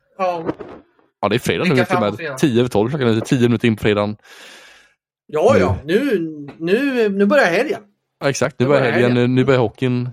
Ja, 1.22 1.30
det 1.30 1.36
är 1.36 1.40
fredag 1.40 1.64
nu 1.64 1.70
till 1.70 1.82
och 1.82 1.88
framåt 1.88 2.10
med. 2.10 2.18
fredag. 2.18 2.36
10 2.38 2.60
över 2.60 2.70
12 2.70 2.90
klockan 2.90 3.08
är 3.08 3.14
det. 3.14 3.22
10 3.22 3.40
minuter 3.42 3.68
in 3.68 3.76
på 3.76 3.82
fredagen. 3.82 4.18
ja, 5.28 5.58
ja. 5.60 5.78
Nu, 5.86 6.20
nu, 6.60 7.10
nu 7.10 7.26
börjar 7.26 7.46
helgen. 7.46 7.82
Ja, 8.20 8.30
exakt, 8.30 8.60
nu 8.60 8.66
Nu 8.66 8.70
börjar 8.70 8.84
helgen. 8.92 9.02
Nu, 9.14 9.16
helgen. 9.20 9.36
nu 9.36 9.46
börjar 9.46 9.60
hockeyn 9.60 10.10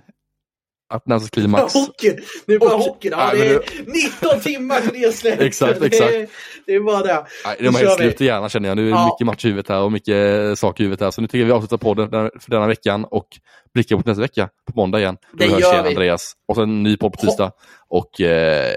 att 0.95 1.07
närma 1.07 1.21
sig 1.21 1.31
klimax. 1.31 1.75
Hockeyn! 1.87 2.19
Nu 2.47 2.59
börjar 2.59 2.75
Hockey. 2.77 2.89
hockeyn. 2.89 3.13
Ja, 3.17 3.31
Nej, 3.35 3.49
det 3.49 3.55
är 3.55 4.31
19 4.31 4.41
timmar 4.41 4.81
till 4.81 4.91
det 4.93 5.05
är 5.07 5.11
slut. 5.13 5.41
Exakt, 5.41 5.81
Det, 5.81 5.87
exakt. 5.87 6.13
är- 6.15 6.27
det 6.67 6.75
är 6.75 6.81
bara 6.81 7.03
det. 7.03 7.27
Nej, 7.47 7.57
de 7.59 7.73
kör 7.73 7.79
helt 7.87 7.93
slut 7.97 8.21
i 8.21 8.25
hjärnan 8.25 8.49
känner 8.49 8.69
jag. 8.69 8.77
Nu 8.77 8.83
är 8.83 8.87
det 8.87 8.91
Ja. 8.97 9.07
mycket 9.15 9.27
match 9.27 9.45
i 9.45 9.49
huvudet 9.49 9.69
här 9.69 9.81
och 9.83 9.93
mycket 9.93 10.59
saker 10.59 10.83
i 10.83 10.85
huvudet 10.85 11.01
här. 11.05 11.11
Så 11.11 11.21
nu 11.21 11.27
tycker 11.27 11.39
jag 11.39 11.47
vi 11.47 11.53
avslutar 11.53 11.77
podden 11.77 12.11
för 12.11 12.51
denna 12.51 12.67
veckan 12.67 13.05
och 13.05 13.27
blickar 13.75 13.97
mot 13.97 14.07
nästa 14.07 14.23
vecka 14.23 14.49
på 14.73 14.81
måndag 14.81 14.99
igen. 15.01 15.17
Då 15.33 15.39
Det 15.39 15.51
hörs 15.53 15.61
igen, 15.65 15.85
vi. 15.85 15.89
Andreas. 15.91 16.33
Och 16.49 16.55
sen 16.55 16.63
en 16.65 16.83
ny 16.83 16.97
podd 16.97 17.13
på 17.13 17.19
tisdag. 17.19 17.53
Och 17.89 18.21
eh, 18.21 18.73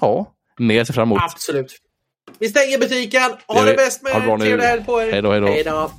ja, 0.00 0.33
mer 0.60 0.84
ser 0.84 0.94
fram 0.94 1.08
emot. 1.08 1.22
Absolut. 1.22 1.72
Vi 2.38 2.48
stänger 2.48 2.78
butiken. 2.78 3.32
Ha 3.46 3.62
det, 3.62 3.70
det 3.70 3.76
bäst 3.76 4.02
med 4.02 4.12
er. 4.12 4.38
Trevlig 4.38 4.64
helg 4.66 4.84
på 4.84 5.02
er. 5.02 5.12
Hej 5.12 5.22
då, 5.22 5.30
hej 5.30 5.40
då. 5.40 5.46
Hej 5.46 5.64
då. 5.64 5.90